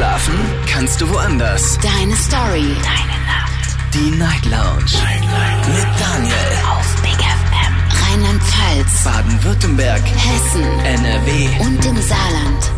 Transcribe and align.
Schlafen 0.00 0.34
kannst 0.66 0.98
du 1.02 1.10
woanders. 1.10 1.78
Deine 1.82 2.16
Story. 2.16 2.74
Deine 2.82 3.18
Nacht. 3.26 3.76
Die 3.92 4.10
Night 4.16 4.46
Lounge. 4.46 4.94
Night, 4.94 5.20
Night. 5.20 5.68
Mit 5.68 6.00
Daniel. 6.00 6.34
Auf 6.70 7.02
Big 7.02 7.18
FM. 7.20 7.74
Rheinland-Pfalz. 8.08 9.04
Baden-Württemberg. 9.04 10.00
Hessen. 10.00 10.62
NRW. 10.86 11.48
Und 11.60 11.84
im 11.84 11.96
Saarland. 12.00 12.72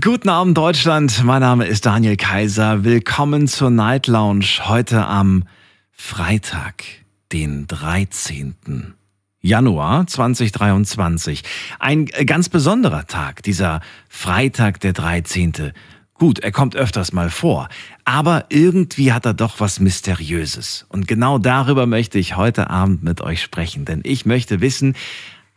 Guten 0.00 0.28
Abend 0.28 0.56
Deutschland, 0.56 1.24
mein 1.24 1.40
Name 1.40 1.66
ist 1.66 1.84
Daniel 1.84 2.16
Kaiser. 2.16 2.84
Willkommen 2.84 3.48
zur 3.48 3.70
Night 3.70 4.06
Lounge 4.06 4.46
heute 4.68 5.04
am 5.04 5.48
Freitag, 5.90 6.84
den 7.32 7.66
13. 7.66 8.94
Januar 9.42 10.06
2023. 10.06 11.42
Ein 11.78 12.04
ganz 12.04 12.50
besonderer 12.50 13.06
Tag, 13.06 13.42
dieser 13.42 13.80
Freitag 14.10 14.80
der 14.80 14.92
13. 14.92 15.72
Gut, 16.12 16.40
er 16.40 16.52
kommt 16.52 16.76
öfters 16.76 17.14
mal 17.14 17.30
vor, 17.30 17.70
aber 18.04 18.44
irgendwie 18.50 19.14
hat 19.14 19.24
er 19.24 19.32
doch 19.32 19.58
was 19.58 19.80
Mysteriöses. 19.80 20.84
Und 20.90 21.08
genau 21.08 21.38
darüber 21.38 21.86
möchte 21.86 22.18
ich 22.18 22.36
heute 22.36 22.68
Abend 22.68 23.02
mit 23.02 23.22
euch 23.22 23.40
sprechen, 23.40 23.86
denn 23.86 24.02
ich 24.04 24.26
möchte 24.26 24.60
wissen, 24.60 24.94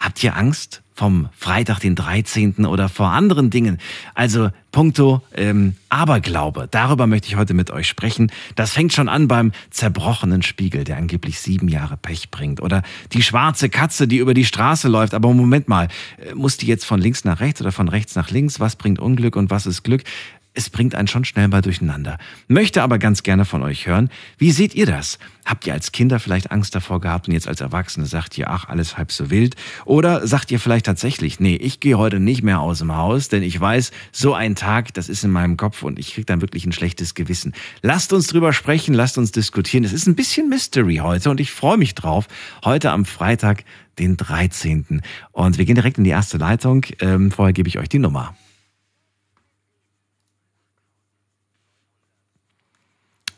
habt 0.03 0.23
ihr 0.23 0.35
Angst? 0.35 0.83
vom 0.95 1.29
Freitag, 1.35 1.79
den 1.79 1.95
13. 1.95 2.65
oder 2.65 2.87
vor 2.87 3.09
anderen 3.09 3.49
Dingen. 3.49 3.79
Also 4.13 4.51
puncto 4.71 5.21
ähm, 5.33 5.73
Aberglaube. 5.89 6.67
Darüber 6.69 7.07
möchte 7.07 7.27
ich 7.27 7.35
heute 7.35 7.53
mit 7.53 7.71
euch 7.71 7.87
sprechen. 7.87 8.31
Das 8.55 8.71
fängt 8.71 8.93
schon 8.93 9.09
an 9.09 9.27
beim 9.27 9.51
zerbrochenen 9.71 10.43
Spiegel, 10.43 10.83
der 10.83 10.97
angeblich 10.97 11.39
sieben 11.39 11.67
Jahre 11.67 11.97
Pech 11.97 12.29
bringt. 12.29 12.61
Oder 12.61 12.83
die 13.11 13.23
schwarze 13.23 13.69
Katze, 13.69 14.07
die 14.07 14.17
über 14.17 14.33
die 14.33 14.45
Straße 14.45 14.87
läuft. 14.87 15.15
Aber 15.15 15.33
Moment 15.33 15.67
mal, 15.67 15.87
äh, 16.17 16.35
muss 16.35 16.57
die 16.57 16.67
jetzt 16.67 16.85
von 16.85 17.01
links 17.01 17.25
nach 17.25 17.39
rechts 17.39 17.59
oder 17.61 17.71
von 17.71 17.87
rechts 17.87 18.15
nach 18.15 18.29
links? 18.29 18.59
Was 18.59 18.75
bringt 18.75 18.99
Unglück 18.99 19.35
und 19.35 19.49
was 19.49 19.65
ist 19.65 19.83
Glück? 19.83 20.03
Es 20.53 20.69
bringt 20.69 20.95
einen 20.95 21.07
schon 21.07 21.25
schnell 21.25 21.47
mal 21.47 21.61
durcheinander. 21.61 22.17
Möchte 22.47 22.83
aber 22.83 22.99
ganz 22.99 23.23
gerne 23.23 23.45
von 23.45 23.63
euch 23.63 23.87
hören, 23.87 24.09
wie 24.37 24.51
seht 24.51 24.75
ihr 24.75 24.85
das? 24.85 25.17
Habt 25.45 25.67
ihr 25.67 25.73
als 25.73 25.91
Kinder 25.91 26.19
vielleicht 26.19 26.51
Angst 26.51 26.75
davor 26.75 27.01
gehabt 27.01 27.27
und 27.27 27.33
jetzt 27.33 27.47
als 27.47 27.59
Erwachsene 27.59 28.05
sagt 28.05 28.37
ihr, 28.37 28.49
ach, 28.49 28.69
alles 28.69 28.97
halb 28.97 29.11
so 29.11 29.29
wild? 29.29 29.55
Oder 29.85 30.25
sagt 30.25 30.51
ihr 30.51 30.59
vielleicht 30.59 30.85
tatsächlich, 30.85 31.39
nee, 31.39 31.55
ich 31.55 31.79
gehe 31.79 31.97
heute 31.97 32.19
nicht 32.19 32.43
mehr 32.43 32.59
aus 32.59 32.79
dem 32.79 32.95
Haus, 32.95 33.29
denn 33.29 33.43
ich 33.43 33.59
weiß, 33.59 33.91
so 34.11 34.33
ein 34.33 34.55
Tag, 34.55 34.93
das 34.93 35.09
ist 35.09 35.23
in 35.23 35.31
meinem 35.31 35.57
Kopf 35.57 35.83
und 35.83 35.99
ich 35.99 36.13
krieg 36.13 36.27
dann 36.27 36.41
wirklich 36.41 36.65
ein 36.65 36.71
schlechtes 36.71 37.13
Gewissen. 37.13 37.53
Lasst 37.81 38.13
uns 38.13 38.27
drüber 38.27 38.53
sprechen, 38.53 38.93
lasst 38.93 39.17
uns 39.17 39.31
diskutieren. 39.31 39.83
Es 39.83 39.93
ist 39.93 40.07
ein 40.07 40.15
bisschen 40.15 40.49
Mystery 40.49 40.97
heute 40.97 41.29
und 41.29 41.39
ich 41.39 41.51
freue 41.51 41.77
mich 41.77 41.95
drauf. 41.95 42.27
Heute 42.63 42.91
am 42.91 43.05
Freitag, 43.05 43.63
den 43.99 44.17
13. 44.17 45.01
Und 45.31 45.57
wir 45.57 45.65
gehen 45.65 45.75
direkt 45.75 45.97
in 45.97 46.03
die 46.03 46.09
erste 46.11 46.37
Leitung. 46.37 46.85
Ähm, 46.99 47.31
vorher 47.31 47.53
gebe 47.53 47.69
ich 47.69 47.79
euch 47.79 47.89
die 47.89 47.99
Nummer. 47.99 48.35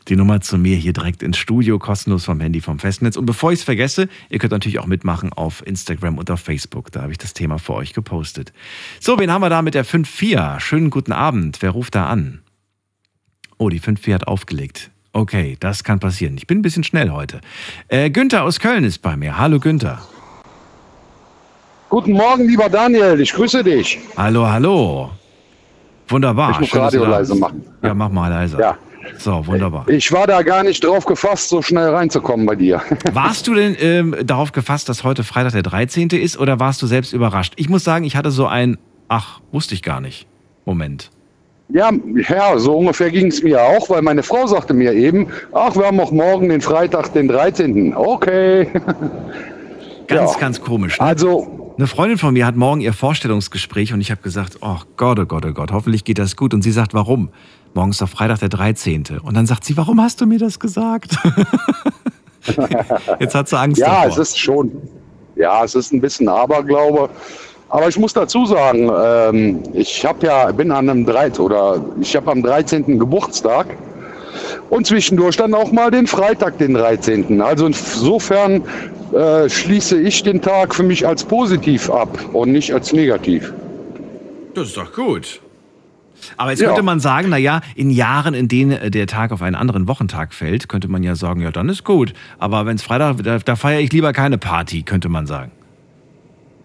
Die 0.08 0.16
Nummer 0.16 0.40
zu 0.40 0.56
mir 0.58 0.76
hier 0.76 0.92
direkt 0.92 1.22
ins 1.22 1.36
Studio, 1.36 1.78
kostenlos 1.78 2.24
vom 2.24 2.40
Handy 2.40 2.60
vom 2.60 2.78
Festnetz. 2.78 3.16
Und 3.16 3.26
bevor 3.26 3.52
ich 3.52 3.60
es 3.60 3.64
vergesse, 3.64 4.08
ihr 4.28 4.38
könnt 4.38 4.52
natürlich 4.52 4.78
auch 4.78 4.86
mitmachen 4.86 5.32
auf 5.32 5.66
Instagram 5.66 6.18
und 6.18 6.30
auf 6.30 6.40
Facebook. 6.40 6.92
Da 6.92 7.02
habe 7.02 7.12
ich 7.12 7.18
das 7.18 7.34
Thema 7.34 7.58
für 7.58 7.74
euch 7.74 7.92
gepostet. 7.92 8.52
So, 9.00 9.18
wen 9.18 9.32
haben 9.32 9.42
wir 9.42 9.50
da 9.50 9.62
mit 9.62 9.74
der 9.74 9.84
5-4? 9.84 10.60
Schönen 10.60 10.90
guten 10.90 11.12
Abend. 11.12 11.58
Wer 11.60 11.70
ruft 11.70 11.94
da 11.94 12.06
an? 12.06 12.40
Oh, 13.58 13.68
die 13.68 13.80
5-4 13.80 14.14
hat 14.14 14.26
aufgelegt. 14.28 14.90
Okay, 15.12 15.56
das 15.58 15.82
kann 15.82 15.98
passieren. 15.98 16.36
Ich 16.36 16.46
bin 16.46 16.58
ein 16.58 16.62
bisschen 16.62 16.84
schnell 16.84 17.10
heute. 17.10 17.40
Äh, 17.88 18.10
Günther 18.10 18.44
aus 18.44 18.60
Köln 18.60 18.84
ist 18.84 18.98
bei 18.98 19.16
mir. 19.16 19.38
Hallo 19.38 19.58
Günther. 19.58 20.02
Guten 21.88 22.12
Morgen, 22.12 22.46
lieber 22.46 22.68
Daniel. 22.68 23.18
Ich 23.20 23.32
grüße 23.32 23.64
dich. 23.64 23.98
Hallo, 24.16 24.46
hallo. 24.46 25.10
Wunderbar. 26.08 26.50
Ich 26.50 26.60
muss 26.60 26.68
Schön, 26.68 26.80
Radio 26.80 27.04
leise 27.04 27.34
machen. 27.34 27.64
Ja, 27.82 27.94
mach 27.94 28.10
mal 28.10 28.28
leise. 28.28 28.58
Ja. 28.58 28.76
So, 29.18 29.46
wunderbar. 29.46 29.88
Ich 29.88 30.12
war 30.12 30.26
da 30.26 30.42
gar 30.42 30.62
nicht 30.62 30.84
drauf 30.84 31.04
gefasst, 31.04 31.48
so 31.48 31.62
schnell 31.62 31.88
reinzukommen 31.88 32.46
bei 32.46 32.54
dir. 32.54 32.82
Warst 33.12 33.46
du 33.46 33.54
denn 33.54 33.76
ähm, 33.80 34.14
darauf 34.24 34.52
gefasst, 34.52 34.88
dass 34.88 35.04
heute 35.04 35.24
Freitag 35.24 35.52
der 35.52 35.62
13. 35.62 36.10
ist 36.10 36.38
oder 36.38 36.60
warst 36.60 36.82
du 36.82 36.86
selbst 36.86 37.12
überrascht? 37.12 37.54
Ich 37.56 37.68
muss 37.68 37.84
sagen, 37.84 38.04
ich 38.04 38.16
hatte 38.16 38.30
so 38.30 38.46
ein, 38.46 38.78
ach, 39.08 39.40
wusste 39.52 39.74
ich 39.74 39.82
gar 39.82 40.00
nicht. 40.00 40.26
Moment. 40.64 41.10
Ja, 41.68 41.90
ja, 42.28 42.58
so 42.58 42.78
ungefähr 42.78 43.10
ging 43.10 43.26
es 43.26 43.42
mir 43.42 43.60
auch, 43.60 43.90
weil 43.90 44.02
meine 44.02 44.22
Frau 44.22 44.46
sagte 44.46 44.72
mir 44.72 44.92
eben, 44.92 45.28
ach, 45.52 45.74
wir 45.74 45.86
haben 45.86 45.98
auch 45.98 46.12
morgen 46.12 46.48
den 46.48 46.60
Freitag, 46.60 47.12
den 47.12 47.28
13. 47.28 47.94
Okay. 47.96 48.68
Ganz, 50.06 50.34
ja. 50.34 50.38
ganz 50.38 50.60
komisch. 50.60 51.00
Ne? 51.00 51.04
Also, 51.04 51.74
eine 51.76 51.88
Freundin 51.88 52.16
von 52.16 52.32
mir 52.32 52.46
hat 52.46 52.54
morgen 52.54 52.80
ihr 52.80 52.92
Vorstellungsgespräch 52.92 53.92
und 53.92 54.00
ich 54.00 54.12
habe 54.12 54.22
gesagt, 54.22 54.58
oh 54.60 54.78
Gott, 54.96 55.18
oh 55.18 55.26
Gott, 55.26 55.44
oh 55.44 55.52
Gott, 55.52 55.72
hoffentlich 55.72 56.04
geht 56.04 56.18
das 56.18 56.36
gut. 56.36 56.54
Und 56.54 56.62
sie 56.62 56.70
sagt, 56.70 56.94
warum? 56.94 57.30
Morgen 57.76 57.90
ist 57.90 58.00
doch 58.00 58.08
Freitag 58.08 58.40
der 58.40 58.48
13. 58.48 59.04
Und 59.22 59.34
dann 59.34 59.46
sagt 59.46 59.64
sie, 59.64 59.76
warum 59.76 60.00
hast 60.00 60.20
du 60.20 60.26
mir 60.26 60.38
das 60.38 60.58
gesagt? 60.58 61.16
Jetzt 63.20 63.34
hat 63.34 63.48
sie 63.48 63.58
Angst 63.58 63.78
ja, 63.78 63.86
davor. 63.86 64.02
Ja, 64.02 64.08
es 64.08 64.16
ist 64.18 64.38
schon, 64.38 64.72
ja, 65.36 65.62
es 65.62 65.74
ist 65.74 65.92
ein 65.92 66.00
bisschen 66.00 66.26
Aberglaube. 66.26 67.10
Aber 67.68 67.88
ich 67.88 67.98
muss 67.98 68.14
dazu 68.14 68.46
sagen, 68.46 68.90
ähm, 68.96 69.62
ich 69.74 70.06
habe 70.06 70.26
ja, 70.26 70.50
bin 70.52 70.70
an 70.70 70.88
einem 70.88 71.04
13. 71.04 71.44
oder 71.44 71.84
ich 72.00 72.16
habe 72.16 72.30
am 72.30 72.42
13. 72.42 72.98
Geburtstag 72.98 73.66
und 74.70 74.86
zwischendurch 74.86 75.36
dann 75.36 75.52
auch 75.52 75.70
mal 75.70 75.90
den 75.90 76.06
Freitag, 76.06 76.56
den 76.58 76.74
13. 76.74 77.42
Also 77.42 77.66
insofern 77.66 78.62
äh, 79.12 79.50
schließe 79.50 80.00
ich 80.00 80.22
den 80.22 80.40
Tag 80.40 80.74
für 80.74 80.82
mich 80.82 81.06
als 81.06 81.24
positiv 81.24 81.90
ab 81.90 82.18
und 82.32 82.52
nicht 82.52 82.72
als 82.72 82.94
negativ. 82.94 83.52
Das 84.54 84.68
ist 84.68 84.76
doch 84.78 84.92
gut. 84.94 85.40
Aber 86.36 86.50
jetzt 86.50 86.60
ja. 86.60 86.68
könnte 86.68 86.82
man 86.82 87.00
sagen, 87.00 87.28
naja, 87.28 87.60
in 87.74 87.90
Jahren, 87.90 88.34
in 88.34 88.48
denen 88.48 88.72
äh, 88.72 88.90
der 88.90 89.06
Tag 89.06 89.32
auf 89.32 89.42
einen 89.42 89.56
anderen 89.56 89.88
Wochentag 89.88 90.34
fällt, 90.34 90.68
könnte 90.68 90.88
man 90.88 91.02
ja 91.02 91.14
sagen, 91.14 91.40
ja, 91.40 91.50
dann 91.50 91.68
ist 91.68 91.84
gut. 91.84 92.12
Aber 92.38 92.66
wenn 92.66 92.76
es 92.76 92.82
Freitag, 92.82 93.22
da, 93.22 93.38
da 93.38 93.56
feiere 93.56 93.80
ich 93.80 93.92
lieber 93.92 94.12
keine 94.12 94.38
Party, 94.38 94.82
könnte 94.82 95.08
man 95.08 95.26
sagen. 95.26 95.50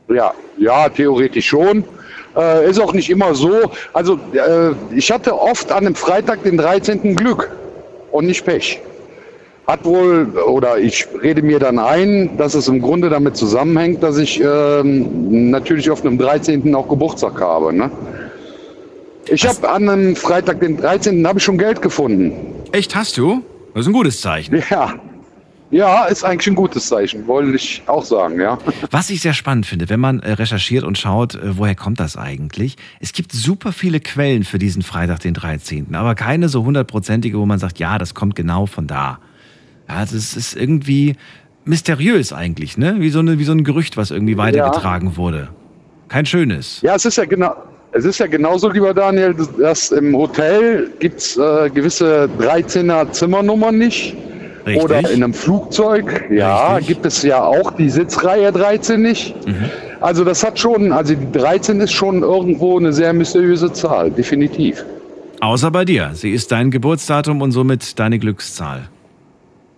Ja, 0.10 0.34
ja, 0.58 0.90
theoretisch 0.90 1.48
schon. 1.48 1.84
Äh, 2.36 2.70
ist 2.70 2.80
auch 2.80 2.94
nicht 2.94 3.10
immer 3.10 3.34
so. 3.36 3.72
Also 3.94 4.20
äh, 4.34 4.72
ich 4.96 5.12
hatte 5.12 5.38
oft 5.38 5.72
an 5.72 5.86
dem 5.86 5.96
Freitag 5.96 6.44
den 6.44 6.58
13. 6.58 7.16
Glück 7.16 7.52
und 8.12 8.26
nicht 8.26 8.46
Pech. 8.46 8.80
Hat 9.68 9.86
wohl, 9.86 10.28
oder 10.48 10.78
ich 10.80 11.08
rede 11.22 11.42
mir 11.42 11.60
dann 11.60 11.78
ein, 11.78 12.36
dass 12.38 12.56
es 12.56 12.68
im 12.68 12.82
Grunde 12.82 13.10
damit 13.10 13.38
zusammenhängt, 13.38 14.02
dass 14.02 14.18
ich 14.18 14.42
ähm, 14.44 15.50
natürlich 15.50 15.90
auf 15.90 16.04
einem 16.04 16.18
13. 16.18 16.74
auch 16.74 16.88
Geburtstag 16.88 17.40
habe. 17.40 17.74
Ne? 17.74 17.92
Ich 19.28 19.48
habe 19.48 19.70
an 19.70 19.88
einem 19.88 20.16
Freitag, 20.16 20.60
den 20.62 20.78
13. 20.78 21.26
habe 21.28 21.40
ich 21.40 21.46
schon 21.46 21.58
Geld 21.58 21.82
gefunden. 21.82 22.34
Echt, 22.72 22.96
hast 22.96 23.18
du? 23.18 23.44
Das 23.74 23.82
ist 23.82 23.88
ein 23.88 23.94
gutes 23.94 24.22
Zeichen. 24.22 24.64
Ja. 24.70 24.96
Ja, 25.72 26.04
ist 26.04 26.26
eigentlich 26.26 26.48
ein 26.48 26.56
gutes 26.56 26.88
Zeichen, 26.88 27.28
wollte 27.28 27.56
ich 27.56 27.82
auch 27.88 28.04
sagen, 28.04 28.42
ja. 28.42 28.58
Was 28.92 29.10
ich 29.10 29.22
sehr 29.22 29.34
spannend 29.34 29.66
finde, 29.66 29.88
wenn 29.88 30.02
man 30.02 30.20
äh, 30.20 30.34
recherchiert 30.34 30.84
und 30.84 30.98
schaut, 30.98 31.36
äh, 31.36 31.58
woher 31.58 31.76
kommt 31.76 32.02
das 32.02 32.18
eigentlich? 32.18 32.76
Es 33.00 33.14
gibt 33.14 33.32
super 33.32 33.72
viele 33.72 34.02
Quellen 34.02 34.44
für 34.44 34.60
diesen 34.60 34.82
Freitag, 34.82 35.22
den 35.22 35.34
13., 35.34 35.96
aber 35.96 36.14
keine 36.16 36.50
so 36.50 36.66
hundertprozentige, 36.66 37.40
wo 37.40 37.46
man 37.46 37.58
sagt, 37.58 37.80
ja, 37.80 37.98
das 37.98 38.14
kommt 38.14 38.36
genau 38.36 38.66
von 38.66 38.86
da. 38.86 39.20
Ja, 39.88 40.02
das 40.02 40.12
ist 40.12 40.58
irgendwie 40.58 41.16
mysteriös 41.64 42.34
eigentlich, 42.34 42.78
ne? 42.78 43.00
Wie 43.00 43.10
so, 43.10 43.20
eine, 43.20 43.40
wie 43.40 43.46
so 43.46 43.54
ein 43.54 43.64
Gerücht, 43.64 43.96
was 43.96 44.12
irgendwie 44.12 44.38
weitergetragen 44.38 45.12
ja. 45.12 45.18
wurde. 45.18 45.50
Kein 46.10 46.26
schönes. 46.26 46.82
Ja, 46.82 46.96
es 46.96 47.06
ist 47.06 47.16
ja 47.16 47.24
genau, 47.24 47.56
es 47.94 48.06
ist 48.06 48.20
ja 48.20 48.28
genauso, 48.28 48.70
lieber 48.70 48.94
Daniel, 48.94 49.36
dass 49.60 49.92
im 49.92 50.16
Hotel 50.16 50.90
gibt 51.00 51.20
es 51.20 51.38
äh, 51.38 51.70
gewisse 51.70 52.30
13er 52.40 53.12
Zimmernummern 53.12 53.78
nicht. 53.78 54.16
Richtig. 54.66 54.84
Oder 54.84 55.00
in 55.00 55.24
einem 55.24 55.34
Flugzeug, 55.34 56.26
ja, 56.30 56.76
Richtig. 56.76 56.96
gibt 56.96 57.06
es 57.08 57.24
ja 57.24 57.44
auch 57.44 57.72
die 57.72 57.90
Sitzreihe 57.90 58.52
13 58.52 59.02
nicht. 59.02 59.36
Mhm. 59.48 59.70
Also 60.00 60.24
das 60.24 60.44
hat 60.44 60.60
schon, 60.60 60.92
also 60.92 61.16
die 61.16 61.32
13 61.32 61.80
ist 61.82 61.92
schon 61.92 62.22
irgendwo 62.22 62.78
eine 62.78 62.94
sehr 62.94 63.12
mysteriöse 63.14 63.74
Zahl, 63.74 64.12
definitiv. 64.12 64.86
Außer 65.40 65.72
bei 65.72 65.84
dir. 65.86 66.12
Sie 66.14 66.32
ist 66.32 66.52
dein 66.52 66.70
Geburtsdatum 66.70 67.42
und 67.42 67.52
somit 67.52 68.00
deine 68.00 68.20
Glückszahl. 68.20 68.90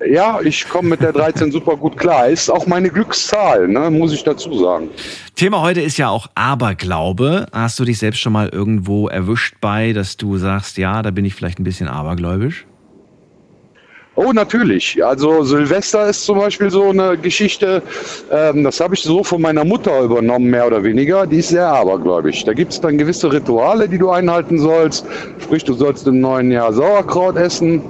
Ja, 0.10 0.40
ich 0.42 0.68
komme 0.68 0.90
mit 0.90 1.02
der 1.02 1.14
13 1.14 1.52
super 1.52 1.78
gut 1.78 1.98
klar. 1.98 2.28
Ist 2.28 2.50
auch 2.50 2.66
meine 2.68 2.90
Glückszahl, 2.90 3.68
ne, 3.68 3.90
muss 3.90 4.14
ich 4.14 4.24
dazu 4.24 4.58
sagen. 4.58 4.90
Thema 5.36 5.62
heute 5.62 5.82
ist 5.82 5.98
ja 5.98 6.10
auch 6.10 6.28
Aberglaube. 6.36 7.46
Hast 7.52 7.80
du 7.80 7.86
dich 7.86 8.00
selbst 8.00 8.20
schon 8.20 8.34
mal 8.34 8.50
irgendwo 8.50 9.08
erwischt 9.08 9.56
bei, 9.62 9.94
dass 9.94 10.18
du 10.18 10.38
sagst, 10.38 10.78
ja, 10.78 11.02
da 11.02 11.12
bin 11.12 11.26
ich 11.26 11.36
vielleicht 11.36 11.60
ein 11.60 11.64
bisschen 11.64 11.88
abergläubisch? 11.88 12.66
Oh, 14.16 14.32
natürlich. 14.32 15.04
Also 15.04 15.44
Silvester 15.44 16.08
ist 16.08 16.24
zum 16.24 16.38
Beispiel 16.38 16.70
so 16.70 16.90
eine 16.90 17.18
Geschichte, 17.18 17.82
ähm, 18.32 18.64
das 18.64 18.80
habe 18.80 18.94
ich 18.94 19.02
so 19.02 19.24
von 19.24 19.42
meiner 19.42 19.66
Mutter 19.66 20.02
übernommen, 20.02 20.52
mehr 20.52 20.68
oder 20.68 20.84
weniger. 20.84 21.26
Die 21.26 21.38
ist 21.38 21.50
sehr 21.50 21.68
abergläubig. 21.68 22.44
Da 22.46 22.54
gibt 22.54 22.74
es 22.74 22.80
dann 22.80 23.00
gewisse 23.00 23.34
Rituale, 23.34 23.90
die 23.90 23.98
du 23.98 24.12
einhalten 24.12 24.60
sollst. 24.60 25.08
Sprich, 25.40 25.64
du 25.64 25.74
sollst 25.74 26.06
im 26.06 26.20
neuen 26.20 26.52
Jahr 26.52 26.72
Sauerkraut 26.74 27.38
essen 27.38 27.82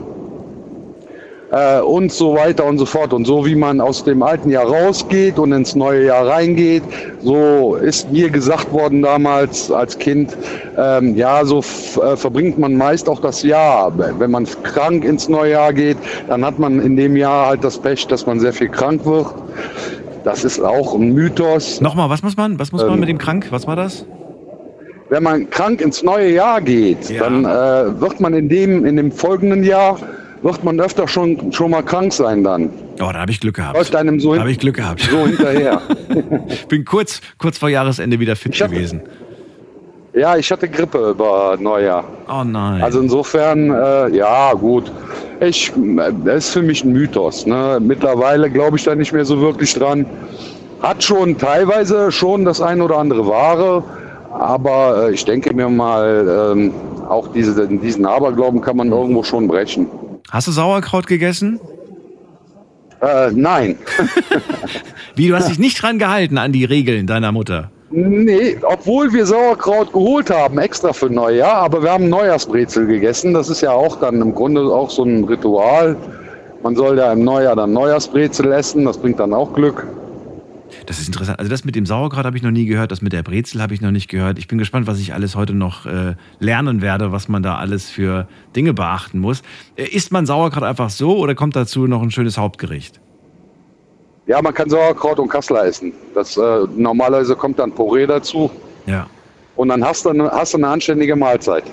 äh, 1.54 1.80
und 1.82 2.12
so 2.12 2.34
weiter 2.36 2.66
und 2.66 2.78
so 2.80 2.86
fort. 2.86 3.14
Und 3.14 3.26
so 3.26 3.46
wie 3.46 3.56
man 3.56 3.80
aus 3.80 4.04
dem 4.04 4.22
alten 4.24 4.50
Jahr 4.50 4.66
rausgeht 4.66 5.38
und 5.40 5.52
ins 5.54 5.76
neue 5.76 6.06
Jahr 6.06 6.28
reingeht, 6.28 6.84
so 7.22 7.76
ist 7.76 8.12
mir 8.12 8.30
gesagt 8.30 8.72
worden 8.72 9.02
damals 9.02 9.72
als 9.72 9.98
Kind, 9.98 10.36
ähm, 10.78 11.16
ja, 11.16 11.46
so 11.46 11.60
äh, 11.60 12.16
verbringt 12.16 12.58
man 12.58 12.76
meist 12.76 13.08
auch 13.08 13.22
das 13.22 13.44
Jahr. 13.44 13.92
Wenn 14.20 14.32
man 14.32 14.48
krank 14.64 15.06
ins 15.06 15.30
neue 15.30 15.52
Jahr 15.52 15.72
geht, 15.74 15.98
dann 16.28 16.44
hat 16.46 16.60
man 16.60 16.80
in 16.82 16.98
dem 16.98 17.16
Jahr 17.16 17.48
halt 17.48 17.64
das 17.64 17.78
Pech, 17.78 18.08
dass 18.08 18.26
man 18.26 18.40
sehr 18.40 18.54
viel 18.54 18.70
krank 18.70 19.06
wird. 19.06 19.28
Das 20.24 20.44
ist 20.46 20.60
auch 20.64 20.96
ein 20.96 21.14
Mythos. 21.14 21.82
Nochmal, 21.82 22.10
was 22.10 22.24
muss 22.24 22.38
man, 22.38 22.58
was 22.58 22.72
muss 22.72 22.82
man 22.82 22.94
Ähm, 22.94 23.00
mit 23.02 23.10
dem 23.10 23.18
krank? 23.18 23.48
Was 23.52 23.68
war 23.68 23.76
das? 23.76 24.06
Wenn 25.10 25.22
man 25.24 25.50
krank 25.50 25.82
ins 25.82 26.02
neue 26.02 26.30
Jahr 26.32 26.62
geht, 26.62 27.10
Ja. 27.10 27.24
dann 27.24 27.46
äh, 27.46 28.02
wird 28.02 28.20
man 28.20 28.34
in 28.34 28.50
dem, 28.50 28.86
in 28.86 28.96
dem 28.96 29.12
folgenden 29.12 29.64
Jahr, 29.64 29.98
wird 30.44 30.64
man 30.64 30.80
öfter 30.80 31.08
schon, 31.08 31.52
schon 31.52 31.72
mal 31.72 31.82
krank 31.82 32.14
sein 32.14 32.44
dann. 32.44 32.70
Oh, 33.02 33.10
da 33.12 33.14
habe 33.22 33.32
ich 33.32 33.40
Glück 33.40 33.56
gehabt. 33.56 33.76
Läuft 33.78 33.96
einem 33.96 34.20
so, 34.20 34.36
Da 34.36 34.46
ich 34.46 34.60
Glück 34.60 34.76
gehabt. 34.76 35.02
so 35.02 35.26
hinterher. 35.26 35.82
Bin 36.70 36.86
kurz, 36.86 37.22
kurz 37.38 37.58
vor 37.58 37.70
Jahresende 37.70 38.20
wieder 38.20 38.36
fit 38.36 38.60
hab- 38.62 38.70
gewesen. 38.72 39.02
ja, 40.14 40.36
ich 40.38 40.52
hatte 40.52 40.68
Grippe 40.70 41.10
über 41.12 41.58
Neujahr. 41.60 42.04
Oh 42.30 42.44
nein. 42.44 42.84
Also 42.84 43.00
insofern, 43.00 43.72
äh, 43.72 44.10
ja 44.16 44.54
gut. 44.54 44.92
Ich, 45.40 45.72
das 46.24 46.46
ist 46.46 46.50
für 46.54 46.62
mich 46.62 46.84
ein 46.84 46.94
Mythos. 46.94 47.46
Ne? 47.46 47.80
Mittlerweile 47.82 48.50
glaube 48.50 48.78
ich 48.78 48.84
da 48.84 48.96
nicht 48.96 49.12
mehr 49.14 49.26
so 49.26 49.40
wirklich 49.42 49.74
dran. 49.74 50.06
Hat 50.82 51.02
schon 51.04 51.38
teilweise 51.38 52.12
schon 52.12 52.46
das 52.46 52.62
ein 52.62 52.82
oder 52.82 52.98
andere 52.98 53.26
Wahre, 53.26 53.84
aber 54.32 55.08
äh, 55.08 55.14
ich 55.14 55.24
denke 55.26 55.54
mir 55.54 55.70
mal, 55.70 56.52
ähm, 56.54 56.74
auch 57.10 57.30
diese, 57.30 57.68
diesen 57.68 58.06
Aberglauben 58.06 58.62
kann 58.62 58.78
man 58.78 58.92
irgendwo 58.92 59.24
schon 59.24 59.48
brechen. 59.48 59.88
Hast 60.34 60.48
du 60.48 60.52
Sauerkraut 60.52 61.06
gegessen? 61.06 61.60
Äh, 63.04 63.30
nein. 63.34 63.78
Wie, 65.16 65.28
du 65.28 65.36
hast 65.36 65.48
dich 65.48 65.60
nicht 65.60 65.80
dran 65.80 66.00
gehalten 66.00 66.40
an 66.40 66.52
die 66.52 66.66
Regeln 66.66 67.06
deiner 67.06 67.32
Mutter. 67.32 67.70
Nee, 67.92 68.58
obwohl 68.64 69.14
wir 69.14 69.28
Sauerkraut 69.28 69.94
geholt 69.94 70.32
haben, 70.32 70.58
extra 70.58 70.92
für 70.92 71.08
Neujahr, 71.08 71.58
aber 71.58 71.84
wir 71.84 71.92
haben 71.92 72.10
Neujahrsbrezel 72.10 72.88
gegessen. 72.88 73.36
Das 73.36 73.48
ist 73.48 73.62
ja 73.62 73.74
auch 73.74 73.98
dann 73.98 74.24
im 74.24 74.34
Grunde 74.34 74.62
auch 74.62 74.90
so 74.90 75.04
ein 75.04 75.24
Ritual. 75.26 75.96
Man 76.64 76.76
soll 76.76 76.98
ja 76.98 77.14
im 77.14 77.24
Neujahr 77.24 77.56
dann 77.56 77.72
Neujahrsbrezel 77.72 78.52
essen, 78.54 78.86
das 78.86 78.98
bringt 78.98 79.20
dann 79.20 79.36
auch 79.36 79.54
Glück. 79.54 79.86
Das 80.86 81.00
ist 81.00 81.08
interessant. 81.08 81.40
Also 81.40 81.50
das 81.50 81.64
mit 81.64 81.76
dem 81.76 81.86
Sauerkraut 81.86 82.26
habe 82.26 82.36
ich 82.36 82.44
noch 82.44 82.52
nie 82.52 82.66
gehört, 82.66 82.92
das 82.92 83.02
mit 83.02 83.14
der 83.14 83.24
Brezel 83.24 83.62
habe 83.62 83.74
ich 83.74 83.82
noch 83.82 83.92
nicht 83.92 84.10
gehört. 84.10 84.38
Ich 84.38 84.48
bin 84.48 84.58
gespannt, 84.58 84.86
was 84.86 85.00
ich 85.00 85.14
alles 85.14 85.36
heute 85.36 85.54
noch 85.54 85.86
äh, 85.86 86.16
lernen 86.40 86.82
werde, 86.82 87.12
was 87.12 87.30
man 87.30 87.42
da 87.42 87.56
alles 87.56 87.90
für 87.90 88.28
Dinge 88.56 88.74
beachten 88.74 89.20
muss. 89.20 89.44
Äh, 89.78 89.86
isst 89.86 90.12
man 90.12 90.26
Sauerkraut 90.26 90.64
einfach 90.64 90.90
so 90.90 91.18
oder 91.18 91.36
kommt 91.36 91.56
dazu 91.56 91.88
noch 91.88 92.02
ein 92.02 92.12
schönes 92.12 92.38
Hauptgericht? 92.38 93.00
Ja, 94.28 94.42
man 94.42 94.54
kann 94.54 94.70
Sauerkraut 94.70 95.20
und 95.20 95.30
Kassler 95.30 95.66
essen. 95.66 95.94
Das, 96.16 96.36
äh, 96.38 96.42
normalerweise 96.76 97.36
kommt 97.36 97.60
dann 97.60 97.72
Porree 97.72 98.06
dazu 98.08 98.52
Ja. 98.86 99.08
und 99.56 99.70
dann 99.70 99.84
hast 99.86 100.06
du 100.06 100.10
eine, 100.10 100.30
hast 100.32 100.54
du 100.54 100.58
eine 100.58 100.68
anständige 100.68 101.16
Mahlzeit. 101.16 101.64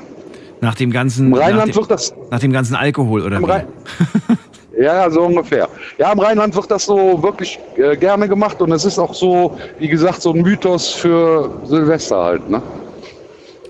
Nach 0.61 0.75
dem 0.75 0.91
ganzen, 0.91 1.27
Im 1.27 1.31
nach 1.33 1.39
Rheinland 1.41 1.71
dem, 1.71 1.77
wird 1.77 1.91
das 1.91 2.15
nach 2.31 2.39
dem 2.41 2.53
ganzen 2.53 2.75
Alkohol 2.77 3.23
oder 3.23 3.37
Im 3.39 3.45
wie? 3.45 3.51
Rhein- 3.51 3.67
Ja, 4.78 5.11
so 5.11 5.22
ungefähr. 5.22 5.69
Ja, 5.99 6.12
im 6.12 6.19
Rheinland 6.19 6.55
wird 6.55 6.70
das 6.70 6.84
so 6.87 7.22
wirklich 7.22 7.58
äh, 7.76 7.96
gerne 7.96 8.28
gemacht 8.28 8.61
und 8.62 8.70
es 8.72 8.84
ist 8.84 8.99
auch 8.99 9.14
so, 9.14 9.58
wie 9.78 9.88
gesagt, 9.88 10.22
so 10.22 10.32
ein 10.32 10.43
Mythos 10.43 10.90
für 10.90 11.50
Silvester 11.64 12.22
halt. 12.22 12.49
Ne? 12.49 12.62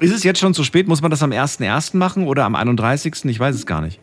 Ist 0.01 0.13
es 0.15 0.25
jetzt 0.25 0.39
schon 0.41 0.55
zu 0.55 0.65
spät? 0.65 0.89
Muss 0.89 1.03
man 1.03 1.11
das 1.11 1.23
am 1.23 1.31
1.1. 1.31 1.97
machen 1.97 2.27
oder 2.27 2.45
am 2.45 2.55
31.? 2.55 3.25
Ich 3.27 3.41
weiß 3.41 3.55
es 3.55 3.67
gar 3.67 3.81
nicht. 3.81 3.99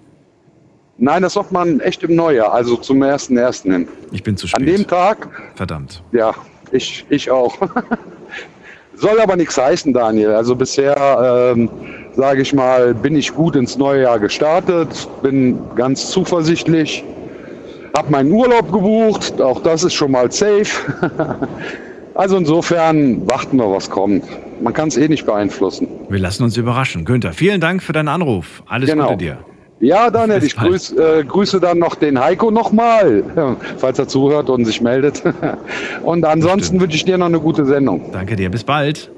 Nein, 0.99 1.21
das 1.21 1.35
macht 1.35 1.51
man 1.51 1.79
echt 1.79 2.01
im 2.03 2.15
Neujahr, 2.15 2.51
also 2.53 2.75
zum 2.77 3.01
1.1. 3.03 3.63
hin. 3.71 3.88
Ich 4.11 4.23
bin 4.23 4.35
zu 4.35 4.47
An 4.53 4.65
dem 4.65 4.77
spät. 4.77 4.89
Tag, 4.89 5.29
Verdammt. 5.55 6.01
ja, 6.11 6.33
ich, 6.71 7.05
ich 7.09 7.29
auch. 7.29 7.55
Soll 8.97 9.19
aber 9.19 9.35
nichts 9.35 9.57
heißen, 9.57 9.94
Daniel. 9.94 10.31
Also 10.31 10.55
bisher, 10.55 11.53
ähm, 11.55 11.69
sage 12.15 12.41
ich 12.41 12.53
mal, 12.53 12.95
bin 12.95 13.15
ich 13.15 13.33
gut 13.33 13.55
ins 13.55 13.77
neue 13.77 14.01
Jahr 14.03 14.19
gestartet, 14.19 15.07
bin 15.21 15.59
ganz 15.75 16.09
zuversichtlich, 16.09 17.03
habe 17.95 18.11
meinen 18.11 18.31
Urlaub 18.31 18.71
gebucht, 18.71 19.39
auch 19.39 19.61
das 19.61 19.83
ist 19.83 19.94
schon 19.94 20.11
mal 20.11 20.31
safe. 20.31 20.65
also 22.15 22.38
insofern 22.38 23.27
warten 23.29 23.57
wir, 23.57 23.71
was 23.71 23.89
kommt. 23.89 24.23
Man 24.61 24.73
kann 24.73 24.88
es 24.88 24.97
eh 24.97 25.07
nicht 25.07 25.27
beeinflussen. 25.27 25.88
Wir 26.09 26.19
lassen 26.19 26.44
uns 26.44 26.57
überraschen. 26.57 27.05
Günther, 27.05 27.33
vielen 27.33 27.61
Dank 27.61 27.83
für 27.83 27.94
deinen 27.94 28.07
Anruf. 28.07 28.63
Alles 28.65 28.89
Genau. 28.89 29.09
Gute 29.09 29.17
dir. 29.17 29.38
Ja, 29.79 30.09
Daniel, 30.09 30.44
ich 30.44 30.56
grüß, 30.56 30.94
äh, 30.94 31.24
grüße 31.24 31.59
dann 31.59 31.77
noch 31.77 31.95
den 31.95 32.19
Heiko 32.19 32.50
nochmal, 32.50 33.24
falls 33.77 34.00
er 34.00 34.07
zuhört 34.07 34.50
und 34.50 34.65
sich 34.65 34.81
meldet. 34.81 35.21
Und 36.03 36.25
ansonsten 36.25 36.79
wünsche 36.79 36.95
ich 36.95 37.06
dir 37.06 37.18
noch 37.18 37.27
eine 37.27 37.39
gute 37.39 37.65
Sendung. 37.65 38.12
Danke 38.12 38.35
dir. 38.35 38.50
Bis 38.50 38.63
bald. 38.63 39.12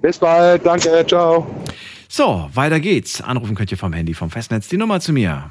Bis 0.00 0.18
bald, 0.18 0.64
danke, 0.64 1.04
ciao. 1.06 1.46
So, 2.08 2.48
weiter 2.54 2.80
geht's. 2.80 3.20
Anrufen 3.20 3.54
könnt 3.54 3.70
ihr 3.70 3.76
vom 3.76 3.92
Handy, 3.92 4.14
vom 4.14 4.30
Festnetz. 4.30 4.68
Die 4.68 4.78
Nummer 4.78 5.00
zu 5.00 5.12
mir. 5.12 5.50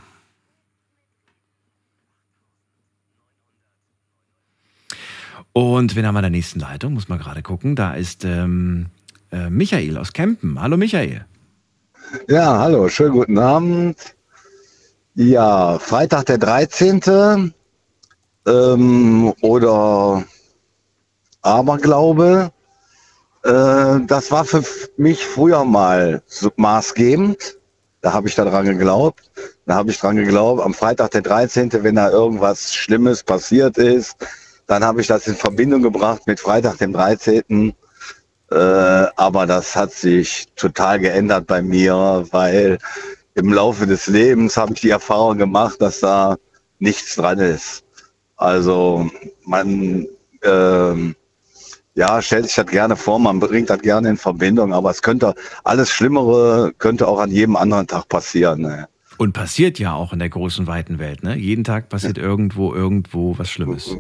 Und 5.54 5.96
wen 5.96 6.06
haben 6.06 6.16
wir 6.16 6.20
in 6.20 6.24
der 6.24 6.30
nächsten 6.32 6.60
Leitung? 6.60 6.94
Muss 6.94 7.10
man 7.10 7.20
gerade 7.20 7.44
gucken. 7.44 7.76
Da 7.76 7.94
ist 7.94 8.26
ähm, 8.26 8.88
äh, 9.32 9.50
Michael 9.50 9.98
aus 9.98 10.14
Kempen. 10.14 10.60
Hallo 10.60 10.78
Michael. 10.78 11.26
Ja, 12.30 12.60
hallo, 12.60 12.88
schönen 12.88 13.12
guten 13.12 13.38
Abend. 13.38 14.16
Ja, 15.16 15.78
Freitag 15.78 16.28
der 16.28 16.38
13. 16.38 17.54
Ähm, 18.48 19.34
oder 19.42 20.24
Aberglaube. 21.42 22.52
Äh, 23.44 24.00
das 24.08 24.32
war 24.32 24.46
für 24.46 24.64
mich 24.96 25.26
früher 25.26 25.66
mal 25.66 26.22
so 26.28 26.50
maßgebend. 26.56 27.58
Da 28.02 28.14
habe 28.14 28.30
ich 28.30 28.36
daran 28.36 28.66
geglaubt. 28.66 29.30
Da 29.66 29.76
habe 29.76 29.92
ich 29.92 30.00
dran 30.00 30.16
geglaubt, 30.16 30.62
am 30.62 30.74
Freitag 30.74 31.12
der 31.12 31.24
13., 31.24 31.84
wenn 31.84 31.96
da 31.96 32.10
irgendwas 32.10 32.74
Schlimmes 32.74 33.24
passiert 33.24 33.78
ist, 33.78 34.16
dann 34.66 34.86
habe 34.86 35.02
ich 35.02 35.08
das 35.08 35.28
in 35.28 35.36
Verbindung 35.36 35.82
gebracht 35.82 36.22
mit 36.26 36.40
Freitag 36.40 36.78
dem 36.78 36.94
13. 36.94 37.74
Äh, 38.52 38.56
aber 39.16 39.46
das 39.46 39.76
hat 39.76 39.92
sich 39.92 40.46
total 40.56 41.00
geändert 41.00 41.48
bei 41.48 41.62
mir, 41.62 42.26
weil 42.32 42.78
im 43.36 43.54
Laufe 43.54 43.86
des 43.86 44.08
Lebens 44.08 44.58
habe 44.58 44.74
ich 44.74 44.82
die 44.82 44.90
Erfahrung 44.90 45.38
gemacht, 45.38 45.82
dass 45.82 46.00
da 46.00 46.38
nichts 46.80 47.16
dran 47.16 47.40
ist. 47.40 47.84
Also 48.38 49.10
man 49.44 50.08
ähm, 50.44 51.16
ja, 51.98 52.22
stellt 52.22 52.46
sich 52.46 52.56
das 52.56 52.68
gerne 52.68 52.96
vor, 52.96 53.18
man 53.18 53.40
bringt 53.40 53.72
das 53.72 53.82
gerne 53.82 54.10
in 54.10 54.18
Verbindung, 54.18 54.72
aber 54.72 54.92
es 54.92 55.02
könnte 55.02 55.34
alles 55.64 55.90
Schlimmere 55.90 56.72
könnte 56.78 57.08
auch 57.08 57.20
an 57.20 57.32
jedem 57.32 57.56
anderen 57.56 57.88
Tag 57.88 58.08
passieren. 58.08 58.62
Ne? 58.62 58.88
Und 59.18 59.34
passiert 59.34 59.80
ja 59.80 59.96
auch 59.96 60.14
in 60.14 60.20
der 60.20 60.30
großen, 60.30 60.68
weiten 60.68 61.00
Welt. 61.00 61.24
Ne? 61.24 61.36
Jeden 61.36 61.64
Tag 61.64 61.90
passiert 61.90 62.20
irgendwo, 62.20 62.72
irgendwo 62.72 63.38
was 63.40 63.50
Schlimmes. 63.50 63.96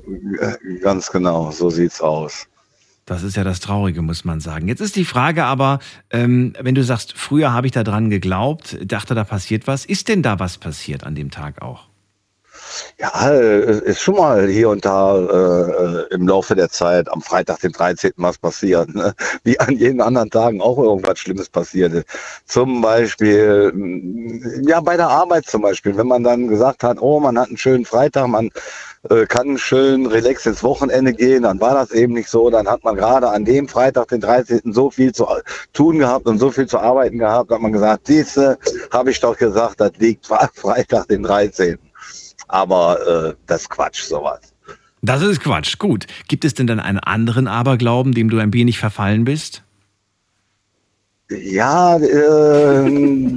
Ganz 0.84 1.12
genau, 1.12 1.50
so 1.50 1.72
sieht's 1.72 2.00
aus. 2.00 2.48
Das 3.08 3.24
ist 3.24 3.38
ja 3.38 3.46
das 3.46 3.62
Traurige, 3.62 4.02
muss 4.02 4.26
man 4.26 4.42
sagen. 4.42 4.68
Jetzt 4.68 4.82
ist 4.82 4.98
die 4.98 5.06
Frage 5.06 5.46
aber, 5.46 5.80
ähm, 6.12 6.52
wenn 6.60 6.76
du 6.76 6.84
sagst, 6.84 7.14
früher 7.18 7.54
habe 7.54 7.66
ich 7.66 7.72
da 7.72 7.84
dran 7.84 8.10
geglaubt, 8.10 8.78
dachte, 8.84 9.16
da 9.16 9.24
passiert 9.24 9.66
was. 9.66 9.86
Ist 9.86 10.10
denn 10.10 10.22
da 10.22 10.40
was 10.40 10.58
passiert 10.58 11.06
an 11.06 11.16
dem 11.16 11.32
Tag 11.32 11.62
auch? 11.62 11.88
Ja, 13.00 13.30
ist 13.30 14.02
schon 14.02 14.16
mal 14.16 14.50
hier 14.50 14.70
und 14.70 14.84
da 14.84 15.18
äh, 15.18 16.14
im 16.14 16.28
Laufe 16.28 16.54
der 16.54 16.70
Zeit 16.70 17.10
am 17.10 17.22
Freitag, 17.22 17.62
den 17.62 17.72
13. 17.72 18.12
was 18.18 18.38
passiert. 18.38 18.94
Ne? 18.94 19.14
Wie 19.46 19.58
an 19.58 19.78
jeden 19.78 20.02
anderen 20.02 20.30
Tagen 20.30 20.62
auch 20.62 20.78
irgendwas 20.78 21.20
Schlimmes 21.20 21.48
passiert. 21.48 22.06
Zum 22.46 22.82
Beispiel, 22.82 23.72
mh, 23.74 24.68
ja, 24.68 24.82
bei 24.82 24.98
der 24.98 25.08
Arbeit 25.08 25.46
zum 25.46 25.62
Beispiel, 25.62 25.96
wenn 25.96 26.08
man 26.08 26.24
dann 26.24 26.50
gesagt 26.50 26.84
hat, 26.84 26.98
oh, 27.00 27.22
man 27.22 27.40
hat 27.40 27.48
einen 27.48 27.58
schönen 27.58 27.86
Freitag, 27.86 28.28
man 28.28 28.50
kann 29.28 29.58
schön 29.58 30.06
relax 30.06 30.46
ins 30.46 30.64
Wochenende 30.64 31.14
gehen, 31.14 31.44
dann 31.44 31.60
war 31.60 31.74
das 31.74 31.92
eben 31.92 32.14
nicht 32.14 32.30
so. 32.30 32.50
Dann 32.50 32.68
hat 32.68 32.84
man 32.84 32.96
gerade 32.96 33.30
an 33.30 33.46
dem 33.46 33.68
Freitag, 33.68 34.10
den 34.10 34.22
13. 34.22 34.74
so 34.74 34.90
viel 34.90 35.14
zu 35.14 35.28
tun 35.74 36.00
gehabt 36.00 36.26
und 36.26 36.40
so 36.40 36.52
viel 36.52 36.68
zu 36.68 36.80
arbeiten 36.80 37.18
gehabt, 37.18 37.52
hat 37.52 37.62
man 37.62 37.72
gesagt, 37.72 38.08
diese 38.08 38.58
habe 38.92 39.12
ich 39.12 39.20
doch 39.20 39.38
gesagt, 39.38 39.80
das 39.80 39.92
liegt 39.98 40.28
Freitag, 40.54 41.08
den 41.08 41.24
13. 41.24 41.78
Aber 42.48 43.30
äh, 43.30 43.34
das 43.46 43.70
Quatsch, 43.70 44.04
sowas. 44.04 44.54
Das 45.02 45.22
ist 45.22 45.42
Quatsch. 45.42 45.78
Gut. 45.78 46.08
Gibt 46.28 46.44
es 46.44 46.54
denn 46.54 46.68
dann 46.68 46.80
einen 46.80 47.00
anderen 47.00 47.48
Aberglauben, 47.48 48.14
dem 48.14 48.30
du 48.30 48.40
ein 48.40 48.54
wenig 48.54 48.80
verfallen 48.80 49.26
bist? 49.26 49.64
Ja, 51.29 51.98
äh, 51.98 52.89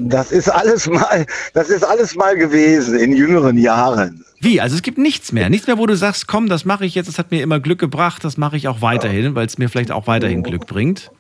das 0.09 0.31
ist 0.31 0.49
alles 0.49 0.87
mal, 0.87 1.27
das 1.55 1.71
ist 1.71 1.83
alles 1.83 2.15
mal 2.15 2.37
gewesen 2.37 2.99
in 2.99 3.17
jüngeren 3.17 3.59
Jahren. 3.59 4.25
Wie? 4.41 4.61
Also 4.61 4.77
es 4.77 4.83
gibt 4.83 4.97
nichts 4.97 5.33
mehr. 5.33 5.51
Nichts 5.51 5.67
mehr, 5.67 5.77
wo 5.77 5.87
du 5.87 5.97
sagst, 5.97 6.29
komm, 6.29 6.49
das 6.49 6.65
mache 6.65 6.87
ich 6.87 6.95
jetzt, 6.95 7.09
das 7.09 7.19
hat 7.19 7.31
mir 7.31 7.43
immer 7.43 7.59
Glück 7.59 7.81
gebracht, 7.81 8.23
das 8.25 8.37
mache 8.37 8.57
ich 8.57 8.69
auch 8.69 8.81
weiterhin, 8.81 9.35
weil 9.35 9.47
es 9.47 9.59
mir 9.59 9.69
vielleicht 9.69 9.91
auch 9.91 10.07
weiterhin 10.07 10.43
Glück 10.43 10.67
bringt. 10.67 11.11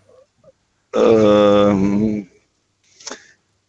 Ähm, 0.94 2.28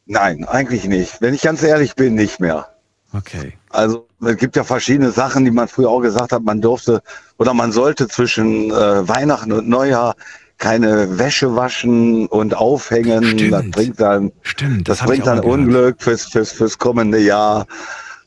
nein, 0.06 0.46
eigentlich 0.46 0.86
nicht. 0.86 1.22
Wenn 1.22 1.34
ich 1.34 1.42
ganz 1.42 1.64
ehrlich 1.64 1.96
bin, 1.96 2.14
nicht 2.14 2.40
mehr. 2.40 2.68
Okay. 3.14 3.54
Also 3.70 4.08
es 4.22 4.38
gibt 4.38 4.56
ja 4.56 4.64
verschiedene 4.64 5.12
Sachen, 5.12 5.44
die 5.44 5.52
man 5.52 5.68
früher 5.68 5.90
auch 5.90 6.02
gesagt 6.02 6.32
hat, 6.32 6.44
man 6.44 6.62
durfte 6.62 7.02
oder 7.38 7.54
man 7.54 7.72
sollte 7.72 8.08
zwischen 8.08 8.72
äh, 8.72 9.08
Weihnachten 9.08 9.52
und 9.52 9.68
Neujahr 9.68 10.16
keine 10.62 11.18
Wäsche 11.18 11.56
waschen 11.56 12.28
und 12.28 12.56
aufhängen. 12.56 13.26
Stimmt. 13.26 13.52
Das 13.52 13.72
bringt 13.72 14.00
dann, 14.00 14.32
Stimmt, 14.44 14.88
das, 14.88 15.00
das 15.00 15.08
bringt 15.08 15.28
dann. 15.28 15.40
Unglück 15.40 16.02
fürs, 16.02 16.26
fürs, 16.26 16.52
fürs 16.52 16.78
kommende 16.78 17.18
Jahr. 17.18 17.66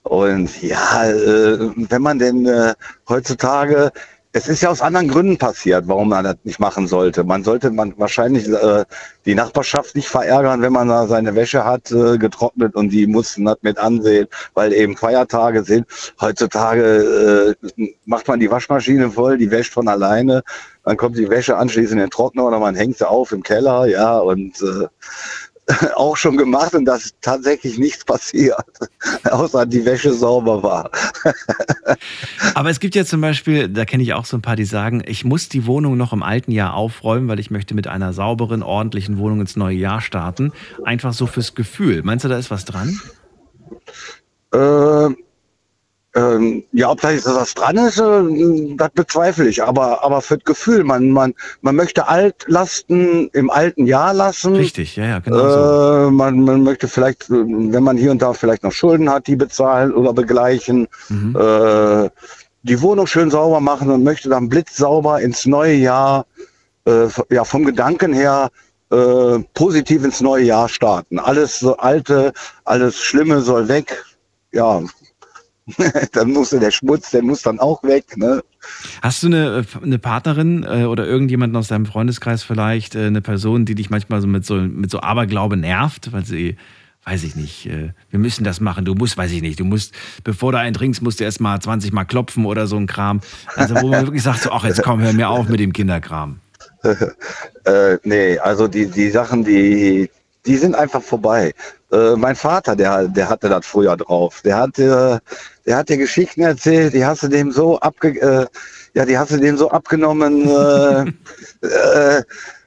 Und 0.03 0.61
ja, 0.61 1.11
äh, 1.11 1.71
wenn 1.77 2.03
man 2.03 2.19
denn 2.19 2.45
äh, 2.45 2.75
heutzutage, 3.09 3.93
es 4.37 4.49
ist 4.49 4.63
ja 4.63 4.69
aus 4.69 4.81
anderen 4.81 5.07
Gründen 5.07 5.39
passiert, 5.39 5.87
warum 5.87 6.09
man 6.09 6.25
das 6.25 6.35
nicht 6.43 6.59
machen 6.59 6.89
sollte. 6.89 7.23
Man 7.23 7.45
sollte 7.45 7.71
man 7.71 7.95
wahrscheinlich 7.99 8.49
äh, 8.49 8.85
die 9.27 9.37
Nachbarschaft 9.37 9.95
nicht 9.95 10.09
verärgern, 10.09 10.61
wenn 10.61 10.73
man 10.73 10.89
da 10.89 11.07
seine 11.07 11.37
Wäsche 11.37 11.65
hat 11.65 11.93
äh, 11.93 12.19
getrocknet 12.19 12.75
und 12.75 12.89
die 12.89 13.07
mussten 13.07 13.45
das 13.45 13.59
mit 13.63 13.79
ansehen, 13.79 14.27
weil 14.55 14.73
eben 14.73 14.97
Feiertage 14.97 15.63
sind. 15.63 15.87
Heutzutage 16.21 17.55
äh, 17.79 17.87
macht 18.07 18.27
man 18.27 18.41
die 18.41 18.51
Waschmaschine 18.51 19.09
voll, 19.09 19.39
die 19.39 19.53
wäscht 19.53 19.73
von 19.73 19.87
alleine, 19.87 20.43
dann 20.83 20.97
kommt 20.97 21.17
die 21.17 21.31
Wäsche 21.31 21.57
anschließend 21.57 21.93
in 21.93 22.07
den 22.07 22.11
Trockner 22.11 22.45
oder 22.45 22.59
man 22.59 22.75
hängt 22.75 22.99
sie 22.99 23.09
auf 23.09 23.31
im 23.31 23.45
Keller, 23.45 23.87
ja, 23.87 24.19
und 24.19 24.61
äh, 24.63 24.89
auch 25.97 26.17
schon 26.17 26.37
gemacht 26.37 26.75
und 26.75 26.85
dass 26.85 27.15
tatsächlich 27.21 27.79
nichts 27.79 28.05
passiert, 28.05 28.65
außer 29.31 29.67
die 29.67 29.85
Wäsche 29.85 30.13
sauber 30.13 30.63
war. 30.63 30.91
Aber 32.55 32.71
es 32.71 32.81
gibt 32.81 32.95
ja 32.95 33.05
zum 33.05 33.21
Beispiel, 33.21 33.69
da 33.69 33.85
kenne 33.85 34.03
ich 34.03 34.13
auch 34.13 34.27
so 34.27 34.37
ein 34.37 34.43
paar, 34.43 34.57
die 34.57 34.65
sagen, 34.65 35.03
ich 35.07 35.25
muss 35.25 35.49
die 35.49 35.67
Wohnung 35.67 35.97
noch 35.97 36.13
im 36.13 36.23
alten 36.23 36.53
Jahr 36.53 36.75
aufräumen, 36.75 37.29
weil 37.29 37.41
ich 37.41 37.51
möchte 37.51 37.75
mit 37.75 37.87
einer 37.87 38.13
sauberen, 38.13 38.63
ordentlichen 38.63 39.19
Wohnung 39.19 39.41
ins 39.41 39.57
neue 39.57 39.77
Jahr 39.77 40.01
starten. 40.01 40.53
Einfach 40.85 41.13
so 41.13 41.27
fürs 41.27 41.55
Gefühl. 41.55 42.03
Meinst 42.03 42.25
du, 42.25 42.29
da 42.29 42.37
ist 42.37 42.51
was 42.51 42.65
dran? 42.65 43.01
Äh, 44.53 45.15
ähm, 46.15 46.63
ja, 46.73 46.91
ob 46.91 47.01
da 47.01 47.11
jetzt 47.11 47.27
was 47.27 47.55
dran 47.55 47.77
ist, 47.77 47.99
äh, 47.99 48.77
das 48.77 48.91
bezweifle 48.95 49.49
ich. 49.49 49.63
Aber, 49.63 50.05
aber 50.05 50.21
für 50.21 50.37
das 50.37 50.45
Gefühl, 50.45 50.85
man, 50.85 51.11
man, 51.11 51.35
man 51.61 51.75
möchte 51.75 52.07
Altlasten 52.07 53.29
im 53.33 53.51
alten 53.51 53.87
Jahr 53.87 54.15
lassen. 54.15 54.55
Richtig, 54.55 54.95
ja, 54.95 55.07
ja, 55.07 55.19
genau 55.19 55.51
so. 55.51 56.09
Äh, 56.09 56.11
man, 56.13 56.41
man 56.41 56.63
möchte 56.63 56.87
vielleicht, 56.87 57.29
wenn 57.31 57.83
man 57.83 57.97
hier 57.97 58.13
und 58.13 58.23
da 58.23 58.33
vielleicht 58.33 58.63
noch 58.63 58.73
Schulden 58.73 59.11
hat, 59.11 59.27
die 59.27 59.37
bezahlen 59.37 59.93
oder 59.93 60.13
begleichen. 60.13 60.87
Mhm. 61.09 61.37
Äh, 61.37 62.11
die 62.63 62.81
Wohnung 62.81 63.07
schön 63.07 63.31
sauber 63.31 63.61
machen 63.61 63.91
und 63.91 64.05
möchte 64.05 64.29
dann 64.29 64.49
blitzsauber 64.49 65.21
ins 65.21 65.47
neue 65.47 65.75
Jahr, 65.75 66.27
äh, 66.87 67.09
ja, 67.31 67.45
vom 67.45 67.65
Gedanken 67.65 68.13
her, 68.13 68.51
äh, 68.91 69.41
positiv 69.53 70.05
ins 70.05 70.21
neue 70.21 70.45
Jahr 70.45 70.69
starten. 70.69 71.19
Alles 71.19 71.59
so 71.59 71.77
alte, 71.77 72.33
alles 72.65 73.01
Schlimme 73.01 73.41
soll 73.41 73.69
weg. 73.69 74.05
Ja, 74.53 74.81
dann 76.13 76.33
muss 76.33 76.51
der 76.51 76.71
Schmutz, 76.71 77.11
der 77.11 77.23
muss 77.23 77.43
dann 77.43 77.59
auch 77.59 77.83
weg. 77.83 78.17
Ne? 78.17 78.43
Hast 79.03 79.23
du 79.23 79.29
eine, 79.29 79.65
eine 79.83 79.99
Partnerin 79.99 80.65
äh, 80.65 80.85
oder 80.85 81.07
irgendjemanden 81.07 81.57
aus 81.57 81.69
deinem 81.69 81.87
Freundeskreis 81.87 82.43
vielleicht, 82.43 82.95
äh, 82.95 83.07
eine 83.07 83.23
Person, 83.23 83.65
die 83.65 83.75
dich 83.75 83.91
manchmal 83.91 84.21
so 84.21 84.27
mit 84.27 84.45
so, 84.45 84.57
mit 84.57 84.91
so 84.91 85.01
Aberglaube 85.01 85.57
nervt, 85.57 86.13
weil 86.13 86.25
sie, 86.25 86.57
weiß 87.05 87.25
ich 87.25 87.35
nicht, 87.35 87.67
äh, 87.67 87.93
wir 88.11 88.19
müssen 88.19 88.45
das 88.45 88.61
machen, 88.61 88.85
du 88.85 88.95
musst, 88.95 89.17
weiß 89.17 89.33
ich 89.33 89.41
nicht, 89.41 89.59
du 89.59 89.65
musst, 89.65 89.95
bevor 90.23 90.53
du 90.53 90.59
einen 90.59 90.75
trinkst, 90.75 91.01
musst 91.01 91.21
du 91.21 91.25
erst 91.25 91.41
mal 91.41 91.59
20 91.59 91.93
Mal 91.93 92.05
klopfen 92.05 92.45
oder 92.45 92.67
so 92.67 92.77
ein 92.77 92.87
Kram. 92.87 93.21
Also 93.57 93.75
wo 93.81 93.89
man 93.89 94.05
wirklich 94.07 94.23
sagt, 94.23 94.43
so, 94.43 94.51
ach, 94.51 94.65
jetzt 94.65 94.83
komm, 94.83 95.01
hör 95.01 95.15
mir 95.15 95.31
auf 95.31 95.49
mit 95.49 95.61
dem 95.61 95.73
Kinderkram. 95.73 96.41
Äh, 97.67 97.97
nee, 98.05 98.39
also 98.39 98.69
die, 98.69 98.87
die 98.89 99.09
Sachen, 99.09 99.43
die, 99.43 100.11
die 100.45 100.57
sind 100.59 100.75
einfach 100.75 101.03
vorbei. 101.03 101.55
Äh, 101.91 102.17
mein 102.17 102.37
Vater, 102.37 102.77
der, 102.77 103.09
der 103.09 103.31
hatte 103.31 103.49
das 103.49 103.65
früher 103.65 103.97
drauf. 103.97 104.43
Der 104.43 104.57
hatte, 104.59 105.23
der 105.67 105.77
hat 105.77 105.89
dir 105.89 105.97
Geschichten 105.97 106.43
erzählt, 106.43 106.95
die 106.95 107.05
hast 107.05 107.23
du 107.23 107.29
dem 107.29 107.53
so 107.53 107.79
abge, 107.81 108.21
äh, 108.21 108.47
ja, 108.95 109.05
die 109.05 109.19
hast 109.19 109.33
du 109.33 109.39
dem 109.39 109.57
so 109.57 109.71
abgenommen. 109.71 110.49
Äh, 110.49 111.13
äh, 111.67 112.23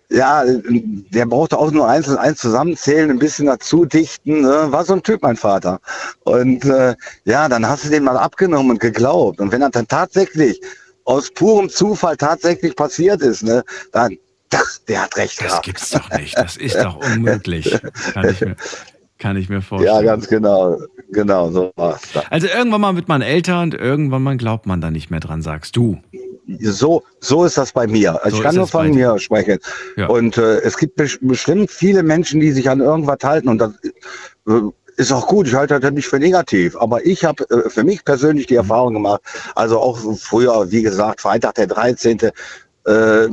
ja, 0.09 0.43
der 0.45 1.25
brauchte 1.25 1.57
auch 1.57 1.71
nur 1.71 1.87
eins 1.87 2.07
und 2.07 2.17
eins 2.17 2.39
zusammenzählen, 2.39 3.09
ein 3.09 3.19
bisschen 3.19 3.47
dazu 3.47 3.85
dichten. 3.85 4.41
Ne? 4.41 4.67
War 4.71 4.85
so 4.85 4.93
ein 4.93 5.03
Typ, 5.03 5.21
mein 5.21 5.35
Vater. 5.35 5.79
Und 6.23 6.63
äh, 6.65 6.95
ja, 7.25 7.49
dann 7.49 7.67
hast 7.67 7.85
du 7.85 7.89
den 7.89 8.05
mal 8.05 8.17
abgenommen 8.17 8.71
und 8.71 8.79
geglaubt. 8.79 9.41
Und 9.41 9.51
wenn 9.51 9.61
das 9.61 9.71
dann 9.71 9.87
tatsächlich 9.87 10.61
aus 11.03 11.29
purem 11.31 11.69
Zufall 11.69 12.15
tatsächlich 12.15 12.75
passiert 12.75 13.21
ist, 13.21 13.43
ne, 13.43 13.63
dann, 13.91 14.17
das, 14.49 14.81
der 14.85 15.03
hat 15.03 15.17
recht 15.17 15.39
Das 15.41 15.47
gehabt. 15.47 15.65
gibt's 15.65 15.89
doch 15.89 16.09
nicht, 16.11 16.37
das 16.37 16.55
ist 16.55 16.77
doch 16.77 16.95
unmöglich. 17.13 17.77
Kann 18.13 18.29
ich 18.29 18.41
mir, 18.41 18.55
kann 19.17 19.35
ich 19.35 19.49
mir 19.49 19.61
vorstellen. 19.61 19.93
Ja, 19.93 20.01
ganz 20.01 20.27
genau. 20.27 20.77
Genau, 21.11 21.51
so 21.51 21.71
war's. 21.75 22.01
da. 22.13 22.23
Also 22.29 22.47
irgendwann 22.47 22.81
mal 22.81 22.95
wird 22.95 23.07
man 23.07 23.21
älter 23.21 23.61
und 23.61 23.73
irgendwann 23.73 24.23
mal 24.23 24.37
glaubt 24.37 24.65
man 24.65 24.81
da 24.81 24.91
nicht 24.91 25.09
mehr 25.09 25.19
dran, 25.19 25.41
sagst 25.41 25.75
du. 25.75 25.97
So, 26.59 27.03
so 27.19 27.43
ist 27.45 27.57
das 27.57 27.71
bei 27.73 27.87
mir. 27.87 28.23
Also 28.23 28.37
So 28.37 28.41
ich 28.41 28.43
kann 28.47 28.55
nur 28.55 28.65
es 28.65 28.71
von 28.71 28.89
mir 28.91 29.19
sprechen. 29.19 29.59
Ja. 29.97 30.07
Und 30.07 30.37
äh, 30.37 30.59
es 30.59 30.77
gibt 30.77 30.97
bes- 30.99 31.17
bestimmt 31.21 31.69
viele 31.71 32.03
Menschen, 32.03 32.39
die 32.39 32.51
sich 32.51 32.69
an 32.69 32.79
irgendwas 32.79 33.17
halten 33.23 33.49
und 33.49 33.57
das 33.59 33.71
äh, 34.47 34.61
ist 34.95 35.11
auch 35.11 35.27
gut. 35.27 35.47
Ich 35.47 35.53
halte 35.53 35.79
das 35.79 35.91
nicht 35.91 36.07
für 36.07 36.19
negativ. 36.19 36.75
Aber 36.77 37.05
ich 37.05 37.23
habe 37.25 37.43
äh, 37.49 37.69
für 37.69 37.83
mich 37.83 38.03
persönlich 38.05 38.47
die 38.47 38.53
Mhm. 38.53 38.59
Erfahrung 38.61 38.93
gemacht, 38.93 39.21
also 39.55 39.79
auch 39.79 39.99
früher, 40.17 40.71
wie 40.71 40.81
gesagt, 40.83 41.21
Freitag 41.21 41.55
der 41.55 41.67
13. 41.67 42.31
Äh, 42.87 43.27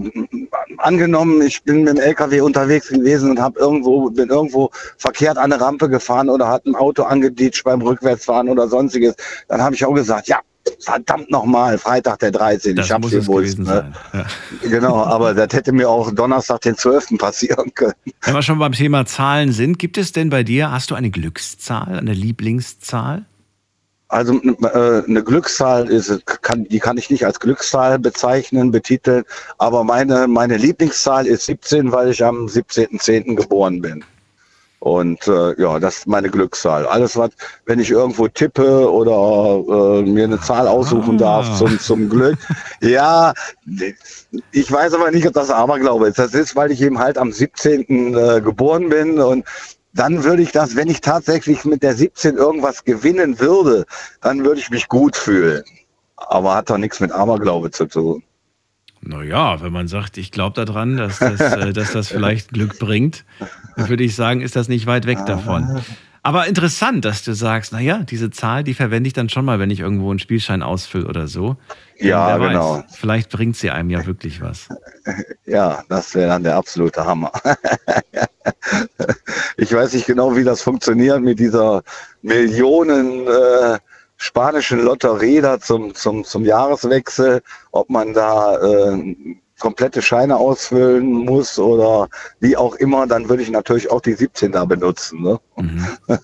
angenommen, 0.78 1.40
ich 1.42 1.62
bin 1.62 1.84
mit 1.84 1.96
dem 1.96 2.00
LKW 2.02 2.40
unterwegs 2.40 2.88
gewesen 2.88 3.30
und 3.30 3.40
habe 3.40 3.60
irgendwo 3.60 4.10
bin 4.10 4.28
irgendwo 4.28 4.70
verkehrt 4.98 5.38
an 5.38 5.52
eine 5.52 5.60
Rampe 5.60 5.88
gefahren 5.88 6.28
oder 6.28 6.48
hat 6.48 6.66
ein 6.66 6.74
Auto 6.74 7.04
angeditscht 7.04 7.62
beim 7.62 7.80
Rückwärtsfahren 7.80 8.48
oder 8.48 8.66
sonstiges, 8.66 9.14
dann 9.46 9.62
habe 9.62 9.76
ich 9.76 9.84
auch 9.84 9.94
gesagt, 9.94 10.26
ja, 10.26 10.40
verdammt 10.80 11.30
nochmal, 11.30 11.78
Freitag 11.78 12.18
der 12.18 12.32
13. 12.32 12.74
Das 12.74 12.86
ich 12.86 12.92
hab's 12.92 13.10
gewusst. 13.10 13.58
Ne? 13.58 13.92
Ja. 14.12 14.26
Genau, 14.62 15.04
aber 15.04 15.34
das 15.34 15.52
hätte 15.52 15.72
mir 15.72 15.88
auch 15.88 16.10
Donnerstag 16.10 16.62
den 16.62 16.76
12. 16.76 17.18
passieren 17.18 17.72
können. 17.74 17.94
Wenn 18.22 18.34
wir 18.34 18.42
schon 18.42 18.58
beim 18.58 18.72
Thema 18.72 19.06
Zahlen 19.06 19.52
sind, 19.52 19.78
gibt 19.78 19.98
es 19.98 20.12
denn 20.12 20.30
bei 20.30 20.42
dir, 20.42 20.72
hast 20.72 20.90
du 20.90 20.94
eine 20.94 21.10
Glückszahl, 21.10 21.98
eine 21.98 22.12
Lieblingszahl? 22.12 23.26
Also 24.14 24.40
äh, 24.40 25.02
eine 25.08 25.24
Glückszahl 25.24 25.88
ist, 25.90 26.24
kann, 26.42 26.68
die 26.68 26.78
kann 26.78 26.96
ich 26.96 27.10
nicht 27.10 27.26
als 27.26 27.40
Glückszahl 27.40 27.98
bezeichnen, 27.98 28.70
betiteln, 28.70 29.24
aber 29.58 29.82
meine, 29.82 30.28
meine 30.28 30.56
Lieblingszahl 30.56 31.26
ist 31.26 31.46
17, 31.46 31.90
weil 31.90 32.10
ich 32.10 32.24
am 32.24 32.46
17.10. 32.46 33.34
geboren 33.34 33.82
bin. 33.82 34.04
Und 34.78 35.26
äh, 35.26 35.60
ja, 35.60 35.80
das 35.80 35.96
ist 35.96 36.06
meine 36.06 36.28
Glückszahl. 36.30 36.86
Alles, 36.86 37.16
was, 37.16 37.30
wenn 37.66 37.80
ich 37.80 37.90
irgendwo 37.90 38.28
tippe 38.28 38.88
oder 38.88 39.98
äh, 39.98 40.02
mir 40.02 40.24
eine 40.24 40.40
Zahl 40.40 40.68
aussuchen 40.68 41.16
Ah. 41.16 41.42
darf 41.42 41.58
zum, 41.58 41.80
zum 41.80 42.08
Glück. 42.08 42.38
Ja, 42.82 43.32
ich 44.52 44.70
weiß 44.70 44.92
aber 44.94 45.10
nicht, 45.10 45.26
ob 45.26 45.32
das 45.32 45.50
Aberglaube 45.50 46.06
ist. 46.06 46.18
Das 46.18 46.34
ist, 46.34 46.54
weil 46.54 46.70
ich 46.70 46.82
eben 46.82 46.98
halt 46.98 47.16
am 47.18 47.32
17. 47.32 48.14
Äh, 48.14 48.40
geboren 48.42 48.90
bin 48.90 49.18
und 49.18 49.44
dann 49.94 50.24
würde 50.24 50.42
ich 50.42 50.52
das, 50.52 50.76
wenn 50.76 50.88
ich 50.88 51.00
tatsächlich 51.00 51.64
mit 51.64 51.82
der 51.82 51.94
17 51.94 52.36
irgendwas 52.36 52.84
gewinnen 52.84 53.38
würde, 53.38 53.86
dann 54.20 54.44
würde 54.44 54.60
ich 54.60 54.70
mich 54.70 54.88
gut 54.88 55.16
fühlen. 55.16 55.62
Aber 56.16 56.54
hat 56.54 56.70
doch 56.70 56.78
nichts 56.78 57.00
mit 57.00 57.12
Aberglaube 57.12 57.70
zu 57.70 57.86
tun. 57.86 58.22
Naja, 59.00 59.60
wenn 59.62 59.72
man 59.72 59.86
sagt, 59.86 60.16
ich 60.16 60.32
glaube 60.32 60.64
daran, 60.64 60.96
dass 60.96 61.18
das, 61.18 61.40
äh, 61.40 61.72
dass 61.74 61.92
das 61.92 62.08
vielleicht 62.08 62.50
Glück 62.50 62.78
bringt, 62.78 63.24
dann 63.76 63.88
würde 63.88 64.02
ich 64.02 64.16
sagen, 64.16 64.40
ist 64.40 64.56
das 64.56 64.68
nicht 64.68 64.86
weit 64.86 65.06
weg 65.06 65.18
davon. 65.26 65.82
Aber 66.22 66.46
interessant, 66.46 67.04
dass 67.04 67.22
du 67.22 67.34
sagst, 67.34 67.72
naja, 67.72 67.98
diese 67.98 68.30
Zahl, 68.30 68.64
die 68.64 68.72
verwende 68.72 69.06
ich 69.08 69.12
dann 69.12 69.28
schon 69.28 69.44
mal, 69.44 69.58
wenn 69.58 69.70
ich 69.70 69.80
irgendwo 69.80 70.08
einen 70.08 70.18
Spielschein 70.18 70.62
ausfülle 70.62 71.06
oder 71.06 71.28
so. 71.28 71.56
Ja, 71.98 72.40
wer 72.40 72.48
genau. 72.48 72.78
Weiß, 72.78 72.96
vielleicht 72.96 73.30
bringt 73.30 73.56
sie 73.56 73.70
einem 73.70 73.90
ja 73.90 74.06
wirklich 74.06 74.40
was. 74.40 74.68
Ja, 75.46 75.84
das 75.90 76.14
wäre 76.14 76.28
dann 76.28 76.42
der 76.42 76.56
absolute 76.56 77.04
Hammer. 77.04 77.30
ich 79.56 79.72
weiß 79.72 79.94
nicht 79.94 80.06
genau, 80.06 80.36
wie 80.36 80.44
das 80.44 80.62
funktioniert 80.62 81.20
mit 81.20 81.38
dieser 81.38 81.82
Millionen 82.22 83.26
äh, 83.26 83.78
spanischen 84.16 84.80
Lotterie 84.80 85.40
da 85.40 85.60
zum, 85.60 85.94
zum, 85.94 86.24
zum 86.24 86.44
Jahreswechsel, 86.44 87.42
ob 87.72 87.90
man 87.90 88.12
da 88.12 88.56
äh, 88.56 89.16
komplette 89.58 90.02
Scheine 90.02 90.36
ausfüllen 90.36 91.06
muss 91.10 91.58
oder 91.58 92.08
wie 92.40 92.56
auch 92.56 92.74
immer, 92.76 93.06
dann 93.06 93.28
würde 93.28 93.42
ich 93.42 93.50
natürlich 93.50 93.90
auch 93.90 94.00
die 94.00 94.14
17 94.14 94.52
da 94.52 94.64
benutzen. 94.64 95.22
Ne? 95.22 95.40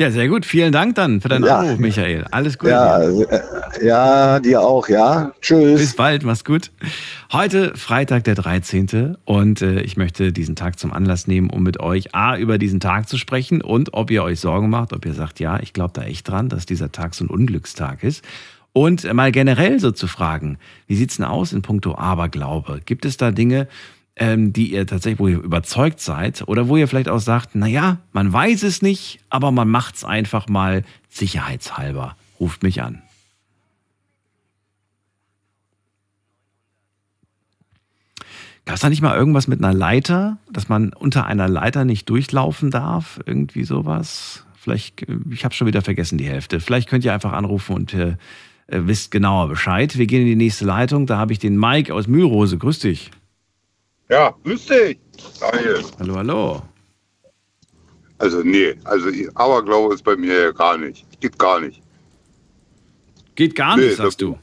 Ja, 0.00 0.10
sehr 0.10 0.28
gut. 0.28 0.46
Vielen 0.46 0.72
Dank 0.72 0.94
dann 0.94 1.20
für 1.20 1.28
deinen 1.28 1.44
Ja. 1.44 1.58
Anruf, 1.58 1.78
Michael. 1.78 2.24
Alles 2.30 2.56
Gute. 2.56 2.72
Ja, 2.72 3.06
dir. 3.06 3.30
äh, 3.30 3.86
ja, 3.86 4.40
dir 4.40 4.62
auch, 4.62 4.88
ja. 4.88 5.32
Tschüss. 5.42 5.78
Bis 5.78 5.94
bald, 5.94 6.22
mach's 6.24 6.42
gut. 6.42 6.70
Heute 7.32 7.76
Freitag, 7.76 8.24
der 8.24 8.34
13. 8.34 9.18
Und 9.26 9.60
äh, 9.60 9.82
ich 9.82 9.98
möchte 9.98 10.32
diesen 10.32 10.56
Tag 10.56 10.78
zum 10.78 10.94
Anlass 10.94 11.26
nehmen, 11.26 11.50
um 11.50 11.62
mit 11.62 11.80
euch 11.80 12.14
A, 12.14 12.38
über 12.38 12.56
diesen 12.56 12.80
Tag 12.80 13.10
zu 13.10 13.18
sprechen 13.18 13.60
und 13.60 13.92
ob 13.92 14.10
ihr 14.10 14.22
euch 14.22 14.40
Sorgen 14.40 14.70
macht, 14.70 14.94
ob 14.94 15.04
ihr 15.04 15.12
sagt, 15.12 15.38
ja, 15.38 15.60
ich 15.60 15.74
glaube 15.74 15.92
da 15.92 16.04
echt 16.04 16.26
dran, 16.26 16.48
dass 16.48 16.64
dieser 16.64 16.90
Tag 16.90 17.14
so 17.14 17.26
ein 17.26 17.28
Unglückstag 17.28 18.02
ist. 18.02 18.24
Und 18.72 19.12
mal 19.12 19.32
generell 19.32 19.80
so 19.80 19.90
zu 19.90 20.06
fragen, 20.06 20.56
wie 20.86 20.96
sieht's 20.96 21.16
denn 21.18 21.26
aus 21.26 21.52
in 21.52 21.60
puncto 21.60 21.96
Aberglaube? 21.96 22.80
Gibt 22.86 23.04
es 23.04 23.18
da 23.18 23.32
Dinge, 23.32 23.68
ähm, 24.20 24.52
die 24.52 24.72
ihr 24.72 24.86
tatsächlich, 24.86 25.18
wo 25.18 25.28
ihr 25.28 25.40
überzeugt 25.40 25.98
seid 25.98 26.46
oder 26.46 26.68
wo 26.68 26.76
ihr 26.76 26.86
vielleicht 26.86 27.08
auch 27.08 27.18
sagt, 27.18 27.54
naja, 27.54 27.98
man 28.12 28.30
weiß 28.30 28.62
es 28.64 28.82
nicht, 28.82 29.18
aber 29.30 29.50
man 29.50 29.68
macht 29.68 29.96
es 29.96 30.04
einfach 30.04 30.46
mal 30.46 30.84
sicherheitshalber. 31.08 32.16
Ruft 32.38 32.62
mich 32.62 32.82
an. 32.82 33.02
Gab 38.66 38.74
es 38.74 38.82
da 38.82 38.90
nicht 38.90 39.00
mal 39.00 39.16
irgendwas 39.16 39.48
mit 39.48 39.58
einer 39.58 39.72
Leiter, 39.72 40.36
dass 40.52 40.68
man 40.68 40.92
unter 40.92 41.26
einer 41.26 41.48
Leiter 41.48 41.86
nicht 41.86 42.08
durchlaufen 42.10 42.70
darf? 42.70 43.20
Irgendwie 43.24 43.64
sowas? 43.64 44.44
Vielleicht, 44.54 45.08
äh, 45.08 45.16
ich 45.30 45.46
habe 45.46 45.54
schon 45.54 45.66
wieder 45.66 45.80
vergessen 45.80 46.18
die 46.18 46.28
Hälfte. 46.28 46.60
Vielleicht 46.60 46.90
könnt 46.90 47.06
ihr 47.06 47.14
einfach 47.14 47.32
anrufen 47.32 47.74
und 47.74 47.94
äh, 47.94 48.16
äh, 48.66 48.82
wisst 48.84 49.10
genauer 49.10 49.48
Bescheid. 49.48 49.96
Wir 49.96 50.06
gehen 50.06 50.20
in 50.20 50.28
die 50.28 50.36
nächste 50.36 50.66
Leitung. 50.66 51.06
Da 51.06 51.16
habe 51.16 51.32
ich 51.32 51.38
den 51.38 51.58
Mike 51.58 51.92
aus 51.94 52.06
Mühlrose. 52.06 52.58
Grüß 52.58 52.80
dich. 52.80 53.10
Ja, 54.10 54.34
grüß 54.44 54.66
dich. 54.66 54.98
Daniel. 55.38 55.84
Hallo, 55.98 56.16
hallo. 56.16 56.62
Also 58.18 58.42
nee, 58.42 58.74
also 58.84 59.08
Aberglaube 59.34 59.94
ist 59.94 60.02
bei 60.04 60.16
mir 60.16 60.40
ja 60.42 60.50
gar 60.52 60.76
nicht. 60.76 61.06
Geht 61.20 61.38
gar 61.38 61.60
nicht. 61.60 61.80
Geht 63.34 63.54
gar 63.54 63.76
Nee, 63.76 63.84
nicht, 63.86 63.96
sagst 63.96 64.20
das- 64.20 64.28
du. 64.28 64.38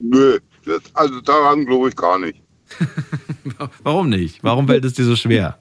Nö, 0.00 0.38
das, 0.64 0.82
also 0.94 1.20
daran 1.20 1.64
glaube 1.66 1.90
ich 1.90 1.96
gar 1.96 2.18
nicht. 2.18 2.42
Warum 3.84 4.08
nicht? 4.08 4.42
Warum 4.42 4.66
fällt 4.66 4.84
es 4.84 4.94
dir 4.94 5.04
so 5.04 5.14
schwer? 5.16 5.58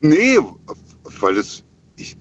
Nee, 0.00 0.38
weil 1.20 1.36
es, 1.38 1.64
ich 1.96 2.16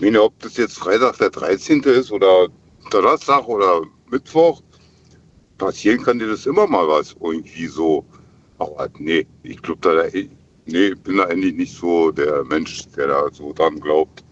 meine, 0.00 0.22
ob 0.22 0.38
das 0.40 0.56
jetzt 0.56 0.78
Freitag 0.78 1.18
der 1.18 1.30
13. 1.30 1.82
ist 1.82 2.10
oder 2.10 2.48
Donnerstag 2.90 3.46
oder 3.46 3.82
Mittwoch, 4.10 4.62
passieren 5.58 6.02
kann 6.02 6.18
dir 6.18 6.28
das 6.28 6.46
immer 6.46 6.66
mal 6.66 6.88
was 6.88 7.14
irgendwie 7.20 7.66
so. 7.66 8.04
Aber 8.58 8.88
nee, 8.98 9.26
ich 9.42 9.62
glaube 9.62 9.80
da, 9.82 10.20
nee, 10.66 10.94
bin 10.94 11.16
da 11.16 11.24
eigentlich 11.24 11.54
nicht 11.54 11.74
so 11.74 12.10
der 12.10 12.44
Mensch, 12.44 12.86
der 12.96 13.08
da 13.08 13.28
so 13.32 13.52
dran 13.52 13.80
glaubt. 13.80 14.24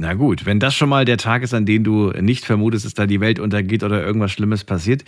Na 0.00 0.14
gut, 0.14 0.46
wenn 0.46 0.60
das 0.60 0.76
schon 0.76 0.90
mal 0.90 1.04
der 1.04 1.16
Tag 1.16 1.42
ist, 1.42 1.54
an 1.54 1.66
dem 1.66 1.82
du 1.82 2.12
nicht 2.12 2.44
vermutest, 2.44 2.84
dass 2.84 2.94
da 2.94 3.06
die 3.06 3.20
Welt 3.20 3.40
untergeht 3.40 3.82
oder 3.82 4.00
irgendwas 4.00 4.30
Schlimmes 4.30 4.62
passiert, 4.62 5.04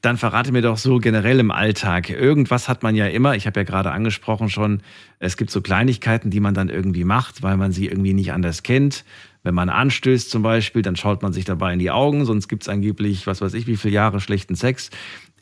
dann 0.00 0.16
verrate 0.16 0.50
mir 0.50 0.62
doch 0.62 0.78
so 0.78 0.98
generell 0.98 1.38
im 1.38 1.52
Alltag. 1.52 2.10
Irgendwas 2.10 2.68
hat 2.68 2.82
man 2.82 2.96
ja 2.96 3.06
immer, 3.06 3.36
ich 3.36 3.46
habe 3.46 3.60
ja 3.60 3.64
gerade 3.64 3.92
angesprochen 3.92 4.50
schon, 4.50 4.82
es 5.20 5.36
gibt 5.36 5.52
so 5.52 5.60
Kleinigkeiten, 5.60 6.30
die 6.30 6.40
man 6.40 6.54
dann 6.54 6.70
irgendwie 6.70 7.04
macht, 7.04 7.42
weil 7.42 7.56
man 7.56 7.70
sie 7.70 7.86
irgendwie 7.86 8.14
nicht 8.14 8.32
anders 8.32 8.64
kennt. 8.64 9.04
Wenn 9.44 9.54
man 9.54 9.68
anstößt 9.68 10.28
zum 10.28 10.42
Beispiel, 10.42 10.82
dann 10.82 10.96
schaut 10.96 11.22
man 11.22 11.32
sich 11.32 11.44
dabei 11.44 11.72
in 11.72 11.78
die 11.78 11.92
Augen, 11.92 12.24
sonst 12.24 12.48
gibt 12.48 12.64
es 12.64 12.68
angeblich, 12.68 13.28
was 13.28 13.42
weiß 13.42 13.54
ich, 13.54 13.68
wie 13.68 13.76
viele 13.76 13.94
Jahre 13.94 14.20
schlechten 14.20 14.56
Sex. 14.56 14.90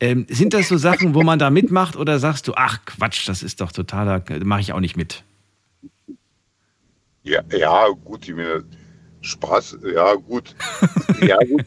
Ähm, 0.01 0.27
sind 0.29 0.55
das 0.55 0.69
so 0.69 0.79
Sachen, 0.79 1.15
wo 1.15 1.23
man 1.23 1.39
da 1.39 1.51
mitmacht 1.51 1.97
oder 1.97 2.19
sagst 2.19 2.49
du, 2.49 2.55
ach 2.57 2.85
Quatsch, 2.87 3.29
das 3.29 3.43
ist 3.43 3.61
doch 3.61 3.71
totaler, 3.71 4.25
mache 4.43 4.63
ich 4.63 4.73
auch 4.73 4.81
nicht 4.81 4.97
mit? 4.97 5.23
Ja, 7.23 7.43
ja, 7.53 7.87
gut, 7.89 8.27
ich 8.27 8.35
meine, 8.35 8.65
Spaß, 9.21 9.79
ja, 9.95 10.15
gut. 10.15 10.55
ja, 11.21 11.37
gut. 11.37 11.65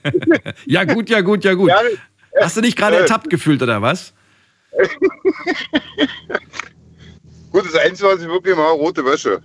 Ja 0.65 0.83
gut, 0.83 1.09
ja 1.09 1.21
gut, 1.21 1.43
ja 1.43 1.53
gut. 1.53 1.69
Ja, 1.69 1.79
Hast 2.41 2.57
du 2.57 2.61
dich 2.61 2.75
gerade 2.75 2.95
äh, 2.97 3.01
ertappt 3.01 3.29
gefühlt 3.29 3.61
oder 3.61 3.81
was? 3.81 4.13
Gut, 7.51 7.65
das 7.65 7.75
Einzige, 7.75 8.09
was 8.09 8.21
ich 8.21 8.27
wirklich 8.27 8.55
mache, 8.55 8.71
rote 8.71 9.05
Wäsche. 9.05 9.39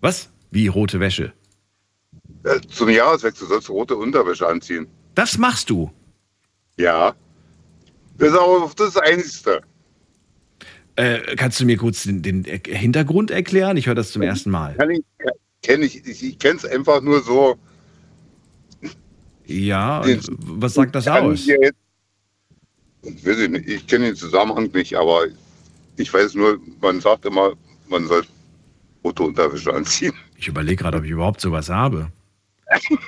Was? 0.00 0.30
Wie 0.52 0.68
rote 0.68 1.00
Wäsche? 1.00 1.32
Äh, 2.44 2.60
Zum 2.68 2.88
Jahreswechsel 2.88 3.48
sollst 3.48 3.68
du 3.68 3.72
rote 3.72 3.96
Unterwäsche 3.96 4.46
anziehen. 4.46 4.86
Das 5.16 5.36
machst 5.36 5.68
du. 5.68 5.90
Ja. 6.78 7.16
Das 8.18 8.28
ist 8.32 8.38
aber 8.38 8.70
das, 8.76 8.96
Einzige. 8.96 9.60
Äh, 10.96 11.36
kannst 11.36 11.60
du 11.60 11.66
mir 11.66 11.76
kurz 11.76 12.04
den, 12.04 12.22
den 12.22 12.44
Hintergrund 12.44 13.30
erklären? 13.30 13.76
Ich 13.76 13.86
höre 13.86 13.94
das 13.94 14.12
zum 14.12 14.22
ersten 14.22 14.50
Mal. 14.50 14.74
Kann 14.76 14.90
ich, 14.90 15.02
kenn 15.62 15.82
ich, 15.82 16.06
ich, 16.06 16.22
ich 16.24 16.38
kenne 16.38 16.56
es 16.56 16.64
einfach 16.64 17.02
nur 17.02 17.22
so. 17.22 17.56
Ja, 19.44 20.00
Den- 20.02 20.20
was 20.38 20.74
sagt 20.74 20.94
das 20.94 21.06
aus? 21.06 21.40
ich 21.40 21.46
jetzt- 21.48 21.74
Ich 23.02 23.24
weiß 23.26 23.38
ich 23.38 23.50
nicht, 23.50 23.68
ich 23.68 23.86
kenne 23.86 24.06
den 24.06 24.16
Zusammenhang 24.16 24.70
nicht, 24.72 24.94
aber 24.96 25.26
ich 25.96 26.12
weiß 26.12 26.34
nur, 26.34 26.58
man 26.80 27.00
sagt 27.00 27.24
immer, 27.26 27.52
man 27.88 28.06
soll 28.08 28.24
rote 29.04 29.22
Unterwäsche 29.22 29.72
anziehen. 29.72 30.14
Ich 30.38 30.48
überlege 30.48 30.76
gerade, 30.82 30.98
ob 30.98 31.04
ich 31.04 31.10
überhaupt 31.10 31.40
sowas 31.40 31.68
habe. 31.68 32.10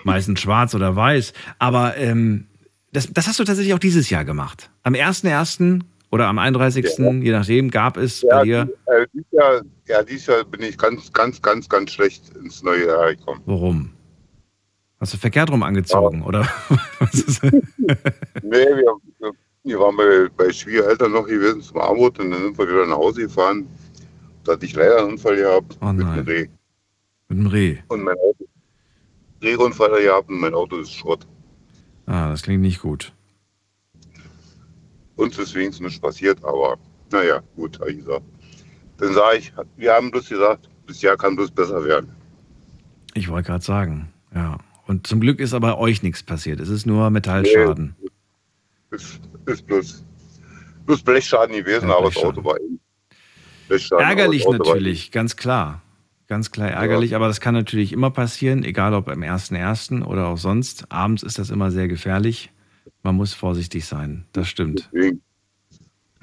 Meistens 0.04 0.40
schwarz 0.40 0.74
oder 0.74 0.94
weiß. 0.94 1.32
Aber 1.58 1.96
ähm, 1.96 2.46
das, 2.92 3.08
das 3.12 3.26
hast 3.26 3.38
du 3.38 3.44
tatsächlich 3.44 3.74
auch 3.74 3.78
dieses 3.78 4.10
Jahr 4.10 4.24
gemacht. 4.24 4.70
Am 4.82 4.94
1.1. 4.94 5.80
oder 6.10 6.26
am 6.26 6.38
31. 6.38 6.84
je 6.98 7.30
nachdem, 7.32 7.70
gab 7.70 7.96
es 7.96 8.24
bei 8.28 8.42
dir. 8.44 8.68
äh, 8.86 9.06
dieses 9.12 9.30
Jahr, 9.32 9.62
ja, 9.86 10.02
dieses 10.02 10.26
Jahr 10.26 10.44
bin 10.44 10.62
ich 10.62 10.76
ganz, 10.78 11.12
ganz, 11.12 11.40
ganz, 11.42 11.68
ganz 11.68 11.92
schlecht 11.92 12.34
ins 12.36 12.62
neue 12.62 12.86
Jahr 12.86 13.14
gekommen. 13.14 13.40
Warum? 13.46 13.90
Hast 15.00 15.14
du 15.14 15.18
verkehrt 15.18 15.50
rum 15.50 15.62
angezogen, 15.62 16.22
oder? 16.22 16.48
Was 16.98 17.14
ist, 17.14 17.42
Nee, 17.44 17.52
wir, 18.42 19.32
wir 19.64 19.78
waren 19.78 19.96
bei, 19.96 20.28
bei 20.36 20.52
Schwiegereltern 20.52 21.12
noch 21.12 21.26
gewesen 21.26 21.60
zum 21.62 21.78
Armut 21.78 22.18
und 22.18 22.30
dann 22.30 22.42
sind 22.42 22.58
wir 22.58 22.66
wieder 22.66 22.86
nach 22.86 22.96
Hause 22.96 23.22
gefahren. 23.22 23.66
Da 24.44 24.52
hatte 24.52 24.64
ich 24.66 24.74
leider 24.74 24.98
einen 24.98 25.10
Unfall 25.12 25.36
gehabt 25.36 25.78
Oh 25.80 25.92
mit 25.92 26.06
einem 26.06 26.26
Reh. 26.26 26.48
mit 27.28 27.38
dem 27.38 27.46
Reh. 27.46 27.76
Und 27.88 28.02
mein 28.02 28.16
Auto. 28.16 28.46
Rehunfall 29.42 30.02
gehabt 30.02 30.28
und 30.30 30.40
mein 30.40 30.54
Auto 30.54 30.78
ist 30.78 30.92
Schrott. 30.94 31.26
Ah, 32.08 32.30
das 32.30 32.42
klingt 32.42 32.62
nicht 32.62 32.80
gut. 32.80 33.12
Uns 35.16 35.38
ist 35.38 35.54
wenigstens 35.54 35.84
nichts 35.84 36.00
passiert, 36.00 36.42
aber 36.42 36.78
naja, 37.12 37.42
gut, 37.54 37.78
gesagt. 37.78 38.24
Dann 38.96 39.12
sage 39.12 39.38
ich, 39.38 39.52
wir 39.76 39.92
haben 39.92 40.10
bloß 40.10 40.28
gesagt, 40.28 40.70
das 40.86 41.02
Jahr 41.02 41.16
kann 41.16 41.36
bloß 41.36 41.50
besser 41.50 41.84
werden. 41.84 42.10
Ich 43.14 43.28
wollte 43.28 43.48
gerade 43.48 43.64
sagen, 43.64 44.12
ja. 44.34 44.58
Und 44.86 45.06
zum 45.06 45.20
Glück 45.20 45.38
ist 45.38 45.52
aber 45.52 45.78
euch 45.78 46.02
nichts 46.02 46.22
passiert. 46.22 46.60
Es 46.60 46.70
ist 46.70 46.86
nur 46.86 47.10
Metallschaden. 47.10 47.94
Ist, 48.90 49.20
ist 49.44 49.66
bloß, 49.66 50.04
bloß 50.86 51.02
Blechschaden 51.02 51.54
gewesen, 51.54 51.88
Ja, 51.88 51.96
aber 51.98 52.06
das 52.06 52.14
Blechschaden. 52.14 52.38
Auto 52.38 52.48
war 52.48 52.60
eben. 52.60 52.80
Blechschaden, 53.68 54.06
Ärgerlich 54.06 54.46
natürlich, 54.48 55.10
ganz 55.12 55.36
klar. 55.36 55.82
Ganz 56.28 56.50
klar 56.50 56.68
ärgerlich, 56.70 57.16
aber 57.16 57.26
das 57.26 57.40
kann 57.40 57.54
natürlich 57.54 57.92
immer 57.92 58.10
passieren, 58.10 58.62
egal 58.62 58.92
ob 58.92 59.08
am 59.08 59.22
1.1. 59.22 60.04
oder 60.04 60.26
auch 60.28 60.36
sonst. 60.36 60.92
Abends 60.92 61.22
ist 61.22 61.38
das 61.38 61.48
immer 61.48 61.70
sehr 61.70 61.88
gefährlich. 61.88 62.50
Man 63.02 63.16
muss 63.16 63.32
vorsichtig 63.32 63.86
sein, 63.86 64.26
das 64.32 64.46
stimmt. 64.48 64.90
Deswegen, 64.92 65.22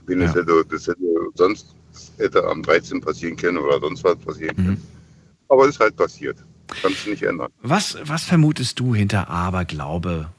das, 0.05 0.15
Ja. 0.35 0.41
hätte, 0.41 0.65
das 0.69 0.87
hätte 0.87 0.99
sonst 1.33 1.75
hätte 2.17 2.43
am 2.47 2.61
13. 2.61 3.01
passieren 3.01 3.35
können 3.35 3.57
oder 3.57 3.79
sonst 3.79 4.03
was 4.03 4.17
passieren 4.17 4.55
Mhm. 4.57 4.63
können. 4.65 4.83
Aber 5.49 5.63
es 5.63 5.69
ist 5.75 5.79
halt 5.79 5.95
passiert. 5.95 6.37
Kannst 6.81 7.05
du 7.05 7.09
nicht 7.11 7.23
ändern. 7.23 7.51
Was, 7.61 7.97
was 8.03 8.23
vermutest 8.23 8.79
du 8.79 8.93
hinter 8.93 9.29
Aberglaube? 9.29 10.29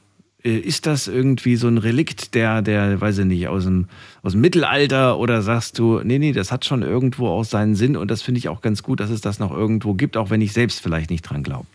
Äh, 0.47 0.59
Ist 0.59 0.85
das 0.85 1.07
irgendwie 1.09 1.57
so 1.57 1.67
ein 1.67 1.77
Relikt 1.77 2.33
der, 2.33 2.61
der, 2.61 3.01
weiß 3.01 3.17
ich 3.19 3.25
nicht, 3.25 3.47
aus 3.49 3.65
dem, 3.65 3.87
aus 4.23 4.31
dem 4.31 4.41
Mittelalter 4.41 5.19
oder 5.19 5.41
sagst 5.41 5.77
du, 5.77 5.99
nee, 6.03 6.19
nee, 6.19 6.31
das 6.31 6.51
hat 6.53 6.63
schon 6.63 6.83
irgendwo 6.83 7.27
auch 7.27 7.43
seinen 7.43 7.75
Sinn 7.75 7.97
und 7.97 8.09
das 8.09 8.21
finde 8.21 8.39
ich 8.39 8.47
auch 8.47 8.61
ganz 8.61 8.81
gut, 8.81 9.01
dass 9.01 9.09
es 9.09 9.19
das 9.19 9.39
noch 9.39 9.51
irgendwo 9.51 9.93
gibt, 9.93 10.15
auch 10.15 10.29
wenn 10.29 10.39
ich 10.39 10.53
selbst 10.53 10.79
vielleicht 10.79 11.09
nicht 11.09 11.23
dran 11.23 11.43
glaube. 11.43 11.65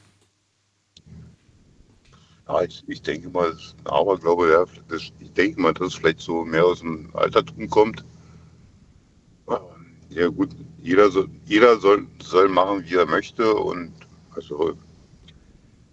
Ja, 2.48 2.62
ich, 2.62 2.82
ich 2.86 3.02
denke 3.02 3.28
mal, 3.28 3.50
ein 3.50 3.86
Aberglaube, 3.86 4.50
ja, 4.50 4.64
das, 4.88 5.12
ich 5.20 5.32
denke 5.32 5.60
mal, 5.60 5.74
dass 5.74 5.88
es 5.88 5.94
vielleicht 5.94 6.20
so 6.20 6.44
mehr 6.44 6.64
aus 6.64 6.80
dem 6.80 7.10
Altertum 7.12 7.68
kommt. 7.68 8.04
Ja 10.08 10.28
gut, 10.28 10.50
jeder 10.82 11.10
soll, 11.10 11.28
jeder 11.46 11.78
soll, 11.78 12.06
soll 12.22 12.48
machen, 12.48 12.84
wie 12.86 12.94
er 12.96 13.06
möchte 13.06 13.54
und 13.54 13.92
also 14.34 14.74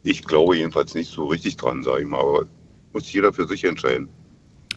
ich 0.04 0.24
glaube 0.24 0.58
jedenfalls 0.58 0.94
nicht 0.94 1.12
so 1.12 1.28
richtig 1.28 1.58
dran, 1.58 1.84
sage 1.84 2.02
ich 2.02 2.08
mal, 2.08 2.20
aber 2.20 2.46
muss 2.94 3.12
jeder 3.12 3.34
für 3.34 3.48
sich 3.48 3.64
entscheiden. 3.64 4.10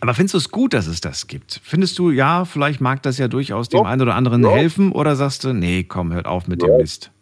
Aber 0.00 0.14
findest 0.14 0.34
du 0.34 0.38
es 0.38 0.50
gut, 0.50 0.74
dass 0.74 0.88
es 0.88 1.00
das 1.00 1.28
gibt? 1.28 1.60
Findest 1.62 1.98
du, 1.98 2.10
ja, 2.10 2.44
vielleicht 2.44 2.80
mag 2.80 3.02
das 3.02 3.18
ja 3.18 3.28
durchaus 3.28 3.68
dem 3.68 3.84
Ja. 3.84 3.90
einen 3.90 4.02
oder 4.02 4.16
anderen 4.16 4.42
Ja. 4.42 4.50
helfen 4.50 4.90
oder 4.90 5.14
sagst 5.14 5.44
du, 5.44 5.52
nee, 5.52 5.84
komm, 5.84 6.12
hört 6.12 6.26
auf 6.26 6.48
mit 6.48 6.60
dem 6.60 6.70
Ja. 6.70 6.78
Mist? 6.78 7.12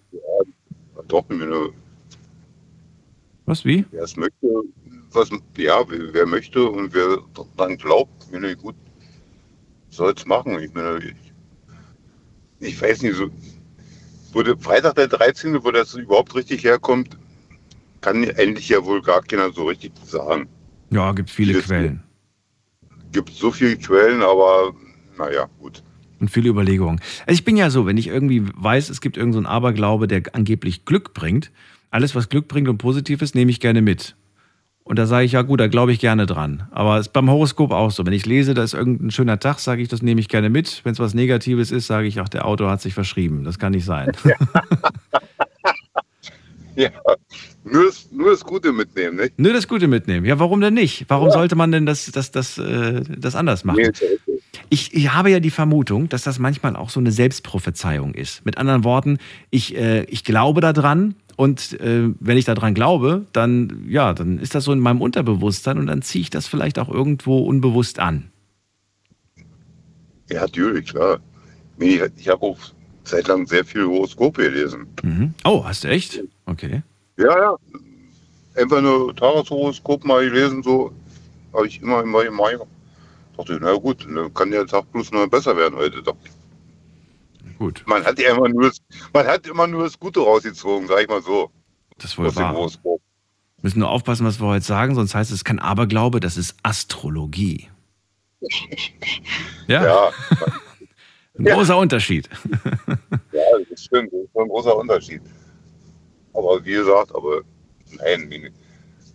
Doch, 1.08 1.24
ich 1.28 1.36
meine, 1.36 1.70
Was, 3.46 3.64
wie? 3.64 3.84
wer 3.90 4.04
es 4.04 4.16
möchte, 4.16 4.46
was, 5.12 5.28
ja, 5.56 5.82
wer, 5.88 6.26
möchte 6.26 6.64
und 6.70 6.94
wer 6.94 7.18
dann 7.56 7.76
glaubt, 7.76 8.24
ich 8.26 8.32
meine, 8.32 8.54
gut, 8.56 8.76
soll 9.90 10.14
es 10.16 10.24
machen. 10.24 10.58
Ich 10.60 10.72
meine, 10.72 10.98
ich, 11.04 11.14
ich 12.60 12.80
weiß 12.80 13.02
nicht, 13.02 13.16
so, 13.16 13.28
wo 14.32 14.42
der 14.42 14.56
Freitag 14.56 14.94
der 14.94 15.08
13., 15.08 15.64
wo 15.64 15.70
das 15.72 15.94
überhaupt 15.94 16.34
richtig 16.36 16.62
herkommt, 16.62 17.18
kann 18.00 18.24
eigentlich 18.38 18.68
ja 18.68 18.84
wohl 18.84 19.02
gar 19.02 19.20
keiner 19.22 19.52
so 19.52 19.64
richtig 19.64 19.92
sagen. 20.04 20.48
Ja, 20.90 21.12
gibt 21.12 21.30
viele 21.30 21.52
Vieles 21.52 21.66
Quellen 21.66 22.02
Gibt 23.12 23.30
so 23.30 23.50
viele 23.50 23.76
Quellen, 23.76 24.22
aber 24.22 24.72
naja, 25.18 25.48
gut. 25.58 25.82
und 26.20 26.30
viele 26.30 26.48
Überlegungen. 26.48 27.00
Also 27.26 27.34
ich 27.38 27.44
bin 27.44 27.56
ja 27.56 27.70
so, 27.70 27.86
wenn 27.86 27.96
ich 27.96 28.06
irgendwie 28.06 28.42
weiß, 28.54 28.88
es 28.88 29.00
gibt 29.00 29.16
irgendeinen 29.16 29.44
so 29.44 29.48
einen 29.48 29.56
Aberglaube, 29.56 30.06
der 30.06 30.22
angeblich 30.32 30.84
Glück 30.84 31.12
bringt, 31.12 31.50
alles, 31.90 32.14
was 32.14 32.28
Glück 32.28 32.46
bringt 32.46 32.68
und 32.68 32.78
positiv 32.78 33.20
ist, 33.22 33.34
nehme 33.34 33.50
ich 33.50 33.58
gerne 33.60 33.82
mit. 33.82 34.14
Und 34.84 34.98
da 34.98 35.06
sage 35.06 35.24
ich, 35.24 35.32
ja 35.32 35.42
gut, 35.42 35.60
da 35.60 35.68
glaube 35.68 35.92
ich 35.92 36.00
gerne 36.00 36.26
dran. 36.26 36.66
Aber 36.70 36.98
es 36.98 37.08
ist 37.08 37.12
beim 37.12 37.30
Horoskop 37.30 37.70
auch 37.70 37.90
so. 37.90 38.06
Wenn 38.06 38.12
ich 38.12 38.26
lese, 38.26 38.54
da 38.54 38.62
ist 38.62 38.74
irgendein 38.74 39.10
schöner 39.10 39.38
Tag, 39.38 39.58
sage 39.58 39.82
ich, 39.82 39.88
das 39.88 40.02
nehme 40.02 40.20
ich 40.20 40.28
gerne 40.28 40.50
mit. 40.50 40.80
Wenn 40.84 40.92
es 40.92 40.98
was 40.98 41.14
Negatives 41.14 41.70
ist, 41.70 41.86
sage 41.86 42.06
ich, 42.08 42.20
ach, 42.20 42.28
der 42.28 42.46
Autor 42.46 42.70
hat 42.70 42.80
sich 42.80 42.94
verschrieben. 42.94 43.44
Das 43.44 43.58
kann 43.58 43.72
nicht 43.72 43.84
sein. 43.84 44.10
Ja, 44.24 44.34
nur 47.64 47.84
das, 47.84 48.08
nur 48.10 48.30
das 48.30 48.44
Gute 48.44 48.72
mitnehmen, 48.72 49.16
nicht? 49.16 49.38
Nur 49.38 49.52
das 49.52 49.68
Gute 49.68 49.88
mitnehmen. 49.88 50.24
Ja, 50.26 50.38
warum 50.38 50.60
denn 50.60 50.74
nicht? 50.74 51.04
Warum 51.08 51.30
sollte 51.30 51.56
man 51.56 51.72
denn 51.72 51.86
das, 51.86 52.06
das, 52.12 52.30
das, 52.30 52.58
äh, 52.58 53.02
das 53.18 53.34
anders 53.34 53.64
machen? 53.64 53.78
Nee, 53.82 53.90
ja. 54.00 54.34
Ich, 54.68 54.94
ich 54.94 55.12
habe 55.12 55.30
ja 55.30 55.40
die 55.40 55.50
Vermutung, 55.50 56.08
dass 56.08 56.22
das 56.22 56.38
manchmal 56.38 56.76
auch 56.76 56.90
so 56.90 57.00
eine 57.00 57.10
Selbstprophezeiung 57.12 58.14
ist. 58.14 58.44
Mit 58.44 58.58
anderen 58.58 58.84
Worten, 58.84 59.18
ich, 59.50 59.76
äh, 59.76 60.04
ich 60.04 60.24
glaube 60.24 60.60
daran 60.60 61.14
und 61.36 61.80
äh, 61.80 62.10
wenn 62.20 62.36
ich 62.36 62.44
daran 62.44 62.74
glaube, 62.74 63.26
dann, 63.32 63.84
ja, 63.88 64.12
dann 64.12 64.38
ist 64.38 64.54
das 64.54 64.64
so 64.64 64.72
in 64.72 64.78
meinem 64.78 65.00
Unterbewusstsein 65.00 65.78
und 65.78 65.86
dann 65.86 66.02
ziehe 66.02 66.22
ich 66.22 66.30
das 66.30 66.46
vielleicht 66.46 66.78
auch 66.78 66.88
irgendwo 66.88 67.38
unbewusst 67.38 67.98
an. 67.98 68.30
Ja, 70.30 70.42
natürlich, 70.42 70.90
klar. 70.90 71.18
Nee, 71.78 72.00
ich 72.16 72.28
habe 72.28 72.42
auch 72.42 72.58
zeitlang 73.10 73.46
sehr 73.46 73.64
viel 73.64 73.86
Horoskope 73.86 74.42
gelesen. 74.42 74.86
Mhm. 75.02 75.34
Oh, 75.44 75.64
hast 75.64 75.84
du 75.84 75.88
echt? 75.88 76.20
Okay. 76.46 76.82
Ja, 77.16 77.36
ja. 77.38 77.56
Einfach 78.56 78.80
nur 78.80 79.14
Tageshoroskop 79.14 80.04
mal 80.04 80.24
gelesen, 80.28 80.62
so 80.62 80.92
habe 81.52 81.66
ich 81.66 81.80
immer 81.82 82.02
immer 82.02 82.24
immer. 82.24 82.66
Dachte, 83.36 83.54
ich, 83.54 83.60
na 83.60 83.74
gut, 83.74 84.06
dann 84.12 84.32
kann 84.34 84.50
der 84.50 84.66
Tag 84.66 84.90
bloß 84.92 85.12
noch 85.12 85.26
besser 85.28 85.56
werden 85.56 85.76
heute. 85.76 86.02
Doch. 86.02 86.16
Gut. 87.58 87.82
Man 87.86 88.04
hat 88.04 88.18
ja 88.18 88.34
immer 88.34 88.48
nur 88.48 88.64
das, 88.64 88.78
man 89.12 89.26
hat 89.26 89.46
immer 89.46 89.66
nur 89.66 89.84
das 89.84 89.98
Gute 89.98 90.20
rausgezogen, 90.20 90.88
sag 90.88 91.02
ich 91.02 91.08
mal 91.08 91.22
so. 91.22 91.50
Das 91.98 92.12
ist 92.12 92.18
wohl 92.18 92.34
wahr. 92.34 92.54
Horoskop. 92.54 93.00
müssen 93.62 93.80
nur 93.80 93.90
aufpassen, 93.90 94.26
was 94.26 94.40
wir 94.40 94.46
heute 94.46 94.64
sagen, 94.64 94.94
sonst 94.94 95.14
heißt 95.14 95.30
es 95.30 95.44
kein 95.44 95.58
Aberglaube, 95.58 96.20
das 96.20 96.36
ist 96.36 96.56
Astrologie. 96.62 97.68
Ja, 99.68 99.84
Ja, 99.84 100.12
ein 101.38 101.44
großer 101.44 101.76
Unterschied. 101.78 102.28
ja, 103.32 103.42
das 103.68 103.84
stimmt. 103.84 104.12
Das 104.12 104.20
ist 104.20 104.32
schon 104.32 104.42
ein 104.42 104.48
großer 104.48 104.76
Unterschied. 104.76 105.22
Aber 106.32 106.64
wie 106.64 106.72
gesagt, 106.72 107.14
aber 107.14 107.42
nein, 107.98 108.50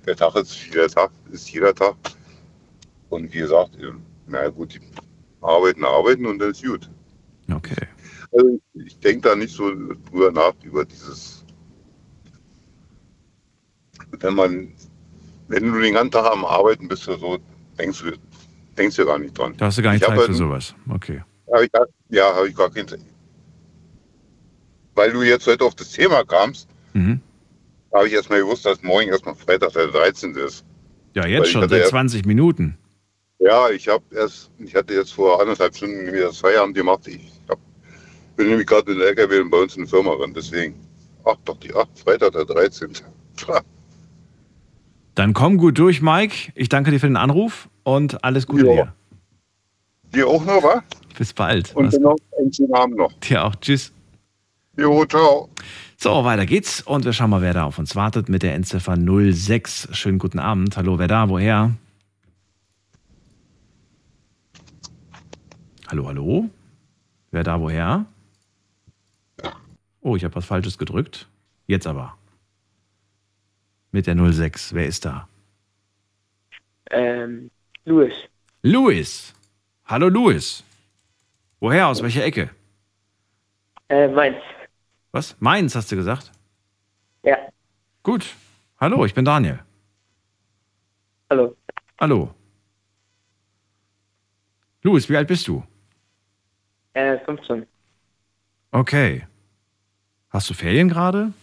der 0.05 0.15
Tag 0.15 0.35
ist 0.35 0.65
jeder 0.67 0.87
Tag, 0.87 1.11
ist 1.31 1.49
jeder 1.51 1.73
Tag. 1.73 1.95
Und 3.09 3.33
wie 3.33 3.39
gesagt, 3.39 3.77
na 4.27 4.47
gut, 4.49 4.73
die 4.73 4.81
arbeiten, 5.41 5.85
arbeiten 5.85 6.25
und 6.25 6.39
dann 6.39 6.51
ist 6.51 6.63
gut. 6.63 6.89
Okay. 7.53 7.87
Also 8.31 8.59
ich 8.73 8.97
denke 8.99 9.29
da 9.29 9.35
nicht 9.35 9.53
so 9.53 9.71
drüber 10.09 10.31
nach, 10.31 10.53
über 10.63 10.83
dieses, 10.83 11.45
wenn 14.19 14.35
man, 14.35 14.73
wenn 15.47 15.71
du 15.71 15.79
den 15.79 15.93
ganzen 15.93 16.11
Tag 16.11 16.31
am 16.31 16.43
Arbeiten 16.43 16.87
bist 16.87 17.03
so, 17.03 17.37
denkst 17.77 18.01
du, 18.01 18.11
denkst 18.77 18.95
du 18.95 19.05
gar 19.05 19.19
nicht 19.19 19.37
dran. 19.37 19.53
Da 19.57 19.67
hast 19.67 19.77
du 19.77 19.83
gar 19.83 19.91
nicht 19.93 20.01
Ich 20.01 20.07
Zeit 20.07 20.19
für 20.19 20.27
halt- 20.27 20.35
sowas. 20.35 20.75
Okay. 20.89 21.21
Hab 21.51 21.61
ich, 21.61 21.71
gar- 21.71 21.87
ja, 22.09 22.35
habe 22.35 22.47
ich 22.49 22.55
gar 22.55 22.71
Zeit. 22.73 22.99
Weil 24.95 25.11
du 25.11 25.21
jetzt 25.23 25.45
heute 25.47 25.63
auf 25.65 25.75
das 25.75 25.91
Thema 25.91 26.23
kamst, 26.23 26.67
Mhm. 26.93 27.19
habe 27.93 28.07
ich 28.07 28.13
erstmal 28.13 28.39
gewusst, 28.39 28.65
dass 28.65 28.81
morgen 28.81 29.09
erstmal 29.09 29.35
Freitag 29.35 29.73
der 29.73 29.87
13. 29.87 30.35
ist. 30.35 30.65
Ja, 31.13 31.25
jetzt 31.27 31.49
schon, 31.49 31.67
seit 31.69 31.81
ja- 31.81 31.87
20 31.87 32.25
Minuten. 32.25 32.77
Ja, 33.39 33.69
ich 33.69 33.87
habe 33.87 34.03
erst, 34.15 34.49
ich 34.59 34.73
hatte 34.75 34.93
jetzt 34.93 35.13
vor 35.13 35.41
anderthalb 35.41 35.75
Stunden 35.75 36.07
wieder 36.07 36.27
das 36.27 36.37
Feierabend 36.39 36.75
gemacht. 36.75 37.05
Ich 37.07 37.29
hab, 37.49 37.59
bin 38.37 38.47
nämlich 38.47 38.65
gerade 38.67 38.91
in 38.93 38.99
der 38.99 39.09
LKW 39.09 39.39
und 39.41 39.49
bei 39.49 39.61
uns 39.61 39.75
in 39.75 39.83
der 39.83 39.89
Firma 39.89 40.15
drin, 40.15 40.33
deswegen. 40.33 40.75
Ach 41.25 41.35
doch, 41.43 41.57
die 41.59 41.73
ach, 41.75 41.85
Freitag 41.95 42.31
der 42.33 42.45
13. 42.45 42.93
Tja, 43.37 43.61
Dann 45.15 45.33
komm 45.33 45.57
gut 45.57 45.77
durch, 45.77 46.01
Mike. 46.01 46.51
Ich 46.55 46.69
danke 46.69 46.91
dir 46.91 46.99
für 46.99 47.07
den 47.07 47.17
Anruf 47.17 47.69
und 47.83 48.23
alles 48.23 48.47
Gute 48.47 48.65
Ja. 48.67 48.73
dir. 48.73 48.93
Dir 50.13 50.27
auch 50.27 50.43
noch, 50.45 50.63
wa? 50.63 50.83
Bis 51.17 51.33
bald. 51.33 51.75
Und 51.75 51.99
noch 52.01 52.17
einen 52.37 52.51
schönen 52.51 52.73
Abend 52.73 52.97
noch. 52.97 53.13
Dir 53.19 53.45
auch. 53.45 53.55
Tschüss. 53.55 53.93
Jo, 54.77 55.05
ciao. 55.05 55.49
So, 55.97 56.23
weiter 56.25 56.45
geht's 56.45 56.81
und 56.81 57.05
wir 57.05 57.13
schauen 57.13 57.29
mal, 57.29 57.41
wer 57.41 57.53
da 57.53 57.63
auf 57.63 57.79
uns 57.79 57.95
wartet 57.95 58.27
mit 58.27 58.43
der 58.43 58.53
Endziffer 58.53 58.97
06. 58.97 59.89
Schönen 59.93 60.19
guten 60.19 60.39
Abend. 60.39 60.75
Hallo, 60.75 60.99
wer 60.99 61.07
da? 61.07 61.29
Woher? 61.29 61.71
Hallo, 65.87 66.07
hallo? 66.07 66.49
Wer 67.31 67.43
da? 67.43 67.59
Woher? 67.61 68.05
Oh, 70.01 70.15
ich 70.15 70.23
habe 70.23 70.35
was 70.35 70.45
Falsches 70.45 70.77
gedrückt. 70.77 71.27
Jetzt 71.67 71.87
aber. 71.87 72.17
Mit 73.91 74.07
der 74.07 74.15
06. 74.17 74.73
Wer 74.73 74.87
ist 74.87 75.05
da? 75.05 75.27
Ähm, 76.91 77.49
Louis. 77.85 78.13
Louis. 78.61 79.33
Hallo, 79.85 80.09
Louis. 80.09 80.63
Woher? 81.65 81.87
Aus 81.87 82.03
welcher 82.03 82.23
Ecke? 82.23 82.51
Äh, 83.89 84.07
Mainz. 84.07 84.37
Was? 85.11 85.35
Mainz, 85.39 85.73
hast 85.73 85.91
du 85.91 85.95
gesagt? 85.95 86.31
Ja. 87.23 87.37
Gut. 88.03 88.35
Hallo, 88.79 89.03
ich 89.03 89.15
bin 89.15 89.25
Daniel. 89.25 89.57
Hallo. 91.31 91.55
Hallo. 91.99 92.35
Louis, 94.83 95.09
wie 95.09 95.17
alt 95.17 95.27
bist 95.27 95.47
du? 95.47 95.63
Äh, 96.93 97.17
15. 97.25 97.65
Okay. 98.71 99.25
Hast 100.29 100.47
du 100.51 100.53
Ferien 100.53 100.87
gerade? 100.87 101.33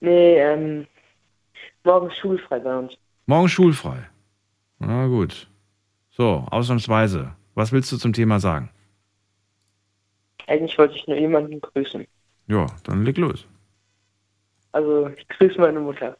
Nee, 0.00 0.40
ähm, 0.40 0.88
morgen 1.84 2.10
schulfrei 2.20 2.58
bei 2.58 2.76
uns. 2.76 2.92
Morgen 3.26 3.48
schulfrei. 3.48 4.10
Na 4.80 5.06
gut. 5.06 5.48
So, 6.10 6.44
ausnahmsweise. 6.50 7.36
Was 7.54 7.72
willst 7.72 7.92
du 7.92 7.96
zum 7.96 8.12
Thema 8.12 8.40
sagen? 8.40 8.70
Eigentlich 10.46 10.76
wollte 10.78 10.96
ich 10.96 11.06
nur 11.06 11.16
jemanden 11.16 11.60
grüßen. 11.60 12.06
Ja, 12.48 12.66
dann 12.84 13.04
leg 13.04 13.16
los. 13.18 13.46
Also, 14.72 15.08
ich 15.08 15.28
grüße 15.28 15.60
meine 15.60 15.80
Mutter. 15.80 16.16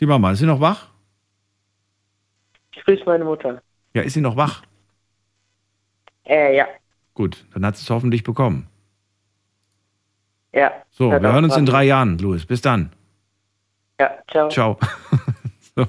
Die 0.00 0.06
Mama, 0.06 0.32
ist 0.32 0.38
sie 0.38 0.46
noch 0.46 0.60
wach? 0.60 0.88
Ich 2.74 2.84
grüße 2.84 3.04
meine 3.04 3.24
Mutter. 3.24 3.62
Ja, 3.92 4.02
ist 4.02 4.14
sie 4.14 4.20
noch 4.20 4.36
wach? 4.36 4.62
Äh, 6.24 6.56
ja. 6.56 6.66
Gut, 7.14 7.44
dann 7.52 7.64
hat 7.66 7.76
sie 7.76 7.82
es 7.82 7.90
hoffentlich 7.90 8.22
bekommen. 8.24 8.68
Ja. 10.52 10.72
So, 10.90 11.10
wir 11.10 11.20
hören 11.20 11.44
uns 11.44 11.56
in 11.56 11.66
drei 11.66 11.84
Jahren, 11.84 12.18
Louis. 12.18 12.46
Bis 12.46 12.60
dann. 12.60 12.92
Ja, 14.00 14.10
ciao. 14.30 14.48
Ciao. 14.48 14.78
so. 15.76 15.86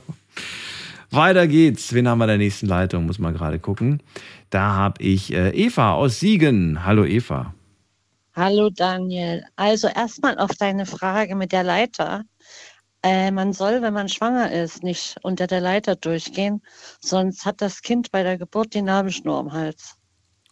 Weiter 1.16 1.48
geht's. 1.48 1.94
Wen 1.94 2.08
haben 2.08 2.20
wir 2.20 2.26
in 2.26 2.30
der 2.30 2.38
nächsten 2.38 2.68
Leitung? 2.68 3.06
Muss 3.06 3.20
mal 3.20 3.34
gerade 3.34 3.60
gucken. 3.60 4.02
Da 4.50 4.74
habe 4.74 5.02
ich 5.04 5.34
äh, 5.34 5.50
Eva 5.52 5.94
aus 5.94 6.20
Siegen. 6.20 6.86
Hallo 6.86 7.06
Eva. 7.06 7.54
Hallo 8.36 8.70
Daniel. 8.70 9.44
Also 9.56 9.88
erstmal 9.88 10.38
auf 10.38 10.52
deine 10.58 10.86
Frage 10.86 11.36
mit 11.36 11.52
der 11.52 11.64
Leiter. 11.64 12.24
Äh, 13.04 13.32
man 13.32 13.54
soll, 13.54 13.82
wenn 13.82 13.94
man 13.94 14.10
schwanger 14.10 14.52
ist, 14.52 14.84
nicht 14.84 15.16
unter 15.22 15.48
der 15.48 15.62
Leiter 15.62 15.96
durchgehen, 15.96 16.62
sonst 17.00 17.46
hat 17.46 17.62
das 17.62 17.82
Kind 17.82 18.12
bei 18.12 18.24
der 18.24 18.38
Geburt 18.38 18.74
die 18.74 18.82
Nabelschnur 18.82 19.38
am 19.38 19.54
Hals. 19.54 19.96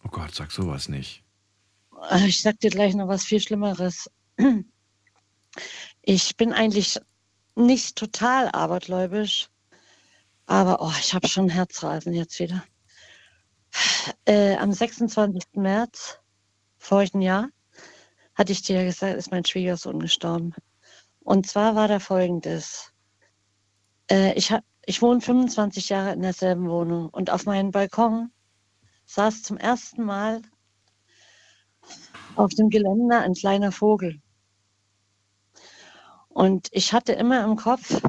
Oh 0.04 0.08
Gott, 0.08 0.34
sag 0.34 0.52
sowas 0.52 0.88
nicht. 0.88 1.24
Äh, 2.10 2.26
Ich 2.28 2.40
sag 2.42 2.60
dir 2.60 2.70
gleich 2.70 2.94
noch 2.94 3.08
was 3.08 3.24
viel 3.24 3.40
Schlimmeres. 3.40 4.08
Ich 6.02 6.36
bin 6.36 6.52
eigentlich 6.52 6.98
nicht 7.56 7.96
total 7.96 8.48
abergläubisch, 8.50 9.48
aber 10.46 10.80
oh, 10.80 10.92
ich 11.00 11.14
habe 11.14 11.28
schon 11.28 11.48
Herzrasen 11.48 12.12
jetzt 12.12 12.38
wieder. 12.38 12.64
Äh, 14.24 14.56
am 14.56 14.72
26. 14.72 15.42
März 15.54 16.18
vorigen 16.78 17.22
Jahr 17.22 17.48
hatte 18.34 18.52
ich 18.52 18.62
dir 18.62 18.84
gesagt, 18.84 19.16
ist 19.16 19.30
mein 19.30 19.44
Schwiegersohn 19.44 20.00
gestorben. 20.00 20.54
Und 21.20 21.46
zwar 21.46 21.74
war 21.74 21.88
da 21.88 21.98
folgendes. 21.98 22.92
Äh, 24.10 24.34
ich, 24.34 24.54
ich 24.84 25.02
wohne 25.02 25.20
25 25.20 25.88
Jahre 25.88 26.12
in 26.12 26.22
derselben 26.22 26.68
Wohnung 26.68 27.08
und 27.08 27.30
auf 27.30 27.46
meinem 27.46 27.70
Balkon 27.70 28.30
saß 29.06 29.42
zum 29.42 29.56
ersten 29.56 30.04
Mal 30.04 30.42
auf 32.36 32.52
dem 32.54 32.70
Geländer 32.70 33.20
ein 33.20 33.34
kleiner 33.34 33.72
Vogel. 33.72 34.20
Und 36.28 36.68
ich 36.72 36.92
hatte 36.92 37.12
immer 37.12 37.44
im 37.44 37.56
Kopf, 37.56 38.02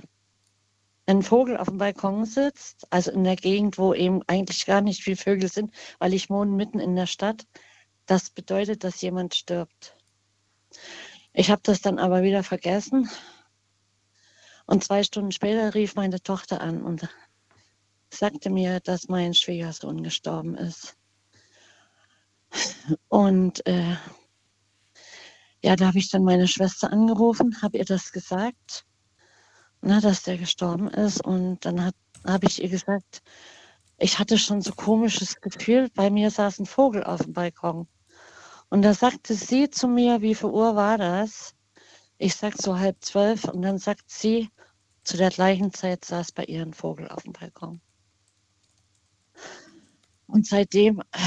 ein 1.08 1.22
Vogel 1.22 1.58
auf 1.58 1.68
dem 1.68 1.78
Balkon 1.78 2.26
sitzt, 2.26 2.88
also 2.90 3.12
in 3.12 3.24
der 3.24 3.36
Gegend, 3.36 3.78
wo 3.78 3.94
eben 3.94 4.22
eigentlich 4.28 4.66
gar 4.66 4.82
nicht 4.82 5.04
viele 5.04 5.18
Vögel 5.18 5.52
sind, 5.52 5.74
weil 6.00 6.14
ich 6.14 6.30
wohne 6.30 6.52
mitten 6.52 6.80
in 6.80 6.96
der 6.96 7.06
Stadt, 7.06 7.46
das 8.06 8.30
bedeutet, 8.30 8.84
dass 8.84 9.02
jemand 9.02 9.36
stirbt. 9.36 9.96
Ich 11.34 11.50
habe 11.52 11.62
das 11.64 11.82
dann 11.82 12.00
aber 12.00 12.24
wieder 12.24 12.44
vergessen. 12.44 13.10
Und 14.66 14.84
zwei 14.84 15.04
Stunden 15.04 15.32
später 15.32 15.76
rief 15.76 15.96
meine 15.96 16.22
Tochter 16.22 16.62
an 16.62 16.82
und 16.82 17.08
sagte 18.10 18.50
mir, 18.50 18.80
dass 18.80 19.08
mein 19.08 19.34
Schwiegersohn 19.34 20.02
gestorben 20.02 20.56
ist. 20.56 20.96
Und 23.10 23.66
äh, 23.68 23.96
ja, 25.64 25.76
da 25.76 25.88
habe 25.88 25.98
ich 25.98 26.10
dann 26.10 26.24
meine 26.24 26.48
Schwester 26.48 26.92
angerufen, 26.92 27.62
habe 27.62 27.78
ihr 27.78 27.86
das 27.86 28.12
gesagt. 28.12 28.86
Ne, 29.86 30.02
dass 30.02 30.24
der 30.24 30.38
gestorben 30.38 30.90
ist. 30.90 31.24
Und 31.24 31.66
dann 31.66 31.92
habe 32.26 32.48
ich 32.48 32.62
ihr 32.62 32.70
gesagt, 32.70 33.22
ich 33.98 34.20
hatte 34.20 34.38
schon 34.38 34.62
so 34.62 34.74
komisches 34.74 35.40
Gefühl, 35.40 35.90
bei 35.94 36.10
mir 36.10 36.32
saß 36.32 36.60
ein 36.60 36.66
Vogel 36.66 37.04
auf 37.04 37.22
dem 37.22 37.34
Balkon. 37.34 37.88
Und 38.70 38.82
da 38.82 38.94
sagte 38.94 39.36
sie 39.36 39.70
zu 39.70 39.88
mir, 39.88 40.22
wie 40.22 40.36
viel 40.36 40.50
Uhr 40.50 40.76
war 40.76 40.98
das? 40.98 41.54
Ich 42.18 42.36
sag 42.36 42.56
so 42.56 42.78
halb 42.80 43.04
zwölf 43.04 43.46
und 43.46 43.62
dann 43.62 43.78
sagt 43.78 44.10
sie, 44.10 44.50
zu 45.04 45.18
der 45.18 45.30
gleichen 45.30 45.72
Zeit 45.72 46.04
saß 46.04 46.32
bei 46.32 46.46
ihr 46.46 46.62
ein 46.62 46.74
Vogel 46.74 47.08
auf 47.08 47.24
dem 47.24 47.34
Balkon. 47.34 47.80
Und 50.28 50.48
seitdem 50.48 51.02
äh, 51.12 51.20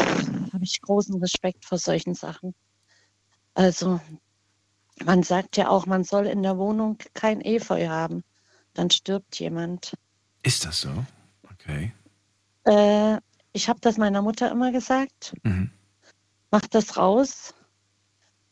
habe 0.52 0.64
ich 0.64 0.82
großen 0.82 1.20
Respekt 1.20 1.64
vor 1.64 1.78
solchen 1.78 2.14
Sachen. 2.14 2.54
Also 3.54 4.00
man 5.04 5.22
sagt 5.22 5.56
ja 5.56 5.68
auch, 5.68 5.86
man 5.86 6.02
soll 6.02 6.26
in 6.26 6.42
der 6.42 6.58
Wohnung 6.58 6.98
kein 7.14 7.40
Efeu 7.40 7.86
haben. 7.86 8.24
Dann 8.78 8.90
stirbt 8.90 9.40
jemand. 9.40 9.94
Ist 10.44 10.64
das 10.64 10.82
so? 10.82 11.04
Okay. 11.52 11.92
Äh, 12.62 13.18
ich 13.52 13.68
habe 13.68 13.80
das 13.80 13.96
meiner 13.96 14.22
Mutter 14.22 14.52
immer 14.52 14.70
gesagt. 14.70 15.34
Mhm. 15.42 15.72
Mach 16.52 16.60
das 16.70 16.96
raus. 16.96 17.54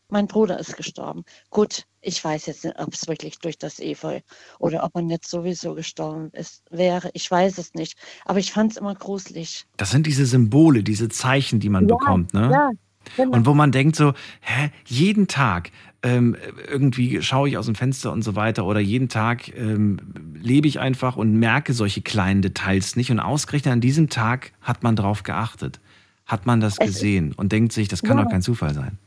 Mein 0.08 0.26
Bruder 0.26 0.58
ist 0.58 0.76
gestorben. 0.76 1.24
Gut, 1.50 1.84
ich 2.00 2.24
weiß 2.24 2.46
jetzt 2.46 2.64
nicht, 2.64 2.76
ob 2.76 2.92
es 2.92 3.06
wirklich 3.06 3.38
durch 3.38 3.56
das 3.56 3.78
Efeu 3.78 4.20
oder 4.58 4.82
ob 4.82 4.96
er 4.96 5.02
nicht 5.02 5.28
sowieso 5.28 5.74
gestorben 5.74 6.30
ist, 6.32 6.64
wäre. 6.72 7.08
Ich 7.12 7.30
weiß 7.30 7.58
es 7.58 7.74
nicht. 7.74 7.96
Aber 8.24 8.40
ich 8.40 8.50
fand 8.50 8.72
es 8.72 8.78
immer 8.78 8.96
gruselig. 8.96 9.64
Das 9.76 9.92
sind 9.92 10.08
diese 10.08 10.26
Symbole, 10.26 10.82
diese 10.82 11.08
Zeichen, 11.08 11.60
die 11.60 11.68
man 11.68 11.88
ja, 11.88 11.94
bekommt, 11.94 12.34
ne? 12.34 12.50
Ja. 12.50 12.70
Genau. 13.16 13.36
Und 13.36 13.46
wo 13.46 13.54
man 13.54 13.72
denkt 13.72 13.96
so, 13.96 14.14
hä, 14.40 14.70
jeden 14.84 15.28
Tag 15.28 15.70
ähm, 16.02 16.36
irgendwie 16.68 17.20
schaue 17.22 17.48
ich 17.48 17.58
aus 17.58 17.66
dem 17.66 17.74
Fenster 17.74 18.12
und 18.12 18.22
so 18.22 18.36
weiter 18.36 18.64
oder 18.64 18.80
jeden 18.80 19.08
Tag 19.08 19.48
ähm, 19.56 19.98
lebe 20.40 20.68
ich 20.68 20.78
einfach 20.78 21.16
und 21.16 21.34
merke 21.34 21.72
solche 21.72 22.02
kleinen 22.02 22.42
Details 22.42 22.96
nicht. 22.96 23.10
Und 23.10 23.20
ausgerechnet 23.20 23.72
an 23.72 23.80
diesem 23.80 24.08
Tag 24.08 24.52
hat 24.60 24.82
man 24.82 24.94
drauf 24.94 25.22
geachtet, 25.22 25.80
hat 26.26 26.46
man 26.46 26.60
das 26.60 26.76
gesehen 26.76 27.32
und 27.36 27.52
denkt 27.52 27.72
sich, 27.72 27.88
das 27.88 28.02
kann 28.02 28.18
ja. 28.18 28.24
doch 28.24 28.30
kein 28.30 28.42
Zufall 28.42 28.74
sein. 28.74 28.98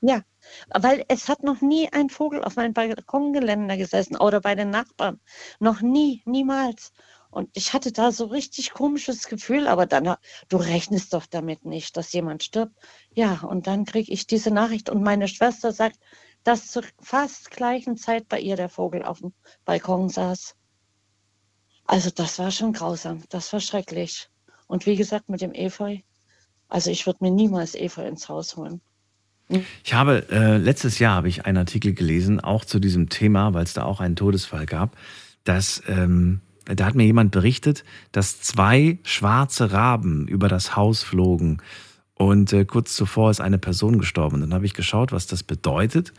Ja, 0.00 0.20
weil 0.70 1.04
es 1.08 1.28
hat 1.28 1.42
noch 1.42 1.60
nie 1.60 1.88
ein 1.92 2.08
Vogel 2.08 2.44
auf 2.44 2.54
meinem 2.54 2.72
Balkongeländer 2.72 3.76
gesessen 3.76 4.16
oder 4.16 4.40
bei 4.40 4.54
den 4.54 4.70
Nachbarn. 4.70 5.18
Noch 5.58 5.80
nie, 5.80 6.22
niemals. 6.24 6.92
Und 7.30 7.50
ich 7.54 7.72
hatte 7.72 7.92
da 7.92 8.10
so 8.10 8.26
richtig 8.26 8.72
komisches 8.72 9.26
Gefühl, 9.26 9.68
aber 9.68 9.86
dann, 9.86 10.16
du 10.48 10.56
rechnest 10.56 11.12
doch 11.12 11.26
damit 11.26 11.64
nicht, 11.64 11.96
dass 11.96 12.12
jemand 12.12 12.42
stirbt. 12.42 12.74
Ja, 13.14 13.40
und 13.42 13.66
dann 13.66 13.84
kriege 13.84 14.10
ich 14.12 14.26
diese 14.26 14.50
Nachricht 14.50 14.88
und 14.88 15.02
meine 15.02 15.28
Schwester 15.28 15.72
sagt, 15.72 15.98
dass 16.44 16.70
zur 16.70 16.84
fast 17.00 17.50
gleichen 17.50 17.96
Zeit 17.96 18.28
bei 18.28 18.40
ihr 18.40 18.56
der 18.56 18.68
Vogel 18.68 19.02
auf 19.02 19.20
dem 19.20 19.32
Balkon 19.64 20.08
saß. 20.08 20.54
Also 21.84 22.10
das 22.10 22.38
war 22.38 22.50
schon 22.50 22.72
grausam, 22.72 23.22
das 23.28 23.52
war 23.52 23.60
schrecklich. 23.60 24.28
Und 24.66 24.86
wie 24.86 24.96
gesagt, 24.96 25.28
mit 25.28 25.40
dem 25.40 25.52
Efeu, 25.52 25.98
also 26.68 26.90
ich 26.90 27.06
würde 27.06 27.24
mir 27.24 27.30
niemals 27.30 27.74
Efeu 27.74 28.06
ins 28.06 28.28
Haus 28.28 28.56
holen. 28.56 28.80
Ich 29.82 29.94
habe 29.94 30.26
äh, 30.30 30.58
letztes 30.58 30.98
Jahr 30.98 31.14
habe 31.14 31.28
ich 31.28 31.46
einen 31.46 31.56
Artikel 31.56 31.94
gelesen, 31.94 32.40
auch 32.40 32.66
zu 32.66 32.78
diesem 32.78 33.08
Thema, 33.08 33.54
weil 33.54 33.64
es 33.64 33.72
da 33.72 33.84
auch 33.84 34.00
einen 34.00 34.16
Todesfall 34.16 34.66
gab, 34.66 34.96
dass 35.44 35.82
ähm, 35.88 36.42
da 36.76 36.86
hat 36.86 36.94
mir 36.94 37.04
jemand 37.04 37.30
berichtet, 37.30 37.84
dass 38.12 38.40
zwei 38.40 38.98
schwarze 39.02 39.72
Raben 39.72 40.28
über 40.28 40.48
das 40.48 40.76
Haus 40.76 41.02
flogen 41.02 41.62
und 42.14 42.52
äh, 42.52 42.64
kurz 42.64 42.94
zuvor 42.94 43.30
ist 43.30 43.40
eine 43.40 43.58
Person 43.58 43.98
gestorben. 43.98 44.40
Dann 44.40 44.54
habe 44.54 44.66
ich 44.66 44.74
geschaut, 44.74 45.12
was 45.12 45.26
das 45.26 45.42
bedeutet 45.42 46.12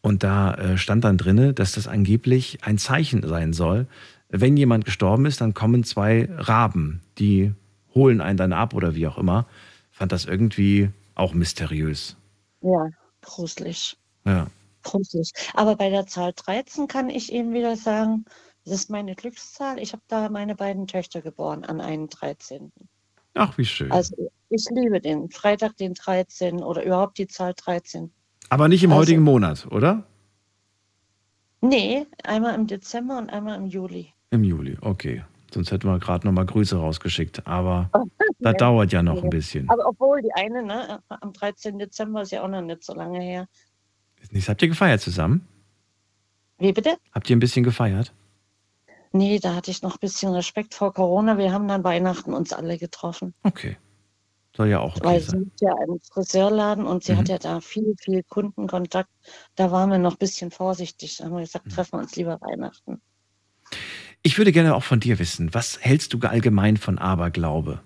und 0.00 0.22
da 0.22 0.54
äh, 0.54 0.78
stand 0.78 1.04
dann 1.04 1.18
drinne, 1.18 1.52
dass 1.52 1.72
das 1.72 1.88
angeblich 1.88 2.58
ein 2.62 2.78
Zeichen 2.78 3.26
sein 3.26 3.52
soll. 3.52 3.86
Wenn 4.28 4.56
jemand 4.56 4.84
gestorben 4.84 5.26
ist, 5.26 5.40
dann 5.40 5.54
kommen 5.54 5.84
zwei 5.84 6.28
Raben, 6.36 7.00
die 7.18 7.52
holen 7.94 8.20
einen 8.20 8.36
dann 8.36 8.52
ab 8.52 8.74
oder 8.74 8.94
wie 8.94 9.06
auch 9.06 9.18
immer. 9.18 9.46
Fand 9.90 10.12
das 10.12 10.24
irgendwie 10.24 10.90
auch 11.14 11.32
mysteriös. 11.32 12.16
Ja, 12.60 12.90
gruselig. 13.22 13.96
Ja. 14.24 14.46
Gruselig. 14.82 15.32
Aber 15.54 15.76
bei 15.76 15.90
der 15.90 16.06
Zahl 16.06 16.32
13 16.36 16.86
kann 16.86 17.10
ich 17.10 17.32
eben 17.32 17.54
wieder 17.54 17.76
sagen, 17.76 18.24
das 18.66 18.74
ist 18.74 18.90
meine 18.90 19.14
Glückszahl. 19.14 19.78
Ich 19.78 19.92
habe 19.92 20.02
da 20.08 20.28
meine 20.28 20.56
beiden 20.56 20.88
Töchter 20.88 21.22
geboren 21.22 21.64
an 21.64 21.80
einen 21.80 22.08
13. 22.08 22.72
Ach, 23.34 23.56
wie 23.56 23.64
schön. 23.64 23.92
Also 23.92 24.30
ich 24.48 24.66
liebe 24.70 25.00
den 25.00 25.30
Freitag, 25.30 25.76
den 25.76 25.94
13 25.94 26.62
oder 26.62 26.84
überhaupt 26.84 27.18
die 27.18 27.28
Zahl 27.28 27.54
13. 27.54 28.10
Aber 28.48 28.68
nicht 28.68 28.82
im 28.82 28.90
also, 28.90 29.02
heutigen 29.02 29.22
Monat, 29.22 29.68
oder? 29.70 30.04
Nee, 31.60 32.06
einmal 32.24 32.56
im 32.56 32.66
Dezember 32.66 33.18
und 33.18 33.30
einmal 33.30 33.56
im 33.56 33.66
Juli. 33.66 34.12
Im 34.30 34.42
Juli, 34.42 34.76
okay. 34.80 35.22
Sonst 35.54 35.70
hätten 35.70 35.86
wir 35.86 36.00
gerade 36.00 36.26
nochmal 36.26 36.46
Grüße 36.46 36.76
rausgeschickt. 36.76 37.46
Aber 37.46 37.88
das 38.40 38.54
dauert 38.56 38.92
ja 38.92 39.00
noch 39.00 39.22
ein 39.22 39.30
bisschen. 39.30 39.70
Aber 39.70 39.86
obwohl 39.86 40.22
die 40.22 40.32
eine, 40.34 40.64
ne, 40.64 41.00
am 41.08 41.32
13. 41.32 41.78
Dezember 41.78 42.22
ist 42.22 42.32
ja 42.32 42.42
auch 42.42 42.48
noch 42.48 42.62
nicht 42.62 42.82
so 42.82 42.94
lange 42.94 43.20
her. 43.20 43.48
Habt 44.48 44.62
ihr 44.62 44.68
gefeiert 44.68 45.00
zusammen? 45.00 45.46
Wie 46.58 46.72
bitte? 46.72 46.96
Habt 47.12 47.30
ihr 47.30 47.36
ein 47.36 47.40
bisschen 47.40 47.62
gefeiert? 47.62 48.12
Nee, 49.16 49.38
da 49.38 49.54
hatte 49.54 49.70
ich 49.70 49.82
noch 49.82 49.94
ein 49.94 50.00
bisschen 50.00 50.32
Respekt 50.32 50.74
vor 50.74 50.92
Corona. 50.92 51.38
Wir 51.38 51.52
haben 51.52 51.68
dann 51.68 51.84
Weihnachten 51.84 52.34
uns 52.34 52.52
alle 52.52 52.78
getroffen. 52.78 53.34
Okay. 53.42 53.76
Soll 54.56 54.68
ja 54.68 54.80
auch 54.80 54.96
okay 54.96 55.04
Weil 55.04 55.20
sie 55.20 55.36
ist 55.38 55.60
ja 55.60 55.74
ein 55.74 56.00
Friseurladen 56.10 56.86
und 56.86 57.04
sie 57.04 57.12
mhm. 57.12 57.18
hat 57.18 57.28
ja 57.28 57.38
da 57.38 57.60
viel, 57.60 57.94
viel 57.98 58.22
Kundenkontakt. 58.22 59.10
Da 59.54 59.70
waren 59.70 59.90
wir 59.90 59.98
noch 59.98 60.12
ein 60.12 60.18
bisschen 60.18 60.50
vorsichtig. 60.50 61.18
Da 61.18 61.24
haben 61.24 61.34
wir 61.34 61.40
gesagt, 61.40 61.66
mhm. 61.66 61.70
treffen 61.70 61.92
wir 61.92 61.98
uns 62.00 62.16
lieber 62.16 62.40
Weihnachten. 62.40 63.00
Ich 64.22 64.38
würde 64.38 64.52
gerne 64.52 64.74
auch 64.74 64.82
von 64.82 65.00
dir 65.00 65.18
wissen, 65.18 65.54
was 65.54 65.78
hältst 65.80 66.12
du 66.12 66.18
allgemein 66.20 66.76
von 66.76 66.98
Aberglaube? 66.98 67.80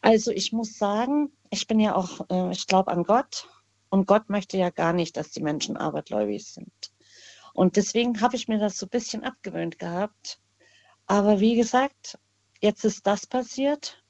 Also 0.00 0.30
ich 0.30 0.52
muss 0.52 0.76
sagen, 0.76 1.30
ich 1.50 1.66
bin 1.66 1.80
ja 1.80 1.94
auch, 1.94 2.28
äh, 2.30 2.50
ich 2.50 2.66
glaube 2.66 2.90
an 2.90 3.04
Gott 3.04 3.48
und 3.88 4.06
Gott 4.06 4.28
möchte 4.28 4.56
ja 4.56 4.70
gar 4.70 4.92
nicht, 4.92 5.16
dass 5.16 5.30
die 5.30 5.42
Menschen 5.42 5.76
abergläubig 5.76 6.44
sind. 6.46 6.72
Und 7.54 7.76
deswegen 7.76 8.20
habe 8.20 8.36
ich 8.36 8.48
mir 8.48 8.58
das 8.58 8.76
so 8.78 8.86
ein 8.86 8.90
bisschen 8.90 9.24
abgewöhnt 9.24 9.78
gehabt. 9.78 10.40
Aber 11.06 11.40
wie 11.40 11.54
gesagt, 11.54 12.18
jetzt 12.60 12.84
ist 12.84 13.06
das 13.06 13.26
passiert 13.26 14.02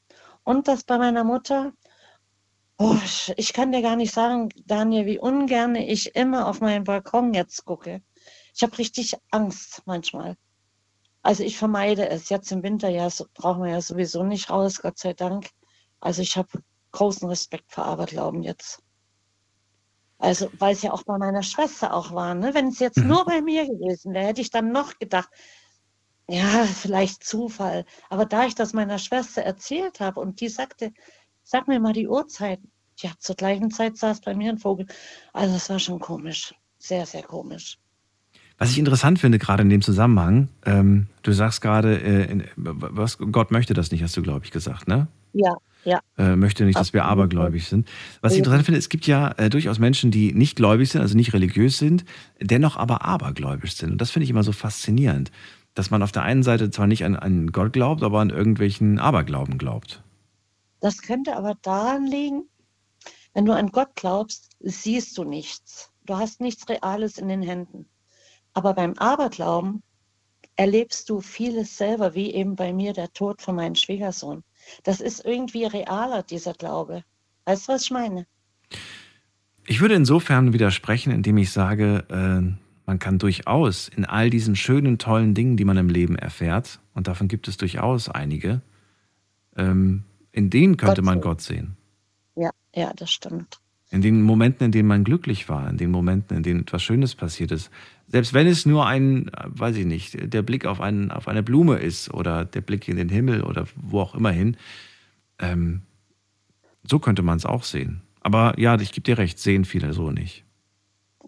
und 0.44 0.66
das 0.66 0.83
bei 0.85 0.98
meiner 0.98 1.24
Mutter. 1.24 1.72
Oh, 2.78 2.96
ich 3.37 3.52
kann 3.52 3.70
dir 3.70 3.83
gar 3.83 3.96
nicht 3.96 4.12
sagen, 4.12 4.48
Daniel, 4.64 5.07
wie 5.07 5.18
ungern 5.18 5.76
ich 5.76 6.16
immer 6.16 6.48
auf 6.48 6.61
meinen 6.61 6.85
Balkon 6.85 7.35
jetzt 7.35 7.64
gucke. 7.64 8.02
Ich 8.54 8.62
habe 8.62 8.78
richtig 8.78 9.14
Angst 9.30 9.83
manchmal. 9.85 10.37
Also 11.22 11.42
ich 11.42 11.59
vermeide 11.59 12.09
es. 12.09 12.30
Jetzt 12.30 12.50
im 12.50 12.62
Winter 12.62 12.88
ja 12.88 13.11
so, 13.11 13.26
brauchen 13.35 13.62
wir 13.62 13.70
ja 13.70 13.80
sowieso 13.80 14.22
nicht 14.24 14.50
raus, 14.50 14.80
Gott 14.80 14.98
sei 14.98 15.12
Dank. 15.12 15.50
Also 16.00 16.22
ich 16.22 16.37
habe 16.37 16.48
großen 16.92 17.28
Respekt 17.28 17.72
vor 17.72 17.85
Aberglauben 17.85 18.42
jetzt. 18.42 18.84
Also 20.18 20.50
weil 20.59 20.74
es 20.74 20.83
ja 20.83 20.92
auch 20.92 21.03
bei 21.03 21.18
meiner 21.18 21.42
Schwester 21.42 21.92
auch 21.92 22.12
war. 22.12 22.35
Ne? 22.35 22.55
Wenn 22.55 22.68
es 22.68 22.79
jetzt 22.79 22.98
mhm. 22.98 23.09
nur 23.09 23.24
bei 23.24 23.42
mir 23.42 23.66
gewesen 23.66 24.14
wäre, 24.14 24.27
hätte 24.27 24.40
ich 24.40 24.50
dann 24.50 24.72
noch 24.72 24.98
gedacht, 24.98 25.29
ja, 26.29 26.64
vielleicht 26.64 27.24
Zufall. 27.24 27.85
Aber 28.09 28.24
da 28.24 28.46
ich 28.46 28.55
das 28.55 28.72
meiner 28.72 28.98
Schwester 28.98 29.42
erzählt 29.42 30.00
habe 30.00 30.20
und 30.20 30.40
die 30.40 30.48
sagte, 30.48 30.92
sag 31.42 31.68
mir 31.68 31.81
mal 31.81 31.92
die 31.92 32.09
Uhrzeit. 32.09 32.61
Ja, 32.98 33.11
zur 33.18 33.35
gleichen 33.35 33.70
Zeit 33.70 33.96
saß 33.98 34.20
bei 34.20 34.35
mir 34.35 34.50
ein 34.50 34.59
Vogel. 34.59 34.87
Also 35.33 35.57
es 35.57 35.68
war 35.68 35.79
schon 35.79 36.00
komisch. 36.00 36.55
Sehr, 36.79 37.07
sehr 37.07 37.22
komisch. 37.24 37.79
Was 38.58 38.70
ich 38.70 38.78
interessant 38.78 39.18
finde, 39.18 39.38
gerade 39.38 39.62
in 39.62 39.68
dem 39.68 39.82
Zusammenhang, 39.82 40.48
ähm, 40.64 41.08
du 41.22 41.32
sagst 41.32 41.60
gerade, 41.60 42.00
äh, 42.00 42.44
was, 42.56 43.18
Gott 43.18 43.50
möchte 43.50 43.74
das 43.74 43.90
nicht, 43.90 44.02
hast 44.02 44.16
du, 44.16 44.22
glaube 44.22 44.44
ich, 44.44 44.52
gesagt, 44.52 44.86
ne? 44.86 45.08
Ja, 45.32 45.56
ja. 45.84 46.00
Äh, 46.16 46.36
möchte 46.36 46.64
nicht, 46.64 46.78
dass 46.78 46.92
wir 46.92 47.04
abergläubig 47.04 47.66
sind. 47.66 47.88
Was 48.20 48.32
ich 48.32 48.38
interessant 48.38 48.64
finde, 48.64 48.78
es 48.78 48.88
gibt 48.88 49.06
ja 49.06 49.32
äh, 49.32 49.50
durchaus 49.50 49.78
Menschen, 49.78 50.10
die 50.10 50.32
nicht 50.32 50.56
gläubig 50.56 50.90
sind, 50.90 51.00
also 51.00 51.16
nicht 51.16 51.32
religiös 51.32 51.78
sind, 51.78 52.04
dennoch 52.40 52.76
aber 52.76 53.04
abergläubisch 53.04 53.74
sind. 53.74 53.92
Und 53.92 54.00
das 54.00 54.10
finde 54.10 54.24
ich 54.24 54.30
immer 54.30 54.44
so 54.44 54.52
faszinierend, 54.52 55.30
dass 55.74 55.90
man 55.90 56.02
auf 56.02 56.12
der 56.12 56.22
einen 56.22 56.42
Seite 56.42 56.70
zwar 56.70 56.86
nicht 56.86 57.04
an, 57.04 57.16
an 57.16 57.52
Gott 57.52 57.72
glaubt, 57.72 58.02
aber 58.02 58.20
an 58.20 58.30
irgendwelchen 58.30 58.98
Aberglauben 58.98 59.58
glaubt. 59.58 60.02
Das 60.80 61.02
könnte 61.02 61.36
aber 61.36 61.54
daran 61.62 62.06
liegen, 62.06 62.44
wenn 63.34 63.44
du 63.44 63.52
an 63.52 63.70
Gott 63.70 63.96
glaubst, 63.96 64.50
siehst 64.60 65.18
du 65.18 65.24
nichts. 65.24 65.90
Du 66.06 66.16
hast 66.16 66.40
nichts 66.40 66.68
Reales 66.68 67.18
in 67.18 67.28
den 67.28 67.42
Händen. 67.42 67.86
Aber 68.54 68.74
beim 68.74 68.94
Aberglauben 68.94 69.82
erlebst 70.56 71.10
du 71.10 71.20
vieles 71.20 71.76
selber, 71.76 72.14
wie 72.14 72.32
eben 72.32 72.56
bei 72.56 72.72
mir 72.72 72.92
der 72.92 73.12
Tod 73.12 73.42
von 73.42 73.56
meinem 73.56 73.74
Schwiegersohn. 73.74 74.44
Das 74.84 75.00
ist 75.00 75.24
irgendwie 75.24 75.64
realer, 75.64 76.22
dieser 76.22 76.54
Glaube. 76.54 77.04
Weißt 77.44 77.68
du, 77.68 77.72
was 77.72 77.82
ich 77.82 77.90
meine? 77.90 78.26
Ich 79.66 79.80
würde 79.80 79.94
insofern 79.94 80.52
widersprechen, 80.52 81.12
indem 81.12 81.38
ich 81.38 81.50
sage, 81.50 82.04
äh, 82.08 82.54
man 82.86 82.98
kann 82.98 83.18
durchaus 83.18 83.88
in 83.88 84.04
all 84.04 84.30
diesen 84.30 84.56
schönen, 84.56 84.98
tollen 84.98 85.34
Dingen, 85.34 85.56
die 85.56 85.64
man 85.64 85.76
im 85.76 85.88
Leben 85.88 86.16
erfährt, 86.16 86.80
und 86.94 87.08
davon 87.08 87.28
gibt 87.28 87.48
es 87.48 87.56
durchaus 87.56 88.08
einige, 88.08 88.62
ähm, 89.56 90.04
in 90.32 90.50
denen 90.50 90.76
könnte 90.76 90.96
Gott 91.00 91.04
man 91.04 91.20
Gott 91.20 91.40
sehen. 91.40 91.76
Ja, 92.36 92.50
ja, 92.74 92.92
das 92.94 93.10
stimmt. 93.10 93.60
In 93.90 94.02
den 94.02 94.22
Momenten, 94.22 94.66
in 94.66 94.72
denen 94.72 94.88
man 94.88 95.04
glücklich 95.04 95.48
war, 95.48 95.68
in 95.70 95.76
den 95.76 95.90
Momenten, 95.90 96.36
in 96.36 96.42
denen 96.42 96.60
etwas 96.62 96.82
Schönes 96.82 97.14
passiert 97.14 97.52
ist. 97.52 97.70
Selbst 98.06 98.34
wenn 98.34 98.46
es 98.46 98.66
nur 98.66 98.86
ein, 98.86 99.30
weiß 99.44 99.76
ich 99.76 99.86
nicht, 99.86 100.32
der 100.32 100.42
Blick 100.42 100.66
auf, 100.66 100.80
einen, 100.80 101.10
auf 101.10 101.26
eine 101.26 101.42
Blume 101.42 101.78
ist 101.78 102.12
oder 102.12 102.44
der 102.44 102.60
Blick 102.60 102.86
in 102.88 102.96
den 102.96 103.08
Himmel 103.08 103.42
oder 103.42 103.66
wo 103.76 104.00
auch 104.00 104.14
immer 104.14 104.30
hin. 104.30 104.56
Ähm, 105.38 105.82
so 106.88 106.98
könnte 106.98 107.22
man 107.22 107.38
es 107.38 107.46
auch 107.46 107.64
sehen. 107.64 108.02
Aber 108.20 108.58
ja, 108.58 108.78
ich 108.78 108.92
gebe 108.92 109.04
dir 109.04 109.18
recht, 109.18 109.38
sehen 109.38 109.64
viele 109.64 109.92
so 109.92 110.10
nicht. 110.10 110.44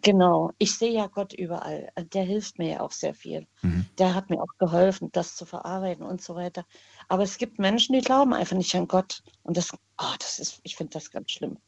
Genau, 0.02 0.52
ich 0.58 0.76
sehe 0.76 0.92
ja 0.92 1.06
Gott 1.06 1.32
überall. 1.32 1.90
Der 2.12 2.22
hilft 2.22 2.58
mir 2.58 2.70
ja 2.70 2.80
auch 2.80 2.92
sehr 2.92 3.14
viel. 3.14 3.46
Mhm. 3.62 3.86
Der 3.98 4.14
hat 4.14 4.30
mir 4.30 4.40
auch 4.40 4.58
geholfen, 4.58 5.10
das 5.12 5.36
zu 5.36 5.46
verarbeiten 5.46 6.04
und 6.04 6.20
so 6.20 6.34
weiter. 6.34 6.64
Aber 7.08 7.22
es 7.22 7.38
gibt 7.38 7.58
Menschen, 7.58 7.94
die 7.94 8.02
glauben 8.02 8.34
einfach 8.34 8.56
nicht 8.56 8.74
an 8.74 8.88
Gott. 8.88 9.22
Und 9.42 9.56
das, 9.56 9.72
oh, 9.72 10.14
das 10.18 10.38
ist, 10.38 10.60
ich 10.64 10.76
finde 10.76 10.92
das 10.92 11.10
ganz 11.10 11.30
schlimm. 11.32 11.58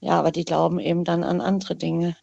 Ja, 0.00 0.18
aber 0.18 0.30
die 0.30 0.44
glauben 0.44 0.78
eben 0.78 1.04
dann 1.04 1.24
an 1.24 1.40
andere 1.40 1.76
Dinge. 1.76 2.16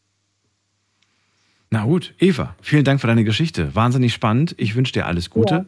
Na 1.73 1.86
gut, 1.86 2.13
Eva, 2.19 2.55
vielen 2.62 2.84
Dank 2.84 2.99
für 2.99 3.07
deine 3.07 3.23
Geschichte. 3.23 3.73
Wahnsinnig 3.75 4.13
spannend. 4.13 4.53
Ich 4.57 4.75
wünsche 4.75 4.91
dir 4.91 5.05
alles 5.05 5.29
Gute. 5.29 5.53
Ja. 5.55 5.65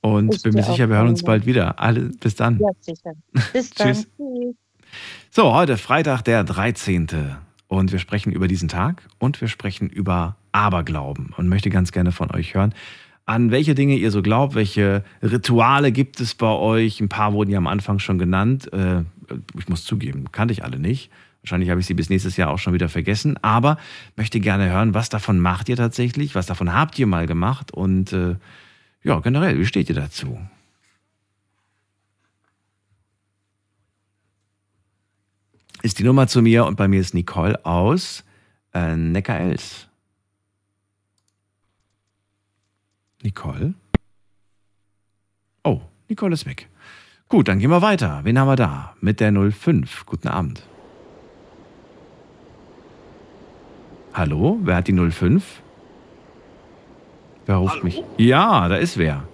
Und 0.00 0.42
bin 0.42 0.54
mir 0.54 0.64
sicher, 0.64 0.88
wir 0.88 0.96
hören 0.96 1.08
uns 1.08 1.22
bald 1.22 1.46
wieder. 1.46 1.78
Alle, 1.80 2.10
bis 2.20 2.34
dann. 2.34 2.58
Ja, 2.58 2.68
sicher. 2.80 3.12
Bis 3.52 3.70
dann. 3.74 3.94
Tschüss. 3.94 4.08
So, 5.30 5.54
heute 5.54 5.76
Freitag, 5.76 6.22
der 6.22 6.42
13. 6.44 7.06
Und 7.68 7.92
wir 7.92 7.98
sprechen 8.00 8.32
über 8.32 8.48
diesen 8.48 8.68
Tag 8.68 9.02
und 9.18 9.40
wir 9.40 9.48
sprechen 9.48 9.88
über 9.88 10.36
Aberglauben 10.52 11.32
und 11.36 11.48
möchte 11.48 11.70
ganz 11.70 11.92
gerne 11.92 12.12
von 12.12 12.30
euch 12.32 12.54
hören, 12.54 12.74
an 13.24 13.50
welche 13.50 13.74
Dinge 13.74 13.96
ihr 13.96 14.10
so 14.12 14.22
glaubt, 14.22 14.54
welche 14.54 15.04
Rituale 15.22 15.90
gibt 15.92 16.20
es 16.20 16.34
bei 16.34 16.46
euch. 16.50 17.00
Ein 17.00 17.08
paar 17.08 17.32
wurden 17.32 17.50
ja 17.50 17.58
am 17.58 17.66
Anfang 17.66 17.98
schon 18.00 18.18
genannt. 18.18 18.72
Äh, 18.72 19.02
Ich 19.58 19.68
muss 19.68 19.84
zugeben, 19.84 20.26
kannte 20.32 20.52
ich 20.52 20.62
alle 20.64 20.78
nicht. 20.78 21.10
Wahrscheinlich 21.46 21.70
habe 21.70 21.78
ich 21.78 21.86
sie 21.86 21.94
bis 21.94 22.10
nächstes 22.10 22.36
Jahr 22.36 22.50
auch 22.50 22.58
schon 22.58 22.74
wieder 22.74 22.88
vergessen. 22.88 23.38
Aber 23.40 23.78
möchte 24.16 24.40
gerne 24.40 24.68
hören, 24.68 24.94
was 24.94 25.08
davon 25.08 25.38
macht 25.38 25.68
ihr 25.68 25.76
tatsächlich? 25.76 26.34
Was 26.34 26.46
davon 26.46 26.72
habt 26.72 26.98
ihr 26.98 27.06
mal 27.06 27.28
gemacht? 27.28 27.72
Und 27.72 28.12
äh, 28.12 28.34
ja, 29.04 29.20
generell, 29.20 29.56
wie 29.56 29.64
steht 29.64 29.88
ihr 29.88 29.94
dazu? 29.94 30.38
ist 35.82 36.00
die 36.00 36.04
Nummer 36.04 36.26
zu 36.26 36.42
mir 36.42 36.66
und 36.66 36.74
bei 36.74 36.88
mir 36.88 37.00
ist 37.00 37.14
Nicole 37.14 37.64
aus 37.64 38.24
äh, 38.74 38.96
Neckar-Els. 38.96 39.86
Nicole? 43.22 43.74
Oh, 45.62 45.80
Nicole 46.08 46.34
ist 46.34 46.44
weg. 46.44 46.68
Gut, 47.28 47.46
dann 47.46 47.60
gehen 47.60 47.70
wir 47.70 47.82
weiter. 47.82 48.20
Wen 48.24 48.36
haben 48.36 48.48
wir 48.48 48.56
da? 48.56 48.96
Mit 49.00 49.20
der 49.20 49.32
05. 49.32 50.06
Guten 50.06 50.26
Abend. 50.26 50.66
Hallo, 54.16 54.58
wer 54.62 54.76
hat 54.76 54.88
die 54.88 54.94
05? 54.94 55.44
Wer 57.44 57.56
ruft 57.56 57.74
Hallo? 57.74 57.84
mich? 57.84 58.02
Ja, 58.16 58.66
da 58.66 58.76
ist 58.76 58.96
wer. 58.96 59.28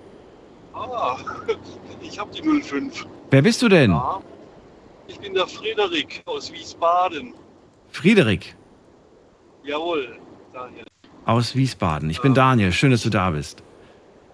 Ah, 0.75 1.17
ich 2.03 2.19
habe 2.19 2.33
die 2.35 2.43
05. 2.43 3.07
Wer 3.31 3.43
bist 3.43 3.63
du 3.63 3.69
denn? 3.69 3.93
Ja, 3.93 4.21
ich 5.07 5.21
bin 5.21 5.35
der 5.35 5.47
Frederik 5.47 6.23
aus 6.27 6.53
Wiesbaden. 6.53 7.33
Friederik 7.93 8.57
Jawohl, 9.63 10.19
Daniel. 10.53 10.85
aus 11.27 11.55
Wiesbaden. 11.55 12.11
Ich 12.11 12.21
bin 12.21 12.35
Daniel. 12.35 12.73
Schön, 12.73 12.91
dass 12.91 13.05
du 13.05 13.11
da 13.11 13.31
bist. 13.31 13.63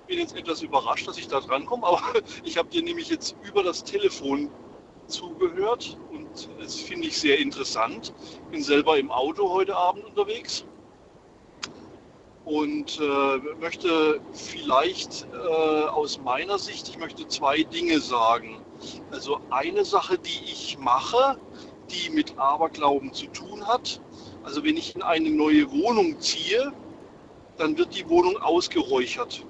Ich 0.06 0.16
bin 0.16 0.18
jetzt 0.20 0.34
etwas 0.34 0.62
überrascht, 0.62 1.06
dass 1.06 1.18
ich 1.18 1.28
da 1.28 1.40
drankomme, 1.40 1.86
aber 1.86 2.00
ich 2.44 2.56
habe 2.56 2.70
dir 2.70 2.82
nämlich 2.82 3.10
jetzt 3.10 3.36
über 3.46 3.62
das 3.62 3.84
Telefon 3.84 4.48
zugehört 5.08 5.98
das 6.60 6.76
finde 6.76 7.08
ich 7.08 7.18
sehr 7.18 7.38
interessant. 7.38 8.12
Bin 8.50 8.62
selber 8.62 8.98
im 8.98 9.10
Auto 9.10 9.50
heute 9.50 9.76
Abend 9.76 10.04
unterwegs 10.04 10.64
und 12.44 12.98
äh, 12.98 13.38
möchte 13.60 14.20
vielleicht 14.32 15.26
äh, 15.34 15.84
aus 15.88 16.18
meiner 16.18 16.58
Sicht, 16.58 16.88
ich 16.88 16.98
möchte 16.98 17.28
zwei 17.28 17.62
Dinge 17.62 18.00
sagen. 18.00 18.62
Also 19.10 19.40
eine 19.50 19.84
Sache, 19.84 20.18
die 20.18 20.44
ich 20.44 20.78
mache, 20.78 21.38
die 21.90 22.10
mit 22.10 22.38
Aberglauben 22.38 23.12
zu 23.12 23.26
tun 23.26 23.66
hat. 23.66 24.00
Also 24.44 24.64
wenn 24.64 24.76
ich 24.78 24.94
in 24.94 25.02
eine 25.02 25.30
neue 25.30 25.70
Wohnung 25.70 26.20
ziehe, 26.20 26.72
dann 27.58 27.76
wird 27.76 27.94
die 27.94 28.08
Wohnung 28.08 28.38
ausgeräuchert. 28.38 29.44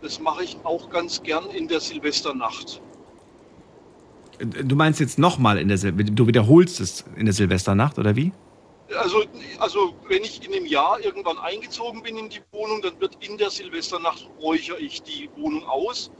Das 0.00 0.20
mache 0.20 0.44
ich 0.44 0.58
auch 0.62 0.90
ganz 0.90 1.22
gern 1.22 1.50
in 1.50 1.66
der 1.66 1.80
Silvesternacht. 1.80 2.80
Du 4.38 4.76
meinst 4.76 5.00
jetzt 5.00 5.18
nochmal 5.18 5.58
in 5.58 5.68
der 5.68 5.78
Sil 5.78 5.92
du 5.92 6.26
wiederholst 6.26 6.80
es 6.80 7.04
in 7.16 7.26
der 7.26 7.34
Silvesternacht 7.34 7.98
oder 7.98 8.16
wie? 8.16 8.32
Also, 8.98 9.24
also 9.58 9.94
wenn 10.08 10.22
ich 10.22 10.46
in 10.46 10.54
einem 10.54 10.66
Jahr 10.66 11.00
irgendwann 11.00 11.38
eingezogen 11.38 12.02
bin 12.02 12.16
in 12.16 12.28
die 12.28 12.40
Wohnung, 12.52 12.82
dann 12.82 13.00
wird 13.00 13.16
in 13.20 13.36
der 13.36 13.50
Silvesternacht 13.50 14.28
räuchere 14.40 14.78
ich 14.78 15.02
die 15.02 15.28
Wohnung 15.36 15.64
aus. 15.64 16.10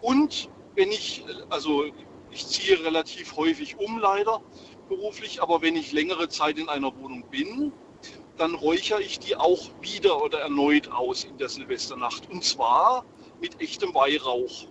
Und 0.00 0.48
wenn 0.74 0.90
ich, 0.90 1.24
also 1.50 1.84
ich 2.30 2.46
ziehe 2.46 2.82
relativ 2.82 3.36
häufig 3.36 3.76
um 3.78 3.98
leider 3.98 4.40
beruflich, 4.88 5.42
aber 5.42 5.60
wenn 5.60 5.76
ich 5.76 5.92
längere 5.92 6.28
Zeit 6.28 6.58
in 6.58 6.68
einer 6.68 6.96
Wohnung 6.96 7.24
bin, 7.30 7.72
dann 8.36 8.54
räuchere 8.54 9.02
ich 9.02 9.18
die 9.18 9.36
auch 9.36 9.70
wieder 9.80 10.22
oder 10.22 10.40
erneut 10.40 10.90
aus 10.90 11.24
in 11.24 11.36
der 11.38 11.48
Silvesternacht. 11.48 12.30
Und 12.30 12.44
zwar 12.44 13.04
mit 13.40 13.60
echtem 13.60 13.94
Weihrauch. 13.94 14.66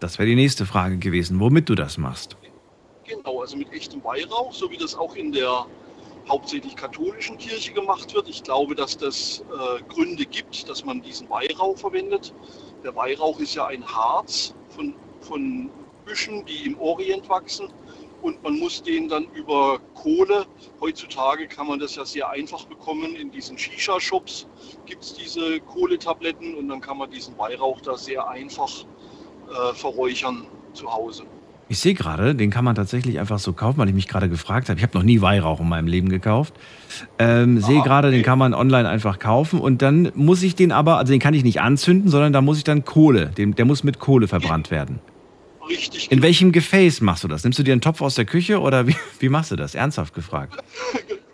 Das 0.00 0.18
wäre 0.18 0.28
die 0.28 0.36
nächste 0.36 0.64
Frage 0.64 0.98
gewesen, 0.98 1.40
womit 1.40 1.68
du 1.68 1.74
das 1.74 1.98
machst. 1.98 2.36
Genau, 3.04 3.40
also 3.40 3.56
mit 3.56 3.72
echtem 3.72 4.04
Weihrauch, 4.04 4.52
so 4.52 4.70
wie 4.70 4.76
das 4.76 4.94
auch 4.94 5.16
in 5.16 5.32
der 5.32 5.66
hauptsächlich 6.28 6.76
katholischen 6.76 7.38
Kirche 7.38 7.72
gemacht 7.72 8.14
wird. 8.14 8.28
Ich 8.28 8.42
glaube, 8.42 8.74
dass 8.74 8.96
das 8.96 9.42
äh, 9.50 9.82
Gründe 9.88 10.26
gibt, 10.26 10.68
dass 10.68 10.84
man 10.84 11.00
diesen 11.00 11.28
Weihrauch 11.30 11.76
verwendet. 11.78 12.34
Der 12.84 12.94
Weihrauch 12.94 13.40
ist 13.40 13.54
ja 13.54 13.66
ein 13.66 13.84
Harz 13.84 14.54
von, 14.68 14.94
von 15.20 15.70
Büschen, 16.04 16.44
die 16.44 16.66
im 16.66 16.78
Orient 16.78 17.28
wachsen. 17.28 17.68
Und 18.20 18.42
man 18.42 18.58
muss 18.58 18.82
den 18.82 19.08
dann 19.08 19.24
über 19.34 19.78
Kohle, 19.94 20.44
heutzutage 20.80 21.46
kann 21.46 21.68
man 21.68 21.78
das 21.78 21.94
ja 21.94 22.04
sehr 22.04 22.28
einfach 22.28 22.64
bekommen, 22.66 23.14
in 23.14 23.30
diesen 23.30 23.56
Shisha-Shops 23.56 24.48
gibt 24.86 25.04
es 25.04 25.14
diese 25.14 25.60
Kohletabletten 25.60 26.56
und 26.56 26.68
dann 26.68 26.80
kann 26.80 26.98
man 26.98 27.10
diesen 27.10 27.38
Weihrauch 27.38 27.80
da 27.80 27.96
sehr 27.96 28.28
einfach 28.28 28.84
äh, 29.48 29.74
verräuchern 29.74 30.44
zu 30.74 30.92
Hause. 30.92 31.24
Ich 31.70 31.80
sehe 31.80 31.92
gerade, 31.92 32.34
den 32.34 32.50
kann 32.50 32.64
man 32.64 32.74
tatsächlich 32.74 33.20
einfach 33.20 33.38
so 33.38 33.52
kaufen, 33.52 33.76
weil 33.78 33.88
ich 33.88 33.94
mich 33.94 34.08
gerade 34.08 34.30
gefragt 34.30 34.70
habe. 34.70 34.78
Ich 34.78 34.82
habe 34.86 34.96
noch 34.96 35.04
nie 35.04 35.20
Weihrauch 35.20 35.60
in 35.60 35.68
meinem 35.68 35.86
Leben 35.86 36.08
gekauft. 36.08 36.54
Ähm, 37.18 37.60
sehe 37.60 37.80
Ah, 37.80 37.84
gerade, 37.84 38.10
den 38.10 38.20
okay. 38.20 38.24
kann 38.24 38.38
man 38.38 38.54
online 38.54 38.88
einfach 38.88 39.18
kaufen 39.18 39.60
und 39.60 39.82
dann 39.82 40.10
muss 40.14 40.42
ich 40.42 40.54
den 40.54 40.72
aber, 40.72 40.96
also 40.96 41.12
den 41.12 41.20
kann 41.20 41.34
ich 41.34 41.44
nicht 41.44 41.60
anzünden, 41.60 42.10
sondern 42.10 42.32
da 42.32 42.40
muss 42.40 42.56
ich 42.56 42.64
dann 42.64 42.86
Kohle, 42.86 43.26
den, 43.26 43.54
der 43.54 43.66
muss 43.66 43.84
mit 43.84 43.98
Kohle 43.98 44.28
verbrannt 44.28 44.70
werden. 44.70 45.00
Richtig 45.68 46.10
In 46.10 46.22
welchem 46.22 46.52
Gefäß 46.52 47.02
machst 47.02 47.24
du 47.24 47.28
das? 47.28 47.44
Nimmst 47.44 47.58
du 47.58 47.62
dir 47.62 47.72
einen 47.72 47.82
Topf 47.82 48.00
aus 48.00 48.14
der 48.14 48.24
Küche 48.24 48.60
oder 48.60 48.86
wie, 48.86 48.96
wie 49.18 49.28
machst 49.28 49.50
du 49.50 49.56
das? 49.56 49.74
Ernsthaft 49.74 50.14
gefragt. 50.14 50.56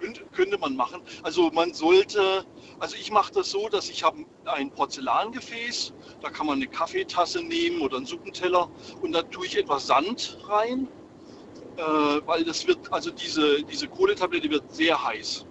könnte, 0.02 0.20
könnte 0.32 0.58
man 0.58 0.74
machen. 0.74 1.00
Also 1.22 1.52
man 1.54 1.72
sollte, 1.72 2.18
also 2.80 2.96
ich 3.00 3.12
mache 3.12 3.32
das 3.32 3.52
so, 3.52 3.68
dass 3.68 3.88
ich 3.88 4.02
habe 4.02 4.18
ein 4.46 4.72
Porzellangefäß, 4.72 5.92
da 6.24 6.30
kann 6.30 6.46
man 6.46 6.56
eine 6.56 6.66
Kaffeetasse 6.66 7.42
nehmen 7.42 7.82
oder 7.82 7.98
einen 7.98 8.06
Suppenteller 8.06 8.70
und 9.02 9.12
da 9.12 9.22
tue 9.22 9.46
ich 9.46 9.58
etwas 9.58 9.86
Sand 9.86 10.38
rein, 10.48 10.88
äh, 11.76 11.82
weil 12.24 12.44
das 12.44 12.66
wird, 12.66 12.78
also 12.90 13.10
diese, 13.10 13.62
diese 13.64 13.88
Kohletablette 13.88 14.48
wird 14.48 14.64
sehr 14.74 15.02
heiß. 15.04 15.44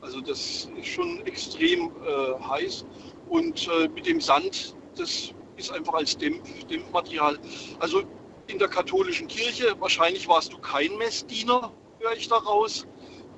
Also 0.00 0.20
das 0.20 0.68
ist 0.76 0.86
schon 0.86 1.24
extrem 1.24 1.92
äh, 2.04 2.40
heiß 2.48 2.84
und 3.28 3.68
äh, 3.68 3.88
mit 3.88 4.06
dem 4.06 4.20
Sand, 4.20 4.74
das 4.96 5.32
ist 5.56 5.70
einfach 5.70 5.94
als 5.94 6.18
Dämpf, 6.18 6.64
Dämpfmaterial. 6.64 7.38
Also 7.78 8.02
in 8.48 8.58
der 8.58 8.68
katholischen 8.68 9.28
Kirche, 9.28 9.76
wahrscheinlich 9.78 10.26
warst 10.26 10.52
du 10.52 10.58
kein 10.58 10.96
Messdiener, 10.98 11.72
höre 12.00 12.12
ich 12.16 12.26
daraus. 12.28 12.86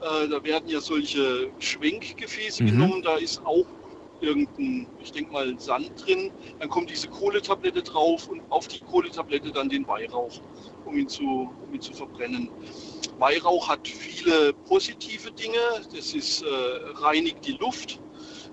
Äh, 0.01 0.29
da 0.29 0.43
werden 0.45 0.69
ja 0.69 0.81
solche 0.81 1.51
Schwenkgefäße 1.59 2.63
Mhm. 2.63 2.69
genommen, 2.69 3.03
da 3.03 3.17
ist 3.17 3.45
auch 3.45 3.67
irgendein, 4.21 4.87
ich 5.03 5.13
denke 5.13 5.33
mal, 5.33 5.59
Sand 5.59 5.93
drin. 6.05 6.31
Dann 6.59 6.69
kommt 6.69 6.91
diese 6.91 7.09
Kohletablette 7.09 7.83
drauf 7.83 8.29
und 8.29 8.43
auf 8.51 8.69
die 8.69 8.81
Kohletablette 8.81 9.53
dann 9.53 9.69
den 9.69 9.87
Weihrauch, 9.87 10.41
um 10.85 10.97
ihn 10.97 11.09
zu, 11.09 11.51
um 11.67 11.75
ihn 11.75 11.81
zu 11.81 11.93
verbrennen. 11.93 12.51
Weihrauch 13.19 13.69
hat 13.69 13.87
viele 13.87 14.53
positive 14.53 15.31
Dinge. 15.33 15.59
Das 15.95 16.15
ist, 16.15 16.43
äh, 16.43 16.47
reinigt 16.95 17.47
die 17.47 17.53
Luft. 17.53 18.01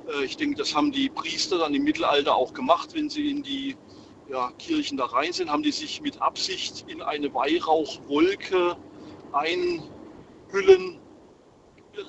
Äh, 0.07 0.25
ich 0.25 0.37
denke, 0.37 0.57
das 0.57 0.75
haben 0.75 0.91
die 0.91 1.09
Priester 1.09 1.57
dann 1.57 1.73
im 1.73 1.83
Mittelalter 1.83 2.35
auch 2.35 2.53
gemacht, 2.53 2.93
wenn 2.93 3.09
sie 3.09 3.29
in 3.29 3.43
die 3.43 3.75
ja, 4.29 4.51
Kirchen 4.59 4.97
da 4.97 5.05
rein 5.05 5.31
sind, 5.31 5.49
haben 5.49 5.63
die 5.63 5.71
sich 5.71 6.01
mit 6.01 6.21
Absicht 6.21 6.85
in 6.87 7.01
eine 7.01 7.33
Weihrauchwolke 7.33 8.75
einhüllen 9.31 10.99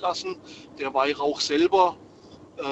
lassen. 0.01 0.37
Der 0.77 0.93
Weihrauch 0.93 1.39
selber 1.39 1.97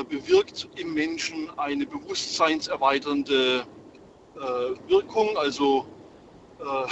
bewirkt 0.10 0.68
im 0.76 0.94
Menschen 0.94 1.50
eine 1.58 1.86
bewusstseinserweiternde 1.86 3.66
äh, 4.36 4.90
Wirkung. 4.90 5.38
Also 5.38 5.86
äh, 6.60 6.88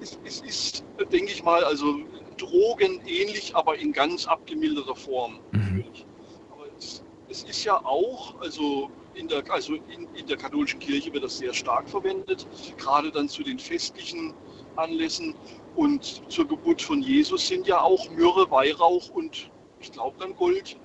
es, 0.00 0.18
es 0.24 0.40
ist, 0.40 0.84
denke 1.12 1.32
ich 1.32 1.42
mal, 1.42 1.64
also 1.64 2.00
drogenähnlich, 2.36 3.54
aber 3.54 3.78
in 3.78 3.92
ganz 3.92 4.26
abgemilderter 4.26 4.96
Form. 4.96 5.40
Natürlich. 5.52 6.06
Aber 6.52 6.66
es, 6.78 7.02
es 7.28 7.44
ist 7.44 7.64
ja 7.64 7.84
auch, 7.84 8.40
also 8.40 8.90
in 9.14 9.28
der, 9.28 9.42
also 9.50 9.74
in, 9.74 10.08
in 10.14 10.26
der 10.26 10.36
katholischen 10.36 10.80
Kirche 10.80 11.12
wird 11.12 11.24
das 11.24 11.38
sehr 11.38 11.52
stark 11.52 11.88
verwendet, 11.88 12.46
gerade 12.78 13.10
dann 13.10 13.28
zu 13.28 13.42
den 13.42 13.58
festlichen 13.58 14.34
Anlässen. 14.76 15.34
Und 15.76 16.22
zur 16.30 16.48
Geburt 16.48 16.82
von 16.82 17.02
Jesus 17.02 17.46
sind 17.46 17.66
ja 17.66 17.80
auch 17.80 18.10
Myrrhe, 18.10 18.50
Weihrauch 18.50 19.10
und 19.10 19.50
ich 19.80 19.92
glaube 19.92 20.16
dann 20.18 20.34
Gold 20.36 20.76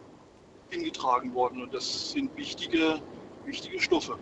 hingetragen 0.69 1.33
worden. 1.33 1.63
Und 1.63 1.73
das 1.73 2.11
sind 2.11 2.35
wichtige, 2.35 2.99
wichtige 3.45 3.79
Stoffe. 3.79 4.17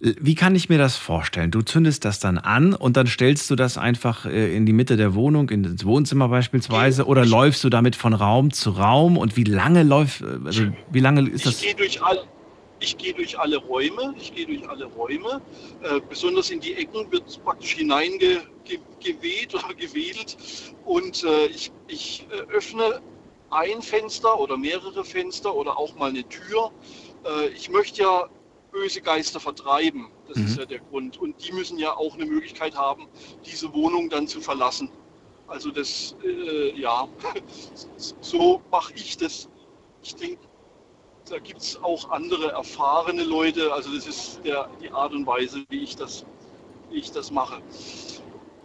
Wie 0.00 0.34
kann 0.34 0.54
ich 0.54 0.68
mir 0.68 0.78
das 0.78 0.96
vorstellen? 0.96 1.50
Du 1.50 1.62
zündest 1.62 2.04
das 2.04 2.20
dann 2.20 2.38
an 2.38 2.74
und 2.74 2.96
dann 2.96 3.06
stellst 3.06 3.50
du 3.50 3.56
das 3.56 3.78
einfach 3.78 4.26
äh, 4.26 4.54
in 4.54 4.66
die 4.66 4.72
Mitte 4.72 4.96
der 4.96 5.14
Wohnung, 5.14 5.50
ins 5.50 5.84
Wohnzimmer 5.84 6.28
beispielsweise, 6.28 7.06
oder 7.06 7.24
läufst 7.24 7.64
du 7.64 7.68
damit 7.68 7.96
von 7.96 8.14
Raum 8.14 8.52
zu 8.52 8.70
Raum? 8.70 9.16
Und 9.16 9.36
wie 9.36 9.44
lange 9.44 9.82
läuft, 9.82 10.20
äh, 10.22 10.38
also 10.44 10.66
wie 10.90 11.00
lange 11.00 11.28
ist 11.28 11.46
das? 11.46 11.60
Ich 11.60 11.66
gehe 11.66 11.74
durch, 11.74 12.02
all, 12.02 12.24
ich 12.80 12.96
gehe 12.96 13.14
durch 13.14 13.38
alle 13.38 13.56
Räume, 13.56 14.14
ich 14.18 14.34
gehe 14.34 14.46
durch 14.46 14.68
alle 14.68 14.84
Räume. 14.84 15.40
Äh, 15.82 16.00
besonders 16.08 16.50
in 16.50 16.60
die 16.60 16.74
Ecken 16.74 17.10
wird 17.10 17.42
praktisch 17.44 17.74
hineingeweht 17.74 19.54
oder 19.54 19.74
gewedelt. 19.74 20.36
Und 20.84 21.24
äh, 21.24 21.46
ich, 21.46 21.72
ich 21.88 22.26
äh, 22.30 22.52
öffne 22.54 23.00
ein 23.56 23.82
Fenster 23.82 24.38
oder 24.38 24.56
mehrere 24.56 25.04
Fenster 25.04 25.54
oder 25.54 25.78
auch 25.78 25.94
mal 25.96 26.10
eine 26.10 26.28
Tür. 26.28 26.70
Äh, 27.24 27.48
ich 27.48 27.70
möchte 27.70 28.02
ja 28.02 28.28
böse 28.72 29.00
Geister 29.00 29.40
vertreiben. 29.40 30.10
Das 30.28 30.38
Mhm. 30.38 30.44
ist 30.46 30.58
ja 30.58 30.66
der 30.66 30.80
Grund. 30.80 31.18
Und 31.18 31.46
die 31.46 31.52
müssen 31.52 31.78
ja 31.78 31.96
auch 31.96 32.14
eine 32.14 32.26
Möglichkeit 32.26 32.76
haben, 32.76 33.08
diese 33.44 33.72
Wohnung 33.74 34.10
dann 34.10 34.28
zu 34.28 34.40
verlassen. 34.40 34.90
Also 35.48 35.70
das, 35.70 36.16
äh, 36.24 36.78
ja, 36.78 37.08
so 38.20 38.60
mache 38.70 38.92
ich 38.94 39.16
das. 39.16 39.48
Ich 40.02 40.14
denke, 40.16 40.38
da 41.30 41.38
gibt 41.38 41.60
es 41.62 41.82
auch 41.82 42.10
andere 42.10 42.52
erfahrene 42.52 43.24
Leute. 43.24 43.72
Also 43.72 43.94
das 43.94 44.06
ist 44.06 44.40
der, 44.44 44.68
die 44.82 44.90
Art 44.90 45.12
und 45.12 45.26
Weise, 45.26 45.64
wie 45.70 45.80
ich 45.80 45.96
das, 45.96 46.24
wie 46.90 46.98
ich 46.98 47.12
das 47.12 47.30
mache. 47.30 47.60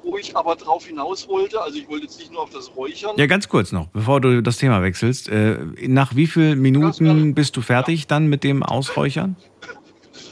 Wo 0.03 0.17
ich 0.17 0.35
aber 0.35 0.55
drauf 0.55 0.85
hinaus 0.85 1.27
wollte, 1.27 1.61
also 1.61 1.77
ich 1.77 1.87
wollte 1.87 2.05
jetzt 2.05 2.17
nicht 2.19 2.31
nur 2.31 2.41
auf 2.41 2.49
das 2.49 2.75
Räuchern. 2.75 3.15
Ja, 3.17 3.27
ganz 3.27 3.47
kurz 3.47 3.71
noch, 3.71 3.87
bevor 3.89 4.19
du 4.19 4.41
das 4.41 4.57
Thema 4.57 4.81
wechselst. 4.81 5.29
Äh, 5.29 5.59
nach 5.87 6.15
wie 6.15 6.25
vielen 6.27 6.59
Minuten 6.59 7.35
bist 7.35 7.55
du 7.55 7.61
fertig 7.61 8.07
dann 8.07 8.27
mit 8.27 8.43
dem 8.43 8.63
Ausräuchern? 8.63 9.35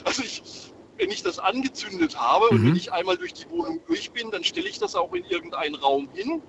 Also 0.04 0.22
ich, 0.22 0.42
wenn 0.98 1.10
ich 1.10 1.22
das 1.22 1.38
angezündet 1.38 2.18
habe 2.18 2.46
und 2.48 2.62
Mhm. 2.62 2.66
wenn 2.68 2.76
ich 2.76 2.92
einmal 2.92 3.16
durch 3.16 3.32
die 3.34 3.48
Wohnung 3.50 3.80
durch 3.86 4.10
bin, 4.12 4.30
dann 4.30 4.42
stelle 4.44 4.68
ich 4.68 4.78
das 4.78 4.94
auch 4.96 5.12
in 5.14 5.24
irgendeinen 5.24 5.74
Raum 5.74 6.08
hin 6.14 6.42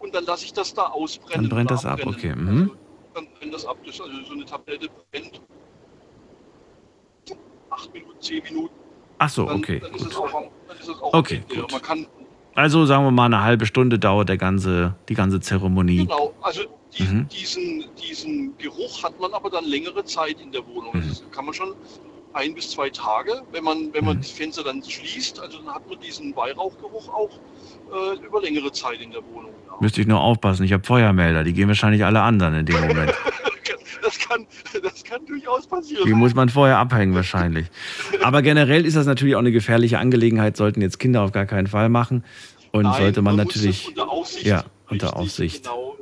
und 0.00 0.14
dann 0.14 0.24
lasse 0.24 0.44
ich 0.44 0.52
das 0.52 0.74
da 0.74 0.82
ausbrennen. 0.86 1.48
Dann 1.48 1.56
brennt 1.56 1.70
das 1.70 1.84
ab, 1.86 2.00
abbrennen. 2.00 2.14
okay. 2.14 2.34
Mhm. 2.34 2.70
Dann 3.14 3.28
brennt 3.38 3.54
das 3.54 3.64
ab. 3.66 3.78
Das, 3.86 4.00
also 4.00 4.12
so 4.26 4.32
eine 4.34 4.44
Tablette 4.44 4.88
brennt 5.10 5.40
acht 7.70 7.92
Minuten, 7.92 8.20
zehn 8.20 8.42
Minuten. 8.42 8.74
Ach 9.18 9.28
so, 9.28 9.48
okay. 9.48 9.80
dann, 9.80 9.94
ist 9.94 10.06
es 10.06 10.16
auch, 10.16 10.34
am- 10.34 10.44
dann 10.68 10.76
es 10.80 10.88
auch 10.88 11.14
Okay, 11.14 11.42
Ende. 11.48 11.62
gut. 11.62 11.72
Man 11.72 11.82
kann, 11.82 12.06
Also 12.54 12.84
sagen 12.86 13.04
wir 13.04 13.10
mal, 13.10 13.26
eine 13.26 13.42
halbe 13.42 13.66
Stunde 13.66 13.98
dauert 13.98 14.28
der 14.28 14.36
ganze, 14.36 14.94
die 15.08 15.14
ganze 15.14 15.40
Zeremonie. 15.40 15.98
genau, 16.06 16.34
also 16.42 16.62
die, 16.98 17.04
Mhm. 17.04 17.28
diesen, 17.28 17.84
diesen 18.02 18.58
Geruch 18.58 19.02
hat 19.02 19.18
man 19.18 19.32
aber 19.32 19.48
dann 19.50 19.64
längere 19.64 20.04
Zeit 20.04 20.36
in 20.40 20.52
der 20.52 20.66
Wohnung. 20.66 20.90
Mhm. 20.94 21.08
Das 21.08 21.22
kann 21.30 21.46
man 21.46 21.54
schon 21.54 21.74
ein 22.34 22.54
bis 22.54 22.70
zwei 22.70 22.90
Tage, 22.90 23.42
wenn 23.52 23.64
man, 23.64 23.92
wenn 23.92 24.04
man 24.04 24.16
Mhm. 24.16 24.20
das 24.20 24.30
Fenster 24.30 24.62
dann 24.64 24.82
schließt, 24.82 25.40
also 25.40 25.58
dann 25.58 25.74
hat 25.74 25.88
man 25.88 25.98
diesen 26.00 26.34
Weihrauchgeruch 26.36 27.08
auch 27.08 27.30
äh, 27.92 28.24
über 28.26 28.40
längere 28.42 28.70
Zeit 28.72 29.00
in 29.00 29.10
der 29.10 29.22
Wohnung. 29.32 29.52
Ja. 29.66 29.76
Müsste 29.80 30.00
ich 30.02 30.06
nur 30.06 30.20
aufpassen, 30.20 30.64
ich 30.64 30.72
habe 30.72 30.82
Feuermelder, 30.84 31.44
die 31.44 31.52
gehen 31.54 31.68
wahrscheinlich 31.68 32.04
alle 32.04 32.20
anderen 32.22 32.54
in 32.54 32.66
dem 32.66 32.80
Moment. 32.80 33.12
Das 34.02 34.18
kann, 34.18 34.46
das 34.82 35.04
kann 35.04 35.24
durchaus 35.26 35.66
passieren. 35.66 36.04
Die 36.06 36.12
muss 36.14 36.34
man 36.34 36.48
vorher 36.48 36.78
abhängen 36.78 37.14
wahrscheinlich. 37.14 37.66
Aber 38.22 38.42
generell 38.42 38.84
ist 38.84 38.96
das 38.96 39.06
natürlich 39.06 39.34
auch 39.36 39.40
eine 39.40 39.52
gefährliche 39.52 39.98
Angelegenheit, 39.98 40.56
sollten 40.56 40.82
jetzt 40.82 40.98
Kinder 40.98 41.22
auf 41.22 41.32
gar 41.32 41.46
keinen 41.46 41.66
Fall 41.66 41.88
machen. 41.88 42.24
Und 42.72 42.82
Nein, 42.84 43.02
sollte 43.02 43.22
man, 43.22 43.36
das 43.36 43.46
natürlich. 43.46 43.88
unter 43.88 44.10
Aufsicht, 44.10 44.46
ja, 44.46 44.64
unter 44.88 45.16
Aufsicht. 45.16 45.64
Genau, 45.64 45.96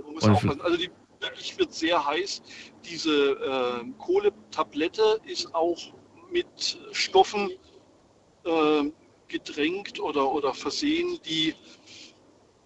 man. 0.44 0.60
Also 0.60 0.76
die 0.76 0.90
wirklich 1.20 1.58
wird 1.58 1.74
sehr 1.74 2.04
heiß. 2.06 2.42
Diese 2.88 3.10
äh, 3.12 3.84
Kohletablette 3.98 5.20
ist 5.26 5.54
auch 5.54 5.78
mit 6.32 6.78
Stoffen 6.92 7.50
äh, 8.44 8.90
gedrängt 9.28 10.00
oder, 10.00 10.32
oder 10.32 10.54
versehen, 10.54 11.18
die 11.28 11.54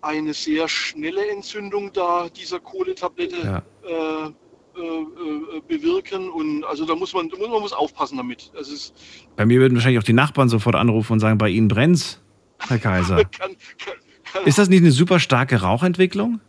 eine 0.03 0.35
sehr 0.35 0.69
schnelle 0.69 1.27
Entzündung 1.31 1.93
da 1.93 2.29
dieser 2.29 2.61
Kohletablette 2.61 3.37
Ja. 3.43 4.27
äh, 4.27 4.33
äh, 4.77 5.57
äh, 5.57 5.61
bewirken. 5.67 6.29
Und 6.31 6.65
also 6.65 6.85
da 6.85 6.95
muss 6.95 7.13
man, 7.15 7.29
da 7.29 7.37
muss 7.37 7.49
man 7.49 7.61
muss 7.61 7.73
aufpassen 7.73 8.17
damit. 8.17 8.51
Das 8.55 8.69
ist, 8.69 8.95
Bei 9.37 9.47
mir 9.47 9.61
würden 9.61 9.75
wahrscheinlich 9.75 9.99
auch 9.99 10.05
die 10.05 10.13
Nachbarn 10.13 10.49
sofort 10.49 10.75
anrufen 10.77 11.15
und 11.15 11.21
sagen, 11.21 11.39
bei 11.39 11.49
Ihnen 11.49 11.69
brennt's, 11.69 12.23
Herr 12.59 12.79
Kaiser. 12.79 13.17
kann, 13.25 13.57
kann, 13.79 13.95
kann, 14.33 14.45
Ist 14.45 14.59
das 14.59 14.69
nicht 14.69 14.81
eine 14.81 14.93
super 14.93 15.21
starke 15.21 15.61
Rauchentwicklung? 15.61 16.41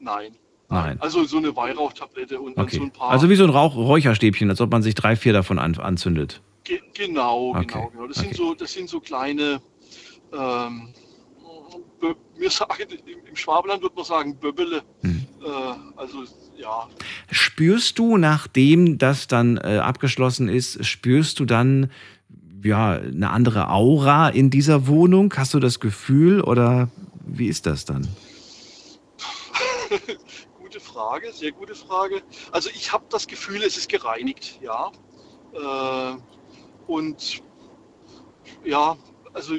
Nein. 0.00 0.36
Nein. 0.68 1.00
Also 1.00 1.24
so 1.24 1.38
eine 1.38 1.54
Weihrauchtablette 1.56 2.40
und 2.40 2.56
dann 2.56 2.68
so 2.68 2.76
Okay. 2.76 2.86
ein 2.86 2.92
paar. 2.92 3.10
Also 3.10 3.28
wie 3.28 3.34
so 3.34 3.44
ein 3.44 3.50
Rauch 3.50 3.74
Räucherstäbchen, 3.74 4.48
als 4.50 4.60
ob 4.60 4.70
man 4.70 4.82
sich 4.82 4.94
drei, 4.94 5.16
vier 5.16 5.32
davon 5.32 5.58
an, 5.58 5.74
anzündet. 5.76 6.42
Ge 6.64 6.80
genau, 6.94 7.50
Okay, 7.50 7.66
genau, 7.66 7.88
genau. 7.88 8.06
Das 8.06 8.18
okay. 8.18 8.28
sind 8.28 8.36
so, 8.36 8.54
das 8.54 8.72
sind 8.72 8.88
so 8.88 9.00
kleine. 9.00 9.60
Ähm, 10.32 10.94
wir 12.38 12.50
sagen, 12.50 12.84
im, 13.28 13.36
Schwabenland 13.36 13.82
würde 13.82 13.96
man 13.96 14.04
sagen 14.04 14.36
Böbbele. 14.36 14.82
Hm. 15.02 15.19
Äh, 15.44 15.48
also 15.96 16.24
ja, 16.56 16.88
Spürst 17.30 17.98
du, 17.98 18.16
nachdem 18.16 18.98
das 18.98 19.28
dann 19.28 19.56
äh, 19.56 19.78
abgeschlossen 19.78 20.48
ist, 20.48 20.84
spürst 20.84 21.38
du 21.38 21.44
dann 21.44 21.90
ja 22.62 22.92
eine 22.92 23.30
andere 23.30 23.70
Aura 23.70 24.28
in 24.28 24.50
dieser 24.50 24.86
Wohnung? 24.86 25.32
Hast 25.36 25.54
du 25.54 25.60
das 25.60 25.78
Gefühl 25.80 26.40
oder 26.40 26.88
wie 27.24 27.46
ist 27.46 27.66
das 27.66 27.84
dann? 27.84 28.08
gute 30.58 30.80
Frage, 30.80 31.32
sehr 31.32 31.52
gute 31.52 31.74
Frage. 31.74 32.22
Also 32.50 32.68
ich 32.70 32.92
habe 32.92 33.04
das 33.10 33.26
Gefühl, 33.26 33.62
es 33.62 33.76
ist 33.76 33.88
gereinigt, 33.88 34.58
ja. 34.60 34.90
Äh, 35.54 36.16
und 36.86 37.42
ja, 38.64 38.96
also, 39.32 39.54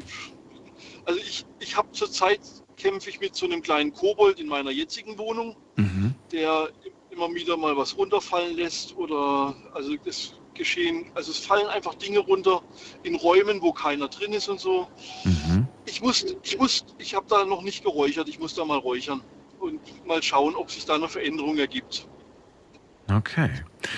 also 1.05 1.19
ich, 1.19 1.45
ich 1.59 1.77
habe 1.77 1.89
zurzeit 1.93 2.41
kämpfe 2.81 3.09
ich 3.09 3.19
mit 3.19 3.35
so 3.35 3.45
einem 3.45 3.61
kleinen 3.61 3.93
Kobold 3.93 4.39
in 4.39 4.47
meiner 4.47 4.71
jetzigen 4.71 5.17
Wohnung, 5.17 5.55
Mhm. 5.75 6.15
der 6.31 6.69
immer 7.11 7.33
wieder 7.33 7.57
mal 7.57 7.75
was 7.77 7.97
runterfallen 7.97 8.55
lässt 8.55 8.95
oder 8.95 9.55
also 9.73 9.95
das 10.05 10.33
geschehen, 10.53 11.05
also 11.13 11.31
es 11.31 11.37
fallen 11.37 11.67
einfach 11.67 11.95
Dinge 11.95 12.19
runter 12.19 12.61
in 13.03 13.15
Räumen, 13.15 13.61
wo 13.61 13.71
keiner 13.71 14.07
drin 14.07 14.33
ist 14.33 14.49
und 14.49 14.59
so. 14.59 14.87
Mhm. 15.23 15.67
Ich 15.85 16.01
muss, 16.01 16.25
ich 16.43 16.57
muss, 16.57 16.85
ich 16.97 17.13
habe 17.13 17.25
da 17.29 17.45
noch 17.45 17.61
nicht 17.61 17.83
geräuchert, 17.83 18.27
ich 18.29 18.39
muss 18.39 18.53
da 18.55 18.65
mal 18.65 18.77
räuchern 18.77 19.21
und 19.59 19.81
mal 20.05 20.21
schauen, 20.21 20.55
ob 20.55 20.71
sich 20.71 20.85
da 20.85 20.95
eine 20.95 21.09
Veränderung 21.09 21.57
ergibt. 21.57 22.07
Okay. 23.09 23.49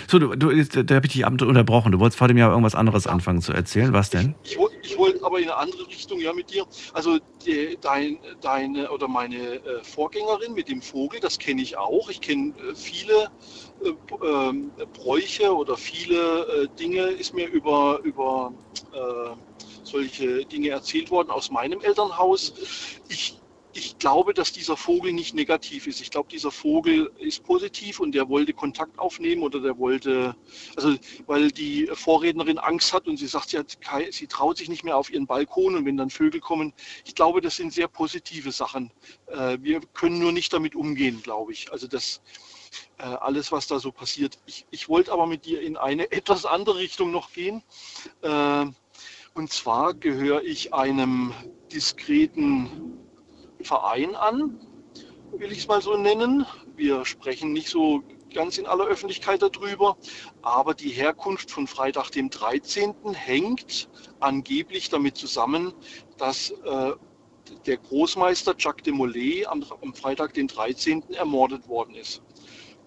So, 0.07 0.17
du, 0.17 0.35
du 0.35 0.83
da 0.83 0.95
habe 0.95 1.05
ich 1.05 1.13
dich 1.13 1.25
unterbrochen. 1.25 1.91
Du 1.91 1.99
wolltest 1.99 2.17
vor 2.17 2.27
dem 2.27 2.37
Jahr 2.37 2.51
irgendwas 2.51 2.75
anderes 2.75 3.05
anfangen 3.05 3.41
zu 3.41 3.53
erzählen. 3.53 3.93
Was 3.93 4.09
denn? 4.09 4.35
Ich, 4.43 4.57
ich 4.81 4.97
wollte 4.97 5.23
aber 5.23 5.39
in 5.39 5.45
eine 5.45 5.57
andere 5.57 5.87
Richtung 5.87 6.19
ja 6.19 6.33
mit 6.33 6.51
dir. 6.51 6.65
Also 6.93 7.19
die, 7.45 7.77
dein, 7.81 8.19
deine 8.41 8.89
oder 8.91 9.07
meine 9.07 9.55
äh, 9.55 9.83
Vorgängerin 9.83 10.53
mit 10.53 10.69
dem 10.69 10.81
Vogel, 10.81 11.19
das 11.19 11.37
kenne 11.37 11.61
ich 11.61 11.77
auch. 11.77 12.09
Ich 12.09 12.21
kenne 12.21 12.53
äh, 12.57 12.75
viele 12.75 13.29
äh, 13.83 14.25
ähm, 14.25 14.71
Bräuche 14.93 15.53
oder 15.53 15.77
viele 15.77 16.63
äh, 16.63 16.67
Dinge 16.79 17.01
ist 17.01 17.33
mir 17.33 17.47
über, 17.49 17.99
über 18.03 18.53
äh, 18.93 19.35
solche 19.83 20.45
Dinge 20.45 20.69
erzählt 20.69 21.11
worden 21.11 21.29
aus 21.29 21.51
meinem 21.51 21.81
Elternhaus. 21.81 22.53
Ich, 23.09 23.37
ich 23.73 23.97
glaube, 23.97 24.33
dass 24.33 24.51
dieser 24.51 24.77
Vogel 24.77 25.13
nicht 25.13 25.33
negativ 25.33 25.87
ist. 25.87 25.99
Ich 25.99 26.11
glaube, 26.11 26.29
dieser 26.29 26.51
Vogel 26.51 27.11
ist 27.17 27.43
positiv 27.43 27.99
und 27.99 28.13
der 28.13 28.29
wollte 28.29 28.53
Kontakt 28.53 28.99
aufnehmen 28.99 29.41
oder 29.41 29.59
der 29.59 29.77
wollte, 29.77 30.35
also 30.75 30.95
weil 31.25 31.51
die 31.51 31.89
Vorrednerin 31.93 32.59
Angst 32.59 32.93
hat 32.93 33.07
und 33.07 33.17
sie 33.17 33.27
sagt, 33.27 33.49
sie, 33.49 33.57
hat 33.57 33.77
sie 34.11 34.27
traut 34.27 34.57
sich 34.57 34.69
nicht 34.69 34.83
mehr 34.83 34.97
auf 34.97 35.11
ihren 35.11 35.25
Balkon 35.25 35.75
und 35.75 35.85
wenn 35.85 35.97
dann 35.97 36.09
Vögel 36.09 36.39
kommen, 36.39 36.73
ich 37.05 37.15
glaube, 37.15 37.41
das 37.41 37.55
sind 37.55 37.73
sehr 37.73 37.87
positive 37.87 38.51
Sachen. 38.51 38.91
Äh, 39.27 39.57
wir 39.61 39.81
können 39.93 40.19
nur 40.19 40.31
nicht 40.31 40.53
damit 40.53 40.75
umgehen, 40.75 41.21
glaube 41.23 41.51
ich. 41.51 41.71
Also 41.71 41.87
das 41.87 42.21
äh, 42.99 43.03
alles, 43.03 43.51
was 43.51 43.67
da 43.67 43.79
so 43.79 43.91
passiert. 43.91 44.37
Ich, 44.45 44.65
ich 44.71 44.89
wollte 44.89 45.11
aber 45.11 45.25
mit 45.25 45.45
dir 45.45 45.61
in 45.61 45.77
eine 45.77 46.11
etwas 46.11 46.45
andere 46.45 46.77
Richtung 46.77 47.11
noch 47.11 47.31
gehen. 47.33 47.63
Äh, 48.21 48.65
und 49.35 49.51
zwar 49.51 49.95
gehöre 49.95 50.43
ich 50.43 50.75
einem 50.75 51.33
diskreten 51.71 53.02
Verein 53.63 54.15
an, 54.15 54.59
will 55.31 55.51
ich 55.51 55.59
es 55.59 55.67
mal 55.67 55.81
so 55.81 55.97
nennen. 55.97 56.45
Wir 56.75 57.05
sprechen 57.05 57.53
nicht 57.53 57.69
so 57.69 58.03
ganz 58.33 58.57
in 58.57 58.65
aller 58.65 58.85
Öffentlichkeit 58.85 59.41
darüber, 59.41 59.97
aber 60.41 60.73
die 60.73 60.89
Herkunft 60.89 61.51
von 61.51 61.67
Freitag 61.67 62.09
dem 62.11 62.29
13. 62.29 62.93
hängt 63.13 63.89
angeblich 64.19 64.89
damit 64.89 65.17
zusammen, 65.17 65.73
dass 66.17 66.51
äh, 66.65 66.91
der 67.65 67.77
Großmeister 67.77 68.55
Jacques 68.57 68.83
de 68.83 68.93
Molay 68.93 69.45
am, 69.45 69.63
am 69.81 69.93
Freitag, 69.93 70.33
den 70.33 70.47
13. 70.47 71.03
ermordet 71.11 71.67
worden 71.67 71.95
ist. 71.95 72.21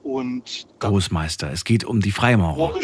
Und 0.02 0.66
Großmeister, 0.78 1.50
es 1.50 1.64
geht 1.64 1.84
um 1.84 2.00
die 2.00 2.12
Freimaurer. 2.12 2.78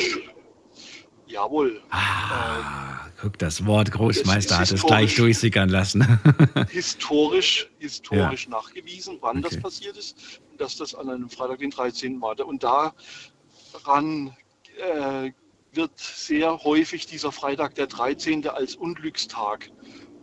Jawohl, 1.32 1.80
Ah, 1.90 3.06
guck, 3.20 3.38
das 3.38 3.66
Wort 3.66 3.90
Großmeister 3.90 4.58
Das 4.58 4.70
hat 4.70 4.76
es 4.78 4.82
gleich 4.84 5.14
durchsickern 5.16 5.68
lassen. 5.68 6.06
historisch, 6.70 7.70
historisch 7.78 8.48
nachgewiesen, 8.48 9.18
wann 9.20 9.42
das 9.42 9.52
Okay. 9.52 9.62
passiert 9.62 9.96
ist, 9.96 10.40
und 10.50 10.60
dass 10.60 10.76
das 10.76 10.94
an 10.94 11.08
einem 11.08 11.28
Freitag, 11.30 11.58
den 11.58 11.70
13. 11.70 12.20
war. 12.20 12.38
Und 12.46 12.62
daran 12.62 14.36
äh, 14.78 15.32
wird 15.72 15.98
sehr 15.98 16.62
häufig 16.64 17.06
dieser 17.06 17.32
Freitag, 17.32 17.74
der 17.74 17.86
13. 17.86 18.46
als 18.48 18.76
Unglückstag 18.76 19.70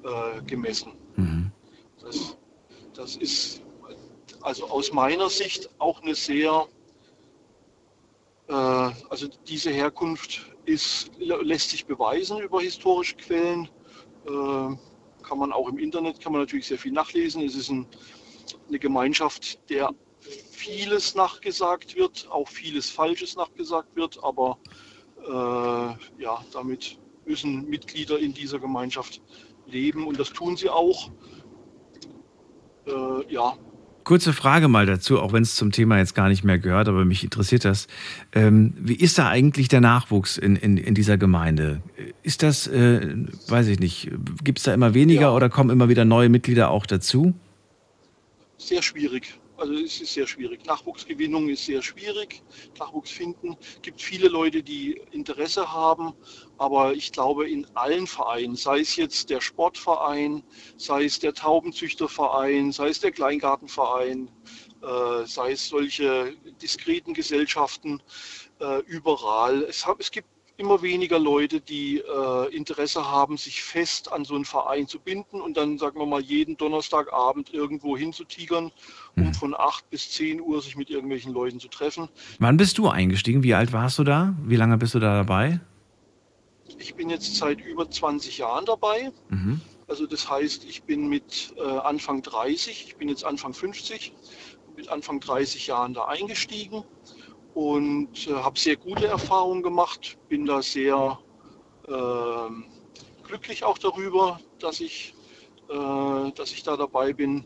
äh, 0.04 0.42
gemessen. 0.44 0.94
Mhm. 1.16 1.52
Das, 2.02 2.38
das 2.94 3.16
ist 3.16 3.62
also 4.42 4.68
aus 4.70 4.94
meiner 4.94 5.30
Sicht 5.30 5.70
auch 5.80 6.02
eine 6.02 6.16
sehr, 6.16 6.68
äh, 8.48 8.54
also 8.54 9.28
diese 9.48 9.72
Herkunft 9.72 10.46
ist, 10.70 11.12
lässt 11.18 11.72
sich 11.72 11.86
beweisen 11.86 12.40
über 12.40 12.62
historische 12.62 13.16
Quellen. 13.16 13.70
Äh, 14.26 14.76
kann 15.24 15.38
man 15.38 15.52
auch 15.52 15.68
im 15.68 15.78
Internet, 15.78 16.22
kann 16.22 16.32
man 16.32 16.42
natürlich 16.42 16.68
sehr 16.68 16.78
viel 16.78 16.92
nachlesen. 16.92 17.42
Es 17.44 17.56
ist 17.56 17.70
ein, 17.70 17.88
eine 18.68 18.80
Gemeinschaft, 18.80 19.70
der 19.70 19.92
vieles 20.52 21.16
nachgesagt 21.16 21.96
wird, 21.96 22.28
auch 22.30 22.48
vieles 22.48 22.90
Falsches 22.90 23.36
nachgesagt 23.36 23.96
wird, 23.96 24.24
aber 24.24 24.58
äh, 25.26 26.22
ja, 26.22 26.44
damit 26.52 27.00
müssen 27.26 27.68
Mitglieder 27.70 28.20
in 28.20 28.34
dieser 28.34 28.60
Gemeinschaft 28.60 29.22
leben 29.66 30.08
und 30.08 30.20
das 30.20 30.30
tun 30.30 30.58
sie 30.58 30.70
auch. 30.70 31.10
Äh, 32.86 33.34
ja, 33.34 33.58
Kurze 34.10 34.34
Frage 34.34 34.68
mal 34.70 34.88
dazu, 34.88 35.20
auch 35.20 35.34
wenn 35.34 35.44
es 35.44 35.54
zum 35.54 35.72
Thema 35.72 36.00
jetzt 36.00 36.16
gar 36.16 36.30
nicht 36.30 36.44
mehr 36.44 36.58
gehört, 36.58 36.88
aber 36.88 37.06
mich 37.06 37.24
interessiert 37.24 37.64
das. 37.64 37.86
Ähm, 38.34 38.74
wie 38.80 38.96
ist 38.96 39.20
da 39.20 39.28
eigentlich 39.30 39.68
der 39.68 39.82
Nachwuchs 39.82 40.36
in, 40.40 40.56
in, 40.56 40.78
in 40.78 40.96
dieser 40.96 41.20
Gemeinde? 41.20 41.84
Ist 42.24 42.42
das, 42.42 42.66
äh, 42.66 43.16
weiß 43.50 43.68
ich 43.68 43.80
nicht, 43.80 44.10
gibt 44.44 44.58
es 44.58 44.64
da 44.64 44.74
immer 44.74 44.96
weniger 44.96 45.22
Ja. 45.22 45.32
oder 45.36 45.48
kommen 45.48 45.70
immer 45.70 45.90
wieder 45.90 46.06
neue 46.06 46.28
Mitglieder 46.30 46.72
auch 46.72 46.88
dazu? 46.88 47.36
sehr 48.58 48.82
schwierig. 48.82 49.39
Also 49.60 49.74
es 49.74 50.00
ist 50.00 50.14
sehr 50.14 50.26
schwierig. 50.26 50.66
Nachwuchsgewinnung 50.66 51.50
ist 51.50 51.66
sehr 51.66 51.82
schwierig. 51.82 52.42
Nachwuchs 52.80 53.12
finden. 53.12 53.58
Es 53.76 53.82
gibt 53.82 54.02
viele 54.02 54.30
Leute, 54.30 54.64
die 54.64 55.02
Interesse 55.12 55.74
haben, 55.74 56.14
aber 56.58 56.94
ich 56.94 57.12
glaube 57.12 57.50
in 57.50 57.68
allen 57.76 58.08
Vereinen, 58.08 58.56
sei 58.56 58.80
es 58.80 58.96
jetzt 58.96 59.30
der 59.30 59.42
Sportverein, 59.42 60.44
sei 60.78 61.04
es 61.04 61.20
der 61.20 61.34
Taubenzüchterverein, 61.34 62.72
sei 62.72 62.88
es 62.88 63.02
der 63.02 63.12
Kleingartenverein, 63.12 64.30
äh, 64.82 65.26
sei 65.26 65.52
es 65.52 65.68
solche 65.68 66.36
diskreten 66.62 67.14
Gesellschaften, 67.14 68.02
äh, 68.62 68.80
überall. 68.86 69.64
Es, 69.64 69.86
gibt 70.12 70.30
immer 70.60 70.82
weniger 70.82 71.18
Leute, 71.18 71.62
die 71.62 72.00
äh, 72.00 72.56
Interesse 72.56 73.10
haben, 73.10 73.38
sich 73.38 73.64
fest 73.64 74.12
an 74.12 74.26
so 74.26 74.36
einen 74.36 74.44
Verein 74.44 74.88
zu 74.88 75.00
binden 75.00 75.42
und 75.42 75.56
dann, 75.56 75.78
sagen 75.78 75.98
wir 76.00 76.06
mal, 76.06 76.22
jeden 76.22 76.58
Donnerstagabend 76.58 77.54
irgendwo 77.54 77.98
hinzutigern, 77.98 78.72
um 79.16 79.34
von 79.34 79.56
8 79.58 79.90
bis 79.90 80.12
10 80.12 80.42
Uhr 80.42 80.62
sich 80.62 80.76
mit 80.76 80.90
irgendwelchen 80.90 81.34
Leuten 81.34 81.60
zu 81.60 81.70
treffen. 81.70 82.10
Wann 82.40 82.58
bist 82.58 82.78
du 82.78 82.90
eingestiegen? 82.90 83.42
Wie 83.42 83.54
alt 83.54 83.72
warst 83.72 83.98
du 84.00 84.04
da? 84.04 84.36
Wie 84.44 84.58
lange 84.58 84.78
bist 84.78 84.94
du 84.96 85.00
da 85.00 85.16
dabei? 85.16 85.62
Ich 86.78 86.94
bin 86.96 87.10
jetzt 87.10 87.38
seit 87.38 87.62
über 87.62 87.90
20 87.90 88.38
Jahren 88.38 88.66
dabei. 88.66 89.12
Mhm. 89.30 89.62
Also 89.88 90.06
das 90.06 90.30
heißt, 90.30 90.66
ich 90.66 90.84
bin 90.84 91.08
mit 91.08 91.54
äh, 91.58 91.62
Anfang 91.62 92.22
30, 92.22 92.86
ich 92.88 92.96
bin 92.98 93.08
jetzt 93.10 93.24
Anfang 93.24 93.54
50, 93.54 94.14
mit 94.76 94.90
Anfang 94.90 95.20
30 95.20 95.68
Jahren 95.68 95.94
da 95.94 96.06
eingestiegen 96.06 96.84
und 97.54 98.28
äh, 98.28 98.34
habe 98.34 98.60
sehr 98.60 98.76
gute 98.76 99.08
Erfahrungen 99.08 99.64
gemacht. 99.64 100.18
Bin 100.30 100.46
da 100.46 100.62
sehr 100.62 101.20
ähm, 101.88 102.66
glücklich 103.24 103.64
auch 103.64 103.78
darüber, 103.78 104.40
dass 104.60 104.80
ich, 104.80 105.14
äh, 105.70 106.32
dass 106.36 106.52
ich 106.52 106.64
da 106.64 106.78
dabei 106.78 107.14
bin 107.14 107.46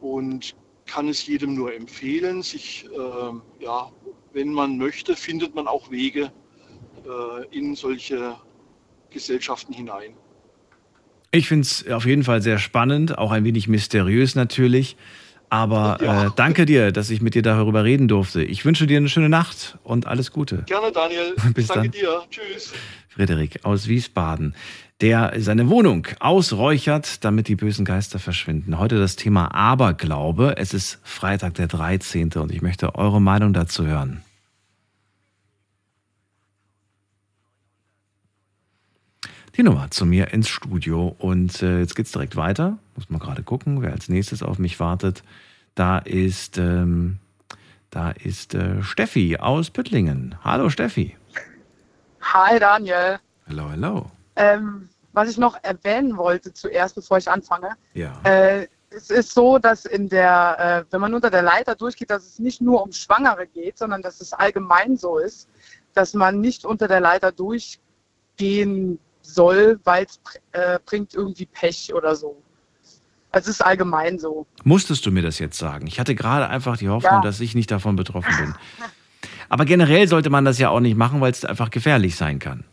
und 0.00 0.56
kann 0.86 1.08
es 1.08 1.26
jedem 1.26 1.54
nur 1.54 1.74
empfehlen. 1.74 2.42
Sich, 2.42 2.88
ähm, 2.94 3.42
ja, 3.58 3.90
wenn 4.32 4.52
man 4.52 4.78
möchte, 4.78 5.16
findet 5.16 5.54
man 5.54 5.66
auch 5.66 5.90
Wege 5.90 6.32
äh, 7.04 7.56
in 7.56 7.74
solche 7.74 8.36
Gesellschaften 9.10 9.72
hinein. 9.72 10.14
Ich 11.32 11.48
finde 11.48 11.62
es 11.62 11.86
auf 11.90 12.06
jeden 12.06 12.22
Fall 12.22 12.40
sehr 12.40 12.58
spannend, 12.58 13.18
auch 13.18 13.30
ein 13.30 13.44
wenig 13.44 13.68
mysteriös 13.68 14.34
natürlich. 14.34 14.96
Aber 15.48 15.98
Ja. 16.02 16.26
äh, 16.26 16.30
danke 16.36 16.66
dir, 16.66 16.92
dass 16.92 17.10
ich 17.10 17.20
mit 17.22 17.34
dir 17.34 17.42
darüber 17.42 17.84
reden 17.84 18.08
durfte. 18.08 18.42
Ich 18.42 18.64
wünsche 18.64 18.86
dir 18.86 18.96
eine 18.98 19.08
schöne 19.08 19.28
Nacht 19.28 19.78
und 19.84 20.06
alles 20.06 20.30
Gute. 20.32 20.64
Gerne, 20.66 20.92
Daniel. 20.92 21.34
Bis 21.54 21.68
Danke 21.68 21.90
dann. 21.90 22.00
dir. 22.00 22.22
Tschüss. 22.30 22.72
Frederik 23.08 23.60
aus 23.64 23.88
Wiesbaden, 23.88 24.54
der 25.00 25.32
seine 25.38 25.68
Wohnung 25.70 26.06
ausräuchert, 26.20 27.24
damit 27.24 27.48
die 27.48 27.56
bösen 27.56 27.84
Geister 27.86 28.18
verschwinden. 28.18 28.78
Heute 28.78 28.98
das 28.98 29.16
Thema 29.16 29.54
Aberglaube. 29.54 30.56
Es 30.58 30.74
ist 30.74 30.98
Freitag 31.02 31.54
der 31.54 31.66
13. 31.66 32.32
und 32.34 32.52
ich 32.52 32.60
möchte 32.60 32.94
eure 32.94 33.20
Meinung 33.22 33.54
dazu 33.54 33.86
hören. 33.86 34.20
Die 39.56 39.62
Nummer 39.62 39.90
zu 39.90 40.04
mir 40.04 40.32
ins 40.34 40.48
Studio 40.48 41.14
und 41.18 41.62
äh, 41.62 41.78
jetzt 41.80 41.96
geht's 41.96 42.12
direkt 42.12 42.36
weiter. 42.36 42.78
Muss 42.96 43.10
man 43.10 43.20
gerade 43.20 43.42
gucken, 43.42 43.82
wer 43.82 43.92
als 43.92 44.08
nächstes 44.08 44.42
auf 44.42 44.58
mich 44.58 44.80
wartet. 44.80 45.22
Da 45.74 45.98
ist, 45.98 46.56
ähm, 46.56 47.18
da 47.90 48.10
ist 48.10 48.54
äh, 48.54 48.82
Steffi 48.82 49.36
aus 49.38 49.70
Püttlingen. 49.70 50.34
Hallo 50.42 50.70
Steffi. 50.70 51.14
Hi 52.22 52.58
Daniel. 52.58 53.18
Hello, 53.46 53.70
hello. 53.70 54.10
Ähm, 54.36 54.88
was 55.12 55.28
ich 55.30 55.38
noch 55.38 55.62
erwähnen 55.62 56.16
wollte 56.16 56.52
zuerst, 56.52 56.94
bevor 56.94 57.18
ich 57.18 57.30
anfange, 57.30 57.70
Ja. 57.94 58.18
äh, 58.24 58.66
es 58.90 59.10
ist 59.10 59.34
so, 59.34 59.58
dass 59.58 59.84
in 59.84 60.08
der, 60.08 60.84
äh, 60.88 60.92
wenn 60.92 61.00
man 61.00 61.12
unter 61.12 61.28
der 61.30 61.42
Leiter 61.42 61.74
durchgeht, 61.74 62.08
dass 62.10 62.24
es 62.24 62.38
nicht 62.38 62.60
nur 62.62 62.82
um 62.82 62.92
Schwangere 62.92 63.46
geht, 63.46 63.76
sondern 63.78 64.00
dass 64.00 64.20
es 64.20 64.32
allgemein 64.32 64.96
so 64.96 65.18
ist, 65.18 65.48
dass 65.92 66.14
man 66.14 66.40
nicht 66.40 66.64
unter 66.64 66.88
der 66.88 67.00
Leiter 67.00 67.30
durchgehen 67.32 68.98
soll, 69.22 69.80
weil 69.84 70.06
es 70.06 70.20
äh, 70.52 70.78
bringt 70.86 71.14
irgendwie 71.14 71.46
Pech 71.46 71.92
oder 71.94 72.14
so. 72.16 72.42
Es 73.36 73.46
ist 73.46 73.60
allgemein 73.64 74.18
so. 74.18 74.46
Musstest 74.64 75.04
du 75.06 75.10
mir 75.10 75.22
das 75.22 75.38
jetzt 75.38 75.58
sagen? 75.58 75.86
Ich 75.86 76.00
hatte 76.00 76.14
gerade 76.14 76.48
einfach 76.48 76.76
die 76.78 76.88
Hoffnung, 76.88 77.12
Ja. 77.12 77.20
dass 77.20 77.40
ich 77.40 77.54
nicht 77.54 77.70
davon 77.70 77.94
betroffen 77.96 78.34
bin. 78.38 78.54
Aber 79.48 79.64
generell 79.64 80.08
sollte 80.08 80.30
man 80.30 80.44
das 80.44 80.58
ja 80.58 80.70
auch 80.70 80.80
nicht 80.80 80.96
machen, 80.96 81.20
weil 81.20 81.30
es 81.32 81.44
einfach 81.44 81.70
gefährlich 81.70 82.16
sein 82.16 82.38
kann. 82.38 82.64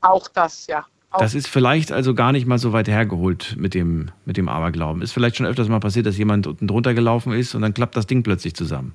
Auch 0.00 0.28
das, 0.28 0.66
ja. 0.66 0.86
Auch 1.10 1.20
Das 1.20 1.34
ist 1.34 1.46
vielleicht 1.48 1.92
also 1.92 2.14
gar 2.14 2.32
nicht 2.32 2.46
mal 2.46 2.58
so 2.58 2.72
weit 2.72 2.88
hergeholt 2.88 3.54
mit 3.58 3.74
dem, 3.74 4.10
mit 4.24 4.36
dem 4.36 4.48
Aberglauben. 4.48 5.02
Ist 5.02 5.12
vielleicht 5.12 5.36
schon 5.36 5.46
öfters 5.46 5.68
mal 5.68 5.80
passiert, 5.80 6.06
dass 6.06 6.16
jemand 6.18 6.46
unten 6.46 6.66
drunter 6.66 6.94
gelaufen 6.94 7.32
ist 7.32 7.54
und 7.54 7.62
dann 7.62 7.74
klappt 7.74 7.96
das 7.96 8.06
Ding 8.06 8.22
plötzlich 8.22 8.54
zusammen. 8.54 8.94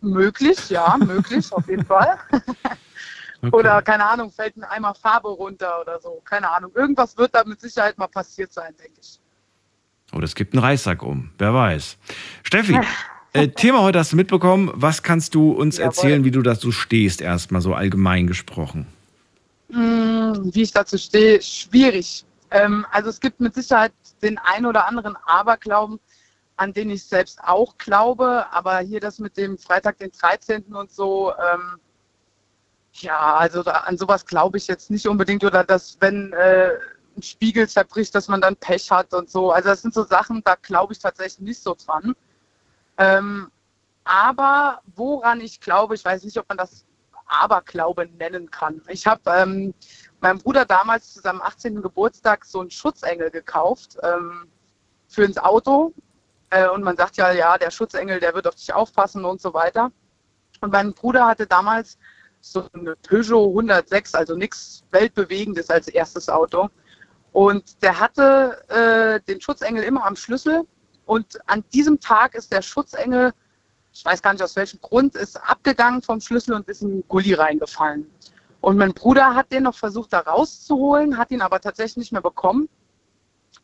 möglich, 0.00 0.70
ja, 0.70 0.96
möglich, 1.04 1.52
auf 1.52 1.68
jeden 1.68 1.84
Fall. 1.84 2.18
Okay. 3.42 3.54
Oder, 3.54 3.82
keine 3.82 4.06
Ahnung, 4.06 4.30
fällt 4.30 4.56
ein 4.56 4.64
Eimer 4.64 4.94
Farbe 4.94 5.28
runter 5.28 5.80
oder 5.82 6.00
so. 6.00 6.22
Keine 6.24 6.50
Ahnung. 6.50 6.70
Irgendwas 6.74 7.16
wird 7.18 7.34
da 7.34 7.44
mit 7.44 7.60
Sicherheit 7.60 7.98
mal 7.98 8.06
passiert 8.08 8.52
sein, 8.52 8.74
denke 8.82 8.98
ich. 9.02 9.20
Oder 10.14 10.24
es 10.24 10.34
gibt 10.34 10.54
einen 10.54 10.62
Reissack 10.62 11.02
um. 11.02 11.30
Wer 11.38 11.52
weiß. 11.52 11.96
Steffi, 12.44 12.78
äh, 13.32 13.48
Thema 13.48 13.82
heute 13.82 13.98
hast 13.98 14.12
du 14.12 14.16
mitbekommen. 14.16 14.70
Was 14.74 15.02
kannst 15.02 15.34
du 15.34 15.50
uns 15.50 15.78
Jawohl. 15.78 15.86
erzählen, 15.86 16.24
wie 16.24 16.30
du 16.30 16.42
dazu 16.42 16.70
stehst, 16.70 17.20
erstmal 17.20 17.60
so 17.60 17.74
allgemein 17.74 18.26
gesprochen? 18.26 18.86
Hm, 19.70 20.50
wie 20.54 20.62
ich 20.62 20.70
dazu 20.70 20.96
stehe, 20.98 21.42
schwierig. 21.42 22.24
Ähm, 22.52 22.86
also 22.92 23.10
es 23.10 23.18
gibt 23.18 23.40
mit 23.40 23.54
Sicherheit 23.54 23.92
den 24.22 24.38
ein 24.38 24.66
oder 24.66 24.86
anderen 24.86 25.16
Aberglauben, 25.26 25.98
an 26.56 26.72
den 26.72 26.90
ich 26.90 27.04
selbst 27.04 27.42
auch 27.42 27.76
glaube. 27.78 28.46
Aber 28.52 28.78
hier 28.78 29.00
das 29.00 29.18
mit 29.18 29.36
dem 29.36 29.58
Freitag, 29.58 29.98
den 29.98 30.12
13. 30.12 30.62
und 30.72 30.92
so, 30.92 31.32
ähm, 31.32 31.78
ja, 32.92 33.34
also 33.34 33.64
da, 33.64 33.72
an 33.72 33.98
sowas 33.98 34.24
glaube 34.24 34.58
ich 34.58 34.68
jetzt 34.68 34.92
nicht 34.92 35.08
unbedingt. 35.08 35.42
Oder 35.42 35.64
dass, 35.64 35.96
wenn 35.98 36.32
äh, 36.34 36.70
ein 37.16 37.22
Spiegel 37.22 37.68
zerbricht, 37.68 38.14
dass 38.14 38.28
man 38.28 38.40
dann 38.40 38.56
Pech 38.56 38.90
hat 38.90 39.14
und 39.14 39.30
so. 39.30 39.50
Also 39.50 39.68
das 39.70 39.82
sind 39.82 39.94
so 39.94 40.04
Sachen, 40.04 40.42
da 40.44 40.56
glaube 40.56 40.92
ich 40.92 40.98
tatsächlich 40.98 41.40
nicht 41.40 41.62
so 41.62 41.74
dran. 41.74 42.14
Ähm, 42.98 43.50
aber 44.04 44.80
woran 44.94 45.40
ich 45.40 45.60
glaube, 45.60 45.94
ich 45.94 46.04
weiß 46.04 46.24
nicht, 46.24 46.38
ob 46.38 46.48
man 46.48 46.58
das 46.58 46.84
Aberglaube 47.26 48.06
nennen 48.18 48.50
kann. 48.50 48.82
Ich 48.88 49.06
habe 49.06 49.22
ähm, 49.30 49.74
meinem 50.20 50.38
Bruder 50.38 50.64
damals 50.64 51.14
zu 51.14 51.20
seinem 51.20 51.40
18. 51.40 51.82
Geburtstag 51.82 52.44
so 52.44 52.60
einen 52.60 52.70
Schutzengel 52.70 53.30
gekauft 53.30 53.96
ähm, 54.02 54.46
für 55.08 55.24
ins 55.24 55.38
Auto. 55.38 55.94
Äh, 56.50 56.68
und 56.68 56.82
man 56.82 56.96
sagt 56.96 57.16
ja, 57.16 57.32
ja, 57.32 57.58
der 57.58 57.70
Schutzengel, 57.70 58.20
der 58.20 58.34
wird 58.34 58.46
auf 58.46 58.54
dich 58.54 58.72
aufpassen 58.72 59.24
und 59.24 59.40
so 59.40 59.54
weiter. 59.54 59.90
Und 60.60 60.72
mein 60.72 60.92
Bruder 60.92 61.26
hatte 61.26 61.46
damals 61.46 61.98
so 62.40 62.68
eine 62.74 62.94
Peugeot 62.96 63.48
106, 63.48 64.14
also 64.14 64.36
nichts 64.36 64.84
Weltbewegendes 64.90 65.70
als 65.70 65.88
erstes 65.88 66.28
Auto. 66.28 66.68
Und 67.34 67.82
der 67.82 67.98
hatte 67.98 68.62
äh, 68.68 69.20
den 69.26 69.40
Schutzengel 69.40 69.82
immer 69.82 70.06
am 70.06 70.14
Schlüssel. 70.14 70.62
Und 71.04 71.36
an 71.50 71.64
diesem 71.74 71.98
Tag 71.98 72.36
ist 72.36 72.52
der 72.52 72.62
Schutzengel, 72.62 73.32
ich 73.92 74.04
weiß 74.04 74.22
gar 74.22 74.32
nicht 74.32 74.42
aus 74.42 74.54
welchem 74.54 74.80
Grund, 74.80 75.16
ist 75.16 75.36
abgegangen 75.36 76.00
vom 76.00 76.20
Schlüssel 76.20 76.54
und 76.54 76.68
ist 76.68 76.82
in 76.82 76.90
den 76.90 77.08
Gully 77.08 77.34
reingefallen. 77.34 78.08
Und 78.60 78.78
mein 78.78 78.94
Bruder 78.94 79.34
hat 79.34 79.50
den 79.50 79.64
noch 79.64 79.74
versucht, 79.74 80.12
da 80.12 80.20
rauszuholen, 80.20 81.18
hat 81.18 81.32
ihn 81.32 81.42
aber 81.42 81.60
tatsächlich 81.60 81.96
nicht 81.96 82.12
mehr 82.12 82.22
bekommen 82.22 82.68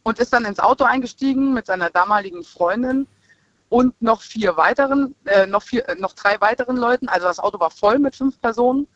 und 0.02 0.18
ist 0.18 0.32
dann 0.32 0.46
ins 0.46 0.58
Auto 0.58 0.82
eingestiegen 0.82 1.54
mit 1.54 1.66
seiner 1.66 1.90
damaligen 1.90 2.42
Freundin 2.42 3.06
und 3.68 4.02
noch 4.02 4.20
vier 4.20 4.56
weiteren, 4.56 5.14
äh, 5.26 5.46
noch, 5.46 5.62
vier, 5.62 5.88
äh, 5.88 5.94
noch 5.94 6.14
drei 6.14 6.40
weiteren 6.40 6.76
Leuten. 6.76 7.08
Also 7.08 7.28
das 7.28 7.38
Auto 7.38 7.60
war 7.60 7.70
voll 7.70 8.00
mit 8.00 8.16
fünf 8.16 8.40
Personen 8.40 8.88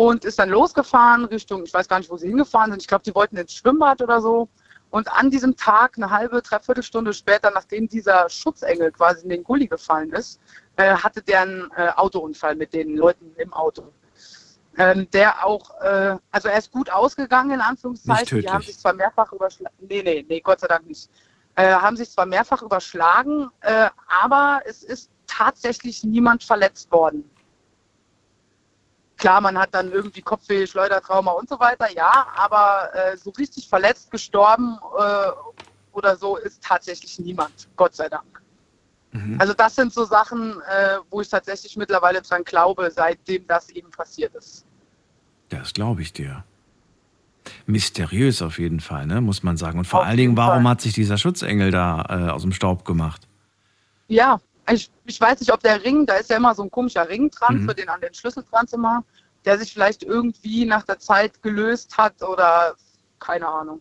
und 0.00 0.24
ist 0.24 0.38
dann 0.38 0.48
losgefahren 0.48 1.26
Richtung, 1.26 1.62
ich 1.62 1.74
weiß 1.74 1.86
gar 1.86 1.98
nicht, 1.98 2.10
wo 2.10 2.16
sie 2.16 2.28
hingefahren 2.28 2.70
sind. 2.70 2.80
Ich 2.80 2.88
glaube, 2.88 3.04
die 3.04 3.14
wollten 3.14 3.36
ins 3.36 3.52
Schwimmbad 3.52 4.00
oder 4.00 4.22
so. 4.22 4.48
Und 4.88 5.12
an 5.12 5.30
diesem 5.30 5.56
Tag, 5.56 5.98
eine 5.98 6.08
halbe, 6.08 6.40
dreiviertel 6.40 6.82
Stunde 6.82 7.12
später, 7.12 7.50
nachdem 7.50 7.86
dieser 7.86 8.30
Schutzengel 8.30 8.92
quasi 8.92 9.24
in 9.24 9.28
den 9.28 9.44
Gully 9.44 9.66
gefallen 9.66 10.10
ist, 10.12 10.40
äh, 10.76 10.94
hatte 10.94 11.20
der 11.20 11.42
einen 11.42 11.70
äh, 11.76 11.90
Autounfall 11.96 12.56
mit 12.56 12.72
den 12.72 12.96
Leuten 12.96 13.34
im 13.36 13.52
Auto. 13.52 13.92
Ähm, 14.78 15.06
der 15.10 15.44
auch, 15.44 15.78
äh, 15.82 16.16
also 16.30 16.48
er 16.48 16.56
ist 16.56 16.72
gut 16.72 16.88
ausgegangen, 16.88 17.50
in 17.50 17.60
Anführungszeichen. 17.60 18.40
Die 18.40 18.48
haben 18.48 18.62
sich 18.62 18.78
zwar 18.78 18.94
mehrfach 18.94 19.30
überschlagen, 19.34 19.76
nee, 19.80 20.02
nee, 20.02 20.24
nee, 20.26 20.40
Gott 20.40 20.60
sei 20.60 20.66
Dank 20.66 20.86
nicht. 20.86 21.10
Äh, 21.56 21.74
haben 21.74 21.98
sich 21.98 22.10
zwar 22.10 22.24
mehrfach 22.24 22.62
überschlagen, 22.62 23.50
äh, 23.60 23.90
aber 24.22 24.62
es 24.64 24.82
ist 24.82 25.10
tatsächlich 25.26 26.04
niemand 26.04 26.42
verletzt 26.42 26.90
worden. 26.90 27.30
Klar, 29.20 29.42
man 29.42 29.58
hat 29.58 29.74
dann 29.74 29.92
irgendwie 29.92 30.22
Kopfweh, 30.22 30.66
Schleudertrauma 30.66 31.32
und 31.32 31.46
so 31.46 31.60
weiter, 31.60 31.92
ja, 31.94 32.26
aber 32.34 32.88
äh, 32.94 33.18
so 33.18 33.28
richtig 33.30 33.68
verletzt, 33.68 34.10
gestorben 34.10 34.78
äh, 34.98 35.30
oder 35.92 36.16
so 36.16 36.38
ist 36.38 36.62
tatsächlich 36.64 37.18
niemand, 37.18 37.68
Gott 37.76 37.94
sei 37.94 38.08
Dank. 38.08 38.40
Mhm. 39.12 39.38
Also 39.38 39.52
das 39.52 39.76
sind 39.76 39.92
so 39.92 40.06
Sachen, 40.06 40.52
äh, 40.62 40.96
wo 41.10 41.20
ich 41.20 41.28
tatsächlich 41.28 41.76
mittlerweile 41.76 42.22
dran 42.22 42.44
glaube, 42.44 42.90
seitdem 42.90 43.46
das 43.46 43.68
eben 43.68 43.90
passiert 43.90 44.34
ist. 44.34 44.64
Das 45.50 45.74
glaube 45.74 46.00
ich 46.00 46.14
dir. 46.14 46.42
Mysteriös 47.66 48.40
auf 48.40 48.58
jeden 48.58 48.80
Fall, 48.80 49.06
ne? 49.06 49.20
muss 49.20 49.42
man 49.42 49.58
sagen. 49.58 49.78
Und 49.80 49.84
vor 49.84 50.00
auf 50.00 50.06
allen 50.06 50.16
Dingen, 50.16 50.36
warum 50.38 50.62
Fall. 50.62 50.70
hat 50.70 50.80
sich 50.80 50.94
dieser 50.94 51.18
Schutzengel 51.18 51.70
da 51.70 52.06
äh, 52.08 52.30
aus 52.30 52.40
dem 52.40 52.52
Staub 52.52 52.86
gemacht? 52.86 53.28
Ja, 54.08 54.40
ich, 54.72 54.90
ich 55.06 55.20
weiß 55.20 55.40
nicht, 55.40 55.52
ob 55.52 55.60
der 55.60 55.84
Ring, 55.84 56.06
da 56.06 56.14
ist 56.14 56.30
ja 56.30 56.36
immer 56.36 56.54
so 56.54 56.62
ein 56.62 56.70
komischer 56.70 57.08
Ring 57.08 57.30
dran, 57.30 57.62
mhm. 57.62 57.68
für 57.68 57.74
den 57.74 57.88
an 57.88 58.00
den 58.00 58.14
Schlüssel 58.14 58.44
dran 58.50 58.66
zu 58.66 58.78
machen, 58.78 59.04
der 59.44 59.58
sich 59.58 59.72
vielleicht 59.72 60.02
irgendwie 60.02 60.64
nach 60.64 60.82
der 60.84 60.98
Zeit 60.98 61.42
gelöst 61.42 61.96
hat 61.96 62.22
oder 62.22 62.74
keine 63.18 63.46
Ahnung. 63.46 63.80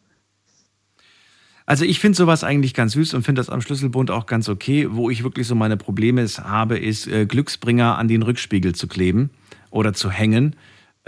Also 1.65 1.85
ich 1.85 1.99
finde 1.99 2.17
sowas 2.17 2.43
eigentlich 2.43 2.73
ganz 2.73 2.93
süß 2.93 3.13
und 3.13 3.21
finde 3.21 3.41
das 3.41 3.49
am 3.49 3.61
Schlüsselbund 3.61 4.09
auch 4.09 4.25
ganz 4.25 4.49
okay. 4.49 4.87
Wo 4.89 5.11
ich 5.11 5.23
wirklich 5.23 5.45
so 5.45 5.53
meine 5.53 5.77
Probleme 5.77 6.25
habe, 6.25 6.79
ist 6.79 7.05
äh, 7.05 7.27
Glücksbringer 7.27 7.95
an 7.97 8.07
den 8.07 8.23
Rückspiegel 8.23 8.73
zu 8.73 8.87
kleben 8.87 9.29
oder 9.69 9.93
zu 9.93 10.09
hängen. 10.09 10.55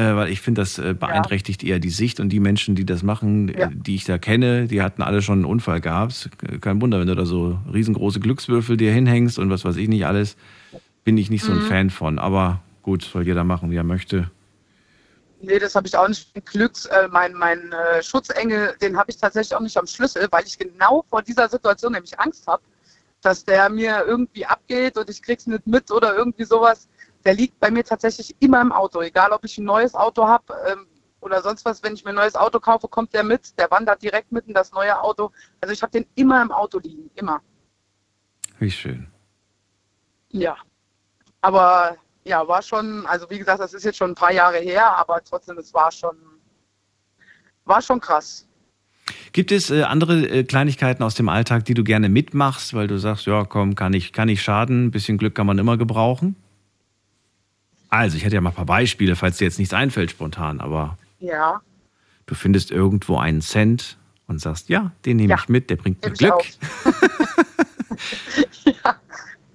Äh, 0.02 0.16
weil 0.16 0.30
ich 0.30 0.42
finde, 0.42 0.62
das 0.62 0.80
äh, 0.80 0.96
beeinträchtigt 0.98 1.62
ja. 1.62 1.70
eher 1.70 1.80
die 1.80 1.92
Sicht 1.92 2.20
und 2.20 2.30
die 2.30 2.40
Menschen, 2.40 2.74
die 2.74 2.86
das 2.86 3.04
machen, 3.04 3.50
äh, 3.50 3.60
ja. 3.60 3.70
die 3.72 3.96
ich 3.96 4.06
da 4.06 4.18
kenne, 4.18 4.68
die 4.68 4.82
hatten 4.82 5.04
alle 5.04 5.22
schon 5.22 5.40
einen 5.40 5.46
Unfall 5.46 5.80
gehabt. 5.80 6.30
Kein 6.60 6.82
Wunder, 6.82 7.00
wenn 7.00 7.08
du 7.08 7.16
da 7.16 7.26
so 7.26 7.60
riesengroße 7.72 8.20
Glückswürfel 8.20 8.78
dir 8.78 8.92
hinhängst 8.92 9.38
und 9.38 9.52
was 9.52 9.64
weiß 9.64 9.76
ich 9.76 9.88
nicht 9.88 10.08
alles, 10.08 10.38
bin 11.04 11.18
ich 11.18 11.30
nicht 11.30 11.44
so 11.44 11.52
ein 11.52 11.60
mhm. 11.60 11.68
Fan 11.68 11.90
von. 11.92 12.18
Aber 12.18 12.62
gut, 12.82 13.04
soll 13.04 13.28
jeder 13.28 13.44
machen, 13.44 13.70
wie 13.70 13.76
er 13.76 13.84
möchte. 13.84 14.32
Nee, 15.42 15.60
das 15.60 15.76
habe 15.76 15.88
ich 15.88 15.96
auch 15.96 16.08
nicht. 16.08 16.34
Glücks, 16.46 16.86
äh, 16.86 17.08
mein 17.12 17.34
mein 17.34 17.72
äh, 17.72 18.02
Schutzengel, 18.02 18.76
den 18.82 18.98
habe 18.98 19.12
ich 19.12 19.18
tatsächlich 19.18 19.56
auch 19.56 19.62
nicht 19.62 19.78
am 19.78 19.86
Schlüssel, 19.86 20.28
weil 20.32 20.46
ich 20.46 20.58
genau 20.58 21.06
vor 21.10 21.22
dieser 21.22 21.48
Situation 21.48 21.92
nämlich 21.94 22.20
Angst 22.20 22.48
habe, 22.48 22.64
dass 23.22 23.46
der 23.46 23.70
mir 23.70 24.04
irgendwie 24.08 24.46
abgeht 24.46 24.98
und 24.98 25.10
ich 25.12 25.22
krieg's 25.22 25.46
nicht 25.46 25.68
mit 25.68 25.92
oder 25.92 26.16
irgendwie 26.16 26.44
sowas. 26.46 26.88
Der 27.26 27.34
liegt 27.34 27.60
bei 27.60 27.72
mir 27.72 27.84
tatsächlich 27.84 28.36
immer 28.40 28.62
im 28.62 28.72
Auto, 28.72 29.02
egal 29.02 29.32
ob 29.32 29.46
ich 29.46 29.58
ein 29.58 29.66
neues 29.66 29.94
Auto 29.94 30.28
habe 30.28 30.54
ähm, 30.68 30.88
oder 31.20 31.42
sonst 31.42 31.66
was. 31.66 31.84
Wenn 31.84 31.94
ich 31.94 32.04
mir 32.04 32.10
ein 32.12 32.16
neues 32.16 32.36
Auto 32.36 32.60
kaufe, 32.60 32.88
kommt 32.88 33.14
der 33.14 33.24
mit. 33.24 33.58
Der 33.60 33.70
wandert 33.70 34.02
direkt 34.02 34.32
mit 34.32 34.48
in 34.48 34.54
das 34.54 34.72
neue 34.72 35.00
Auto. 35.00 35.32
Also 35.62 35.74
ich 35.74 35.82
habe 35.82 35.92
den 35.92 36.06
immer 36.16 36.42
im 36.42 36.52
Auto 36.52 36.80
liegen, 36.80 37.10
immer. 37.16 37.42
Wie 38.60 38.72
schön. 38.72 39.08
Ja, 40.30 40.56
aber 41.42 41.98
ja, 42.24 42.48
war 42.48 42.62
schon, 42.62 43.06
also 43.06 43.30
wie 43.30 43.40
gesagt, 43.40 43.60
das 43.60 43.74
ist 43.74 43.84
jetzt 43.84 43.98
schon 43.98 44.12
ein 44.12 44.16
paar 44.16 44.32
Jahre 44.32 44.58
her, 44.58 44.98
aber 44.98 45.22
trotzdem, 45.24 45.58
es 45.58 45.74
war 45.74 45.92
schon, 45.92 46.16
war 47.66 47.82
schon 47.82 48.00
krass. 48.00 48.48
Gibt 49.34 49.52
es 49.52 49.72
äh, 49.72 49.84
andere 49.84 50.28
äh, 50.28 50.44
Kleinigkeiten 50.44 51.04
aus 51.04 51.16
dem 51.16 51.30
Alltag, 51.30 51.66
die 51.66 51.74
du 51.74 51.84
gerne 51.84 52.10
mitmachst, 52.10 52.74
weil 52.74 52.88
du 52.88 52.98
sagst, 52.98 53.26
ja, 53.26 53.46
komm, 53.46 53.76
kann 53.76 53.94
ich, 53.94 54.14
kann 54.14 54.30
ich 54.30 54.42
schaden, 54.42 54.86
ein 54.86 54.92
bisschen 54.92 55.18
Glück 55.18 55.36
kann 55.36 55.48
man 55.48 55.58
immer 55.58 55.78
gebrauchen? 55.78 56.36
Also, 57.92 58.16
ich 58.16 58.24
hätte 58.24 58.36
ja 58.36 58.42
mal 58.42 58.52
ein 58.52 58.56
paar 58.56 58.66
Beispiele, 58.66 59.18
falls 59.18 59.38
dir 59.38 59.46
jetzt 59.46 59.60
nichts 59.60 59.74
einfällt 59.74 60.12
spontan, 60.12 60.62
aber 60.62 60.98
ja. 61.20 61.60
du 62.26 62.36
findest 62.36 62.72
irgendwo 62.72 63.18
einen 63.18 63.42
Cent 63.42 63.98
und 64.28 64.40
sagst, 64.40 64.70
ja, 64.70 64.94
den 65.06 65.18
nehme 65.18 65.32
ja. 65.32 65.38
ich 65.38 65.50
mit, 65.50 65.70
der 65.70 65.76
bringt 65.76 66.04
mir 66.04 66.12
Glück. 66.12 66.34
ja. 68.64 68.96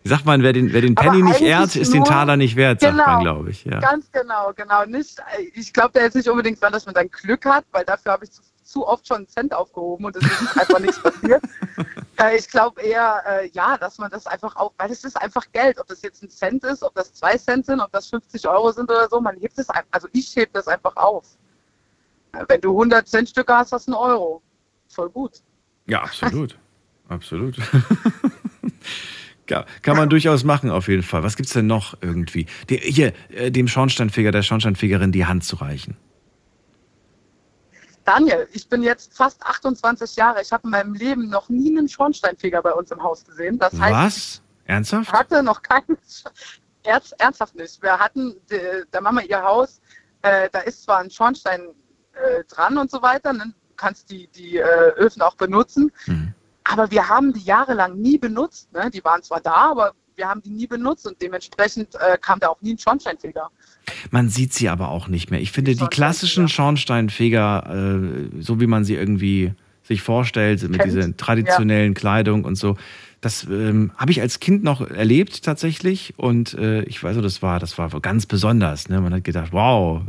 Sagt 0.05 0.26
man, 0.26 0.43
wer 0.43 0.53
den, 0.53 0.74
wer 0.74 0.82
den 0.82 0.95
Penny 0.95 1.22
nicht 1.22 1.41
ehrt, 1.41 1.74
ist 1.76 1.95
den 1.95 2.05
Taler 2.05 2.37
nicht 2.37 2.57
wert, 2.57 2.80
genau, 2.80 2.97
sagt 2.97 3.07
man, 3.09 3.18
genau, 3.20 3.32
glaube 3.32 3.51
ich. 3.51 3.64
Ja. 3.64 3.80
Ganz 3.80 4.12
genau, 4.12 4.53
genau. 4.55 4.84
Nicht, 4.84 5.16
ich 5.55 5.72
glaube, 5.72 5.93
der 5.95 6.07
ist 6.07 6.14
nicht 6.14 6.28
unbedingt 6.28 6.61
so, 6.61 6.68
dass 6.68 6.84
man 6.84 6.95
dann 6.95 7.09
Glück 7.11 7.47
hat, 7.47 7.64
weil 7.72 7.87
dafür 7.87 8.12
habe 8.12 8.24
ich 8.26 8.32
zu, 8.32 8.43
zu, 8.77 8.87
oft 8.87 9.09
schon 9.09 9.18
einen 9.18 9.29
Cent 9.29 9.55
aufgehoben 9.55 10.05
und 10.05 10.16
es 10.16 10.22
ist 10.22 10.57
einfach 10.61 10.79
nichts 10.79 11.03
passiert. 11.03 11.43
Äh, 12.20 12.37
ich 12.37 12.49
glaube 12.49 12.83
eher, 12.83 13.22
äh, 13.27 13.49
ja, 13.55 13.79
dass 13.79 13.97
man 13.99 14.11
das 14.11 14.27
einfach 14.27 14.55
auch, 14.57 14.72
weil 14.77 14.91
es 14.91 15.03
ist 15.03 15.16
einfach 15.20 15.45
Geld, 15.53 15.79
ob 15.79 15.87
das 15.87 16.03
jetzt 16.03 16.22
ein 16.22 16.29
Cent 16.29 16.62
ist, 16.64 16.83
ob 16.83 16.95
das 16.95 17.14
zwei 17.14 17.39
Cent 17.39 17.64
sind, 17.66 17.81
ob 17.81 17.91
das 17.93 18.09
50 18.09 18.47
Euro 18.47 18.70
sind 18.72 18.91
oder 18.91 19.09
so, 19.09 19.20
man 19.20 19.37
hebt 19.39 19.59
es 19.59 19.70
einfach, 19.70 19.89
also 19.91 20.09
ich 20.12 20.37
hebe 20.37 20.51
das 20.53 20.68
einfach 20.68 20.95
auf. 20.97 21.24
Äh, 22.33 22.45
wenn 22.49 22.61
du 22.61 22.70
100 22.70 23.09
Cent 23.09 23.31
Stücke 23.31 23.55
hast, 23.55 23.72
hast 23.72 23.89
du 23.89 23.93
einen 23.93 24.12
Euro. 24.12 24.43
Voll 24.89 25.09
gut. 25.09 25.41
Ja, 25.87 26.03
absolut. 26.03 26.59
absolut. 27.09 27.57
Ja, 29.49 29.64
kann 29.83 29.97
man 29.97 30.09
durchaus 30.09 30.43
machen, 30.43 30.70
auf 30.70 30.89
jeden 30.89 31.05
Fall. 31.05 31.22
Was 31.22 31.37
gibt 31.37 31.47
es 31.47 31.53
denn 31.53 31.68
noch 31.68 31.97
irgendwie? 32.01 32.47
Die, 32.68 32.79
hier, 32.79 33.12
äh, 33.29 33.53
dem 33.53 33.68
Schornsteinfeger, 33.68 34.33
der 34.33 34.43
Schornsteinfegerin 34.43 35.12
die 35.12 35.24
Hand 35.24 35.45
zu 35.45 35.55
reichen. 35.55 35.97
Daniel, 38.07 38.49
ich 38.53 38.69
bin 38.69 38.85
jetzt 38.85 39.15
fast 39.15 39.43
28 39.43 40.15
Jahre. 40.15 40.41
Ich 40.41 40.53
habe 40.53 40.63
in 40.65 40.71
meinem 40.71 40.95
Leben 40.95 41.29
noch 41.29 41.49
nie 41.49 41.77
einen 41.77 41.89
Schornsteinfeger 41.89 42.63
bei 42.63 42.73
uns 42.73 42.93
im 42.93 43.03
Haus 43.03 43.25
gesehen. 43.25 43.59
Das 43.59 43.79
heißt, 43.79 43.95
Was? 43.95 44.43
Ernsthaft? 44.65 45.09
Ich 45.09 45.13
hatte 45.13 45.43
noch 45.43 45.61
keinen. 45.61 45.99
Ernsthaft 47.19 47.57
nicht. 47.57 47.83
Wir 47.83 47.99
hatten, 47.99 48.37
da 48.93 49.01
Mama 49.01 49.23
ihr 49.23 49.43
Haus, 49.43 49.81
äh, 50.23 50.49
da 50.53 50.61
ist 50.61 50.85
zwar 50.85 50.99
ein 50.99 51.11
Schornstein 51.11 51.75
äh, 52.13 52.45
dran 52.45 52.79
und 52.79 52.93
so 52.93 53.03
weiter. 53.03 53.33
Ne? 53.33 53.53
Du 53.71 53.75
kannst 53.77 54.09
die, 54.09 54.29
die 54.29 54.59
äh, 54.59 54.91
Öfen 54.97 55.21
auch 55.21 55.35
benutzen. 55.35 55.91
Mhm. 56.07 56.33
Aber 56.63 56.93
wir 56.93 57.09
haben 57.09 57.33
die 57.33 57.43
jahrelang 57.43 57.97
nie 57.97 58.19
benutzt. 58.19 58.73
Ne? 58.73 58.89
Die 58.89 59.03
waren 59.03 59.25
zwar 59.25 59.41
da, 59.41 59.71
aber 59.73 59.95
wir 60.17 60.29
haben 60.29 60.43
die 60.43 60.51
nie 60.51 60.67
benutzt 60.67 61.07
und 61.07 61.21
dementsprechend 61.21 61.95
äh, 61.95 62.17
kam 62.19 62.41
da 62.41 62.49
auch 62.49 62.61
nie 62.62 62.75
ein 62.75 62.79
Schornsteinfeger. 62.79 63.51
Man 64.11 64.29
sieht 64.29 64.53
sie 64.53 64.69
aber 64.69 64.89
auch 64.89 65.09
nicht 65.09 65.31
mehr. 65.31 65.41
Ich 65.41 65.53
finde, 65.53 65.75
die 65.75 65.87
klassischen 65.87 66.49
Schornsteinfeger, 66.49 68.01
äh, 68.01 68.43
so 68.43 68.61
wie 68.61 68.67
man 68.67 68.85
sie 68.85 68.95
irgendwie 68.95 69.53
sich 69.83 70.03
vorstellt, 70.03 70.69
mit 70.69 70.85
dieser 70.85 71.17
traditionellen 71.17 71.93
ja. 71.93 71.99
Kleidung 71.99 72.45
und 72.45 72.57
so, 72.57 72.77
das 73.21 73.45
ähm, 73.45 73.93
habe 73.97 74.11
ich 74.11 74.21
als 74.21 74.41
Kind 74.41 74.64
noch 74.64 74.81
erlebt 74.81 75.43
tatsächlich. 75.43 76.14
Und 76.17 76.55
äh, 76.55 76.83
ich 76.83 77.03
weiß, 77.03 77.17
das 77.19 77.43
war, 77.43 77.61
das 77.61 77.79
war 77.79 77.89
ganz 78.01 78.27
besonders. 78.27 78.89
Ne? 78.89 79.01
Man 79.01 79.14
hat 79.14 79.25
gedacht, 79.25 79.53
wow, 79.53 80.03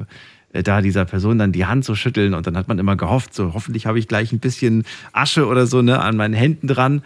äh, 0.53 0.63
da 0.63 0.81
dieser 0.81 1.05
Person 1.05 1.37
dann 1.37 1.51
die 1.51 1.65
Hand 1.65 1.85
so 1.85 1.95
schütteln 1.95 2.33
und 2.33 2.47
dann 2.47 2.57
hat 2.57 2.67
man 2.67 2.79
immer 2.79 2.95
gehofft, 2.95 3.33
so 3.33 3.53
hoffentlich 3.53 3.85
habe 3.85 3.99
ich 3.99 4.07
gleich 4.07 4.31
ein 4.31 4.39
bisschen 4.39 4.83
Asche 5.13 5.47
oder 5.47 5.67
so 5.67 5.81
ne, 5.81 5.99
an 5.99 6.17
meinen 6.17 6.33
Händen 6.33 6.67
dran, 6.67 7.03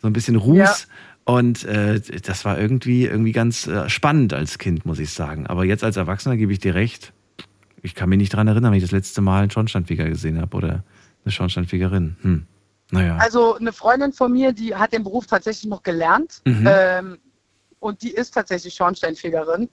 so 0.00 0.06
ein 0.06 0.12
bisschen 0.12 0.36
Ruß. 0.36 0.58
Ja. 0.58 0.74
Und 1.28 1.62
äh, 1.64 2.00
das 2.00 2.46
war 2.46 2.58
irgendwie, 2.58 3.04
irgendwie 3.04 3.32
ganz 3.32 3.66
äh, 3.66 3.90
spannend 3.90 4.32
als 4.32 4.56
Kind, 4.56 4.86
muss 4.86 4.98
ich 4.98 5.12
sagen. 5.12 5.46
Aber 5.46 5.66
jetzt 5.66 5.84
als 5.84 5.98
Erwachsener 5.98 6.38
gebe 6.38 6.50
ich 6.54 6.58
dir 6.58 6.74
recht. 6.74 7.12
Ich 7.82 7.94
kann 7.94 8.08
mich 8.08 8.16
nicht 8.16 8.32
daran 8.32 8.48
erinnern, 8.48 8.72
wenn 8.72 8.78
ich 8.78 8.84
das 8.84 8.92
letzte 8.92 9.20
Mal 9.20 9.42
einen 9.42 9.50
Schornsteinfeger 9.50 10.08
gesehen 10.08 10.40
habe 10.40 10.56
oder 10.56 10.84
eine 11.24 11.32
Schornsteinfegerin. 11.32 12.16
Hm. 12.22 12.46
Naja. 12.92 13.18
Also 13.18 13.56
eine 13.56 13.74
Freundin 13.74 14.14
von 14.14 14.32
mir, 14.32 14.54
die 14.54 14.74
hat 14.74 14.94
den 14.94 15.04
Beruf 15.04 15.26
tatsächlich 15.26 15.68
noch 15.68 15.82
gelernt. 15.82 16.40
Mhm. 16.46 16.66
Ähm, 16.66 17.18
und 17.78 18.00
die 18.00 18.10
ist 18.10 18.32
tatsächlich 18.32 18.72
Schornsteinfegerin 18.72 19.68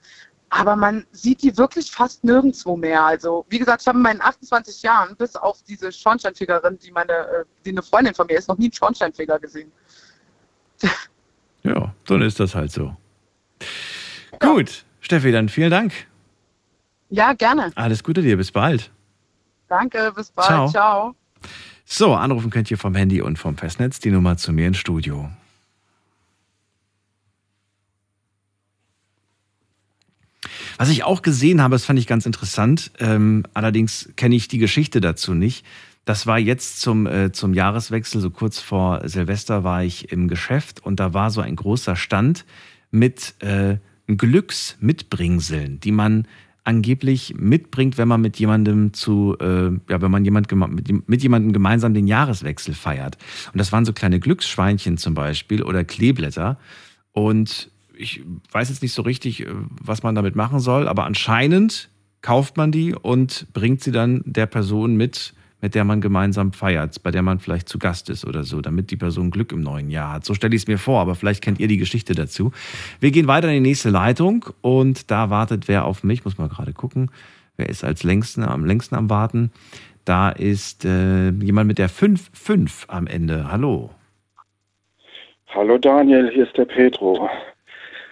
aber 0.50 0.76
man 0.76 1.06
sieht 1.12 1.42
die 1.42 1.58
wirklich 1.58 1.92
fast 1.92 2.24
nirgendwo 2.24 2.78
mehr. 2.78 3.04
Also, 3.04 3.46
wie 3.50 3.60
gesagt, 3.60 3.82
ich 3.82 3.88
habe 3.88 3.98
in 3.98 4.04
meinen 4.04 4.22
28 4.22 4.84
Jahren, 4.84 5.16
bis 5.18 5.36
auf 5.36 5.64
diese 5.64 5.92
Schornsteinfegerin, 5.92 6.78
die 6.78 6.92
meine, 6.92 7.14
äh, 7.14 7.46
die 7.66 7.72
eine 7.72 7.82
Freundin 7.82 8.14
von 8.14 8.28
mir 8.28 8.38
ist, 8.38 8.48
noch 8.48 8.58
nie 8.58 8.66
einen 8.66 8.74
Schornsteinfeger 8.74 9.40
gesehen. 9.40 9.72
Ja, 11.66 11.94
dann 12.06 12.22
ist 12.22 12.40
das 12.40 12.56
halt 12.56 12.72
so. 12.72 12.96
Ja. 14.32 14.38
Gut, 14.40 14.86
Steffi, 15.02 15.32
dann 15.32 15.50
vielen 15.50 15.72
Dank. 15.72 15.94
Ja, 17.10 17.34
gerne. 17.34 17.72
Alles 17.76 18.04
Gute 18.04 18.22
dir, 18.22 18.38
bis 18.38 18.52
bald. 18.52 18.92
Danke, 19.68 20.12
bis 20.16 20.32
bald. 20.32 20.48
Ciao. 20.48 20.70
Ciao. 20.70 21.16
So, 21.86 22.14
anrufen 22.14 22.50
könnt 22.50 22.70
ihr 22.72 22.78
vom 22.78 22.96
Handy 22.96 23.22
und 23.22 23.38
vom 23.38 23.58
Festnetz 23.58 24.00
die 24.00 24.12
Nummer 24.12 24.38
zu 24.38 24.52
mir 24.52 24.68
ins 24.68 24.78
Studio. 24.78 25.30
Was 30.78 30.90
ich 30.90 31.04
auch 31.04 31.22
gesehen 31.22 31.62
habe, 31.62 31.76
das 31.76 31.86
fand 31.86 32.00
ich 32.00 32.08
ganz 32.08 32.26
interessant, 32.26 32.92
ähm, 33.00 33.44
allerdings 33.54 34.10
kenne 34.18 34.36
ich 34.36 34.48
die 34.48 34.58
Geschichte 34.58 35.00
dazu 35.00 35.34
nicht. 35.34 35.66
Das 36.06 36.28
war 36.28 36.38
jetzt 36.38 36.82
zum, 36.82 37.08
äh, 37.08 37.32
zum 37.32 37.54
Jahreswechsel, 37.54 38.22
so 38.22 38.30
kurz 38.30 38.60
vor 38.60 39.02
Silvester 39.08 39.64
war 39.64 39.84
ich 39.84 40.12
im 40.12 40.28
Geschäft 40.28 40.86
und 40.86 41.00
da 41.00 41.14
war 41.14 41.32
so 41.32 41.42
ein 41.42 41.56
großer 41.56 41.96
Stand 41.96 42.46
mit 42.92 43.34
äh, 43.42 43.78
Glücksmitbringseln, 44.08 45.80
die 45.80 45.92
man 45.92 46.28
angeblich 46.64 47.36
mitbringt, 47.38 47.98
wenn 47.98 48.08
man 48.08 48.22
mit 48.22 48.38
jemandem 48.38 48.94
zu, 48.94 49.36
äh, 49.40 49.72
ja, 49.90 50.02
wenn 50.02 50.12
man 50.12 50.26
jemand 50.26 50.52
mit, 50.52 51.10
mit 51.10 51.24
jemandem 51.24 51.54
gemeinsam 51.54 51.94
den 51.94 52.08
Jahreswechsel 52.08 52.74
feiert. 52.74 53.18
Und 53.54 53.60
das 53.60 53.72
waren 53.72 53.86
so 53.86 53.94
kleine 53.94 54.20
Glücksschweinchen 54.20 54.98
zum 54.98 55.14
Beispiel 55.14 55.64
oder 55.64 55.84
Kleeblätter. 55.84 56.58
Und 57.14 57.70
ich 57.98 58.24
weiß 58.52 58.70
jetzt 58.70 58.82
nicht 58.82 58.94
so 58.94 59.04
richtig, 59.04 59.42
äh, 59.42 59.48
was 59.82 60.04
man 60.04 60.16
damit 60.16 60.36
machen 60.36 60.60
soll, 60.60 60.88
aber 60.88 61.06
anscheinend 61.06 61.90
kauft 62.22 62.58
man 62.58 62.72
die 62.72 62.94
und 62.94 63.48
bringt 63.54 63.84
sie 63.84 63.92
dann 63.92 64.22
der 64.26 64.48
Person 64.48 64.96
mit, 64.96 65.34
mit 65.62 65.76
der 65.76 65.84
man 65.84 66.02
gemeinsam 66.02 66.54
feiert, 66.54 67.02
bei 67.04 67.12
der 67.12 67.22
man 67.22 67.40
vielleicht 67.40 67.70
zu 67.70 67.80
Gast 67.80 68.10
ist 68.10 68.26
oder 68.26 68.44
so, 68.44 68.62
damit 68.62 68.92
die 68.92 68.98
Person 68.98 69.32
Glück 69.32 69.52
im 69.52 69.62
neuen 69.62 69.90
Jahr 69.90 70.14
hat. 70.14 70.26
So 70.26 70.34
stelle 70.34 70.56
ich 70.56 70.64
es 70.64 70.68
mir 70.68 70.78
vor, 70.78 71.02
aber 71.02 71.16
vielleicht 71.16 71.44
kennt 71.44 71.60
ihr 71.60 71.68
die 71.68 71.78
Geschichte 71.78 72.14
dazu. 72.14 72.52
Wir 73.00 73.12
gehen 73.12 73.28
weiter 73.28 73.48
in 73.48 73.56
die 73.64 73.70
nächste 73.70 73.90
Leitung 73.90 74.46
und 74.62 75.10
da 75.12 75.30
wartet 75.30 75.68
wer 75.68 75.86
auf 75.86 76.04
mich, 76.04 76.26
muss 76.26 76.38
mal 76.38 76.50
gerade 76.50 76.74
gucken, 76.74 77.10
wer 77.58 77.70
ist 77.70 77.84
als 77.84 78.04
längsten, 78.04 78.44
am 78.44 78.66
längsten 78.66 78.96
am 78.96 79.10
Warten. 79.10 79.52
Da 80.04 80.30
ist 80.30 80.86
äh, 80.86 81.30
jemand 81.32 81.68
mit 81.68 81.80
der 81.80 81.90
5-5 81.90 82.90
am 82.90 83.08
Ende. 83.08 83.52
Hallo. 83.52 83.90
Hallo 85.48 85.78
Daniel, 85.78 86.30
hier 86.32 86.46
ist 86.46 86.56
der 86.58 86.66
Petro. 86.66 87.30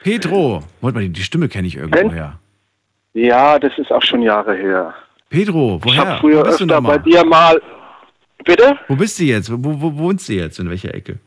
Pedro, 0.01 0.63
Warte 0.81 0.97
mal, 0.97 1.07
die 1.07 1.23
Stimme 1.23 1.49
kenne 1.49 1.67
ich 1.67 1.77
irgendwoher. 1.77 2.39
Ja, 3.13 3.59
das 3.59 3.77
ist 3.77 3.91
auch 3.91 4.01
schon 4.01 4.21
Jahre 4.21 4.55
her. 4.55 4.93
Pedro, 5.33 5.79
woher? 5.81 5.93
Ich 5.93 5.97
habe 5.97 6.19
früher 6.19 6.39
Wo 6.41 6.43
bist 6.43 6.59
du 6.59 6.65
öfter 6.65 6.81
bei 6.81 6.97
dir 6.99 7.25
mal. 7.25 7.59
Bitte? 8.45 8.77
Wo 8.87 8.95
bist 8.95 9.19
du 9.19 9.23
jetzt? 9.23 9.51
Wo, 9.51 9.81
wo 9.81 9.97
wohnst 9.97 10.29
du 10.29 10.33
jetzt? 10.33 10.59
In 10.59 10.69
welcher 10.69 10.93
Ecke? 10.93 11.17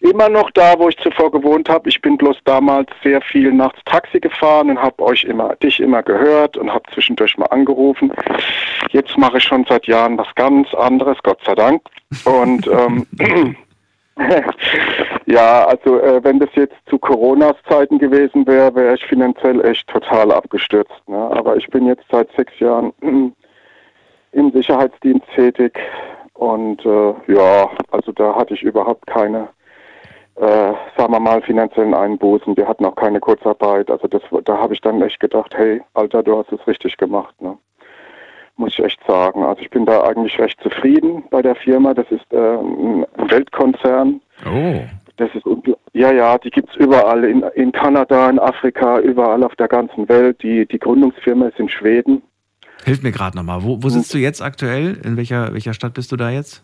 Immer 0.00 0.28
noch 0.28 0.50
da, 0.50 0.76
wo 0.76 0.88
ich 0.88 0.96
zuvor 0.98 1.30
gewohnt 1.30 1.68
habe. 1.68 1.88
Ich 1.88 2.00
bin 2.02 2.16
bloß 2.16 2.38
damals 2.44 2.88
sehr 3.04 3.20
viel 3.20 3.52
nachts 3.52 3.78
Taxi 3.84 4.18
gefahren 4.18 4.70
und 4.70 4.82
habe 4.82 5.00
euch 5.00 5.22
immer, 5.22 5.54
dich 5.62 5.78
immer 5.78 6.02
gehört 6.02 6.56
und 6.56 6.72
habe 6.72 6.82
zwischendurch 6.92 7.38
mal 7.38 7.46
angerufen. 7.46 8.12
Jetzt 8.90 9.16
mache 9.16 9.38
ich 9.38 9.44
schon 9.44 9.64
seit 9.68 9.86
Jahren 9.86 10.18
was 10.18 10.28
ganz 10.34 10.74
anderes, 10.74 11.16
Gott 11.22 11.38
sei 11.46 11.54
Dank. 11.54 11.82
Und 12.24 12.66
ähm, 12.66 13.06
ja, 15.26 15.66
also 15.66 16.00
äh, 16.00 16.24
wenn 16.24 16.38
das 16.38 16.48
jetzt 16.54 16.76
zu 16.88 16.98
Coronas 16.98 17.56
Zeiten 17.68 17.98
gewesen 17.98 18.46
wäre, 18.46 18.74
wäre 18.74 18.94
ich 18.94 19.04
finanziell 19.04 19.62
echt 19.64 19.86
total 19.88 20.32
abgestürzt. 20.32 21.02
Ne? 21.06 21.16
Aber 21.16 21.56
ich 21.56 21.66
bin 21.68 21.86
jetzt 21.86 22.04
seit 22.10 22.30
sechs 22.32 22.58
Jahren 22.58 22.92
im 24.32 24.52
Sicherheitsdienst 24.52 25.26
tätig 25.34 25.78
und 26.34 26.84
äh, 26.84 27.14
ja, 27.28 27.70
also 27.90 28.12
da 28.12 28.34
hatte 28.34 28.54
ich 28.54 28.62
überhaupt 28.62 29.06
keine, 29.06 29.48
äh, 30.36 30.72
sagen 30.96 31.12
wir 31.12 31.20
mal, 31.20 31.42
finanziellen 31.42 31.94
Einbußen. 31.94 32.56
Wir 32.56 32.68
hatten 32.68 32.84
auch 32.84 32.96
keine 32.96 33.20
Kurzarbeit. 33.20 33.90
Also 33.90 34.06
das, 34.08 34.22
da 34.44 34.58
habe 34.58 34.74
ich 34.74 34.80
dann 34.80 35.00
echt 35.02 35.20
gedacht, 35.20 35.54
hey, 35.56 35.82
Alter, 35.94 36.22
du 36.22 36.38
hast 36.38 36.52
es 36.52 36.66
richtig 36.66 36.96
gemacht. 36.96 37.34
Ne? 37.40 37.56
Muss 38.56 38.72
ich 38.72 38.84
echt 38.84 39.00
sagen. 39.06 39.42
Also 39.42 39.62
ich 39.62 39.70
bin 39.70 39.86
da 39.86 40.02
eigentlich 40.02 40.38
recht 40.38 40.60
zufrieden 40.62 41.24
bei 41.30 41.42
der 41.42 41.54
Firma. 41.56 41.94
Das 41.94 42.06
ist 42.10 42.32
äh, 42.32 42.36
ein 42.36 43.06
Weltkonzern. 43.28 44.20
Oh. 44.46 44.80
Das 45.16 45.30
ist 45.34 45.44
ja 45.94 46.12
ja, 46.12 46.36
die 46.36 46.50
gibt's 46.50 46.76
überall 46.76 47.24
in, 47.24 47.42
in 47.54 47.72
Kanada, 47.72 48.28
in 48.28 48.38
Afrika, 48.38 48.98
überall 48.98 49.42
auf 49.42 49.56
der 49.56 49.68
ganzen 49.68 50.08
Welt. 50.08 50.42
Die 50.42 50.66
die 50.66 50.78
Gründungsfirma 50.78 51.48
ist 51.48 51.58
in 51.58 51.68
Schweden. 51.68 52.22
Hilf 52.84 53.02
mir 53.02 53.12
gerade 53.12 53.36
nochmal. 53.36 53.62
Wo, 53.62 53.82
wo 53.82 53.88
sitzt 53.88 54.12
du 54.12 54.18
jetzt 54.18 54.42
aktuell? 54.42 55.00
In 55.04 55.16
welcher, 55.16 55.52
welcher 55.54 55.72
Stadt 55.72 55.94
bist 55.94 56.12
du 56.12 56.16
da 56.16 56.30
jetzt? 56.30 56.62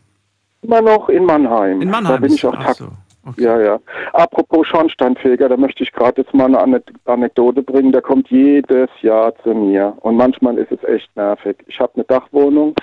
Immer 0.62 0.80
noch 0.80 1.08
in 1.08 1.24
Mannheim. 1.24 1.80
In 1.80 1.90
Mannheim 1.90 2.14
Da 2.14 2.20
bin 2.20 2.32
ich 2.32 2.46
auch 2.46 2.54
Ach 2.56 2.66
Takt. 2.66 2.82
So. 3.24 3.42
Ja, 3.42 3.60
ja. 3.60 3.78
Apropos 4.12 4.66
Schornsteinfeger, 4.66 5.48
da 5.48 5.56
möchte 5.56 5.82
ich 5.82 5.92
gerade 5.92 6.22
jetzt 6.22 6.34
mal 6.34 6.46
eine 6.46 6.60
Ane- 6.60 6.82
Anekdote 7.04 7.62
bringen. 7.62 7.92
Der 7.92 8.02
kommt 8.02 8.28
jedes 8.30 8.88
Jahr 9.00 9.34
zu 9.42 9.54
mir 9.54 9.94
und 10.00 10.16
manchmal 10.16 10.58
ist 10.58 10.72
es 10.72 10.82
echt 10.84 11.14
nervig. 11.16 11.56
Ich 11.66 11.78
habe 11.80 11.92
eine 11.94 12.04
Dachwohnung. 12.04 12.74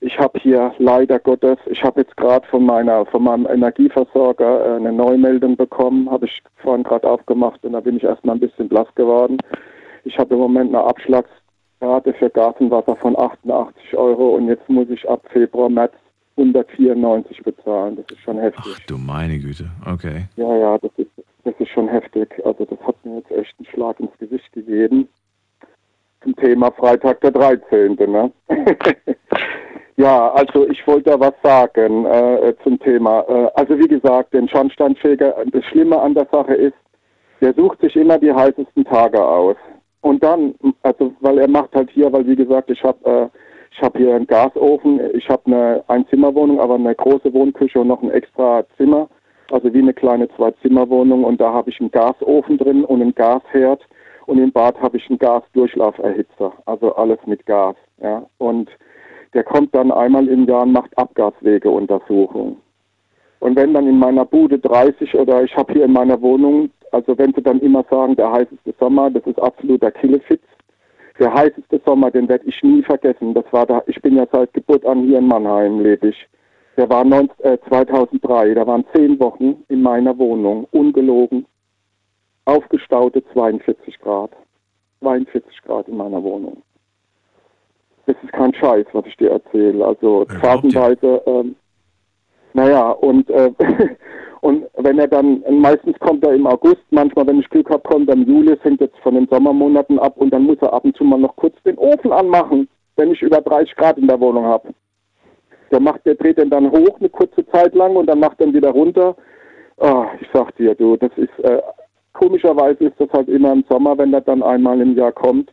Ich 0.00 0.18
habe 0.18 0.38
hier 0.38 0.74
leider 0.78 1.18
Gottes, 1.18 1.56
ich 1.66 1.82
habe 1.82 2.02
jetzt 2.02 2.16
gerade 2.18 2.46
von 2.48 2.66
meiner 2.66 3.06
von 3.06 3.24
meinem 3.24 3.46
Energieversorger 3.46 4.74
äh, 4.74 4.76
eine 4.76 4.92
Neumeldung 4.92 5.56
bekommen, 5.56 6.10
habe 6.10 6.26
ich 6.26 6.42
vorhin 6.56 6.84
gerade 6.84 7.08
aufgemacht 7.08 7.64
und 7.64 7.72
da 7.72 7.80
bin 7.80 7.96
ich 7.96 8.04
erstmal 8.04 8.36
ein 8.36 8.40
bisschen 8.40 8.68
blass 8.68 8.88
geworden. 8.94 9.38
Ich 10.04 10.18
habe 10.18 10.34
im 10.34 10.40
Moment 10.40 10.74
eine 10.74 10.84
Abschlagsrate 10.84 12.12
für 12.18 12.28
Gas 12.30 12.54
und 12.58 12.70
Wasser 12.70 12.94
von 12.96 13.18
88 13.18 13.96
Euro 13.96 14.36
und 14.36 14.48
jetzt 14.48 14.68
muss 14.68 14.88
ich 14.90 15.08
ab 15.08 15.22
Februar, 15.32 15.70
März 15.70 15.94
194 16.36 17.42
bezahlen. 17.42 17.96
Das 17.96 18.06
ist 18.10 18.22
schon 18.22 18.38
heftig. 18.38 18.74
Ach 18.74 18.80
du 18.86 18.98
meine 18.98 19.38
Güte. 19.38 19.70
Okay. 19.86 20.24
Ja, 20.36 20.56
ja, 20.56 20.78
das 20.78 20.90
ist, 20.96 21.10
das 21.44 21.54
ist 21.58 21.70
schon 21.70 21.88
heftig. 21.88 22.28
Also 22.44 22.64
das 22.64 22.78
hat 22.86 22.96
mir 23.04 23.16
jetzt 23.16 23.30
echt 23.30 23.54
einen 23.58 23.66
Schlag 23.66 23.98
ins 24.00 24.16
Gesicht 24.18 24.52
gegeben. 24.52 25.08
Zum 26.22 26.36
Thema 26.36 26.70
Freitag 26.72 27.20
der 27.20 27.30
13. 27.30 27.94
Ne? 27.94 28.32
ja, 29.96 30.32
also 30.32 30.68
ich 30.68 30.86
wollte 30.86 31.10
da 31.10 31.20
was 31.20 31.34
sagen 31.42 32.04
äh, 32.04 32.54
zum 32.62 32.78
Thema. 32.80 33.24
Äh, 33.28 33.50
also 33.54 33.78
wie 33.78 33.88
gesagt, 33.88 34.34
den 34.34 34.48
Schornsteinfeger, 34.48 35.36
das 35.52 35.64
Schlimme 35.66 35.98
an 36.00 36.14
der 36.14 36.26
Sache 36.30 36.54
ist, 36.54 36.76
der 37.40 37.54
sucht 37.54 37.80
sich 37.80 37.96
immer 37.96 38.18
die 38.18 38.32
heißesten 38.32 38.84
Tage 38.84 39.24
aus. 39.24 39.56
Und 40.00 40.22
dann, 40.22 40.54
also 40.82 41.12
weil 41.20 41.38
er 41.38 41.48
macht 41.48 41.74
halt 41.74 41.90
hier, 41.90 42.12
weil 42.12 42.26
wie 42.26 42.36
gesagt, 42.36 42.70
ich 42.70 42.82
habe 42.82 43.30
äh, 43.32 43.38
ich 43.70 43.82
habe 43.82 43.98
hier 43.98 44.14
einen 44.14 44.26
Gasofen, 44.26 45.00
ich 45.14 45.28
habe 45.28 45.42
eine 45.46 45.84
Einzimmerwohnung, 45.88 46.60
aber 46.60 46.74
eine 46.76 46.94
große 46.94 47.32
Wohnküche 47.32 47.80
und 47.80 47.88
noch 47.88 48.02
ein 48.02 48.10
extra 48.10 48.64
Zimmer, 48.76 49.08
also 49.50 49.72
wie 49.72 49.78
eine 49.78 49.94
kleine 49.94 50.28
Zwei-Zimmer-Wohnung 50.36 51.24
und 51.24 51.40
da 51.40 51.52
habe 51.52 51.70
ich 51.70 51.80
einen 51.80 51.90
Gasofen 51.90 52.58
drin 52.58 52.84
und 52.84 53.02
einen 53.02 53.14
Gasherd 53.14 53.80
und 54.26 54.38
im 54.38 54.52
Bad 54.52 54.80
habe 54.80 54.96
ich 54.96 55.08
einen 55.08 55.18
Gasdurchlauferhitzer, 55.18 56.52
also 56.66 56.94
alles 56.96 57.18
mit 57.26 57.46
Gas, 57.46 57.76
ja. 58.02 58.24
Und 58.38 58.68
der 59.34 59.44
kommt 59.44 59.74
dann 59.74 59.92
einmal 59.92 60.26
im 60.28 60.46
Jahr 60.46 60.62
und 60.62 60.72
macht 60.72 60.96
Abgaswegeuntersuchung. 60.98 62.56
Und 63.40 63.56
wenn 63.56 63.74
dann 63.74 63.86
in 63.86 63.98
meiner 63.98 64.24
Bude 64.24 64.58
30 64.58 65.14
oder 65.14 65.44
ich 65.44 65.54
habe 65.56 65.72
hier 65.72 65.84
in 65.84 65.92
meiner 65.92 66.20
Wohnung, 66.20 66.70
also 66.90 67.16
wenn 67.18 67.32
sie 67.34 67.42
dann 67.42 67.60
immer 67.60 67.84
sagen, 67.90 68.16
der 68.16 68.32
heißeste 68.32 68.74
Sommer, 68.80 69.10
das 69.10 69.24
ist 69.26 69.40
absoluter 69.40 69.90
Killefitz, 69.90 70.42
der 71.18 71.32
heißeste 71.32 71.80
Sommer, 71.84 72.10
den 72.10 72.28
werde 72.28 72.46
ich 72.46 72.62
nie 72.62 72.82
vergessen. 72.82 73.34
Das 73.34 73.44
war 73.50 73.66
da, 73.66 73.82
ich 73.86 74.00
bin 74.02 74.16
ja 74.16 74.26
seit 74.30 74.52
Geburt 74.52 74.84
an 74.84 75.04
hier 75.04 75.18
in 75.18 75.26
Mannheim, 75.26 75.80
lebe 75.80 76.08
ich. 76.08 76.28
Der 76.76 76.88
war 76.90 77.04
19, 77.04 77.44
äh, 77.44 77.58
2003, 77.68 78.54
da 78.54 78.66
waren 78.66 78.84
zehn 78.94 79.18
Wochen 79.18 79.64
in 79.68 79.82
meiner 79.82 80.16
Wohnung, 80.18 80.66
ungelogen, 80.72 81.46
aufgestaute 82.44 83.22
42 83.32 83.98
Grad. 84.00 84.30
42 85.00 85.62
Grad 85.62 85.88
in 85.88 85.96
meiner 85.96 86.22
Wohnung. 86.22 86.62
Das 88.06 88.16
ist 88.22 88.32
kein 88.32 88.54
Scheiß, 88.54 88.86
was 88.92 89.06
ich 89.06 89.16
dir 89.16 89.32
erzähle. 89.32 89.84
Also 89.84 90.26
phasenweise, 90.40 91.22
ähm, 91.26 91.56
naja, 92.52 92.90
und, 92.90 93.28
äh, 93.30 93.52
und 94.46 94.64
wenn 94.76 95.00
er 95.00 95.08
dann, 95.08 95.42
meistens 95.50 95.98
kommt 95.98 96.24
er 96.24 96.32
im 96.32 96.46
August, 96.46 96.82
manchmal, 96.90 97.26
wenn 97.26 97.40
ich 97.40 97.50
Glück 97.50 97.68
habe, 97.68 97.82
kommt 97.82 98.08
er 98.08 98.14
im 98.14 98.28
Juli, 98.28 98.52
es 98.52 98.62
hängt 98.62 98.80
jetzt 98.80 98.96
von 99.02 99.16
den 99.16 99.26
Sommermonaten 99.26 99.98
ab 99.98 100.16
und 100.18 100.32
dann 100.32 100.44
muss 100.44 100.58
er 100.60 100.72
ab 100.72 100.84
und 100.84 100.96
zu 100.96 101.02
mal 101.02 101.18
noch 101.18 101.34
kurz 101.34 101.56
den 101.64 101.76
Ofen 101.78 102.12
anmachen, 102.12 102.68
wenn 102.94 103.10
ich 103.10 103.20
über 103.22 103.40
30 103.40 103.74
Grad 103.74 103.98
in 103.98 104.06
der 104.06 104.20
Wohnung 104.20 104.44
habe. 104.44 104.68
Der 105.72 105.80
macht, 105.80 106.06
der 106.06 106.14
dreht 106.14 106.38
den 106.38 106.48
dann 106.48 106.70
hoch 106.70 107.00
eine 107.00 107.08
kurze 107.08 107.44
Zeit 107.48 107.74
lang 107.74 107.96
und 107.96 108.06
dann 108.06 108.20
macht 108.20 108.38
er 108.38 108.46
ihn 108.46 108.54
wieder 108.54 108.70
runter. 108.70 109.16
Ah, 109.78 110.06
ich 110.20 110.28
sag 110.32 110.54
dir, 110.54 110.76
du, 110.76 110.96
das 110.96 111.10
ist, 111.16 111.36
äh, 111.42 111.60
komischerweise 112.12 112.84
ist 112.84 113.00
das 113.00 113.10
halt 113.12 113.28
immer 113.28 113.52
im 113.52 113.64
Sommer, 113.68 113.98
wenn 113.98 114.14
er 114.14 114.20
dann 114.20 114.44
einmal 114.44 114.80
im 114.80 114.96
Jahr 114.96 115.10
kommt. 115.10 115.50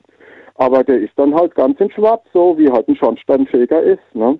Aber 0.53 0.83
der 0.83 0.99
ist 0.99 1.13
dann 1.15 1.33
halt 1.33 1.55
ganz 1.55 1.79
in 1.79 1.89
Schwarz, 1.89 2.21
so 2.31 2.55
wie 2.59 2.69
halt 2.69 2.87
ein 2.87 2.95
Schornsteinfeger 2.95 3.81
ist, 3.81 4.13
ne? 4.13 4.37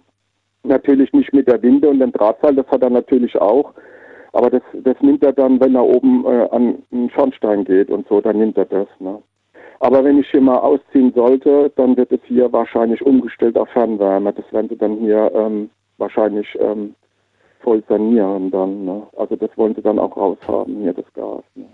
Natürlich 0.62 1.12
nicht 1.12 1.34
mit 1.34 1.48
der 1.48 1.60
Winde 1.64 1.90
und 1.90 2.00
dem 2.00 2.12
Drahtseil, 2.12 2.54
das 2.54 2.68
hat 2.68 2.84
er 2.84 2.92
natürlich 2.92 3.36
auch. 3.42 3.74
Aber 4.34 4.50
das, 4.50 4.62
das 4.84 4.96
nimmt 5.02 5.24
er 5.24 5.32
dann, 5.34 5.60
wenn 5.62 5.76
er 5.76 5.84
oben 5.84 6.26
äh, 6.26 6.48
an 6.52 6.80
einen 6.92 7.10
Schornstein 7.12 7.64
geht 7.64 7.90
und 7.90 8.08
so, 8.08 8.20
dann 8.20 8.40
nimmt 8.40 8.58
er 8.58 8.66
das. 8.66 8.88
Ne? 9.00 9.22
Aber 9.80 10.04
wenn 10.04 10.20
ich 10.20 10.30
hier 10.30 10.42
mal 10.42 10.58
ausziehen 10.58 11.14
sollte, 11.14 11.72
dann 11.76 11.96
wird 11.98 12.12
es 12.12 12.20
hier 12.28 12.52
wahrscheinlich 12.52 13.02
umgestellt 13.02 13.58
auf 13.58 13.70
Fernwärme. 13.70 14.34
Das 14.34 14.46
werden 14.52 14.70
sie 14.70 14.78
dann 14.78 14.98
hier 14.98 15.32
ähm, 15.36 15.70
wahrscheinlich 15.98 16.48
ähm, 16.60 16.96
voll 17.62 17.84
sanieren 17.88 18.50
dann. 18.50 18.86
Ne? 18.86 19.04
Also 19.18 19.36
das 19.36 19.50
wollen 19.56 19.76
sie 19.76 19.82
dann 19.82 20.00
auch 20.00 20.16
raushaben, 20.18 20.82
hier 20.82 20.94
das 20.94 21.06
Gas. 21.14 21.44
Ne? 21.56 21.66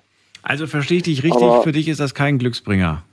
Also 0.44 0.68
verstehe 0.68 0.98
ich 0.98 1.04
dich 1.04 1.24
richtig, 1.24 1.44
Aber- 1.44 1.62
für 1.64 1.72
dich 1.72 1.88
ist 1.88 2.00
das 2.00 2.14
kein 2.14 2.38
Glücksbringer. 2.40 3.04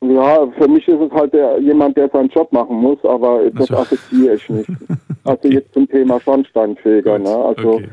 Ja, 0.00 0.46
für 0.58 0.68
mich 0.68 0.86
ist 0.86 1.00
es 1.00 1.10
halt 1.10 1.34
der, 1.34 1.58
jemand, 1.58 1.96
der 1.96 2.08
seinen 2.10 2.28
Job 2.28 2.52
machen 2.52 2.76
muss, 2.76 3.04
aber 3.04 3.50
das 3.50 3.70
assoziiere 3.70 4.34
ich 4.36 4.48
nicht. 4.48 4.70
Also 5.24 5.48
jetzt 5.48 5.74
zum 5.74 5.86
Thema 5.86 6.18
Schornsteinfeger, 6.20 7.18
ne? 7.18 7.28
Also 7.28 7.74
Okay. 7.74 7.88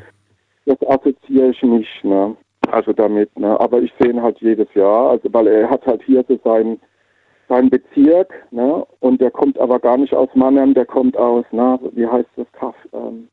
das 0.66 0.78
assoziiere 0.88 1.50
ich 1.50 1.62
nicht, 1.64 2.04
ne? 2.06 2.34
Also 2.72 2.94
damit, 2.94 3.38
ne? 3.38 3.60
Aber 3.60 3.82
ich 3.82 3.92
sehe 4.00 4.12
ihn 4.12 4.22
halt 4.22 4.40
jedes 4.40 4.74
Jahr, 4.74 5.10
also 5.10 5.28
weil 5.34 5.48
er 5.48 5.70
hat 5.70 5.86
halt 5.86 6.02
hier 6.04 6.24
so 6.30 6.40
seinen 6.46 6.80
seinen 7.50 7.70
Bezirk, 7.70 8.34
ne? 8.52 8.86
Und 9.02 9.20
der 9.20 9.32
kommt 9.32 9.60
aber 9.60 9.80
gar 9.80 9.98
nicht 9.98 10.14
aus 10.14 10.30
Mannheim, 10.34 10.74
der 10.74 10.86
kommt 10.86 11.18
aus, 11.18 11.44
na, 11.52 11.78
wie 11.92 12.08
heißt 12.08 12.30
das 12.38 12.48
Kaff? 12.54 12.76
Ähm, 12.94 13.28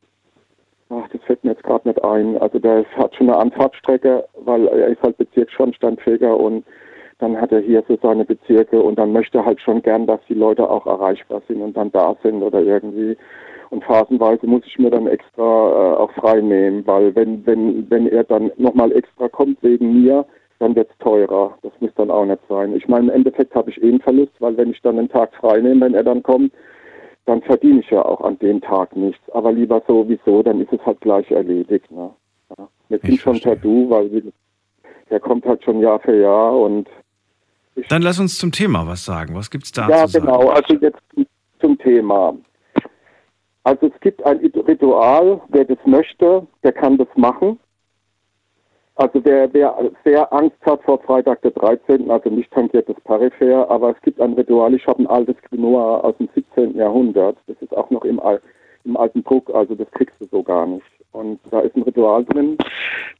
ach, 0.89 1.07
das 1.13 1.21
fällt 1.21 1.43
mir 1.45 1.51
jetzt 1.51 1.63
gerade 1.63 1.87
nicht 1.87 2.03
ein. 2.03 2.37
Also 2.39 2.59
der 2.59 2.83
hat 2.97 3.15
schon 3.15 3.29
eine 3.29 3.39
Anfahrtstrecke, 3.39 4.25
weil 4.35 4.67
er 4.67 4.87
ist 4.87 5.01
halt 5.01 5.17
Bezirksschornsteinfeger 5.17 6.35
und 6.37 6.65
dann 7.19 7.39
hat 7.39 7.51
er 7.51 7.59
hier 7.59 7.83
so 7.87 7.97
seine 8.01 8.25
Bezirke 8.25 8.81
und 8.81 8.97
dann 8.97 9.11
möchte 9.11 9.39
er 9.39 9.45
halt 9.45 9.61
schon 9.61 9.81
gern, 9.81 10.07
dass 10.07 10.19
die 10.27 10.33
Leute 10.33 10.69
auch 10.69 10.85
erreichbar 10.85 11.41
sind 11.47 11.61
und 11.61 11.75
dann 11.75 11.91
da 11.91 12.15
sind 12.23 12.41
oder 12.41 12.61
irgendwie. 12.61 13.17
Und 13.69 13.83
phasenweise 13.83 14.45
muss 14.45 14.61
ich 14.65 14.77
mir 14.77 14.91
dann 14.91 15.07
extra 15.07 15.41
äh, 15.41 15.97
auch 15.97 16.11
frei 16.11 16.41
nehmen, 16.41 16.85
weil 16.85 17.15
wenn, 17.15 17.45
wenn, 17.45 17.89
wenn 17.89 18.07
er 18.07 18.23
dann 18.23 18.51
nochmal 18.57 18.91
extra 18.91 19.27
kommt 19.29 19.63
wegen 19.63 20.03
mir, 20.03 20.25
dann 20.59 20.75
wird's 20.75 20.97
teurer. 20.99 21.57
Das 21.61 21.71
muss 21.79 21.91
dann 21.95 22.11
auch 22.11 22.25
nicht 22.25 22.41
sein. 22.47 22.75
Ich 22.75 22.87
meine, 22.87 23.07
im 23.07 23.09
Endeffekt 23.09 23.55
habe 23.55 23.69
ich 23.69 23.81
eh 23.81 23.89
einen 23.89 23.99
Verlust, 23.99 24.33
weil 24.39 24.55
wenn 24.57 24.71
ich 24.71 24.81
dann 24.81 24.99
einen 24.99 25.09
Tag 25.09 25.33
frei 25.35 25.59
nehme, 25.59 25.81
wenn 25.81 25.95
er 25.95 26.03
dann 26.03 26.23
kommt, 26.23 26.53
dann 27.25 27.41
verdiene 27.41 27.79
ich 27.79 27.89
ja 27.89 28.03
auch 28.03 28.21
an 28.21 28.37
dem 28.39 28.61
Tag 28.61 28.95
nichts. 28.95 29.29
Aber 29.31 29.51
lieber 29.51 29.81
sowieso, 29.87 30.43
dann 30.43 30.61
ist 30.61 30.71
es 30.71 30.85
halt 30.85 31.01
gleich 31.01 31.29
erledigt. 31.31 31.89
Ne? 31.91 32.11
Ja. 32.57 32.67
Wir 32.89 32.99
sind 32.99 33.19
schon 33.19 33.39
per 33.39 33.55
Du, 33.55 33.89
weil 33.89 34.11
wir, 34.11 34.23
der 35.09 35.19
kommt 35.19 35.45
halt 35.45 35.63
schon 35.63 35.79
Jahr 35.79 35.99
für 35.99 36.15
Jahr 36.15 36.57
und 36.57 36.87
Dann 37.89 38.01
lass 38.01 38.19
uns 38.19 38.37
zum 38.37 38.51
Thema 38.51 38.87
was 38.87 39.03
sagen. 39.05 39.35
Was 39.35 39.49
gibt's 39.49 39.71
da 39.71 39.89
ja, 39.89 40.05
zu 40.05 40.13
sagen? 40.13 40.25
genau. 40.25 40.49
Also 40.49 40.75
jetzt 40.75 40.99
zum- 41.59 41.77
Thema. 41.79 42.35
Also 43.63 43.87
es 43.87 43.99
gibt 44.01 44.25
ein 44.25 44.37
Ritual, 44.37 45.41
wer 45.47 45.63
das 45.63 45.77
möchte, 45.85 46.45
der 46.61 46.73
kann 46.73 46.97
das 46.97 47.07
machen. 47.15 47.57
Also 48.95 49.23
wer, 49.23 49.51
wer 49.53 49.75
sehr 50.03 50.31
Angst 50.33 50.57
hat 50.65 50.83
vor 50.83 51.01
Freitag 51.01 51.41
der 51.41 51.51
13., 51.51 52.11
also 52.11 52.29
nicht 52.29 52.51
tangiert 52.51 52.87
das 52.89 52.99
Peripher, 53.05 53.69
aber 53.71 53.91
es 53.91 54.01
gibt 54.01 54.19
ein 54.21 54.33
Ritual, 54.33 54.73
ich 54.73 54.85
habe 54.85 55.01
ein 55.01 55.07
altes 55.07 55.35
Grimoire 55.49 56.03
aus 56.03 56.15
dem 56.17 56.29
17. 56.35 56.75
Jahrhundert, 56.75 57.37
das 57.47 57.55
ist 57.61 57.75
auch 57.75 57.89
noch 57.89 58.03
im, 58.03 58.19
Al 58.19 58.41
im 58.85 58.97
alten 58.97 59.23
Druck, 59.23 59.53
also 59.53 59.75
das 59.75 59.89
kriegst 59.91 60.19
du 60.19 60.25
so 60.31 60.43
gar 60.43 60.65
nicht. 60.65 60.85
Und 61.11 61.39
da 61.51 61.59
ist 61.61 61.75
ein 61.75 61.83
Ritual 61.83 62.25
drin, 62.25 62.57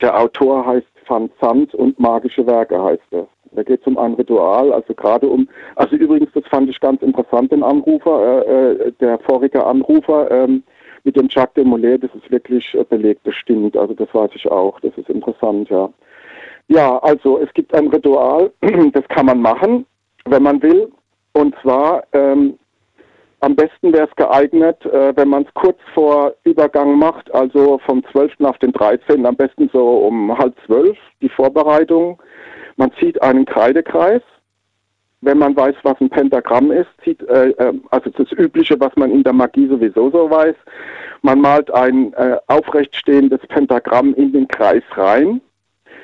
der 0.02 0.20
Autor 0.20 0.66
heißt 0.66 0.88
Van 1.08 1.30
Zandt 1.40 1.76
und 1.76 2.00
Magische 2.00 2.46
Werke 2.46 2.82
heißt 2.82 3.04
er. 3.12 3.28
Da 3.56 3.62
geht 3.62 3.82
es 3.82 3.88
um 3.88 3.98
ein 3.98 4.16
Ritual, 4.16 4.74
also 4.74 4.94
gerade 4.96 5.28
um, 5.28 5.48
also 5.76 5.96
übrigens, 5.96 6.32
das 6.34 6.46
fand 6.48 6.70
ich 6.70 6.80
ganz 6.80 7.02
interessant, 7.04 7.52
den 7.52 7.62
Anrufer, 7.62 8.46
äh, 8.48 8.72
äh, 8.72 8.92
der 9.00 9.20
vorige 9.20 9.64
Anrufer, 9.64 10.30
ähm, 10.32 10.64
mit 11.04 11.16
dem 11.18 11.28
Jacques 11.30 11.54
de 11.56 11.64
Molay, 11.64 12.00
das 12.00 12.10
ist 12.16 12.32
wirklich 12.32 12.74
äh, 12.74 12.84
belegt, 12.84 13.22
stimmt, 13.32 13.78
also 13.78 13.94
das 13.94 14.12
weiß 14.14 14.32
ich 14.34 14.50
auch, 14.50 14.80
das 14.80 14.98
ist 14.98 15.10
interessant, 15.10 15.70
ja. 15.70 15.90
Ja, 16.70 16.98
also 17.00 17.40
es 17.40 17.54
gibt 17.54 17.74
ein 17.76 17.88
Ritual, 17.90 18.52
das 18.94 19.08
kann 19.10 19.28
man 19.28 19.42
machen, 19.42 19.86
wenn 20.26 20.44
man 20.44 20.62
will, 20.64 20.92
und 21.34 21.54
zwar 21.62 22.04
ähm, 22.14 22.58
am 23.44 23.58
besten 23.58 23.92
wäre 23.92 24.08
es 24.08 24.16
geeignet, 24.16 24.86
äh, 24.86 25.16
wenn 25.18 25.28
man 25.28 25.44
es 25.44 25.54
kurz 25.54 25.78
vor 25.94 26.34
Übergang 26.46 26.98
macht, 26.98 27.34
also 27.36 27.78
vom 27.86 28.02
12. 28.12 28.32
auf 28.44 28.58
den 28.60 28.72
13., 28.72 29.26
am 29.26 29.36
besten 29.36 29.70
so 29.74 30.08
um 30.08 30.36
halb 30.38 30.56
zwölf, 30.66 30.98
die 31.22 31.28
Vorbereitung. 31.28 32.22
Man 32.78 32.92
zieht 33.00 33.22
einen 33.22 33.46
Kreidekreis. 33.46 34.22
Wenn 35.20 35.38
man 35.38 35.56
weiß, 35.56 35.76
was 35.84 36.00
ein 36.00 36.10
Pentagramm 36.10 36.72
ist, 36.72 36.88
zieht, 37.04 37.22
äh, 37.24 37.50
äh, 37.50 37.74
also 37.92 38.10
das 38.12 38.32
Übliche, 38.32 38.80
was 38.80 38.96
man 38.96 39.12
in 39.12 39.24
der 39.24 39.34
Magie 39.34 39.68
sowieso 39.68 40.10
so 40.10 40.30
weiß. 40.30 40.56
Man 41.22 41.42
malt 41.42 41.70
ein 41.72 42.14
äh, 42.14 42.38
aufrecht 42.48 42.96
Pentagramm 43.50 44.14
in 44.16 44.32
den 44.32 44.48
Kreis 44.48 44.84
rein, 44.96 45.42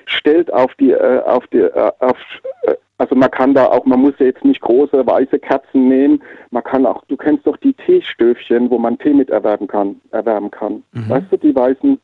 stellt 0.06 0.52
auf 0.52 0.74
die, 0.76 0.92
äh, 0.92 1.20
auf 1.20 1.48
die, 1.48 1.60
äh, 1.60 1.92
auf, 2.00 2.18
äh, 2.64 2.76
also 3.00 3.16
man 3.16 3.32
kann 3.32 3.54
da 3.54 3.66
auch, 3.66 3.86
man 3.86 4.02
muss 4.02 4.14
ja 4.20 4.28
jetzt 4.28 4.44
nicht 4.44 4.62
große 4.62 5.08
weiße 5.08 5.40
Kerzen 5.40 5.88
nehmen, 5.88 6.22
man 6.52 6.64
kann 6.64 6.86
auch, 6.86 7.04
du 7.08 7.16
kennst 7.16 7.48
doch 7.48 7.58
die 7.58 7.74
Teestöfchen, 7.74 8.70
wo 8.70 8.78
man 8.78 8.98
Tee 9.00 9.14
mit 9.14 9.30
erwerben 9.30 9.68
kann, 9.68 10.00
erwärmen 10.12 10.52
kann. 10.52 10.84
Weißt 11.10 11.28
du, 11.32 11.38
die 11.38 11.56
weißen, 11.56 12.00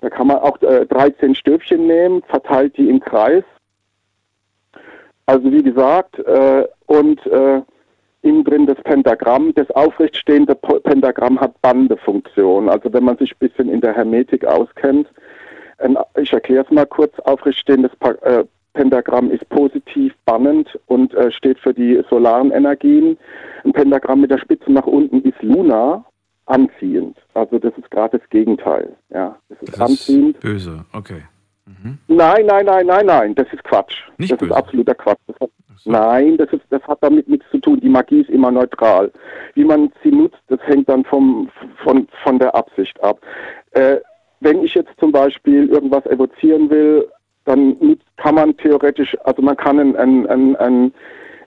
da 0.00 0.10
kann 0.10 0.26
man 0.26 0.38
auch 0.38 0.60
äh, 0.62 0.84
13 0.86 1.34
Stöfchen 1.36 1.86
nehmen, 1.86 2.22
verteilt 2.24 2.76
die 2.76 2.88
im 2.88 3.00
Kreis. 3.00 3.44
Also 5.26 5.50
wie 5.50 5.62
gesagt, 5.62 6.18
äh, 6.18 6.66
und 6.86 7.24
äh, 7.26 7.62
innen 8.22 8.44
drin 8.44 8.66
das 8.66 8.82
Pentagramm. 8.82 9.54
Das 9.54 9.70
aufrechtstehende 9.70 10.56
Pentagramm 10.56 11.40
hat 11.40 11.60
Bandefunktion. 11.62 12.68
Also 12.68 12.92
wenn 12.92 13.04
man 13.04 13.16
sich 13.16 13.32
ein 13.32 13.38
bisschen 13.38 13.68
in 13.68 13.80
der 13.80 13.94
Hermetik 13.94 14.44
auskennt, 14.44 15.08
ich 16.18 16.32
erkläre 16.32 16.64
es 16.64 16.70
mal 16.70 16.86
kurz, 16.86 17.16
aufrechtstehendes 17.20 17.92
äh, 18.22 18.44
Pentagramm 18.76 19.30
ist 19.30 19.48
positiv 19.48 20.12
bannend 20.26 20.78
und 20.86 21.14
äh, 21.14 21.32
steht 21.32 21.58
für 21.58 21.72
die 21.72 22.02
solaren 22.10 22.50
Energien. 22.52 23.16
Ein 23.64 23.72
Pentagramm 23.72 24.20
mit 24.20 24.30
der 24.30 24.38
Spitze 24.38 24.70
nach 24.70 24.86
unten 24.86 25.22
ist 25.22 25.42
lunar, 25.42 26.04
anziehend. 26.44 27.16
Also 27.34 27.58
das 27.58 27.72
ist 27.78 27.90
gerade 27.90 28.18
das 28.18 28.28
Gegenteil. 28.30 28.94
Ja, 29.10 29.36
das 29.48 29.62
ist 29.62 29.80
anziehend. 29.80 30.40
Böse, 30.40 30.84
okay. 30.92 31.22
Nein, 32.06 32.46
nein, 32.46 32.64
nein, 32.66 32.86
nein, 32.86 33.06
nein, 33.06 33.34
das 33.34 33.46
ist 33.52 33.64
Quatsch. 33.64 33.94
Nicht 34.18 34.32
das 34.32 34.38
böse. 34.38 34.52
ist 34.52 34.56
absoluter 34.56 34.94
Quatsch. 34.94 35.18
Das 35.26 35.36
hat, 35.40 35.50
Nein, 35.84 36.36
das, 36.36 36.52
ist, 36.52 36.62
das 36.70 36.82
hat 36.82 36.98
damit 37.00 37.28
nichts 37.28 37.46
zu 37.50 37.58
tun. 37.58 37.80
Die 37.80 37.88
Magie 37.88 38.20
ist 38.20 38.30
immer 38.30 38.50
neutral. 38.50 39.12
Wie 39.54 39.64
man 39.64 39.92
sie 40.02 40.10
nutzt, 40.10 40.40
das 40.48 40.58
hängt 40.64 40.88
dann 40.88 41.04
vom, 41.04 41.48
von, 41.82 42.08
von 42.24 42.38
der 42.38 42.54
Absicht 42.54 43.02
ab. 43.02 43.20
Äh, 43.72 43.96
wenn 44.40 44.62
ich 44.62 44.74
jetzt 44.74 44.90
zum 44.98 45.12
Beispiel 45.12 45.68
irgendwas 45.68 46.04
evozieren 46.06 46.68
will, 46.70 47.06
dann 47.46 47.98
kann 48.16 48.34
man 48.34 48.56
theoretisch, 48.58 49.16
also 49.24 49.40
man 49.40 49.56
kann 49.56 49.78
ein, 49.78 49.96
ein, 49.96 50.26
ein, 50.26 50.92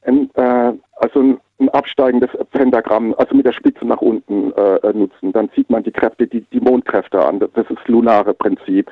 ein, 0.04 0.30
äh, 0.34 0.74
also 0.98 1.20
ein, 1.20 1.40
absteigendes 1.74 2.30
Pentagramm, 2.52 3.14
also 3.18 3.36
mit 3.36 3.46
der 3.46 3.52
Spitze 3.52 3.86
nach 3.86 4.02
unten 4.02 4.54
äh, 4.54 4.76
äh, 4.78 4.94
nutzen. 4.94 5.34
Dann 5.34 5.50
sieht 5.54 5.70
man 5.70 5.84
die 5.84 5.92
Kräfte, 5.92 6.26
die, 6.26 6.42
die 6.54 6.62
Mondkräfte 6.62 7.20
an. 7.24 7.40
Das 7.40 7.50
ist 7.56 7.70
das 7.70 7.88
lunare 7.88 8.34
Prinzip. 8.34 8.90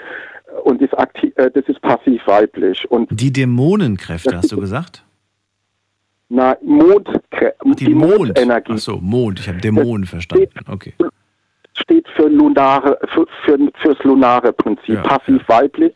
Und 0.65 0.81
ist 0.81 0.97
aktiv, 0.99 1.31
äh, 1.37 1.49
das 1.49 1.63
ist 1.67 1.81
passiv 1.81 2.21
weiblich. 2.27 2.89
Und 2.91 3.09
Die 3.09 3.31
Dämonenkräfte, 3.31 4.35
hast 4.35 4.51
du 4.51 4.59
gesagt? 4.59 5.05
na, 6.29 6.57
Mondkrä 6.61 7.53
Die, 7.63 7.85
die 7.85 7.93
Mond. 7.93 8.17
Mondenergie 8.17 8.73
Ach 8.73 8.79
so, 8.79 8.97
Mond. 8.97 9.39
Ich 9.39 9.47
habe 9.47 9.59
Dämonen 9.59 10.05
verstanden. 10.05 10.49
Okay. 10.69 10.93
steht 11.73 12.07
für 12.15 12.27
lunare, 12.27 12.97
für, 13.13 13.27
für, 13.45 13.57
fürs 13.81 14.03
lunare 14.03 14.51
Prinzip, 14.51 15.01
passiv 15.03 15.41
weiblich. 15.47 15.93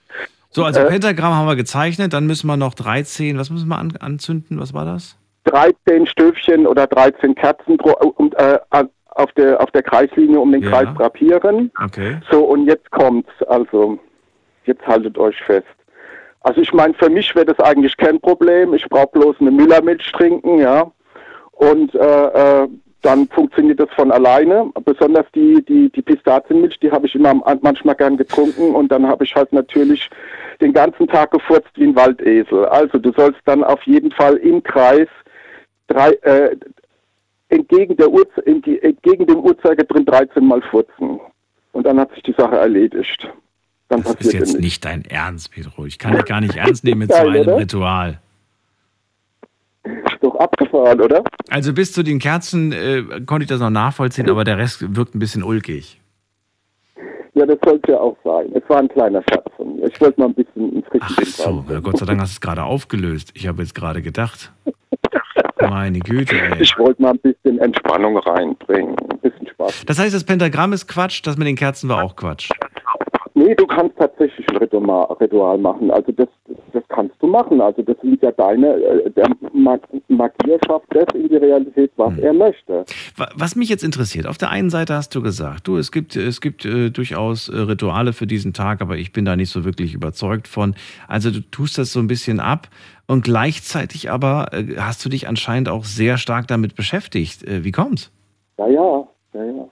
So, 0.52 0.64
also 0.66 0.82
Äh, 0.82 0.86
Pentagramm 0.88 1.34
haben 1.34 1.48
wir 1.48 1.56
gezeichnet, 1.56 2.14
dann 2.14 2.28
müssen 2.28 2.48
wir 2.48 2.58
noch 2.58 2.74
13, 2.74 3.38
was 3.38 3.50
müssen 3.50 3.68
wir 3.70 3.78
an, 3.78 3.94
anzünden? 4.00 4.60
Was 4.60 4.74
war 4.74 4.86
das? 4.86 5.18
13 5.46 6.06
Stöfchen 6.08 6.68
oder 6.68 6.88
13 6.88 7.34
Kerzen 7.36 7.80
und, 7.80 8.34
äh, 8.36 8.60
an- 8.70 8.90
auf, 9.16 9.32
der, 9.34 9.60
auf 9.62 9.72
der 9.72 9.84
Kreislinie 9.84 10.40
um 10.40 10.52
den 10.52 10.62
Ja. 10.64 10.70
Kreis 10.70 10.88
drapieren. 10.98 11.72
Okay. 11.84 12.18
So, 12.30 12.44
und 12.44 12.66
jetzt 12.68 12.90
kommt's. 12.92 13.30
Also, 13.48 13.98
jetzt 14.66 14.86
haltet 14.86 15.18
euch 15.18 15.36
fest. 15.46 15.68
Also 16.42 16.62
ich 16.62 16.74
meine, 16.74 16.94
für 16.96 17.10
mich 17.10 17.34
wäre 17.36 17.46
das 17.46 17.60
eigentlich 17.60 17.96
kein 17.98 18.20
Problem. 18.20 18.74
Ich 18.74 18.88
brauche 18.90 19.08
bloß 19.14 19.36
eine 19.40 19.52
Müllermilch 19.52 20.12
trinken, 20.14 20.60
ja. 20.60 20.92
Und 21.52 21.94
äh, 21.94 22.64
äh, 22.64 22.68
dann 23.02 23.28
funktioniert 23.30 23.80
das 23.80 23.90
von 23.96 24.12
alleine. 24.12 24.72
Besonders 24.86 25.26
die, 25.34 25.64
die, 25.66 25.90
die 25.90 26.02
Pistazienmilch, 26.02 26.80
die 26.80 26.92
habe 26.92 27.08
ich 27.08 27.16
immer 27.16 27.30
am- 27.30 27.44
manchmal 27.62 27.96
gern 27.96 28.18
getrunken 28.18 28.76
und 28.76 28.92
dann 28.92 29.08
habe 29.08 29.24
ich 29.24 29.34
halt 29.36 29.52
natürlich 29.54 30.10
den 30.62 30.74
ganzen 30.74 31.08
Tag 31.08 31.32
gefurzt 31.32 31.70
wie 31.76 31.86
ein 31.86 31.96
Waldesel. 31.96 32.66
Also 32.66 33.00
du 33.00 33.12
sollst 33.14 33.40
dann 33.46 33.64
auf 33.64 33.82
jeden 33.84 34.12
Fall 34.12 34.36
im 34.38 34.62
Kreis 34.62 35.08
drei, 35.88 36.12
äh, 36.22 36.56
entgegen, 37.50 37.98
der 37.98 38.08
entge- 38.08 38.82
entgegen 38.82 39.26
dem 39.26 39.40
Uhrzeiger 39.40 39.84
drin 39.84 40.06
13 40.06 40.46
Mal 40.46 40.62
furzen. 40.62 41.20
Und 41.74 41.86
dann 41.86 42.00
hat 42.00 42.14
sich 42.14 42.24
die 42.24 42.34
Sache 42.38 42.56
erledigt. 42.58 43.28
Dann 43.90 44.04
Das 44.04 44.14
ist 44.16 44.32
jetzt 44.34 44.60
nicht 44.60 44.86
dein 44.86 45.04
Ernst, 45.06 45.52
Pedro. 45.52 45.86
Ich 45.86 45.98
kann 46.00 46.14
dich 46.16 46.26
gar 46.26 46.40
nicht 46.40 46.56
ernst 46.56 46.84
nehmen 46.84 47.00
mit 47.00 47.12
so 47.14 47.18
einem 47.18 47.42
oder? 47.42 47.58
Ritual. 47.58 48.20
Abgefahren, 50.42 51.02
oder? 51.02 51.24
Also 51.50 51.74
bis 51.74 51.94
zu 51.94 52.04
den 52.04 52.20
Kerzen 52.20 52.72
äh, 52.72 53.04
konnte 53.26 53.44
ich 53.44 53.50
das 53.50 53.60
noch 53.60 53.70
nachvollziehen, 53.70 54.30
aber 54.30 54.44
der 54.44 54.58
Rest 54.58 54.96
wirkt 54.96 55.16
ein 55.16 55.20
bisschen 55.20 55.44
ulkig. 55.44 56.00
Ja, 57.34 57.46
das 57.46 57.58
sollte 57.64 57.94
ja 57.94 58.00
auch 58.00 58.18
sein. 58.24 58.52
Es 58.54 58.64
war 58.68 58.80
ein 58.80 58.90
kleiner 58.90 59.24
von 59.56 59.78
mir. 59.78 59.88
Ich 59.88 60.02
wollte 60.02 60.20
mal 60.20 60.28
ein 60.28 60.34
bisschen 60.34 60.74
ins 60.74 60.88
frischen 60.88 61.18
Wind 61.18 61.28
So, 61.28 61.66
na 61.70 61.80
Gott 61.80 61.98
sei 61.98 62.06
Dank 62.06 62.20
hast 62.20 62.34
du 62.34 62.36
es 62.36 62.42
gerade 62.42 62.64
aufgelöst. 62.64 63.32
Ich 63.36 63.48
habe 63.48 63.62
jetzt 63.62 63.74
gerade 63.74 64.02
gedacht. 64.02 64.52
Meine 65.62 66.00
Güte, 66.00 66.36
ey. 66.36 66.62
Ich 66.62 66.78
wollte 66.78 67.02
mal 67.02 67.12
ein 67.12 67.20
bisschen 67.20 67.60
Entspannung 67.60 68.18
reinbringen. 68.18 68.96
Ein 69.12 69.20
bisschen 69.20 69.48
Spaß. 69.48 69.86
Das 69.86 70.00
heißt, 70.00 70.14
das 70.14 70.24
Pentagramm 70.24 70.74
ist 70.74 70.88
Quatsch, 70.88 71.22
das 71.24 71.38
mit 71.38 71.48
den 71.48 71.56
Kerzen 71.56 71.88
war 71.88 72.04
auch 72.04 72.16
Quatsch. 72.16 72.50
Nee, 73.52 73.56
du 73.58 73.68
kannst 73.68 73.98
tatsächlich 73.98 74.48
ein 74.48 74.56
Ritual, 74.58 75.58
machen. 75.58 75.92
Also 75.92 76.14
das, 76.14 76.30
das 76.72 76.84
kannst 76.88 77.16
du 77.22 77.28
machen. 77.28 77.60
Also 77.60 77.82
das 77.82 77.98
sind 78.02 78.22
ja 78.24 78.32
deine, 78.32 78.76
äh, 78.76 79.10
der 79.12 79.28
Mag 79.52 79.82
Magier 80.08 80.58
schafft 80.66 80.86
das 80.92 81.04
in 81.14 81.28
die 81.28 81.36
Realität, 81.36 81.92
was 81.98 82.18
er 82.20 82.32
möchte. 82.32 82.86
Wa- 83.18 83.30
Was 83.36 83.58
mich 83.58 83.68
jetzt 83.68 83.84
interessiert, 83.84 84.26
auf 84.26 84.38
der 84.38 84.52
einen 84.52 84.70
Seite 84.70 84.94
hast 84.94 85.14
du 85.16 85.22
gesagt, 85.22 85.68
du, 85.68 85.76
es 85.76 85.92
gibt, 85.92 86.16
es 86.16 86.40
gibt 86.40 86.64
äh, 86.64 86.92
durchaus 86.92 87.50
äh, 87.50 87.58
Rituale 87.58 88.14
für 88.14 88.26
diesen 88.26 88.54
Tag, 88.54 88.82
aber 88.82 88.96
ich 88.96 89.12
bin 89.12 89.26
da 89.26 89.36
nicht 89.36 89.50
so 89.50 89.66
wirklich 89.66 89.94
überzeugt 89.94 90.48
von. 90.48 90.74
Also 91.10 91.30
du 91.30 91.42
tust 91.42 91.78
das 91.78 91.92
so 91.92 92.00
ein 92.00 92.08
bisschen 92.08 92.40
ab 92.40 92.70
und 93.06 93.26
gleichzeitig 93.26 94.10
aber 94.12 94.48
äh, 94.54 94.78
hast 94.78 95.04
du 95.04 95.10
dich 95.10 95.28
anscheinend 95.28 95.68
auch 95.68 95.84
sehr 95.84 96.18
stark 96.18 96.48
damit 96.48 96.76
beschäftigt. 96.76 97.44
Äh, 97.46 97.66
wie 97.66 97.74
kommt's? 97.74 98.14
Ja, 98.58 98.68
ja, 98.70 99.08
ja, 99.34 99.44
ja. 99.44 99.68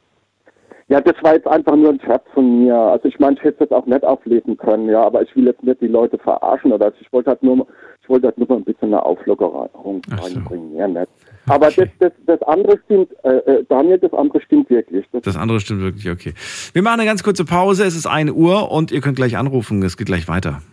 Ja, 0.90 1.00
das 1.00 1.16
war 1.22 1.36
jetzt 1.36 1.48
einfach 1.48 1.76
nur 1.76 1.90
ein 1.92 2.02
Scherz 2.04 2.24
von 2.34 2.64
mir. 2.64 2.76
Also 2.76 3.08
ich 3.08 3.20
meine, 3.20 3.36
ich 3.38 3.44
hätte 3.44 3.54
es 3.56 3.60
jetzt 3.62 3.74
auch 3.74 3.86
nicht 3.86 4.04
auflesen 4.04 4.58
können, 4.58 4.90
ja, 4.90 5.04
aber 5.04 5.22
ich 5.22 5.36
will 5.36 5.46
jetzt 5.46 5.64
nicht 5.64 5.80
die 5.82 5.88
Leute 5.88 6.18
verarschen 6.18 6.72
oder 6.72 6.92
ich 7.00 7.14
wollte 7.14 7.30
halt 7.30 7.44
nur, 7.44 7.68
ich 8.02 8.10
wollte 8.10 8.26
halt 8.26 8.40
nur 8.40 8.48
mal 8.48 8.56
ein 8.56 8.64
bisschen 8.64 8.88
eine 8.88 9.04
Auflockerung 9.04 10.02
reinbringen, 10.10 10.76
ja 10.76 10.88
nicht. 10.88 11.08
Aber 11.48 11.68
das, 11.70 11.88
das, 12.00 12.12
das 12.26 12.42
andere 12.42 12.80
stimmt, 12.86 13.10
äh, 13.24 13.38
äh, 13.38 13.64
Daniel, 13.70 14.00
das 14.00 14.14
andere 14.14 14.42
stimmt 14.42 14.68
wirklich. 14.72 15.06
Das, 15.12 15.22
Das 15.22 15.38
andere 15.38 15.60
stimmt 15.60 15.82
wirklich, 15.82 16.10
okay. 16.10 16.34
Wir 16.74 16.82
machen 16.82 17.02
eine 17.02 17.08
ganz 17.08 17.22
kurze 17.22 17.46
Pause, 17.46 17.84
es 17.86 17.96
ist 17.96 18.08
1 18.08 18.32
Uhr 18.32 18.72
und 18.72 18.92
ihr 18.92 19.02
könnt 19.02 19.16
gleich 19.16 19.38
anrufen, 19.38 19.84
es 19.84 19.96
geht 19.96 20.08
gleich 20.08 20.28
weiter. 20.28 20.64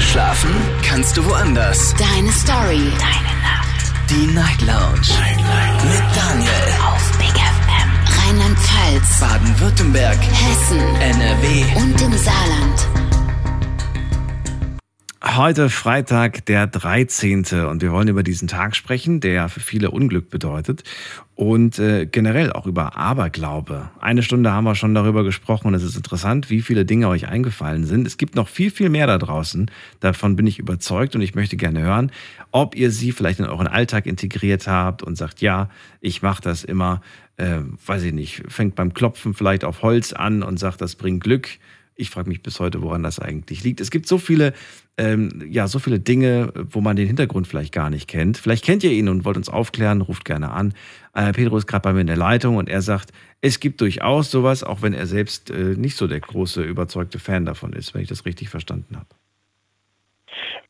Schlafen 0.00 0.50
kannst 0.84 1.16
du 1.16 1.24
woanders. 1.24 1.94
Deine 1.94 2.32
Story. 2.32 2.90
Deine 2.98 3.34
Nacht. 3.40 4.10
Die 4.10 4.34
Night 4.34 4.60
Lounge. 4.62 5.14
Mit 5.84 6.02
Daniel. 6.16 6.50
Auf. 6.84 7.15
Rheinland-Pfalz. 8.26 9.20
Baden-Württemberg. 9.20 10.18
Hessen. 10.18 10.80
NRW. 10.80 11.62
Und 11.76 12.02
im 12.02 12.12
Saarland. 12.12 12.88
Heute 15.36 15.70
Freitag, 15.70 16.44
der 16.46 16.66
13. 16.66 17.44
und 17.68 17.82
wir 17.82 17.92
wollen 17.92 18.08
über 18.08 18.22
diesen 18.22 18.48
Tag 18.48 18.74
sprechen, 18.74 19.20
der 19.20 19.48
für 19.48 19.60
viele 19.60 19.90
Unglück 19.90 20.30
bedeutet 20.30 20.82
und 21.34 21.78
äh, 21.78 22.06
generell 22.06 22.52
auch 22.52 22.66
über 22.66 22.96
Aberglaube. 22.96 23.90
Eine 24.00 24.22
Stunde 24.22 24.50
haben 24.50 24.64
wir 24.64 24.74
schon 24.74 24.94
darüber 24.94 25.22
gesprochen 25.22 25.68
und 25.68 25.74
es 25.74 25.82
ist 25.82 25.96
interessant, 25.96 26.48
wie 26.48 26.62
viele 26.62 26.86
Dinge 26.86 27.08
euch 27.08 27.28
eingefallen 27.28 27.84
sind. 27.84 28.06
Es 28.06 28.16
gibt 28.16 28.34
noch 28.34 28.48
viel, 28.48 28.70
viel 28.70 28.88
mehr 28.88 29.06
da 29.06 29.18
draußen. 29.18 29.70
Davon 30.00 30.36
bin 30.36 30.46
ich 30.46 30.58
überzeugt 30.58 31.14
und 31.14 31.20
ich 31.20 31.34
möchte 31.34 31.58
gerne 31.58 31.82
hören, 31.82 32.10
ob 32.52 32.74
ihr 32.74 32.90
sie 32.90 33.12
vielleicht 33.12 33.38
in 33.38 33.44
euren 33.44 33.66
Alltag 33.66 34.06
integriert 34.06 34.66
habt 34.66 35.02
und 35.02 35.16
sagt, 35.16 35.42
ja, 35.42 35.68
ich 36.00 36.22
mache 36.22 36.40
das 36.40 36.64
immer, 36.64 37.02
äh, 37.36 37.60
weiß 37.86 38.02
ich 38.04 38.12
nicht, 38.12 38.42
fängt 38.48 38.74
beim 38.74 38.94
Klopfen 38.94 39.34
vielleicht 39.34 39.64
auf 39.64 39.82
Holz 39.82 40.12
an 40.12 40.42
und 40.42 40.58
sagt, 40.58 40.80
das 40.80 40.96
bringt 40.96 41.22
Glück. 41.22 41.48
Ich 41.98 42.10
frage 42.10 42.28
mich 42.28 42.42
bis 42.42 42.60
heute, 42.60 42.82
woran 42.82 43.02
das 43.02 43.18
eigentlich 43.18 43.64
liegt. 43.64 43.80
Es 43.80 43.90
gibt 43.90 44.06
so 44.06 44.18
viele, 44.18 44.52
ähm, 44.98 45.42
ja, 45.48 45.66
so 45.66 45.78
viele 45.78 45.98
Dinge, 45.98 46.52
wo 46.54 46.82
man 46.82 46.94
den 46.94 47.06
Hintergrund 47.06 47.46
vielleicht 47.46 47.72
gar 47.72 47.88
nicht 47.88 48.06
kennt. 48.06 48.36
Vielleicht 48.36 48.64
kennt 48.64 48.84
ihr 48.84 48.92
ihn 48.92 49.08
und 49.08 49.24
wollt 49.24 49.38
uns 49.38 49.48
aufklären, 49.48 50.02
ruft 50.02 50.26
gerne 50.26 50.50
an. 50.50 50.74
Äh, 51.14 51.32
Pedro 51.32 51.56
ist 51.56 51.66
gerade 51.66 51.82
bei 51.82 51.92
mir 51.94 52.02
in 52.02 52.06
der 52.06 52.18
Leitung 52.18 52.56
und 52.56 52.68
er 52.68 52.82
sagt, 52.82 53.12
es 53.40 53.60
gibt 53.60 53.80
durchaus 53.80 54.30
sowas, 54.30 54.62
auch 54.62 54.82
wenn 54.82 54.92
er 54.92 55.06
selbst 55.06 55.50
äh, 55.50 55.74
nicht 55.76 55.96
so 55.96 56.06
der 56.06 56.20
große, 56.20 56.62
überzeugte 56.62 57.18
Fan 57.18 57.46
davon 57.46 57.72
ist, 57.72 57.94
wenn 57.94 58.02
ich 58.02 58.08
das 58.08 58.26
richtig 58.26 58.50
verstanden 58.50 58.96
habe. 58.96 59.08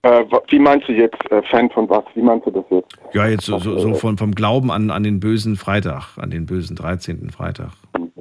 Äh, 0.03 0.25
wie 0.49 0.59
meinst 0.59 0.89
du 0.89 0.93
jetzt, 0.93 1.19
äh, 1.31 1.43
Fan 1.51 1.71
von 1.71 1.89
was? 1.89 2.05
Wie 2.15 2.23
meinst 2.23 2.47
du 2.47 2.51
das 2.51 2.65
jetzt? 2.71 2.97
Ja, 3.13 3.27
jetzt 3.27 3.45
so, 3.45 3.59
so, 3.59 3.79
so 3.79 3.95
von, 3.95 4.17
vom 4.17 4.33
Glauben 4.33 4.71
an, 4.71 4.91
an 4.91 5.03
den 5.03 5.21
bösen 5.21 5.57
Freitag, 5.57 6.17
an 6.19 6.31
den 6.31 6.47
bösen 6.47 6.77
13. 6.77 7.31
Freitag. 7.31 7.73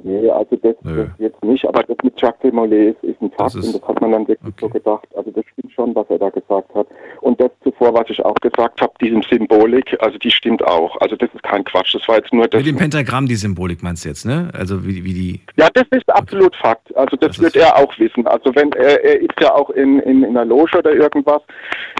Nee, 0.02 0.28
also 0.28 0.56
das, 0.56 0.74
das 0.82 1.08
jetzt 1.18 1.42
nicht, 1.42 1.66
aber 1.66 1.82
das 1.82 1.96
mit 2.02 2.20
Jacques 2.20 2.40
Desmoulins 2.42 2.96
ist 3.02 3.20
ein 3.22 3.30
Fakt 3.30 3.54
ist- 3.54 3.66
und 3.66 3.82
das 3.82 3.88
hat 3.88 4.00
man 4.00 4.12
dann 4.12 4.28
wirklich 4.28 4.54
so 4.60 4.68
gedacht. 4.68 5.08
Also 5.16 5.30
das 5.30 5.44
stimmt 5.52 5.72
schon, 5.72 5.94
was 5.94 6.06
er 6.10 6.18
da 6.18 6.28
gesagt 6.28 6.74
hat. 6.74 6.86
Und 7.22 7.40
das 7.40 7.50
zuvor, 7.64 7.94
was 7.94 8.08
ich 8.10 8.22
auch 8.24 8.34
gesagt 8.34 8.80
habe, 8.80 8.92
diesem 9.00 9.22
Symbolik, 9.22 9.96
also 10.00 10.18
die 10.18 10.30
stimmt 10.30 10.62
auch. 10.64 11.00
Also 11.00 11.16
das 11.16 11.30
ist 11.32 11.42
kein 11.42 11.64
Quatsch. 11.64 11.94
Das 11.94 12.06
war 12.08 12.16
jetzt 12.16 12.32
nur 12.32 12.46
das. 12.46 12.62
Mit 12.62 12.66
dem 12.66 12.76
Pentagramm 12.76 13.26
die 13.26 13.36
Symbolik 13.36 13.82
meinst 13.82 14.04
du 14.04 14.10
jetzt, 14.10 14.26
ne? 14.26 14.50
Also 14.52 14.86
wie, 14.86 15.02
wie 15.04 15.14
die. 15.14 15.40
Ja, 15.56 15.68
das 15.72 15.84
ist 15.90 16.08
absolut 16.10 16.54
Fakt. 16.56 16.94
Also 16.96 17.16
das, 17.16 17.38
wird 17.40 17.56
er 17.56 17.76
auch 17.76 17.98
wissen. 17.98 18.26
Also 18.26 18.54
wenn 18.54 18.72
er, 18.72 19.02
er 19.02 19.20
ist 19.20 19.40
ja 19.40 19.54
auch 19.54 19.70
in, 19.70 19.98
in, 20.00 20.22
in 20.22 20.36
einer 20.36 20.44
Loge 20.44 20.78
oder 20.78 20.92
irgendwas, 20.92 21.42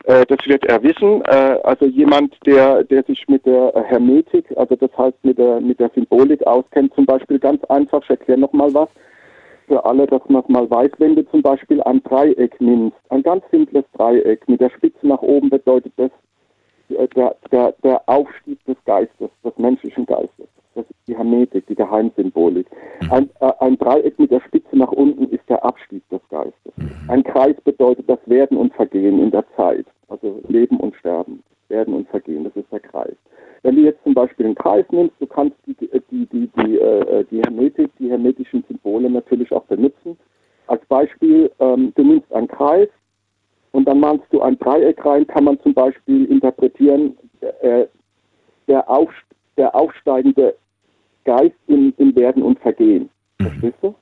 äh, 0.05 0.25
das 0.27 0.39
wird 0.47 0.65
er 0.67 0.83
wissen. 0.83 1.23
Äh, 1.25 1.59
also 1.65 1.87
jemand, 1.87 2.35
der, 2.47 2.85
der 2.85 3.03
sich 3.05 3.27
mit 3.29 3.45
der 3.47 3.73
Hermetik, 3.89 4.47
also 4.57 4.77
das 4.77 4.91
heißt 4.97 5.17
mit 5.23 5.39
der 5.39 5.61
mit 5.61 5.81
der 5.81 5.91
Symbolik 5.95 6.47
auskennt, 6.47 6.95
zum 6.95 7.07
Beispiel 7.07 7.39
ganz 7.39 7.63
einfach, 7.65 7.96
ich 8.05 8.11
erkläre 8.11 8.39
nochmal 8.39 8.73
was. 8.75 8.89
Für 9.67 9.85
alle, 9.85 10.07
dass 10.07 10.23
man 10.29 10.43
es 10.43 10.49
mal 10.49 10.71
weiß, 10.71 10.93
wenn 10.99 11.17
du 11.17 11.29
zum 11.29 11.43
Beispiel 11.43 11.83
ein 11.83 12.03
Dreieck 12.05 12.61
nimmst, 12.61 12.97
ein 13.09 13.23
ganz 13.23 13.45
simples 13.51 13.85
Dreieck 13.95 14.47
mit 14.49 14.61
der 14.61 14.71
Spitze 14.71 15.07
nach 15.07 15.23
oben 15.23 15.51
bedeutet 15.51 15.93
das 15.97 16.11
der, 16.89 17.37
der, 17.51 17.75
der 17.83 18.09
Aufstieg 18.09 18.65
des 18.65 18.77
Geistes, 18.85 19.31
des 19.45 19.57
menschlichen 19.57 20.07
Geistes. 20.07 20.49
Das 20.75 20.85
ist 20.85 21.09
die 21.09 21.17
Hermetik, 21.17 21.67
die 21.67 21.75
Geheimsymbolik. 21.75 22.67
Ein, 23.11 23.31
äh, 23.41 23.53
ein 23.61 23.79
Dreieck 23.79 24.19
mit 24.19 24.31
der 24.31 24.41
Spitze 24.41 24.77
nach 24.77 24.93
unten 24.93 25.25
ist 25.31 25.49
der 25.49 25.65
Abstieg 25.65 26.07
des 26.11 26.21
Geistes. 26.29 26.73
Ein 27.09 27.25
Kreis 27.25 27.57
bedeutet 27.65 28.09
das 28.09 28.19
Werden 28.27 28.59
und 28.59 28.75
Vergehen 28.75 29.19
in 29.19 29.31
der 29.31 29.45
Zeit. 29.57 29.87
Also 30.09 30.41
Leben 30.49 30.79
und 30.79 30.95
Sterben, 30.97 31.43
Werden 31.69 31.95
und 31.95 32.09
Vergehen, 32.09 32.45
das 32.45 32.55
ist 32.57 32.71
der 32.71 32.81
Kreis. 32.81 33.17
Wenn 33.63 33.77
du 33.77 33.83
jetzt 33.83 34.03
zum 34.05 34.15
Beispiel 34.15 34.47
einen 34.47 34.55
Kreis 34.55 34.85
nimmst, 34.91 35.15
du 35.19 35.27
kannst 35.27 35.57
die, 35.67 35.75
die, 35.75 36.27
die, 36.27 36.49
die, 36.57 36.79
äh, 36.79 37.25
die 37.31 37.41
Hermetik, 37.41 37.91
die 37.99 38.11
hermetischen 38.11 38.63
Symbole 38.69 39.09
natürlich 39.11 39.51
auch 39.53 39.65
benutzen. 39.65 40.17
Als 40.67 40.85
Beispiel, 40.87 41.51
ähm, 41.59 41.93
du 41.97 42.03
nimmst 42.03 42.33
einen 42.33 42.49
Kreis 42.49 42.89
und 43.77 43.87
dann 43.87 44.01
malst 44.01 44.25
du 44.31 44.41
ein 44.41 44.59
Dreieck 44.59 45.05
rein, 45.05 45.27
kann 45.27 45.45
man 45.45 45.61
zum 45.61 45.75
Beispiel 45.75 46.25
interpretieren, 46.25 47.15
äh, 47.61 47.85
der, 48.67 48.89
auf, 48.89 49.11
der 49.59 49.75
aufsteigende 49.75 50.55
Geist 51.25 51.55
im, 51.67 51.93
im 51.99 52.17
Werden 52.17 52.43
und 52.43 52.59
Vergehen. 52.61 53.11
Verstehst 53.39 53.77
du? 53.83 53.95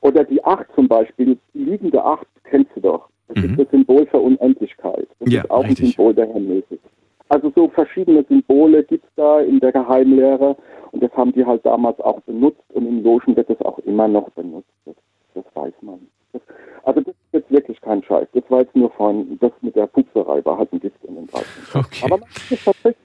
Oder 0.00 0.24
die 0.24 0.42
Acht 0.44 0.66
zum 0.74 0.88
Beispiel, 0.88 1.38
die 1.54 1.58
liegende 1.58 2.04
Acht 2.04 2.26
kennst 2.42 2.74
du 2.74 2.80
doch. 2.80 3.08
Das 3.28 3.44
ist 3.44 3.56
das 3.56 3.70
Symbol 3.70 4.04
für 4.06 4.18
Unendlichkeit. 4.18 5.06
Das 5.20 5.32
Ja, 5.32 5.42
ist 5.42 5.50
auch 5.52 5.62
richtig. 5.62 5.80
ein 5.80 5.92
Symbol 5.92 6.14
der 6.14 6.26
Hermetik. 6.26 6.80
Also 7.28 7.52
so 7.54 7.68
verschiedene 7.68 8.24
Symbole 8.24 8.82
gibt 8.82 9.04
es 9.04 9.10
da 9.14 9.40
in 9.40 9.60
der 9.60 9.70
Geheimlehre 9.70 10.56
und 10.90 11.00
das 11.00 11.12
haben 11.12 11.32
die 11.32 11.46
halt 11.46 11.64
damals 11.64 12.00
auch 12.00 12.20
benutzt 12.22 12.64
und 12.72 12.84
in 12.84 13.04
Logen 13.04 13.36
wird 13.36 13.48
das 13.48 13.60
auch 13.60 13.78
immer 13.80 14.08
noch 14.08 14.28
benutzt. 14.30 14.72
Das, 14.84 14.96
das 15.34 15.44
weiß 15.54 15.74
man. 15.82 16.00
Das, 16.32 16.42
also 16.82 17.00
das 17.02 17.14
jetzt 17.32 17.50
wirklich 17.50 17.80
kein 17.80 18.02
Scheiß. 18.02 18.28
Das 18.32 18.44
war 18.48 18.60
jetzt 18.60 18.74
nur 18.74 18.90
von, 18.92 19.38
das 19.40 19.52
mit 19.60 19.76
der 19.76 19.88
Fuchserei 19.88 20.44
war 20.44 20.58
halt 20.58 20.72
ein 20.72 20.80
Gift 20.80 21.02
in 21.04 21.14
den 21.14 21.26
13. 21.26 21.46
Okay. 21.74 22.04
Aber 22.04 22.18
man 22.18 22.28
es 22.50 22.64
tatsächlich 22.64 22.96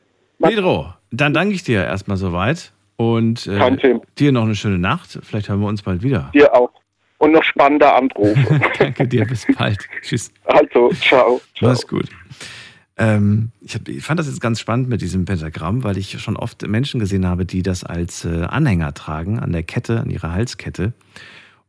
Pedro, 0.42 0.94
dann 1.12 1.34
danke 1.34 1.56
ich 1.56 1.64
dir 1.64 1.84
erstmal 1.84 2.18
soweit 2.18 2.74
und 2.98 3.48
äh, 3.48 4.00
dir 4.18 4.32
noch 4.32 4.44
eine 4.44 4.56
schöne 4.56 4.80
Nacht. 4.80 5.20
Vielleicht 5.24 5.50
hören 5.50 5.62
wir 5.62 5.68
uns 5.68 5.82
bald 5.82 6.04
wieder. 6.04 6.32
dir 6.34 6.54
auch. 6.54 6.72
Und 7.18 7.32
noch 7.32 7.44
spannender 7.44 7.96
Anrufe. 7.96 8.60
Danke 8.78 9.08
dir, 9.08 9.26
bis 9.26 9.48
bald. 9.58 9.80
Tschüss. 10.02 10.34
also, 10.44 10.90
ciao. 10.92 11.40
Mach's 11.62 11.88
gut. 11.88 12.10
Ähm, 12.98 13.52
ich, 13.62 13.76
hab, 13.76 13.88
ich 13.88 14.04
fand 14.04 14.20
das 14.20 14.28
jetzt 14.28 14.42
ganz 14.42 14.60
spannend 14.60 14.90
mit 14.90 15.02
diesem 15.02 15.26
Pentagramm, 15.26 15.84
weil 15.84 15.98
ich 15.98 16.22
schon 16.22 16.36
oft 16.36 16.68
Menschen 16.68 17.00
gesehen 17.00 17.26
habe, 17.26 17.46
die 17.46 17.64
das 17.64 17.84
als 17.86 18.26
äh, 18.26 18.44
Anhänger 18.44 18.94
tragen, 18.94 19.40
an 19.40 19.54
der 19.54 19.64
Kette, 19.64 20.02
an 20.02 20.10
ihrer 20.10 20.34
Halskette. 20.34 20.94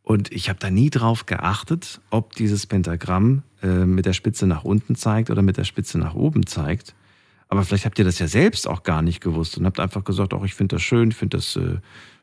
Und 0.06 0.30
ich 0.30 0.48
habe 0.48 0.60
da 0.60 0.70
nie 0.70 0.88
drauf 0.88 1.26
geachtet, 1.26 2.00
ob 2.10 2.32
dieses 2.36 2.64
Pentagramm 2.68 3.42
äh, 3.60 3.84
mit 3.84 4.06
der 4.06 4.12
Spitze 4.12 4.46
nach 4.46 4.62
unten 4.62 4.94
zeigt 4.94 5.30
oder 5.30 5.42
mit 5.42 5.56
der 5.56 5.64
Spitze 5.64 5.98
nach 5.98 6.14
oben 6.14 6.46
zeigt. 6.46 6.94
Aber 7.48 7.64
vielleicht 7.64 7.86
habt 7.86 7.98
ihr 7.98 8.04
das 8.04 8.20
ja 8.20 8.28
selbst 8.28 8.68
auch 8.68 8.84
gar 8.84 9.02
nicht 9.02 9.20
gewusst 9.20 9.58
und 9.58 9.66
habt 9.66 9.80
einfach 9.80 10.04
gesagt, 10.04 10.32
auch 10.32 10.44
ich 10.44 10.54
finde 10.54 10.76
das 10.76 10.82
schön, 10.82 11.08
ich 11.10 11.16
finde 11.16 11.38
das 11.38 11.56
äh, 11.56 11.78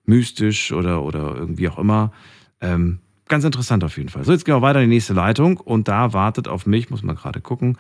mystisch 0.06 0.72
oder, 0.72 1.04
oder 1.04 1.36
irgendwie 1.36 1.68
auch 1.68 1.78
immer. 1.78 2.14
Ähm, 2.62 3.00
ganz 3.28 3.44
interessant 3.44 3.84
auf 3.84 3.98
jeden 3.98 4.08
Fall. 4.08 4.24
So, 4.24 4.32
jetzt 4.32 4.46
gehen 4.46 4.56
wir 4.56 4.62
weiter 4.62 4.82
in 4.82 4.90
die 4.90 4.96
nächste 4.96 5.14
Leitung 5.14 5.58
und 5.58 5.90
da 5.90 6.14
wartet 6.14 6.48
auf 6.48 6.66
mich, 6.66 6.90
muss 6.90 7.04
man 7.04 7.18
gerade 7.18 7.42
gucken, 7.42 7.78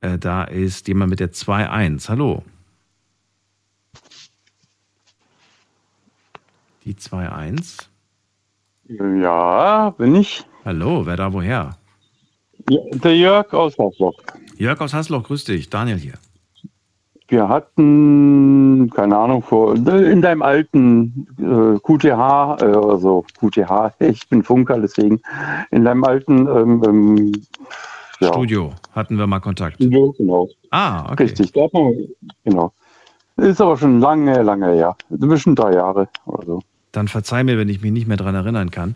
äh, 0.00 0.16
da 0.16 0.44
ist 0.44 0.86
jemand 0.86 1.10
mit 1.10 1.18
der 1.18 1.32
2.1. 1.32 2.08
Hallo. 2.08 2.44
Die 6.84 6.94
2.1. 6.94 7.89
Ja, 8.98 9.90
bin 9.90 10.16
ich. 10.16 10.44
Hallo, 10.64 11.06
wer 11.06 11.16
da 11.16 11.32
woher? 11.32 11.76
Ja, 12.68 12.80
der 12.92 13.16
Jörg 13.16 13.52
aus 13.52 13.78
Hausloch. 13.78 14.14
Jörg 14.56 14.80
aus 14.80 14.92
Hasloch, 14.92 15.22
grüß 15.22 15.44
dich. 15.44 15.70
Daniel 15.70 15.96
hier. 15.96 16.14
Wir 17.28 17.48
hatten, 17.48 18.90
keine 18.92 19.16
Ahnung, 19.16 19.42
vor, 19.42 19.76
in 19.76 20.22
deinem 20.22 20.42
alten 20.42 21.28
äh, 21.38 21.78
QTH, 21.78 22.60
äh, 22.60 22.64
also 22.64 23.24
QTH, 23.38 23.94
ich 24.00 24.28
bin 24.28 24.42
Funker, 24.42 24.80
deswegen, 24.80 25.20
in 25.70 25.84
deinem 25.84 26.02
alten 26.02 26.48
ähm, 26.48 26.82
ähm, 26.84 27.32
ja, 28.18 28.32
Studio 28.32 28.72
hatten 28.92 29.16
wir 29.16 29.28
mal 29.28 29.38
Kontakt. 29.38 29.76
Studio, 29.76 30.12
genau. 30.18 30.48
Ah, 30.72 31.12
okay. 31.12 31.22
Richtig, 31.22 31.52
da 31.52 31.62
hat 31.62 31.72
man, 31.72 31.94
genau. 32.44 32.72
Ist 33.36 33.60
aber 33.60 33.76
schon 33.76 34.00
lange, 34.00 34.42
lange 34.42 34.72
her. 34.74 34.96
Zwischen 35.16 35.54
drei 35.54 35.74
Jahre 35.74 36.08
oder 36.26 36.44
so. 36.44 36.62
Dann 36.92 37.08
verzeih 37.08 37.44
mir, 37.44 37.58
wenn 37.58 37.68
ich 37.68 37.80
mich 37.80 37.92
nicht 37.92 38.06
mehr 38.06 38.16
dran 38.16 38.34
erinnern 38.34 38.70
kann. 38.70 38.94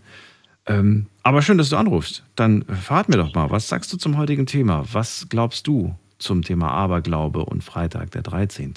Ähm, 0.67 1.07
aber 1.23 1.43
schön, 1.43 1.59
dass 1.59 1.69
du 1.69 1.77
anrufst. 1.77 2.25
Dann 2.37 2.65
verrat 2.65 3.09
mir 3.09 3.17
doch 3.17 3.35
mal, 3.35 3.51
was 3.51 3.69
sagst 3.69 3.93
du 3.93 3.97
zum 3.97 4.17
heutigen 4.17 4.47
Thema? 4.47 4.85
Was 4.93 5.27
glaubst 5.29 5.67
du 5.67 5.95
zum 6.19 6.43
Thema 6.43 6.71
Aberglaube 6.71 7.45
und 7.45 7.63
Freitag 7.63 8.11
der 8.13 8.23
13.? 8.23 8.75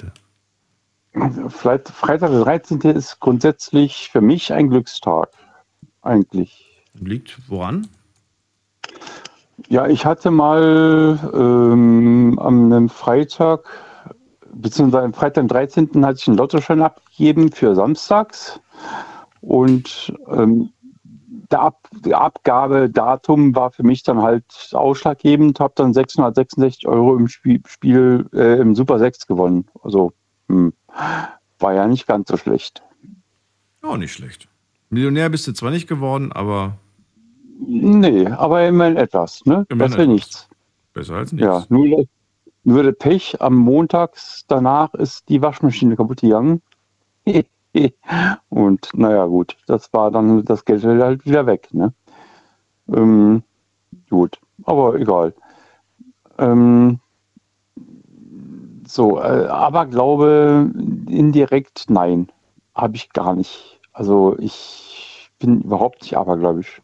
Freitag, 1.49 1.95
Freitag 1.95 2.31
der 2.31 2.41
13. 2.41 2.81
ist 2.81 3.19
grundsätzlich 3.19 4.09
für 4.11 4.21
mich 4.21 4.53
ein 4.53 4.69
Glückstag. 4.69 5.29
Eigentlich. 6.01 6.65
Liegt 6.93 7.37
woran? 7.47 7.87
Ja, 9.69 9.87
ich 9.87 10.05
hatte 10.05 10.29
mal 10.31 11.19
ähm, 11.33 12.37
am 12.39 12.65
einem 12.65 12.89
Freitag, 12.89 13.69
beziehungsweise 14.53 15.05
am 15.05 15.13
Freitag, 15.13 15.43
den 15.43 15.47
13. 15.47 16.05
hatte 16.05 16.19
ich 16.19 16.27
einen 16.27 16.37
Lottoschein 16.37 16.81
abgegeben 16.81 17.51
für 17.51 17.75
samstags. 17.75 18.59
Und 19.41 20.13
ähm, 20.29 20.71
der, 21.51 21.61
Ab 21.61 21.87
der 21.91 22.19
Abgabedatum 22.19 23.55
war 23.55 23.71
für 23.71 23.83
mich 23.83 24.03
dann 24.03 24.21
halt 24.21 24.45
ausschlaggebend, 24.73 25.59
habe 25.59 25.73
dann 25.75 25.93
666 25.93 26.87
Euro 26.87 27.15
im 27.15 27.27
Spiel, 27.27 27.61
Spiel 27.67 28.27
äh, 28.33 28.59
im 28.59 28.75
Super 28.75 28.99
6 28.99 29.27
gewonnen. 29.27 29.65
Also 29.81 30.13
hm, 30.49 30.73
war 31.59 31.73
ja 31.73 31.87
nicht 31.87 32.07
ganz 32.07 32.29
so 32.29 32.37
schlecht. 32.37 32.83
Auch 33.81 33.97
nicht 33.97 34.13
schlecht. 34.13 34.47
Millionär 34.89 35.29
bist 35.29 35.47
du 35.47 35.53
zwar 35.53 35.71
nicht 35.71 35.87
geworden, 35.87 36.31
aber. 36.31 36.77
Nee, 37.59 38.27
aber 38.27 38.67
immerhin 38.67 38.97
etwas, 38.97 39.45
ne? 39.45 39.65
Immerhin 39.69 39.91
Besser 39.91 40.07
nichts. 40.07 40.49
Besser 40.93 41.15
als 41.15 41.31
nichts. 41.31 41.45
Ja, 41.45 41.65
nur, 41.69 42.05
nur 42.67 42.83
der 42.83 42.91
Pech, 42.91 43.41
am 43.41 43.55
Montags 43.55 44.43
danach 44.49 44.93
ist 44.93 45.29
die 45.29 45.41
Waschmaschine 45.41 45.95
kaputt 45.95 46.19
gegangen. 46.19 46.61
Und 48.49 48.89
naja, 48.93 49.25
gut, 49.25 49.55
das 49.67 49.93
war 49.93 50.11
dann 50.11 50.43
das 50.43 50.65
Geld 50.65 50.83
halt 50.83 51.25
wieder 51.25 51.45
weg. 51.45 51.69
Ne? 51.73 51.93
Ähm, 52.93 53.41
gut, 54.09 54.37
aber 54.65 54.95
egal. 54.95 55.33
Ähm, 56.37 56.99
so, 58.85 59.17
äh, 59.17 59.47
aber 59.47 59.85
glaube 59.85 60.69
indirekt 61.07 61.85
nein, 61.87 62.29
habe 62.75 62.97
ich 62.97 63.13
gar 63.13 63.33
nicht. 63.33 63.79
Also 63.93 64.35
ich 64.39 65.29
bin 65.39 65.61
überhaupt 65.61 66.01
nicht 66.01 66.17
abergläubisch. 66.17 66.81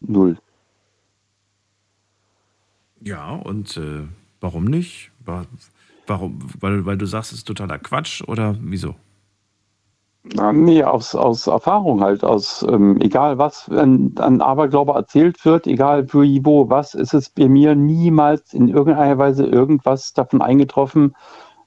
Null. 0.00 0.38
Ja, 3.00 3.34
und 3.34 3.76
äh, 3.76 4.06
warum 4.44 4.64
nicht? 4.66 5.10
Wa- 5.24 5.46
Warum? 6.06 6.38
Weil, 6.60 6.84
weil 6.84 6.98
du 6.98 7.06
sagst, 7.06 7.32
es 7.32 7.38
ist 7.38 7.46
totaler 7.48 7.78
Quatsch 7.78 8.22
oder 8.28 8.56
wieso? 8.60 8.94
Na, 10.22 10.52
nee, 10.52 10.82
aus, 10.84 11.14
aus 11.14 11.46
Erfahrung 11.46 12.00
halt, 12.02 12.24
aus 12.24 12.62
ähm, 12.68 12.98
egal 13.00 13.38
was 13.38 13.68
an, 13.68 14.12
an 14.18 14.40
Aberglaube 14.40 14.92
erzählt 14.92 15.44
wird, 15.44 15.66
egal 15.66 16.06
wie, 16.14 16.44
wo, 16.44 16.68
was, 16.70 16.94
ist 16.94 17.12
es 17.14 17.28
bei 17.30 17.48
mir 17.48 17.74
niemals 17.74 18.54
in 18.54 18.68
irgendeiner 18.68 19.18
Weise 19.18 19.44
irgendwas 19.46 20.12
davon 20.14 20.40
eingetroffen, 20.42 21.14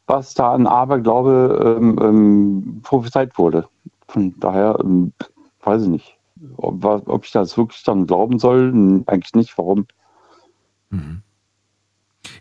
was 0.07 0.33
da 0.33 0.53
an 0.53 0.67
Aberglaube 0.67 1.77
ähm, 1.79 1.99
ähm, 2.01 2.79
prophezeit 2.83 3.37
wurde. 3.37 3.67
Von 4.07 4.35
daher 4.39 4.79
ähm, 4.83 5.13
weiß 5.61 5.83
ich 5.83 5.89
nicht, 5.89 6.17
ob, 6.57 6.83
ob 6.85 7.25
ich 7.25 7.31
das 7.31 7.57
wirklich 7.57 7.83
dann 7.83 8.07
glauben 8.07 8.39
soll. 8.39 9.03
Eigentlich 9.07 9.33
nicht. 9.35 9.57
Warum? 9.57 9.85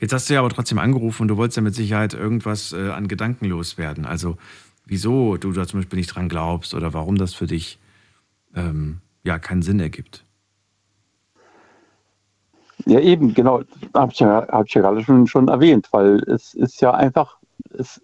Jetzt 0.00 0.12
hast 0.12 0.28
du 0.28 0.34
ja 0.34 0.40
aber 0.40 0.50
trotzdem 0.50 0.78
angerufen 0.78 1.22
und 1.22 1.28
du 1.28 1.36
wolltest 1.36 1.56
ja 1.56 1.62
mit 1.62 1.74
Sicherheit 1.74 2.14
irgendwas 2.14 2.72
äh, 2.72 2.90
an 2.90 3.08
Gedanken 3.08 3.46
loswerden. 3.46 4.04
Also 4.04 4.36
wieso 4.86 5.36
du 5.36 5.52
da 5.52 5.66
zum 5.66 5.80
Beispiel 5.80 5.98
nicht 5.98 6.14
dran 6.14 6.28
glaubst 6.28 6.74
oder 6.74 6.94
warum 6.94 7.16
das 7.16 7.34
für 7.34 7.46
dich 7.46 7.78
ähm, 8.54 8.98
ja 9.22 9.38
keinen 9.38 9.62
Sinn 9.62 9.80
ergibt. 9.80 10.24
Ja, 12.84 13.00
eben, 13.00 13.34
genau. 13.34 13.62
Habe 13.94 14.12
ich, 14.12 14.20
ja, 14.20 14.46
hab 14.48 14.66
ich 14.66 14.74
ja 14.74 14.82
gerade 14.82 15.02
schon, 15.02 15.26
schon 15.26 15.48
erwähnt, 15.48 15.88
weil 15.92 16.22
es 16.28 16.54
ist 16.54 16.80
ja 16.80 16.92
einfach, 16.92 17.38
es, 17.70 18.00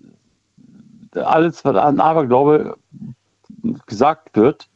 alles, 1.15 1.65
was 1.65 1.77
an 1.77 2.01
Aberglaube 2.01 2.77
gesagt 3.87 4.35
wird, 4.37 4.69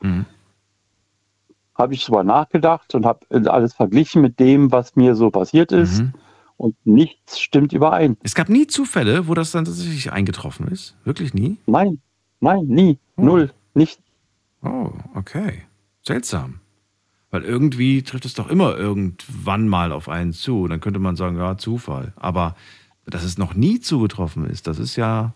habe 1.74 1.94
ich 1.94 2.04
drüber 2.04 2.24
nachgedacht 2.24 2.94
und 2.94 3.04
habe 3.04 3.20
alles 3.50 3.74
verglichen 3.74 4.22
mit 4.22 4.38
dem, 4.38 4.70
was 4.70 4.96
mir 4.96 5.14
so 5.16 5.30
passiert 5.30 5.72
ist. 5.72 6.02
Und 6.56 6.74
nichts 6.84 7.38
stimmt 7.38 7.72
überein. 7.72 8.16
Es 8.22 8.34
gab 8.34 8.48
nie 8.48 8.66
Zufälle, 8.66 9.28
wo 9.28 9.34
das 9.34 9.50
dann 9.50 9.66
tatsächlich 9.66 10.12
eingetroffen 10.12 10.68
ist? 10.68 10.96
Wirklich 11.04 11.34
nie? 11.34 11.58
Nein, 11.66 12.00
nein, 12.40 12.64
nie. 12.66 12.98
Null. 13.16 13.52
Nicht. 13.74 14.00
Oh, 14.62 14.90
okay. 15.14 15.62
Seltsam. 16.02 16.60
Weil 17.30 17.42
irgendwie 17.42 18.02
trifft 18.02 18.24
es 18.24 18.34
doch 18.34 18.48
immer 18.48 18.76
irgendwann 18.76 19.68
mal 19.68 19.92
auf 19.92 20.08
einen 20.08 20.32
zu. 20.32 20.66
Dann 20.68 20.80
könnte 20.80 20.98
man 21.00 21.16
sagen, 21.16 21.36
ja, 21.36 21.58
Zufall. 21.58 22.14
Aber 22.16 22.56
dass 23.04 23.22
es 23.24 23.36
noch 23.36 23.54
nie 23.54 23.80
zugetroffen 23.80 24.46
ist, 24.48 24.66
das 24.66 24.78
ist 24.78 24.96
ja, 24.96 25.34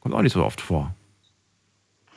kommt 0.00 0.14
auch 0.14 0.22
nicht 0.22 0.32
so 0.32 0.44
oft 0.44 0.60
vor. 0.60 0.94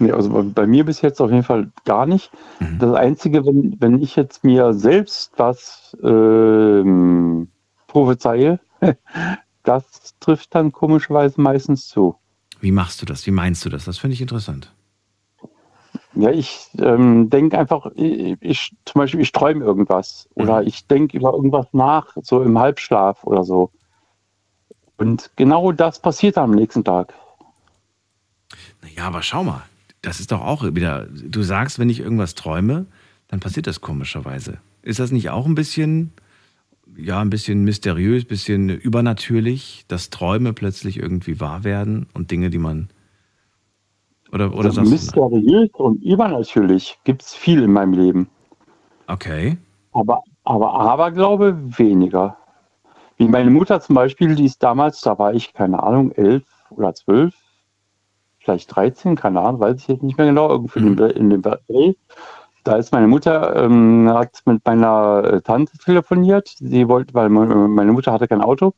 Nee, 0.01 0.11
also 0.13 0.29
bei- 0.55 0.65
mir 0.65 0.85
bis 0.85 1.01
jetzt 1.01 1.19
auf 1.19 1.29
jeden 1.29 1.43
Fall 1.43 1.71
gar 1.83 2.05
nicht. 2.05 2.31
Das 2.79 2.93
Einzige, 2.95 3.45
wenn, 3.45 3.75
wenn 3.81 4.01
ich 4.01 4.15
jetzt 4.15 4.45
mir 4.45 4.73
selbst 4.73 5.33
was 5.35 5.97
ähm, 6.01 7.49
prophezeie, 7.89 8.59
das 9.63 10.15
trifft 10.21 10.55
dann 10.55 10.71
komischerweise 10.71 11.41
meistens 11.41 11.87
zu. 11.87 12.15
Wie 12.61 12.71
machst 12.71 13.01
du 13.01 13.05
das? 13.05 13.25
Wie 13.25 13.31
meinst 13.31 13.65
du 13.65 13.69
das? 13.69 13.85
Das 13.85 13.97
finde 13.97 14.13
ich 14.13 14.21
interessant. 14.21 14.73
Ja, 16.15 16.31
ich 16.31 16.69
ähm, 16.79 17.29
denke 17.29 17.57
einfach, 17.57 17.91
ich, 17.95 18.37
ich 18.41 18.75
zum 18.85 18.99
Beispiel, 18.99 19.21
ich 19.21 19.31
träume 19.31 19.63
irgendwas 19.63 20.27
oder 20.35 20.63
ich 20.63 20.87
denke 20.87 21.15
über 21.17 21.33
irgendwas 21.33 21.67
nach, 21.71 22.15
so 22.23 22.41
im 22.41 22.57
Halbschlaf 22.57 23.23
oder 23.23 23.43
so. 23.43 23.71
Und 24.97 25.31
genau 25.35 25.71
das 25.71 26.01
passiert 26.01 26.37
dann 26.37 26.45
am 26.45 26.55
nächsten 26.55 26.83
Tag. 26.83 27.13
Ja, 28.95 29.07
aber 29.07 29.21
schau 29.21 29.43
mal, 29.43 29.63
das 30.01 30.19
ist 30.19 30.31
doch 30.31 30.41
auch 30.41 30.63
wieder, 30.63 31.07
du 31.09 31.41
sagst, 31.43 31.79
wenn 31.79 31.89
ich 31.89 31.99
irgendwas 31.99 32.35
träume, 32.35 32.85
dann 33.27 33.39
passiert 33.39 33.67
das 33.67 33.81
komischerweise. 33.81 34.57
Ist 34.81 34.99
das 34.99 35.11
nicht 35.11 35.29
auch 35.29 35.45
ein 35.45 35.55
bisschen, 35.55 36.11
ja, 36.95 37.21
ein 37.21 37.29
bisschen 37.29 37.63
mysteriös, 37.63 38.23
ein 38.23 38.27
bisschen 38.27 38.69
übernatürlich, 38.69 39.85
dass 39.87 40.09
Träume 40.09 40.53
plötzlich 40.53 40.97
irgendwie 40.97 41.39
wahr 41.39 41.63
werden 41.63 42.07
und 42.13 42.31
Dinge, 42.31 42.49
die 42.49 42.57
man. 42.57 42.89
Oder, 44.31 44.53
oder 44.53 44.69
Also 44.69 44.81
mysteriös 44.81 45.69
und 45.73 46.03
übernatürlich 46.03 46.99
gibt 47.03 47.23
es 47.23 47.33
viel 47.33 47.63
in 47.63 47.71
meinem 47.71 47.93
Leben. 47.93 48.29
okay. 49.07 49.57
Aber, 49.91 50.21
aber 50.43 50.73
Aberglaube 50.73 51.57
weniger. 51.79 52.37
Wie 53.17 53.27
meine 53.27 53.49
Mutter 53.49 53.81
zum 53.81 53.95
Beispiel, 53.95 54.35
die 54.35 54.45
ist 54.45 54.61
damals, 54.63 55.01
da 55.01 55.17
war 55.17 55.33
ich, 55.33 55.53
keine 55.53 55.81
Ahnung, 55.81 56.11
elf 56.11 56.43
oder 56.69 56.93
zwölf, 56.93 57.33
vielleicht 58.39 58.73
13, 58.75 59.15
keine 59.15 59.41
Ahnung, 59.41 59.59
weiß 59.59 59.81
ich 59.81 59.87
jetzt 59.87 60.03
nicht 60.03 60.17
mehr 60.17 60.27
genau, 60.27 60.49
irgendwie 60.49 60.79
in 60.79 60.95
dem- 60.95 61.09
in 61.11 61.29
dem 61.29 61.41
Dreh. 61.41 61.93
Da 62.63 62.75
ist 62.75 62.91
meine 62.91 63.07
Mutter, 63.07 63.55
ähm, 63.55 64.09
hat 64.13 64.41
mit 64.45 64.65
meiner 64.65 65.23
äh, 65.23 65.41
Tante 65.41 65.77
telefoniert. 65.77 66.55
Sie 66.59 66.87
wollte, 66.87 67.13
weil 67.13 67.29
me- 67.29 67.67
meine 67.67 67.93
Mutter 67.93 68.11
hatte 68.11 68.27
kein 68.27 68.41
Auto. 68.41 68.73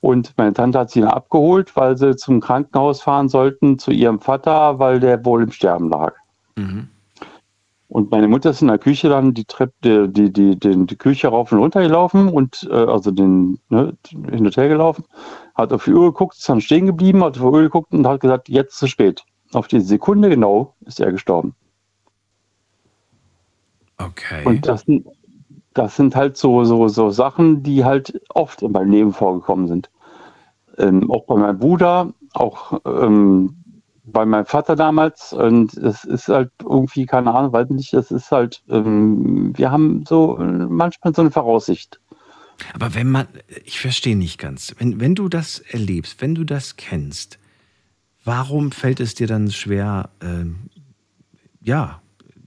Und 0.00 0.32
meine 0.38 0.54
Tante 0.54 0.78
hat 0.78 0.90
sie 0.90 1.04
abgeholt, 1.04 1.76
weil 1.76 1.96
sie 1.98 2.16
zum 2.16 2.40
Krankenhaus 2.40 3.02
fahren 3.02 3.28
sollten, 3.28 3.78
zu 3.78 3.90
ihrem 3.90 4.20
Vater, 4.20 4.78
weil 4.78 4.98
der 5.00 5.22
wohl 5.24 5.42
im 5.42 5.52
Sterben 5.52 5.90
lag. 5.90 6.14
Und 7.88 8.10
meine 8.12 8.28
Mutter 8.28 8.50
ist 8.50 8.62
in 8.62 8.68
der 8.68 8.78
Küche 8.78 9.08
dann 9.08 9.34
die 9.34 9.44
Treppe, 9.44 10.08
die, 10.08 10.32
die, 10.32 10.58
die, 10.58 10.86
die 10.86 10.96
Küche 10.96 11.28
rauf 11.28 11.50
und 11.52 11.58
runter 11.58 11.82
gelaufen 11.82 12.28
und 12.28 12.68
äh, 12.70 12.74
also 12.74 13.10
den 13.10 13.58
ne, 13.68 13.96
hin 14.08 14.46
und 14.46 14.56
her 14.56 14.68
gelaufen, 14.68 15.04
hat 15.56 15.72
auf 15.72 15.84
die 15.84 15.92
Uhr 15.92 16.06
geguckt, 16.12 16.36
ist 16.36 16.48
dann 16.48 16.60
stehen 16.60 16.86
geblieben, 16.86 17.24
hat 17.24 17.32
auf 17.36 17.42
die 17.42 17.44
Uhr 17.56 17.62
geguckt 17.62 17.92
und 17.92 18.06
hat 18.06 18.20
gesagt, 18.20 18.48
jetzt 18.48 18.78
zu 18.78 18.86
spät. 18.86 19.24
Auf 19.52 19.66
die 19.66 19.80
Sekunde 19.80 20.28
genau 20.30 20.74
ist 20.86 21.00
er 21.00 21.10
gestorben. 21.10 21.54
Okay. 24.00 24.44
Und 24.46 24.66
das, 24.66 24.82
sind- 24.82 25.06
das 25.74 25.96
sind 25.96 26.16
halt 26.16 26.36
so, 26.36 26.64
so, 26.64 26.88
so 26.88 27.10
Sachen, 27.10 27.62
die 27.62 27.84
halt 27.84 28.20
oft 28.30 28.62
in 28.62 28.72
meinem 28.72 28.90
Leben 28.90 29.12
vorgekommen 29.12 29.68
sind. 29.68 29.90
Ähm, 30.78 31.10
auch 31.10 31.26
bei 31.26 31.36
meinem 31.36 31.58
Bruder, 31.58 32.12
auch 32.32 32.80
ähm, 32.84 33.56
bei 34.04 34.24
meinem 34.24 34.46
Vater 34.46 34.76
damals. 34.76 35.32
Und 35.32 35.74
es 35.74 36.04
ist 36.04 36.28
halt 36.28 36.50
irgendwie, 36.62 37.06
keine 37.06 37.32
Ahnung, 37.34 37.52
weiß 37.52 37.68
nicht, 37.70 37.92
es 37.94 38.10
ist 38.10 38.32
halt, 38.32 38.62
ähm, 38.68 39.56
wir 39.56 39.70
haben 39.70 40.04
so 40.08 40.36
manchmal 40.38 41.14
so 41.14 41.22
eine 41.22 41.30
Voraussicht. 41.30 42.00
Aber 42.74 42.94
wenn 42.94 43.10
man, 43.10 43.26
ich 43.64 43.80
verstehe 43.80 44.16
nicht 44.16 44.38
ganz, 44.38 44.74
wenn, 44.78 45.00
wenn 45.00 45.14
du 45.14 45.28
das 45.28 45.60
erlebst, 45.60 46.20
wenn 46.20 46.34
du 46.34 46.44
das 46.44 46.76
kennst, 46.76 47.38
warum 48.24 48.70
fällt 48.70 49.00
es 49.00 49.14
dir 49.14 49.26
dann 49.26 49.50
schwer, 49.50 50.10
ähm, 50.20 50.68
ja, 51.62 52.02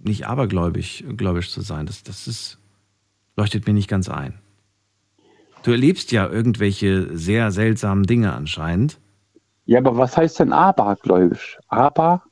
nicht 0.06 0.28
abergläubig 0.28 1.06
gläubig 1.16 1.50
zu 1.50 1.62
sein? 1.62 1.86
Das, 1.86 2.04
das 2.04 2.28
ist, 2.28 2.60
leuchtet 3.36 3.68
mir 3.68 3.74
nicht 3.74 3.90
ganz 3.90 4.10
ein. 4.10 4.40
Du 5.64 5.72
erlebst 5.72 6.12
ja 6.12 6.28
irgendwelche 6.28 7.18
sehr 7.18 7.52
seltsamen 7.52 8.04
Dinge 8.04 8.34
anscheinend. 8.34 9.00
Ja, 9.66 9.80
aber 9.80 9.98
was 9.98 10.18
heißt 10.18 10.40
denn 10.40 10.52
abergläubisch? 10.52 11.58
Aber, 11.70 12.24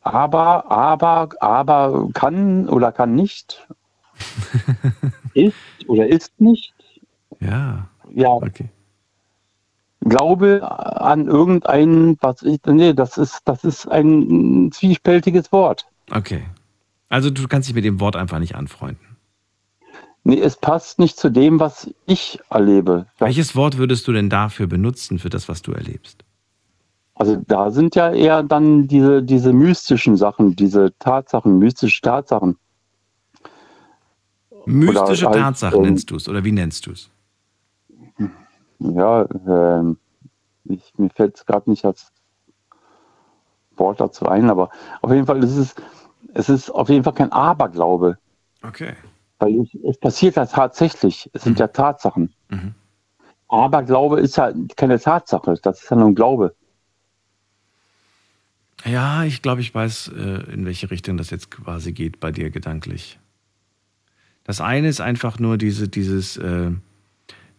aber, 0.00 0.70
aber, 0.70 1.28
aber 1.40 2.08
kann 2.12 2.68
oder 2.68 2.90
kann 2.90 3.14
nicht. 3.14 3.68
ist 5.34 5.54
oder 5.86 6.08
ist 6.08 6.40
nicht. 6.40 6.74
Ja. 7.40 7.88
Ja. 8.12 8.30
Okay. 8.30 8.68
Glaube 10.00 10.62
an 10.62 11.26
irgendein, 11.26 12.16
was 12.20 12.42
ich, 12.42 12.60
nee, 12.66 12.92
das 12.92 13.16
ist, 13.16 13.40
das 13.44 13.64
ist 13.64 13.86
ein 13.86 14.70
zwiespältiges 14.72 15.52
Wort. 15.52 15.86
Okay. 16.10 16.44
Also 17.08 17.30
du 17.30 17.46
kannst 17.48 17.68
dich 17.68 17.74
mit 17.74 17.84
dem 17.84 18.00
Wort 18.00 18.16
einfach 18.16 18.38
nicht 18.38 18.54
anfreunden. 18.54 19.16
Nee, 20.24 20.40
es 20.40 20.56
passt 20.56 20.98
nicht 20.98 21.16
zu 21.16 21.30
dem, 21.30 21.60
was 21.60 21.88
ich 22.04 22.40
erlebe. 22.50 23.06
Welches 23.18 23.54
Wort 23.54 23.78
würdest 23.78 24.08
du 24.08 24.12
denn 24.12 24.28
dafür 24.28 24.66
benutzen, 24.66 25.20
für 25.20 25.30
das, 25.30 25.48
was 25.48 25.62
du 25.62 25.70
erlebst? 25.70 26.24
Also 27.14 27.36
da 27.46 27.70
sind 27.70 27.94
ja 27.94 28.12
eher 28.12 28.42
dann 28.42 28.88
diese, 28.88 29.22
diese 29.22 29.52
mystischen 29.52 30.16
Sachen, 30.16 30.56
diese 30.56 30.92
Tatsachen, 30.98 31.58
mystische 31.58 32.00
Tatsachen. 32.02 32.58
Mystische 34.66 35.26
halt, 35.26 35.36
Tatsachen 35.36 35.78
ähm, 35.78 35.84
nennst 35.84 36.10
du 36.10 36.16
es, 36.16 36.28
oder 36.28 36.44
wie 36.44 36.52
nennst 36.52 36.86
du 36.86 36.90
es? 36.90 37.08
Ja, 38.80 39.26
ähm, 39.46 39.96
ich, 40.64 40.92
mir 40.96 41.10
fällt 41.10 41.36
es 41.36 41.46
gerade 41.46 41.70
nicht 41.70 41.84
als 41.84 42.12
Wort 43.76 44.00
dazu 44.00 44.26
ein, 44.26 44.50
aber 44.50 44.70
auf 45.02 45.12
jeden 45.12 45.26
Fall 45.26 45.42
ist 45.42 45.56
es, 45.56 45.74
es 46.36 46.48
ist 46.48 46.70
auf 46.70 46.88
jeden 46.88 47.04
Fall 47.04 47.14
kein 47.14 47.32
Aberglaube, 47.32 48.18
Okay. 48.62 48.94
weil 49.38 49.60
es, 49.60 49.68
es 49.84 49.98
passiert 49.98 50.36
ja 50.36 50.46
tatsächlich, 50.46 51.30
es 51.32 51.42
sind 51.44 51.58
ja 51.58 51.68
Tatsachen. 51.68 52.32
Mhm. 52.48 52.74
Aberglaube 53.48 54.20
ist 54.20 54.36
ja 54.36 54.52
keine 54.76 54.98
Tatsache, 54.98 55.54
das 55.62 55.82
ist 55.82 55.90
ja 55.90 55.96
nur 55.96 56.08
ein 56.08 56.14
Glaube. 56.14 56.54
Ja, 58.84 59.24
ich 59.24 59.42
glaube, 59.42 59.60
ich 59.60 59.74
weiß, 59.74 60.12
äh, 60.16 60.52
in 60.52 60.64
welche 60.66 60.90
Richtung 60.90 61.16
das 61.16 61.30
jetzt 61.30 61.50
quasi 61.50 61.92
geht 61.92 62.20
bei 62.20 62.30
dir 62.30 62.50
gedanklich. 62.50 63.18
Das 64.44 64.60
eine 64.60 64.88
ist 64.88 65.00
einfach 65.00 65.38
nur 65.40 65.58
diese, 65.58 65.88
dieses, 65.88 66.36
äh, 66.36 66.70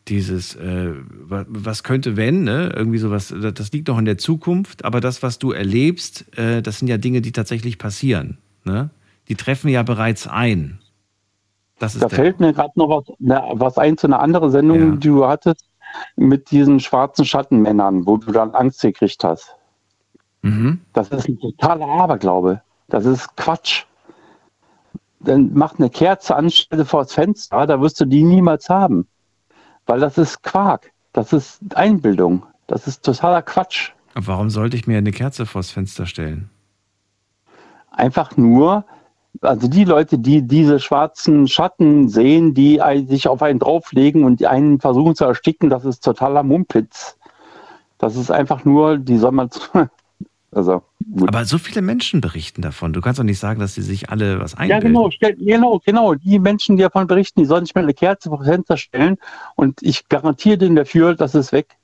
dieses, 0.07 0.55
äh, 0.55 0.93
wa- 1.27 1.45
was 1.49 1.83
könnte 1.83 2.15
wenn, 2.15 2.43
ne? 2.43 2.71
Irgendwie 2.73 2.97
sowas, 2.97 3.33
das 3.37 3.71
liegt 3.73 3.89
noch 3.89 3.97
in 3.97 4.05
der 4.05 4.17
Zukunft, 4.17 4.85
aber 4.85 5.01
das, 5.01 5.21
was 5.21 5.37
du 5.37 5.51
erlebst, 5.51 6.25
äh, 6.37 6.61
das 6.61 6.79
sind 6.79 6.87
ja 6.87 6.97
Dinge, 6.97 7.21
die 7.21 7.33
tatsächlich 7.33 7.77
passieren. 7.77 8.37
Ne? 8.67 8.89
Die 9.29 9.35
treffen 9.35 9.69
ja 9.69 9.83
bereits 9.83 10.27
ein. 10.27 10.79
Das 11.79 11.95
ist 11.95 12.03
Da 12.03 12.09
fällt 12.09 12.39
mir 12.39 12.53
gerade 12.53 12.73
noch 12.75 12.89
was, 12.89 13.15
ne, 13.19 13.41
was 13.53 13.77
ein 13.77 13.97
zu 13.97 14.07
einer 14.07 14.19
anderen 14.19 14.51
Sendung, 14.51 14.99
die 14.99 15.07
du 15.07 15.27
hattest, 15.27 15.65
mit 16.15 16.51
diesen 16.51 16.79
schwarzen 16.79 17.23
Schattenmännern, 17.23 18.05
wo 18.05 18.17
du 18.17 18.31
dann 18.31 18.51
Angst 18.51 18.81
gekriegt 18.81 19.23
hast. 19.23 19.55
Mhm. 20.41 20.81
Das 20.93 21.09
ist 21.09 21.27
ein 21.27 21.39
totaler 21.39 21.87
Aberglaube. 21.87 22.61
Das 22.89 23.05
ist 23.05 23.35
Quatsch. 23.37 23.85
Dann 25.19 25.51
mach 25.53 25.79
eine 25.79 25.89
Kerze 25.89 26.35
an, 26.35 26.49
stelle 26.49 26.85
vor 26.85 27.03
das 27.03 27.13
Fenster, 27.13 27.65
da 27.65 27.81
wirst 27.81 27.99
du 27.99 28.05
die 28.05 28.23
niemals 28.23 28.69
haben. 28.69 29.07
Weil 29.85 29.99
das 29.99 30.17
ist 30.17 30.43
Quark. 30.43 30.91
Das 31.13 31.33
ist 31.33 31.59
Einbildung. 31.75 32.45
Das 32.67 32.87
ist 32.87 33.03
totaler 33.03 33.41
Quatsch. 33.41 33.91
Warum 34.13 34.49
sollte 34.49 34.75
ich 34.77 34.87
mir 34.87 34.97
eine 34.97 35.11
Kerze 35.11 35.45
vors 35.45 35.71
Fenster 35.71 36.05
stellen? 36.05 36.49
Einfach 37.97 38.37
nur, 38.37 38.85
also 39.41 39.67
die 39.67 39.83
Leute, 39.83 40.19
die 40.19 40.43
diese 40.43 40.79
schwarzen 40.79 41.47
Schatten 41.47 42.09
sehen, 42.09 42.53
die 42.53 42.79
sich 43.07 43.27
auf 43.27 43.41
einen 43.41 43.57
drauflegen 43.57 44.23
und 44.23 44.43
einen 44.45 44.79
versuchen 44.79 45.15
zu 45.15 45.25
ersticken, 45.25 45.69
das 45.71 45.83
ist 45.83 46.03
totaler 46.03 46.43
Mumpitz. 46.43 47.17
Das 47.97 48.15
ist 48.15 48.29
einfach 48.29 48.65
nur, 48.65 48.99
die 48.99 49.17
soll 49.17 49.31
man, 49.31 49.49
also 50.51 50.83
gut. 51.11 51.27
Aber 51.27 51.43
so 51.45 51.57
viele 51.57 51.81
Menschen 51.81 52.21
berichten 52.21 52.61
davon. 52.61 52.93
Du 52.93 53.01
kannst 53.01 53.19
doch 53.19 53.23
nicht 53.23 53.39
sagen, 53.39 53.59
dass 53.59 53.73
sie 53.73 53.81
sich 53.81 54.11
alle 54.11 54.39
was 54.39 54.51
Ja, 54.53 54.59
einbilden. 54.59 54.89
genau, 54.93 55.09
stell, 55.09 55.35
genau, 55.35 55.81
genau. 55.83 56.13
Die 56.13 56.37
Menschen, 56.37 56.77
die 56.77 56.83
davon 56.83 57.07
berichten, 57.07 57.39
die 57.39 57.47
sollen 57.47 57.65
sich 57.65 57.73
mal 57.73 57.81
eine 57.81 57.95
Kerze 57.95 58.29
vor 58.29 58.43
Fenster 58.43 58.77
stellen 58.77 59.17
und 59.55 59.81
ich 59.81 60.07
garantiere 60.07 60.59
denen 60.59 60.75
dafür, 60.75 61.15
dass 61.15 61.33
es 61.33 61.51
weg. 61.51 61.75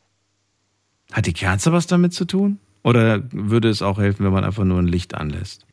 Hat 1.11 1.26
die 1.26 1.34
Kerze 1.34 1.73
was 1.73 1.88
damit 1.88 2.14
zu 2.14 2.26
tun? 2.26 2.60
Oder 2.84 3.23
würde 3.31 3.69
es 3.69 3.81
auch 3.81 3.98
helfen, 3.98 4.26
wenn 4.26 4.34
man 4.34 4.44
einfach 4.44 4.65
nur 4.65 4.77
ein 4.80 4.88
Licht 4.88 5.15
anlässt? 5.15 5.65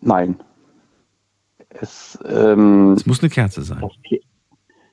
Nein. 0.00 0.40
Es, 1.70 2.18
ähm, 2.24 2.94
es 2.94 3.06
muss 3.06 3.20
eine 3.20 3.30
Kerze 3.30 3.62
sein. 3.62 3.80
Das, 3.80 3.92
Ke- 4.08 4.20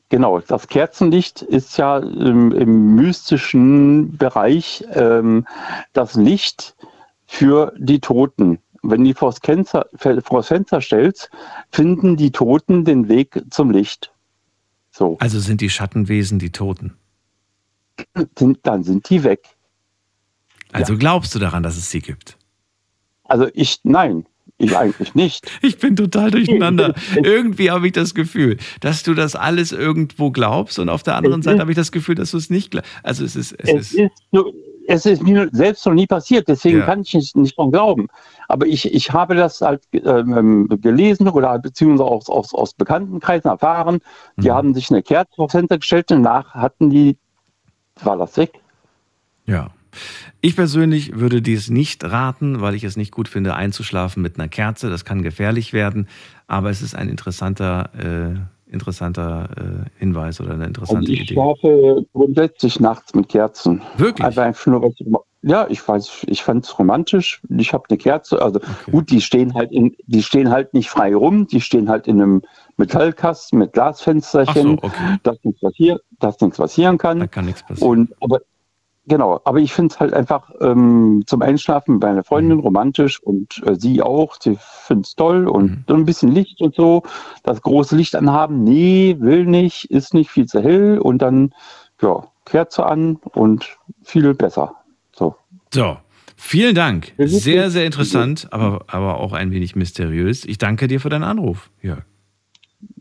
genau, 0.10 0.40
das 0.40 0.68
Kerzenlicht 0.68 1.41
ist 1.41 1.77
ja 1.77 1.98
im, 1.99 2.52
im 2.52 2.95
mystischen 2.95 4.18
Bereich 4.18 4.84
ähm, 4.91 5.45
das 5.94 6.15
Licht 6.15 6.76
für 7.26 7.73
die 7.77 7.99
Toten. 7.99 8.60
Wenn 8.84 9.03
die 9.03 9.15
vors 9.15 9.40
Fenster, 9.41 9.88
vors 9.95 10.48
Fenster 10.48 10.80
stellst, 10.80 11.32
finden 11.72 12.18
die 12.18 12.32
Toten 12.32 12.86
den 12.86 13.07
Weg 13.07 13.41
zum 13.49 13.72
Licht. 13.72 14.14
So. 14.91 15.18
Also 15.19 15.40
sind 15.40 15.61
die 15.61 15.69
Schattenwesen 15.69 16.38
die 16.38 16.52
Toten. 16.52 16.95
Dann 18.61 18.84
sind 18.84 19.10
die 19.10 19.23
weg. 19.23 19.48
Also 20.72 20.98
glaubst 20.98 21.34
du 21.34 21.40
daran, 21.40 21.64
dass 21.64 21.77
es 21.77 21.90
sie 21.90 22.02
gibt? 22.02 22.38
Also 23.23 23.48
ich, 23.53 23.80
nein, 23.84 24.26
ich 24.57 24.76
eigentlich 24.77 25.15
nicht. 25.15 25.52
Ich 25.61 25.77
bin 25.80 25.95
total 25.95 26.32
durcheinander. 26.32 26.94
Irgendwie 27.23 27.72
habe 27.72 27.88
ich 27.88 27.94
das 27.94 28.14
Gefühl, 28.15 28.57
dass 28.80 29.03
du 29.03 29.14
das 29.14 29.36
alles 29.36 29.72
irgendwo 29.72 30.32
glaubst 30.32 30.80
und 30.80 30.90
auf 30.90 31.03
der 31.03 31.15
anderen 31.15 31.40
Es 31.41 31.45
Seite 31.45 31.60
habe 31.60 31.72
ich 31.72 31.77
das 31.77 31.91
Gefühl, 31.91 32.15
dass 32.15 32.32
du 32.32 32.38
es 32.38 32.49
nicht 32.49 32.72
glaubst. 32.72 32.90
Also 33.03 33.26
es 33.26 33.36
ist, 33.36 33.53
es 33.60 33.69
Es 33.69 33.91
ist, 33.91 33.94
ist, 33.95 34.11
nur, 34.32 34.53
es 34.88 35.06
ist 35.06 35.23
mir 35.23 35.49
selbst 35.52 35.86
noch 35.86 35.94
nie 35.94 36.07
passiert, 36.07 36.48
deswegen 36.48 36.80
Ja. 36.80 36.86
kann 36.86 37.02
ich 37.02 37.14
nicht, 37.14 37.36
nicht 37.36 37.57
dran 37.57 37.72
glauben. 37.72 38.07
Aber 38.48 38.65
ich, 38.68 38.94
ich 38.94 39.11
habe 39.11 39.36
das 39.36 39.60
halt 39.61 39.84
ähm, 39.94 40.69
gelesen 40.82 41.27
oder 41.27 41.57
beziehungsweise 41.60 42.06
aus, 42.10 42.30
aus, 42.30 42.53
aus 42.53 42.73
Bekanntenkreisen 42.76 43.49
erfahren. 43.49 43.99
Die 44.38 44.48
Mhm. 44.49 44.53
haben 44.53 44.73
sich 44.73 44.90
eine 44.91 45.03
Kerze 45.03 45.32
aufs 45.38 45.52
Fenster 45.53 45.80
gestellt 45.80 46.11
und 46.11 46.23
danach 46.23 46.53
hatten 46.53 46.90
die, 46.90 47.18
war 48.03 48.18
das 48.18 48.38
weg. 48.38 48.53
ja. 49.45 49.69
Ich 50.42 50.56
persönlich 50.56 51.18
würde 51.20 51.42
dies 51.42 51.70
nicht 51.70 52.04
raten, 52.04 52.62
weil 52.62 52.76
ich 52.76 52.84
es 52.84 52.98
nicht 52.98 53.12
gut 53.12 53.28
finde, 53.28 53.56
einzuschlafen 53.56 54.22
mit 54.22 54.38
einer 54.38 54.48
Kerze. 54.48 54.90
Das 54.90 55.06
kann 55.06 55.22
gefährlich 55.22 55.74
werden. 55.74 56.08
Aber 56.48 56.70
es 56.70 56.82
ist 56.82 56.96
ein 56.96 57.10
interessanter, 57.10 57.90
äh, 57.98 58.72
interessanter 58.72 59.50
äh, 59.58 59.90
Hinweis 60.00 60.40
oder 60.42 60.52
eine 60.54 60.66
Also 60.66 60.68
interessante 60.68 61.12
ich 61.12 61.22
Idee. 61.22 61.34
schlafe 61.34 62.06
grundsätzlich 62.14 62.80
nachts 62.80 63.14
mit 63.16 63.30
Kerzen. 63.30 63.82
Wirklich? 63.98 64.26
Also 64.26 64.42
einfach 64.42 64.66
nur, 64.68 64.82
was 64.84 64.94
ich, 64.98 65.08
ja, 65.48 65.68
ich 65.70 65.88
weiß, 65.88 66.26
ich 66.28 66.44
fand 66.44 66.66
es 66.66 66.78
romantisch. 66.80 67.42
Ich 67.56 67.72
habe 67.74 67.84
eine 67.90 67.98
Kerze, 68.00 68.42
also 68.42 68.60
gut, 68.92 69.12
die 69.12 69.22
stehen 69.22 69.54
halt 69.54 69.72
in, 69.72 69.96
die 70.08 70.24
stehen 70.24 70.50
halt 70.50 70.74
nicht 70.74 70.90
frei 70.90 71.16
rum, 71.16 71.46
die 71.48 71.62
stehen 71.62 71.88
halt 71.88 72.08
in 72.08 72.20
einem 72.22 72.42
Metallkasten 72.78 73.60
mit 73.60 73.74
Glasfensterchen, 73.74 74.80
Ach 74.82 74.82
so, 74.82 74.88
okay. 74.88 75.18
dass 75.24 75.38
nichts 75.44 75.62
passiert, 75.62 76.02
dass 76.20 76.40
nichts 76.42 76.58
passieren 76.58 76.98
kann. 76.98 77.20
Da 77.20 77.28
kann 77.28 77.46
nichts 77.46 77.64
passieren. 77.64 77.90
Und 77.90 78.14
aber 78.22 78.42
genau, 79.07 79.40
aber 79.45 79.60
ich 79.60 79.73
finde 79.73 79.94
es 79.94 79.99
halt 79.99 80.14
einfach 80.14 80.49
ähm, 80.61 81.23
zum 81.26 81.41
Einschlafen 81.41 81.99
bei 81.99 82.07
einer 82.10 82.19
Mhm. 82.19 82.23
Freundin 82.26 82.60
romantisch 82.60 83.22
und 83.22 83.61
äh, 83.65 83.76
sie 83.76 84.02
auch. 84.02 84.38
Sie 84.41 84.57
findet 84.60 85.07
es 85.07 85.15
toll 85.15 85.48
und 85.48 85.72
Mhm. 85.72 85.84
so 85.88 85.94
ein 85.95 86.06
bisschen 86.06 86.32
Licht 86.32 86.61
und 86.61 86.76
so. 86.76 87.03
Das 87.44 87.61
große 87.61 87.95
Licht 87.95 88.15
anhaben, 88.15 88.64
nee, 88.64 89.15
will 89.19 89.45
nicht, 89.45 89.90
ist 89.91 90.14
nicht 90.14 90.30
viel 90.30 90.45
zu 90.45 90.61
hell 90.61 90.99
und 90.99 91.19
dann 91.22 91.53
ja 92.02 92.27
Kerze 92.45 92.86
an 92.86 93.18
und 93.34 93.77
viel 94.03 94.34
besser. 94.34 94.76
So. 95.15 95.36
So, 95.73 95.98
vielen 96.36 96.76
Dank. 96.76 97.14
Sehr, 97.18 97.72
sehr 97.72 97.86
interessant, 97.86 98.48
aber, 98.52 98.86
aber 98.88 99.19
auch 99.19 99.34
ein 99.34 99.52
wenig 99.52 99.76
mysteriös. 99.76 100.45
Ich 100.45 100.57
danke 100.57 100.88
dir 100.88 100.99
für 100.99 101.10
deinen 101.10 101.23
Anruf. 101.23 101.69
Ja. 101.82 101.98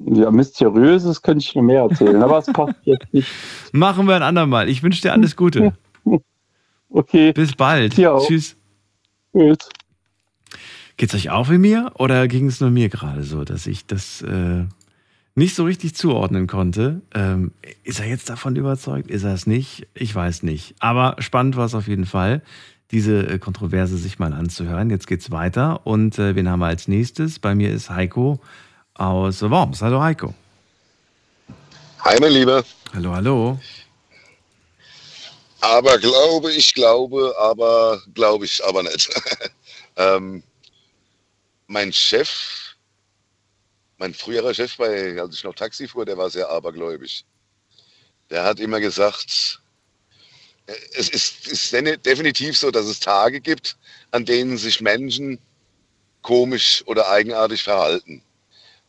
Ja, 0.07 0.31
mysteriöses 0.31 1.21
könnte 1.23 1.45
ich 1.45 1.55
noch 1.55 1.63
mehr 1.63 1.83
erzählen, 1.83 2.23
aber 2.23 2.39
es 2.39 2.47
passt 2.47 2.75
jetzt 2.85 3.13
nicht. 3.13 3.29
Machen 3.73 4.07
wir 4.07 4.15
ein 4.17 4.23
andermal. 4.23 4.69
Ich 4.69 4.83
wünsche 4.83 5.03
dir 5.03 5.13
alles 5.13 5.37
Gute. 5.37 5.75
Okay. 6.95 7.33
Bis 7.33 7.57
bald. 7.57 7.97
Tschüss. 7.97 8.55
Tschüss. 9.33 9.59
Geht's 10.97 11.15
euch 11.15 11.31
auch 11.31 11.51
wie 11.51 11.59
mir 11.59 11.91
oder 11.99 12.29
ging 12.29 12.47
es 12.47 12.61
nur 12.61 12.71
mir 12.71 12.89
gerade 12.89 13.25
so, 13.25 13.45
dass 13.45 13.67
ich 13.67 13.85
das 13.87 14.23
äh, 14.23 14.65
nicht 15.35 15.57
so 15.57 15.65
richtig 15.65 15.97
zuordnen 15.97 16.47
konnte? 16.47 17.01
Ähm, 17.13 17.51
ist 17.83 17.99
er 17.99 18.07
jetzt 18.07 18.31
davon 18.31 18.55
überzeugt? 18.55 19.11
Ist 19.11 19.25
er 19.25 19.35
es 19.35 19.49
nicht? 19.49 19.89
Ich 19.95 20.15
weiß 20.15 20.45
nicht. 20.45 20.77
Aber 20.79 21.17
spannend 21.19 21.57
war 21.57 21.67
es 21.67 21.75
auf 21.75 21.89
jeden 21.89 22.07
Fall, 22.07 22.43
diese 22.93 23.27
äh, 23.27 23.39
Kontroverse 23.41 23.97
sich 23.97 24.21
mal 24.21 24.33
anzuhören. 24.33 24.89
Jetzt 24.91 25.09
geht's 25.09 25.33
weiter 25.33 25.85
und 25.85 26.17
äh, 26.21 26.37
wen 26.37 26.49
haben 26.49 26.61
wir 26.61 26.67
als 26.67 26.87
nächstes? 26.87 27.41
Bei 27.41 27.57
mir 27.57 27.73
ist 27.73 27.91
Heiko 27.91 28.39
aus 28.95 29.43
Worms. 29.43 29.83
Hallo 29.83 30.01
Heiko. 30.01 30.33
Hi, 32.01 32.19
mein 32.21 32.33
Lieber. 32.33 32.63
Hallo, 32.95 33.13
hallo. 33.13 33.59
Aber 35.65 35.99
glaube 35.99 36.53
ich, 36.53 36.75
glaube, 36.75 37.35
aber 37.39 38.03
glaube 38.13 38.45
ich 38.45 38.63
aber 38.63 38.83
nicht. 38.83 39.09
ähm, 39.97 40.43
mein 41.69 41.91
Chef, 41.91 42.75
mein 43.97 44.13
früherer 44.13 44.53
Chef, 44.53 44.77
bei, 44.77 45.19
als 45.19 45.37
ich 45.37 45.43
noch 45.45 45.55
Taxi 45.55 45.89
fuhr, 45.89 46.05
der 46.05 46.19
war 46.19 46.29
sehr 46.29 46.51
abergläubig. 46.51 47.25
Der 48.29 48.45
hat 48.45 48.61
immer 48.61 48.79
gesagt, 48.79 49.63
es 50.67 51.09
ist, 51.09 51.47
ist 51.47 51.73
definitiv 51.73 52.59
so, 52.59 52.71
dass 52.71 52.85
es 52.85 53.01
Tage 53.01 53.41
gibt, 53.41 53.79
an 54.11 54.27
denen 54.27 54.59
sich 54.59 54.83
Menschen 54.83 55.39
komisch 56.21 56.83
oder 56.85 57.09
eigenartig 57.09 57.63
verhalten. 57.63 58.23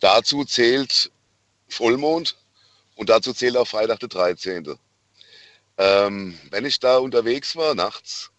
Dazu 0.01 0.43
zählt 0.43 1.09
Vollmond 1.69 2.35
und 2.95 3.09
dazu 3.09 3.31
zählt 3.31 3.55
auch 3.55 3.67
Freitag 3.67 4.01
der 4.01 4.09
13. 4.09 4.77
Ähm, 5.77 6.37
wenn 6.51 6.65
ich 6.65 6.79
da 6.79 6.97
unterwegs 6.97 7.55
war, 7.55 7.75
nachts, 7.75 8.31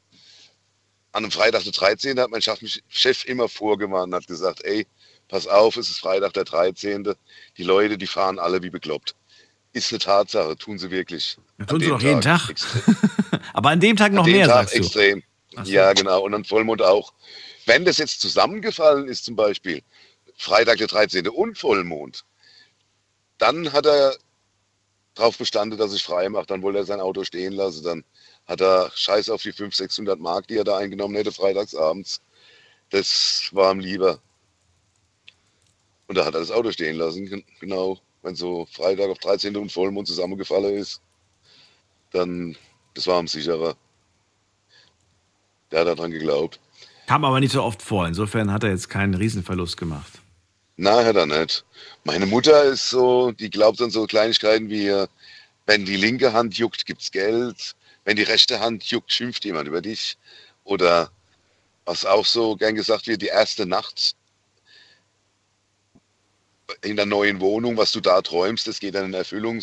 an 1.13 1.25
einem 1.25 1.31
Freitag 1.31 1.65
der 1.65 1.73
13. 1.73 2.19
hat 2.21 2.31
mein 2.31 2.43
Chef, 2.43 3.25
immer 3.25 3.49
vorgewarnt 3.49 4.13
und 4.13 4.15
hat 4.15 4.27
gesagt, 4.27 4.65
ey, 4.65 4.87
pass 5.29 5.47
auf, 5.47 5.77
es 5.77 5.89
ist 5.89 5.99
Freitag 6.01 6.35
der 6.35 6.45
13. 6.45 7.15
Die 7.57 7.63
Leute, 7.63 7.99
die 7.99 8.07
fahren 8.07 8.39
alle 8.39 8.63
wie 8.63 8.71
bekloppt. 8.71 9.15
Ist 9.73 9.93
eine 9.93 9.99
Tatsache, 9.99 10.57
tun 10.57 10.79
sie 10.79 10.91
wirklich. 10.91 11.37
An 11.59 11.67
tun 11.67 11.81
sie 11.81 11.89
doch 11.89 12.01
jeden 12.01 12.21
Tag. 12.21 12.49
extrem. 12.51 12.97
Aber 13.53 13.71
an 13.71 13.81
dem 13.81 13.97
Tag 13.97 14.13
noch 14.13 14.25
An 14.25 14.31
dem 14.31 14.37
mehr, 14.37 14.47
Tag 14.47 14.69
sagst 14.69 14.75
du. 14.75 14.79
extrem. 14.79 15.23
Ach 15.57 15.65
so. 15.67 15.73
Ja, 15.73 15.93
genau. 15.93 16.23
Und 16.23 16.35
an 16.35 16.45
Vollmond 16.45 16.83
auch. 16.83 17.13
Wenn 17.67 17.85
das 17.85 17.99
jetzt 17.99 18.21
zusammengefallen 18.21 19.09
ist, 19.09 19.25
zum 19.25 19.37
Beispiel 19.37 19.83
Freitag 20.37 20.79
der 20.79 20.87
13. 20.87 21.29
und 21.29 21.59
Vollmond, 21.59 22.25
dann 23.39 23.73
hat 23.73 23.87
er 23.87 24.17
darauf 25.17 25.37
bestanden, 25.37 25.77
dass 25.79 25.93
ich 25.93 26.05
frei 26.05 26.29
mache. 26.29 26.47
Dann 26.47 26.63
wollte 26.63 26.79
er 26.79 26.85
sein 26.85 27.01
Auto 27.01 27.25
stehen 27.25 27.53
lassen. 27.55 27.83
Dann 27.83 28.05
hat 28.47 28.61
er 28.61 28.93
Scheiß 28.95 29.29
auf 29.31 29.43
die 29.43 29.51
500, 29.53 29.75
600 29.75 30.21
Mark, 30.21 30.47
die 30.47 30.57
er 30.57 30.65
da 30.65 30.77
eingenommen 30.77 31.17
hätte, 31.17 31.33
freitagsabends. 31.33 32.21
Das 32.91 33.49
war 33.53 33.73
ihm 33.73 33.81
lieber. 33.81 34.21
Und 36.07 36.17
da 36.17 36.25
hat 36.25 36.35
er 36.35 36.41
das 36.41 36.53
Auto 36.53 36.71
stehen 36.71 36.97
lassen. 36.97 37.27
Gen- 37.27 37.45
Genau. 37.59 37.99
Wenn 38.23 38.35
so 38.37 38.67
Freitag 38.73 39.09
auf 39.11 39.19
13. 39.19 39.57
und 39.57 39.71
Vollmond 39.73 40.09
zusammengefallen 40.09 40.77
ist, 40.77 41.01
dann, 42.13 42.57
das 42.95 43.07
war 43.07 43.21
ihm 43.21 43.29
sicherer. 43.29 43.77
Der 45.71 45.81
hat 45.81 45.87
daran 45.89 46.11
geglaubt. 46.11 46.59
Kam 47.07 47.25
aber 47.25 47.39
nicht 47.41 47.53
so 47.53 47.63
oft 47.63 47.83
vor. 47.83 48.07
Insofern 48.07 48.53
hat 48.53 48.65
er 48.65 48.71
jetzt 48.71 48.89
keinen 48.89 49.15
Riesenverlust 49.15 49.77
gemacht. 49.77 50.21
Nein, 50.77 51.07
hat 51.07 51.17
er 51.17 51.27
nicht. 51.27 51.65
Meine 52.05 52.27
Mutter 52.27 52.65
ist 52.65 52.91
so, 52.91 53.33
die 53.33 53.51
glaubt 53.51 53.81
an 53.81 53.91
so 53.91 54.07
Kleinigkeiten 54.07 54.69
wie, 54.69 55.07
wenn 55.65 55.85
die 55.85 55.97
linke 55.97 56.33
Hand 56.33 56.59
juckt, 56.59 56.87
gibt's 56.87 57.11
Geld. 57.11 57.75
Wenn 58.05 58.17
die 58.17 58.23
rechte 58.23 58.61
Hand 58.61 58.85
juckt, 58.85 59.13
schimpft 59.13 59.45
jemand 59.45 59.67
über 59.69 59.81
dich. 59.81 60.17
Oder 60.65 61.11
was 61.85 62.05
auch 62.05 62.27
so 62.27 62.57
gern 62.57 62.75
gesagt 62.75 63.07
wird, 63.07 63.23
die 63.23 63.27
erste 63.27 63.67
Nacht 63.67 64.15
in 66.83 66.97
der 66.97 67.07
neuen 67.07 67.41
Wohnung, 67.41 67.77
was 67.77 67.93
du 67.93 68.01
da 68.01 68.21
träumst, 68.21 68.67
das 68.67 68.81
geht 68.81 68.95
dann 68.95 69.07
in 69.07 69.15
Erfüllung. 69.15 69.63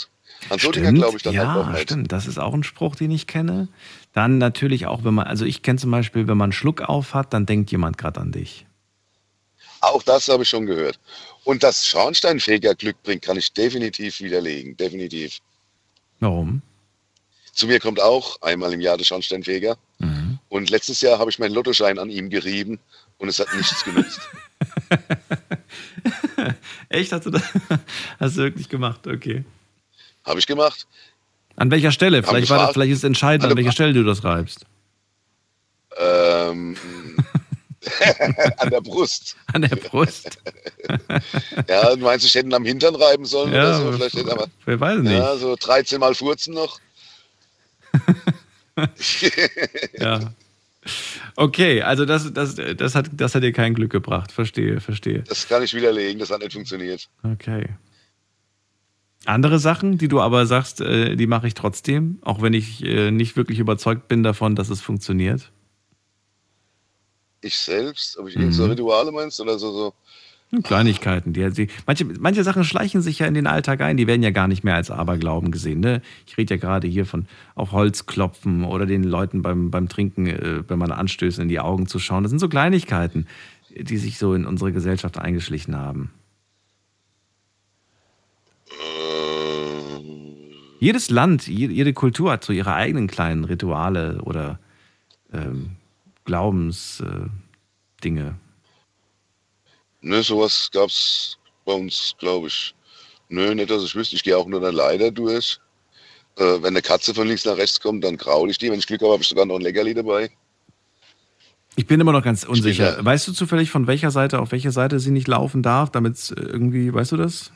An 0.50 0.60
so 0.60 0.72
Dinger 0.72 0.94
glaube 0.94 1.18
ich 1.18 1.24
dann 1.24 1.34
ja, 1.34 1.54
halt 1.54 1.66
auch 1.66 1.70
nicht. 1.70 1.84
stimmt. 1.84 2.12
Das 2.12 2.28
ist 2.28 2.38
auch 2.38 2.54
ein 2.54 2.64
Spruch, 2.64 2.96
den 2.96 3.12
ich 3.12 3.28
kenne. 3.28 3.68
Dann 4.14 4.38
natürlich 4.38 4.88
auch, 4.88 5.04
wenn 5.04 5.14
man, 5.14 5.28
also 5.28 5.46
ich 5.46 5.62
kenne 5.62 5.80
zum 5.80 5.92
Beispiel, 5.92 6.28
wenn 6.28 6.38
man 6.38 6.46
einen 6.46 6.54
Schluck 6.54 6.82
auf 6.82 7.14
hat, 7.14 7.34
dann 7.34 7.46
denkt 7.46 7.72
jemand 7.72 7.98
gerade 7.98 8.20
an 8.22 8.32
dich. 8.32 8.66
Auch 9.84 10.02
das 10.04 10.28
habe 10.30 10.44
ich 10.44 10.50
schon 10.50 10.66
gehört. 10.66 10.98
Und 11.44 11.62
dass 11.64 11.86
Schornsteinfeger 11.86 12.74
Glück 12.76 12.96
bringt, 13.04 13.22
kann 13.24 13.38
ich 13.38 13.52
definitiv 13.52 14.22
widerlegen. 14.22 14.78
Definitiv. 14.78 15.40
Warum? 16.20 16.62
Zu 17.52 17.68
mir 17.68 17.80
kommt 17.80 18.00
auch 18.02 18.42
einmal 18.42 18.72
im 18.74 18.80
Jahr 18.82 18.98
der 18.98 19.04
Schornsteinfeger. 19.04 19.78
Mhm. 20.00 20.40
Und 20.50 20.70
letztes 20.70 21.02
Jahr 21.02 21.20
habe 21.20 21.30
ich 21.30 21.38
meinen 21.40 21.54
Lottoschein 21.54 22.00
an 22.00 22.10
ihm 22.10 22.30
gerieben 22.30 22.80
und 23.18 23.28
es 23.28 23.40
hat 23.40 23.54
nichts 23.56 23.84
genutzt. 23.84 24.20
Echt? 26.90 27.12
Hast 27.12 27.26
du 27.26 27.30
das 27.32 27.42
hast 28.20 28.38
du 28.38 28.42
wirklich 28.44 28.70
gemacht? 28.70 29.06
Okay. 29.08 29.44
Habe 30.26 30.40
ich 30.40 30.48
gemacht. 30.48 30.88
An 31.56 31.70
welcher 31.72 31.92
Stelle? 31.92 32.24
Vielleicht, 32.24 32.50
war 32.50 32.58
das, 32.58 32.68
gefragt. 32.68 32.74
vielleicht 32.74 32.92
ist 32.94 32.98
es 33.00 33.04
entscheidend, 33.04 33.44
An 33.44 33.52
an 33.52 33.56
der- 33.58 33.64
welcher 33.66 33.74
Stelle 33.74 33.94
du 33.94 34.04
das 34.04 34.24
reibst. 34.24 34.66
Ähm, 35.98 36.76
an 38.58 38.70
der 38.70 38.82
Brust. 38.82 39.36
An 39.54 39.62
der 39.64 39.76
Brust. 39.76 40.38
Ja, 41.70 41.96
du 41.96 42.02
meinst, 42.04 42.26
ich 42.26 42.36
hätte 42.36 42.48
ihn 42.48 42.54
am 42.54 42.66
Hintern 42.66 42.96
reiben 42.96 43.26
sollen 43.26 43.54
Ja, 43.54 43.80
oder 43.80 43.92
so? 43.92 43.92
Vielleicht 43.94 44.16
hätte 44.16 44.32
aber, 44.32 44.48
wer 44.66 44.80
weiß 44.80 45.00
nicht. 45.00 45.14
ja, 45.14 45.36
so 45.38 45.56
13 45.56 46.00
Mal 46.00 46.14
furzen 46.14 46.54
noch. 46.54 46.80
Ja. 50.00 50.34
Okay, 51.38 51.82
also 51.82 52.04
das, 52.06 52.34
das, 52.34 52.56
das, 52.56 52.96
hat, 52.96 53.10
das 53.14 53.36
hat 53.36 53.44
dir 53.44 53.54
kein 53.54 53.74
Glück 53.74 53.92
gebracht. 53.92 54.32
Verstehe, 54.32 54.82
verstehe. 54.82 55.24
Das 55.24 55.48
kann 55.48 55.64
ich 55.64 55.74
widerlegen, 55.74 56.20
das 56.20 56.30
hat 56.30 56.42
nicht 56.42 56.54
funktioniert. 56.54 57.08
Okay. 57.24 57.70
Andere 59.26 59.60
Sachen, 59.60 59.98
die 59.98 60.10
du 60.10 60.20
aber 60.20 60.46
sagst, 60.46 60.82
äh, 60.82 61.16
die 61.16 61.28
mache 61.28 61.48
ich 61.48 61.54
trotzdem, 61.54 62.20
auch 62.24 62.42
wenn 62.42 62.54
ich 62.54 62.84
äh, 62.84 63.12
nicht 63.12 63.38
wirklich 63.38 63.60
überzeugt 63.60 64.10
bin 64.10 64.22
davon, 64.24 64.56
dass 64.58 64.70
es 64.70 64.82
funktioniert. 64.82 65.53
Ich 67.44 67.58
selbst, 67.58 68.18
ob 68.18 68.28
ich 68.28 68.36
irgend 68.36 68.54
so 68.54 68.64
Mhm. 68.64 68.72
Rituale 68.72 69.12
meinst 69.12 69.40
oder 69.42 69.60
so, 69.60 69.72
so. 69.72 69.94
Kleinigkeiten. 70.62 71.34
Die, 71.34 71.50
die, 71.50 71.68
manche, 71.88 72.06
manche 72.06 72.44
Sachen 72.44 72.64
schleichen 72.64 73.02
sich 73.02 73.20
ja 73.20 73.26
in 73.26 73.34
den 73.34 73.48
Alltag 73.48 73.82
ein, 73.82 73.98
die 73.98 74.06
werden 74.06 74.22
ja 74.22 74.30
gar 74.30 74.48
nicht 74.48 74.64
mehr 74.64 74.76
als 74.76 74.92
Aberglauben 74.92 75.50
gesehen. 75.50 75.80
Ne? 75.80 76.02
Ich 76.28 76.38
rede 76.38 76.54
ja 76.54 76.60
gerade 76.60 76.88
hier 76.88 77.08
von 77.08 77.26
auf 77.56 77.72
Holz 77.72 78.06
klopfen 78.06 78.64
oder 78.64 78.86
den 78.86 79.04
Leuten 79.04 79.42
beim, 79.42 79.72
beim 79.72 79.90
Trinken, 79.90 80.28
äh, 80.28 80.64
wenn 80.68 80.78
man 80.78 80.92
anstößt, 80.92 81.40
in 81.40 81.50
die 81.50 81.60
Augen 81.60 81.88
zu 81.88 81.98
schauen. 81.98 82.24
Das 82.24 82.30
sind 82.30 82.40
so 82.40 82.50
Kleinigkeiten, 82.50 83.26
die 83.76 83.98
sich 83.98 84.20
so 84.20 84.36
in 84.36 84.46
unsere 84.46 84.72
Gesellschaft 84.72 85.18
eingeschlichen 85.18 85.76
haben. 85.76 86.12
Jedes 90.80 91.10
Land, 91.10 91.48
jede, 91.48 91.74
jede 91.74 91.94
Kultur 91.94 92.32
hat 92.32 92.44
so 92.44 92.54
ihre 92.54 92.74
eigenen 92.74 93.08
kleinen 93.08 93.46
Rituale 93.46 94.22
oder 94.22 94.60
ähm, 95.32 95.78
Glaubensdinge. 96.26 97.30
Äh. 98.02 98.32
Ne, 100.02 100.22
sowas 100.24 100.70
gab's 100.72 101.38
bei 101.66 101.74
uns, 101.74 102.16
glaube 102.20 102.48
ich. 102.48 102.76
Nö, 103.30 103.56
nicht, 103.56 103.70
dass 103.70 103.84
ich 103.84 103.96
wüsste. 103.96 104.16
Ich 104.16 104.24
gehe 104.24 104.38
auch 104.38 104.46
nur 104.48 104.60
eine 104.62 104.72
Leiter 104.72 105.12
durch. 105.12 105.60
Äh, 106.38 106.44
wenn 106.62 106.66
eine 106.68 106.82
Katze 106.82 107.14
von 107.14 107.28
links 107.28 107.46
nach 107.46 107.58
rechts 107.58 107.80
kommt, 107.80 108.04
dann 108.04 108.18
graul 108.18 108.50
ich 108.50 108.58
die. 108.58 108.70
Wenn 108.72 108.80
ich 108.80 108.88
Glück 108.88 109.02
habe, 109.02 109.14
habe 109.14 109.24
ich 109.24 109.30
sogar 109.30 109.46
noch 109.46 109.56
ein 109.56 109.62
Leckerli 109.62 109.94
dabei. 109.94 110.30
Ich 111.76 111.88
bin 111.88 112.00
immer 112.00 112.12
noch 112.12 112.24
ganz 112.24 112.44
unsicher. 112.44 112.98
ja- 112.98 113.06
Weißt 113.06 113.28
du 113.28 113.32
zufällig, 113.34 113.72
von 113.72 113.88
welcher 113.88 114.12
Seite 114.12 114.40
auf 114.40 114.52
welche 114.52 114.72
Seite 114.72 115.00
sie 115.00 115.12
nicht 115.12 115.28
laufen 115.28 115.64
darf, 115.64 115.90
damit 115.92 116.16
es 116.16 116.32
irgendwie, 116.32 116.94
weißt 116.94 117.14
du 117.14 117.18
das? 117.18 117.52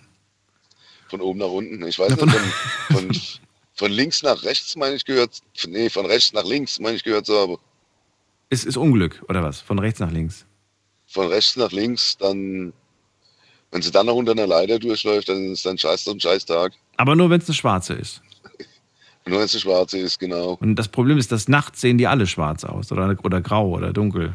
Von 1.10 1.22
oben 1.22 1.40
nach 1.40 1.48
unten. 1.50 1.86
Ich 1.86 2.00
weiß 2.00 2.16
Ja, 2.18 2.26
nicht, 2.26 2.36
von, 2.88 2.98
von, 2.98 3.22
von 3.76 3.92
links 3.92 4.24
nach 4.24 4.42
rechts, 4.44 4.76
meine 4.76 4.96
ich, 4.96 5.06
gehört. 5.06 5.40
Nee, 5.68 5.90
von 5.90 6.06
rechts 6.06 6.34
nach 6.34 6.46
links, 6.46 6.80
meine 6.80 6.96
ich, 6.96 7.04
gehört 7.04 7.26
zu 7.28 7.38
haben. 7.38 7.58
Ist, 8.50 8.66
ist 8.66 8.78
Unglück, 8.78 9.24
oder 9.28 9.44
was? 9.44 9.60
Von 9.62 9.80
rechts 9.80 10.00
nach 10.00 10.12
links. 10.12 10.46
Von 11.08 11.28
rechts 11.28 11.56
nach 11.58 11.72
links, 11.72 12.18
dann. 12.18 12.74
Wenn 13.72 13.82
sie 13.82 13.92
dann 13.92 14.06
noch 14.06 14.16
unter 14.16 14.32
einer 14.32 14.48
Leiter 14.48 14.80
durchläuft, 14.80 15.28
dann 15.28 15.52
ist 15.52 15.66
dann 15.66 15.78
scheiß 15.78 16.08
ein 16.08 16.20
Scheißtag. 16.20 16.72
Aber 16.96 17.16
nur, 17.16 17.30
wenn 17.30 17.42
es 17.42 17.48
eine 17.50 17.56
schwarze 17.56 17.94
ist. 17.94 18.22
Nur 19.26 19.40
wenn 19.40 19.46
es 19.46 19.54
eine 19.54 19.60
schwarze 19.62 19.98
ist, 19.98 20.20
genau. 20.20 20.58
Und 20.62 20.76
das 20.78 20.88
Problem 20.88 21.18
ist, 21.18 21.34
dass 21.34 21.50
nachts 21.50 21.82
sehen 21.82 21.98
die 21.98 22.08
alle 22.08 22.28
schwarz 22.28 22.64
aus 22.64 22.94
oder, 22.94 23.14
oder 23.24 23.42
grau 23.42 23.68
oder 23.72 23.92
dunkel. 23.92 24.34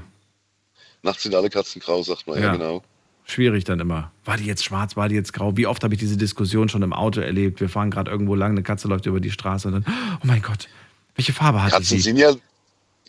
Nachts 1.02 1.22
sind 1.22 1.34
alle 1.34 1.48
Katzen 1.48 1.80
grau, 1.80 2.02
sagt 2.02 2.26
man, 2.26 2.36
ja, 2.38 2.44
Ja. 2.48 2.52
genau. 2.52 2.82
Schwierig 3.24 3.64
dann 3.64 3.80
immer. 3.80 4.12
War 4.26 4.36
die 4.36 4.44
jetzt 4.44 4.62
schwarz, 4.64 4.94
war 4.96 5.08
die 5.08 5.14
jetzt 5.14 5.32
grau? 5.32 5.56
Wie 5.56 5.66
oft 5.66 5.82
habe 5.82 5.94
ich 5.94 6.00
diese 6.00 6.18
Diskussion 6.18 6.68
schon 6.68 6.82
im 6.82 6.92
Auto 6.92 7.20
erlebt? 7.20 7.60
Wir 7.60 7.70
fahren 7.70 7.90
gerade 7.90 8.10
irgendwo 8.10 8.34
lang, 8.34 8.50
eine 8.50 8.62
Katze 8.62 8.86
läuft 8.88 9.06
über 9.06 9.20
die 9.20 9.30
Straße 9.30 9.68
und 9.68 9.74
dann, 9.74 9.84
oh 10.22 10.26
mein 10.26 10.42
Gott, 10.42 10.68
welche 11.14 11.32
Farbe 11.32 11.62
hat 11.62 11.70
Katzen 11.72 11.96
sie? 11.96 12.00
sind 12.02 12.18
ja 12.18 12.34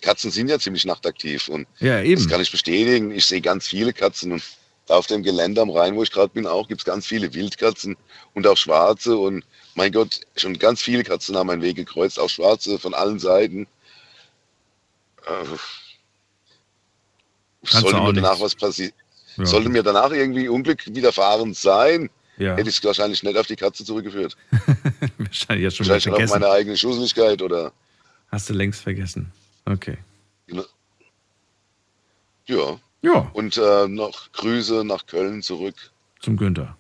Katzen 0.04 0.30
sind 0.32 0.50
ja 0.50 0.60
ziemlich 0.60 0.86
nachtaktiv 0.86 1.48
und 1.50 1.66
Ja, 1.80 2.02
eben. 2.02 2.22
das 2.22 2.30
kann 2.30 2.42
ich 2.42 2.52
bestätigen. 2.52 3.12
Ich 3.12 3.26
sehe 3.26 3.42
ganz 3.42 3.68
viele 3.68 3.94
Katzen 3.94 4.34
und 4.34 4.44
auf 4.90 5.08
dem 5.08 5.24
Gelände 5.24 5.62
am 5.62 5.70
Rhein, 5.70 5.96
wo 5.96 6.04
ich 6.04 6.12
gerade 6.12 6.34
bin, 6.34 6.46
auch 6.46 6.68
gibt 6.68 6.82
es 6.82 6.86
ganz 6.86 7.08
viele 7.08 7.34
Wildkatzen 7.34 7.96
und 8.34 8.46
auch 8.46 8.58
schwarze 8.58 9.18
und 9.18 9.44
mein 9.76 9.92
Gott, 9.92 10.20
schon 10.36 10.60
ganz 10.60 10.82
viele 10.82 11.04
Katzen 11.04 11.36
haben 11.38 11.48
meinen 11.48 11.62
Weg 11.62 11.78
gekreuzt, 11.78 12.20
auch 12.20 12.30
schwarze 12.30 12.78
von 12.78 12.94
allen 12.94 13.18
Seiten. 13.18 13.66
Äh, 15.26 15.46
Kannst 17.66 17.82
sollte 17.88 18.02
mir 18.02 18.14
danach 18.14 18.32
nichts. 18.32 18.42
was 18.44 18.56
passieren, 18.56 18.92
Ja. 19.38 19.46
sollte 19.46 19.70
mir 19.70 19.84
danach 19.84 20.12
irgendwie 20.12 20.50
Unglück 20.50 20.86
widerfahren 20.86 21.54
sein, 21.54 22.10
Ja. 22.38 22.58
hätte 22.58 22.70
ich 22.70 22.78
es 22.78 22.84
wahrscheinlich 22.84 23.24
nicht 23.24 23.38
auf 23.38 23.48
die 23.48 23.56
Katze 23.56 23.86
zurückgeführt. 23.86 24.36
Wahrscheinlich 25.18 25.64
jetzt 25.64 25.78
schon 25.78 25.86
Vielleicht 25.86 26.10
auf 26.10 26.30
meine 26.30 26.50
eigene 26.50 26.76
Schusseligkeit 26.76 27.42
oder 27.42 27.72
Hast 28.32 28.50
du 28.50 28.54
längst 28.54 28.82
vergessen. 28.82 29.32
Okay. 29.66 29.98
ja. 32.48 32.80
Ja. 33.02 33.30
Und 33.34 33.58
äh, 33.58 33.88
noch 33.88 34.32
Grüße 34.32 34.84
nach 34.86 35.06
Köln 35.06 35.42
zurück. 35.42 35.76
Zum 36.22 36.38
Günther. 36.38 36.78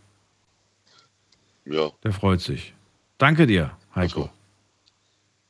Ja, 1.65 1.91
Der 2.03 2.13
freut 2.13 2.39
sich. 2.41 2.73
Danke 3.17 3.45
dir, 3.47 3.77
Heiko. 3.95 4.29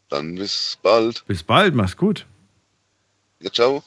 dann 0.10 0.35
bis 0.35 0.77
bald. 0.81 1.23
Bis 1.27 1.43
bald, 1.43 1.76
mach's 1.76 1.95
gut. 1.97 2.26
Ja, 3.39 3.51
ciao. 3.51 3.84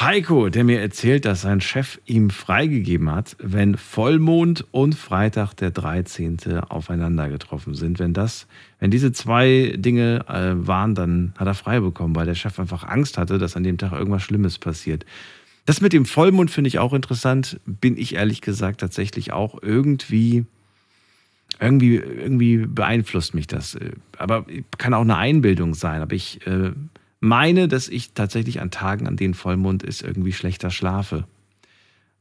Heiko, 0.00 0.48
der 0.48 0.64
mir 0.64 0.80
erzählt, 0.80 1.26
dass 1.26 1.42
sein 1.42 1.60
Chef 1.60 2.00
ihm 2.06 2.30
freigegeben 2.30 3.10
hat, 3.14 3.36
wenn 3.38 3.76
Vollmond 3.76 4.64
und 4.70 4.94
Freitag 4.94 5.52
der 5.52 5.70
13. 5.72 6.38
aufeinander 6.70 7.28
getroffen 7.28 7.74
sind. 7.74 7.98
Wenn 7.98 8.14
das, 8.14 8.46
wenn 8.78 8.90
diese 8.90 9.12
zwei 9.12 9.74
Dinge 9.76 10.24
äh, 10.26 10.66
waren, 10.66 10.94
dann 10.94 11.34
hat 11.36 11.46
er 11.46 11.52
frei 11.52 11.80
bekommen, 11.80 12.16
weil 12.16 12.24
der 12.24 12.34
Chef 12.34 12.58
einfach 12.58 12.84
Angst 12.84 13.18
hatte, 13.18 13.36
dass 13.36 13.56
an 13.56 13.62
dem 13.62 13.76
Tag 13.76 13.92
irgendwas 13.92 14.22
Schlimmes 14.22 14.58
passiert. 14.58 15.04
Das 15.66 15.82
mit 15.82 15.92
dem 15.92 16.06
Vollmond 16.06 16.50
finde 16.50 16.68
ich 16.68 16.78
auch 16.78 16.94
interessant. 16.94 17.60
Bin 17.66 17.98
ich 17.98 18.14
ehrlich 18.14 18.40
gesagt 18.40 18.80
tatsächlich 18.80 19.32
auch 19.32 19.58
irgendwie, 19.60 20.46
irgendwie, 21.60 21.96
irgendwie 21.96 22.56
beeinflusst 22.56 23.34
mich 23.34 23.48
das. 23.48 23.76
Aber 24.16 24.46
kann 24.78 24.94
auch 24.94 25.02
eine 25.02 25.18
Einbildung 25.18 25.74
sein. 25.74 26.00
Aber 26.00 26.14
ich 26.14 26.46
äh, 26.46 26.70
meine, 27.20 27.68
dass 27.68 27.88
ich 27.88 28.12
tatsächlich 28.12 28.60
an 28.60 28.70
Tagen, 28.70 29.06
an 29.06 29.16
denen 29.16 29.34
Vollmond 29.34 29.82
ist, 29.82 30.02
irgendwie 30.02 30.32
schlechter 30.32 30.70
schlafe. 30.70 31.24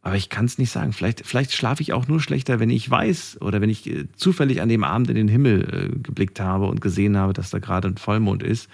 Aber 0.01 0.15
ich 0.15 0.29
kann 0.29 0.45
es 0.45 0.57
nicht 0.57 0.71
sagen. 0.71 0.93
Vielleicht, 0.93 1.25
vielleicht 1.25 1.53
schlafe 1.53 1.81
ich 1.81 1.93
auch 1.93 2.07
nur 2.07 2.21
schlechter, 2.21 2.59
wenn 2.59 2.69
ich 2.69 2.89
weiß 2.89 3.41
oder 3.41 3.59
wenn 3.59 3.69
ich 3.69 3.87
äh, 3.87 4.05
zufällig 4.15 4.61
an 4.61 4.69
dem 4.69 4.83
Abend 4.83 5.09
in 5.09 5.15
den 5.15 5.27
Himmel 5.27 5.91
äh, 5.93 5.99
geblickt 5.99 6.39
habe 6.39 6.67
und 6.67 6.79
gesehen 6.81 7.17
habe, 7.17 7.33
dass 7.33 7.49
da 7.49 7.59
gerade 7.59 7.87
ein 7.87 7.97
Vollmond 7.97 8.43
ist. 8.43 8.69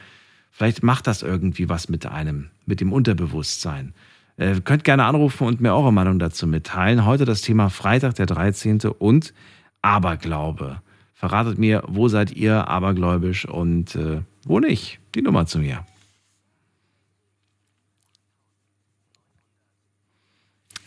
Vielleicht 0.52 0.84
macht 0.84 1.07
das 1.07 1.23
irgendwie 1.23 1.68
was 1.68 1.89
mit 1.89 2.06
einem, 2.06 2.49
mit 2.65 2.80
dem 2.80 2.93
Unterbewusstsein. 2.93 3.93
Äh, 4.38 4.61
könnt 4.61 4.84
gerne 4.84 5.06
anrufen 5.06 5.47
und 5.47 5.61
mir 5.61 5.73
eure 5.73 5.93
Meinung 5.93 6.19
dazu 6.19 6.45
mitteilen. 6.47 7.06
Heute 7.06 7.26
das 7.26 7.41
Thema 7.41 7.69
Freitag, 7.69 8.15
der 8.15 8.27
13. 8.27 8.81
und 8.81 9.34
Aberglaube. 9.81 10.81
Verratet 11.14 11.57
mir, 11.57 11.84
wo 11.88 12.07
seid 12.07 12.31
ihr 12.31 12.68
abergläubisch 12.68 13.45
und 13.45 13.95
äh, 13.95 14.22
wo 14.45 14.60
nicht? 14.60 14.99
Die 15.15 15.22
Nummer 15.22 15.47
zu 15.47 15.60
mir. 15.60 15.85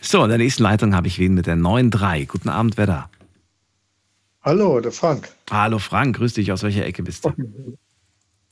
So, 0.01 0.23
in 0.23 0.29
der 0.29 0.37
nächsten 0.37 0.63
Leitung 0.63 0.95
habe 0.95 1.07
ich 1.07 1.19
wen 1.19 1.33
mit 1.33 1.45
der 1.45 1.55
9.3. 1.55 2.25
Guten 2.25 2.49
Abend, 2.49 2.77
wer 2.77 2.85
da? 2.85 3.09
Hallo, 4.41 4.79
der 4.79 4.93
Frank. 4.93 5.29
Hallo 5.51 5.79
Frank, 5.79 6.15
grüß 6.15 6.33
dich. 6.33 6.51
Aus 6.51 6.63
welcher 6.63 6.85
Ecke 6.85 7.03
bist 7.03 7.25
du? 7.25 7.33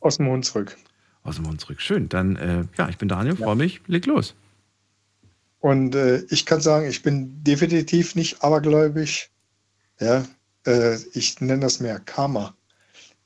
Aus 0.01 0.17
dem 0.17 0.27
Hunsrück. 0.27 0.77
Aus 1.23 1.37
dem 1.37 1.47
Hunsrück. 1.47 1.79
Schön. 1.81 2.09
Dann, 2.09 2.35
äh, 2.35 2.65
ja, 2.77 2.89
ich 2.89 2.97
bin 2.97 3.07
Daniel, 3.07 3.37
freue 3.37 3.55
mich. 3.55 3.81
Leg 3.87 4.05
los. 4.05 4.35
Und 5.59 5.95
äh, 5.95 6.23
ich 6.29 6.45
kann 6.45 6.61
sagen, 6.61 6.87
ich 6.87 7.01
bin 7.01 7.43
definitiv 7.43 8.15
nicht 8.15 8.43
abergläubig. 8.43 9.31
Ja, 9.99 10.25
äh, 10.65 10.97
ich 11.13 11.39
nenne 11.39 11.61
das 11.61 11.79
mehr 11.79 11.99
Karma. 11.99 12.53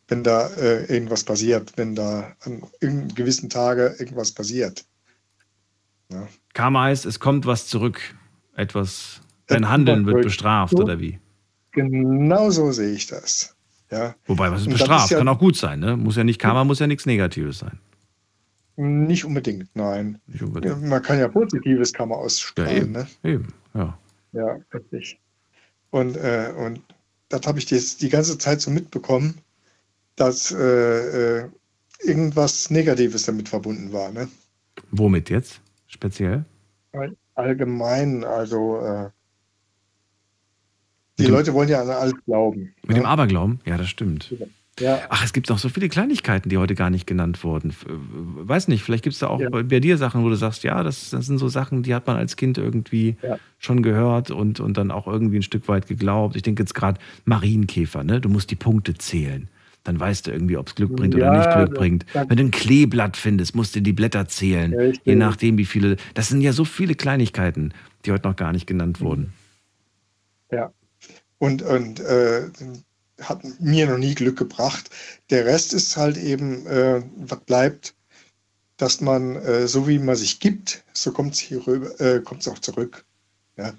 Wenn 0.07 0.23
da 0.23 0.47
äh, 0.47 0.85
irgendwas 0.85 1.23
passiert, 1.23 1.73
wenn 1.77 1.95
da 1.95 2.35
an 2.41 2.63
gewissen 2.79 3.49
Tage 3.49 3.95
irgendwas 3.97 4.31
passiert. 4.31 4.85
Ja. 6.11 6.27
Karma 6.53 6.83
heißt, 6.83 7.05
es 7.05 7.19
kommt 7.19 7.45
was 7.45 7.67
zurück. 7.67 7.99
Etwas, 8.55 9.21
dein 9.47 9.69
Handeln 9.69 10.05
wird 10.05 10.21
bestraft, 10.23 10.73
oder 10.75 10.99
wie? 10.99 11.19
Genau 11.71 12.49
so 12.49 12.71
sehe 12.71 12.91
ich 12.93 13.07
das. 13.07 13.55
Ja. 13.89 14.15
Wobei, 14.25 14.51
was 14.51 14.61
ist 14.61 14.69
bestraft? 14.69 15.05
ist 15.05 15.11
ja- 15.11 15.17
Kann 15.19 15.27
auch 15.27 15.39
gut 15.39 15.55
sein, 15.55 15.79
ne? 15.79 15.95
Muss 15.97 16.15
ja 16.17 16.23
nicht, 16.23 16.39
Karma 16.39 16.63
muss 16.63 16.79
ja 16.79 16.87
nichts 16.87 17.05
Negatives 17.05 17.59
sein. 17.59 17.79
Nicht 18.77 19.25
unbedingt, 19.25 19.69
nein. 19.75 20.19
Nicht 20.27 20.41
unbedingt. 20.43 20.81
Ja, 20.81 20.87
Man 20.87 21.01
kann 21.01 21.19
ja 21.19 21.27
positives 21.27 21.93
Karma 21.93 22.15
Ja, 22.15 22.21
ausstrahlen. 22.21 22.77
eben. 22.77 22.91
Ne? 22.93 23.07
Eben, 23.23 23.53
ja. 23.73 23.97
Ja, 24.33 24.57
richtig. 24.73 25.19
Und, 25.91 26.15
äh, 26.17 26.53
und 26.57 26.81
das 27.29 27.41
habe 27.45 27.59
ich 27.59 27.69
jetzt 27.69 28.01
die 28.01 28.09
ganze 28.09 28.37
Zeit 28.37 28.61
so 28.61 28.71
mitbekommen, 28.71 29.35
dass 30.15 30.51
äh, 30.51 31.39
äh, 31.43 31.49
irgendwas 32.03 32.69
Negatives 32.69 33.23
damit 33.25 33.49
verbunden 33.49 33.91
war. 33.91 34.11
Ne? 34.11 34.27
Womit 34.91 35.29
jetzt? 35.29 35.59
Speziell? 35.91 36.45
All- 36.93 37.15
Allgemein, 37.35 38.23
also 38.23 38.79
äh, 38.81 39.09
die 41.19 41.23
dem- 41.25 41.33
Leute 41.33 41.53
wollen 41.53 41.69
ja 41.69 41.81
an 41.81 41.89
alles 41.89 42.13
glauben. 42.25 42.73
Mit 42.87 42.97
dem 42.97 43.05
Aberglauben? 43.05 43.59
Ja, 43.65 43.77
das 43.77 43.89
stimmt. 43.89 44.33
Ja. 44.79 44.99
Ach, 45.09 45.23
es 45.23 45.33
gibt 45.33 45.49
noch 45.49 45.57
so 45.59 45.67
viele 45.69 45.89
Kleinigkeiten, 45.89 46.49
die 46.49 46.57
heute 46.57 46.75
gar 46.75 46.89
nicht 46.89 47.05
genannt 47.05 47.43
wurden. 47.43 47.71
Äh, 47.71 47.73
Weiß 48.47 48.67
nicht, 48.67 48.83
vielleicht 48.83 49.03
gibt 49.03 49.13
es 49.13 49.19
da 49.19 49.27
auch 49.27 49.41
bei, 49.49 49.63
bei 49.63 49.79
dir 49.79 49.97
Sachen, 49.97 50.23
wo 50.23 50.29
du 50.29 50.35
sagst, 50.35 50.63
ja, 50.63 50.81
das, 50.83 51.09
das 51.09 51.25
sind 51.25 51.37
so 51.37 51.49
Sachen, 51.49 51.83
die 51.83 51.93
hat 51.93 52.07
man 52.07 52.15
als 52.17 52.35
Kind 52.37 52.57
irgendwie 52.57 53.17
schon 53.59 53.83
gehört 53.83 54.31
und, 54.31 54.59
und 54.59 54.77
dann 54.77 54.91
auch 54.91 55.07
irgendwie 55.07 55.37
ein 55.37 55.43
Stück 55.43 55.67
weit 55.67 55.87
geglaubt. 55.87 56.35
Ich 56.35 56.41
denke 56.41 56.63
jetzt 56.63 56.73
gerade 56.73 56.99
Marienkäfer, 57.25 58.03
ne? 58.03 58.21
Du 58.21 58.29
musst 58.29 58.49
die 58.49 58.55
Punkte 58.55 58.93
zählen. 58.93 59.49
Dann 59.83 59.99
weißt 59.99 60.27
du 60.27 60.31
irgendwie, 60.31 60.57
ob 60.57 60.67
es 60.67 60.75
Glück 60.75 60.95
bringt 60.95 61.15
oder 61.15 61.33
Ja, 61.33 61.37
nicht 61.37 61.55
Glück 61.55 61.73
bringt. 61.77 62.05
Wenn 62.13 62.37
du 62.37 62.43
ein 62.43 62.51
Kleeblatt 62.51 63.17
findest, 63.17 63.55
musst 63.55 63.75
du 63.75 63.81
die 63.81 63.93
Blätter 63.93 64.27
zählen. 64.27 64.73
Richtig. 64.73 65.05
Je 65.05 65.15
nachdem, 65.15 65.57
wie 65.57 65.65
viele. 65.65 65.97
Das 66.13 66.29
sind 66.29 66.41
ja 66.41 66.53
so 66.53 66.65
viele 66.65 66.93
Kleinigkeiten, 66.93 67.73
die 68.05 68.11
heute 68.11 68.27
noch 68.27 68.35
gar 68.35 68.51
nicht 68.51 68.67
genannt 68.67 69.01
wurden. 69.01 69.33
Ja. 70.51 70.71
Und, 71.39 71.63
und 71.63 71.99
äh, 72.01 72.43
hat 73.21 73.41
mir 73.59 73.87
noch 73.87 73.97
nie 73.97 74.13
Glück 74.13 74.37
gebracht. 74.37 74.89
Der 75.29 75.45
Rest 75.45 75.73
ist 75.73 75.97
halt 75.97 76.17
eben, 76.17 76.65
äh, 76.67 77.01
was 77.15 77.39
bleibt, 77.41 77.95
dass 78.77 79.01
man, 79.01 79.35
äh, 79.37 79.67
so 79.67 79.87
wie 79.87 79.99
man 79.99 80.15
sich 80.15 80.39
gibt, 80.39 80.83
so 80.93 81.11
kommt 81.11 81.33
es 81.33 81.51
äh, 81.51 82.21
auch 82.25 82.59
zurück. 82.59 83.05
Ja. 83.57 83.73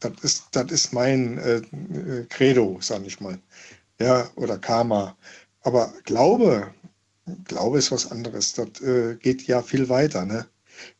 Das 0.00 0.12
ist, 0.22 0.48
das 0.52 0.70
ist 0.70 0.92
mein 0.92 1.38
äh, 1.38 1.56
äh, 1.56 2.26
Credo, 2.28 2.78
sag 2.80 3.06
ich 3.06 3.20
mal. 3.20 3.38
Ja, 4.00 4.28
oder 4.36 4.58
Karma. 4.58 5.16
Aber 5.62 5.92
Glaube, 6.04 6.72
Glaube 7.44 7.78
ist 7.78 7.92
was 7.92 8.10
anderes. 8.10 8.52
Das 8.52 8.80
äh, 8.80 9.16
geht 9.16 9.46
ja 9.46 9.62
viel 9.62 9.88
weiter. 9.88 10.26
Ne? 10.26 10.46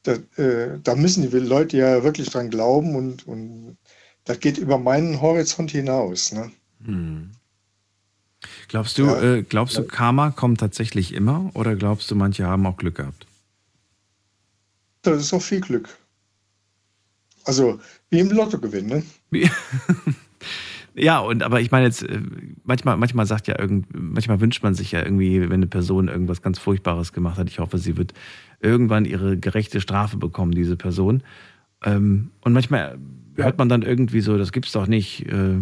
Da, 0.04 0.12
äh, 0.42 0.78
da 0.82 0.94
müssen 0.94 1.28
die 1.28 1.38
Leute 1.38 1.76
ja 1.76 2.02
wirklich 2.02 2.30
dran 2.30 2.50
glauben 2.50 2.94
und, 2.96 3.26
und 3.26 3.76
das 4.24 4.40
geht 4.40 4.58
über 4.58 4.78
meinen 4.78 5.20
Horizont 5.20 5.70
hinaus. 5.70 6.32
Ne? 6.32 6.50
Hm. 6.84 7.32
Glaubst 8.68 8.98
du, 8.98 9.06
Ja. 9.06 9.22
äh, 9.22 9.42
glaubst 9.42 9.76
du, 9.76 9.84
Karma 9.84 10.30
kommt 10.30 10.60
tatsächlich 10.60 11.12
immer 11.12 11.50
oder 11.54 11.76
glaubst 11.76 12.10
du, 12.10 12.14
manche 12.14 12.46
haben 12.46 12.66
auch 12.66 12.76
Glück 12.76 12.96
gehabt? 12.96 13.26
Das 15.02 15.20
ist 15.20 15.32
auch 15.34 15.42
viel 15.42 15.60
Glück. 15.60 15.88
Also 17.44 17.78
wie 18.10 18.20
im 18.20 18.30
Lottogewinn, 18.30 18.86
ne? 18.86 19.02
Ja, 20.96 21.18
und 21.18 21.42
aber 21.42 21.60
ich 21.60 21.70
meine 21.72 21.86
jetzt, 21.86 22.02
äh, 22.04 22.20
manchmal, 22.62 22.96
manchmal 22.96 23.26
sagt 23.26 23.48
ja 23.48 23.58
irgend, 23.58 23.86
manchmal 23.92 24.40
wünscht 24.40 24.62
man 24.62 24.74
sich 24.74 24.92
ja 24.92 25.02
irgendwie, 25.02 25.40
wenn 25.42 25.52
eine 25.54 25.66
Person 25.66 26.08
irgendwas 26.08 26.40
ganz 26.40 26.58
Furchtbares 26.58 27.12
gemacht 27.12 27.36
hat, 27.38 27.48
ich 27.50 27.58
hoffe, 27.58 27.78
sie 27.78 27.96
wird 27.96 28.14
irgendwann 28.60 29.04
ihre 29.04 29.36
gerechte 29.36 29.80
Strafe 29.80 30.16
bekommen, 30.16 30.52
diese 30.52 30.76
Person. 30.76 31.22
Ähm, 31.84 32.30
und 32.42 32.52
manchmal 32.52 32.98
hört 33.34 33.58
man 33.58 33.68
dann 33.68 33.82
irgendwie 33.82 34.20
so, 34.20 34.38
das 34.38 34.52
gibt's 34.52 34.72
doch 34.72 34.86
nicht, 34.86 35.26
äh, 35.26 35.60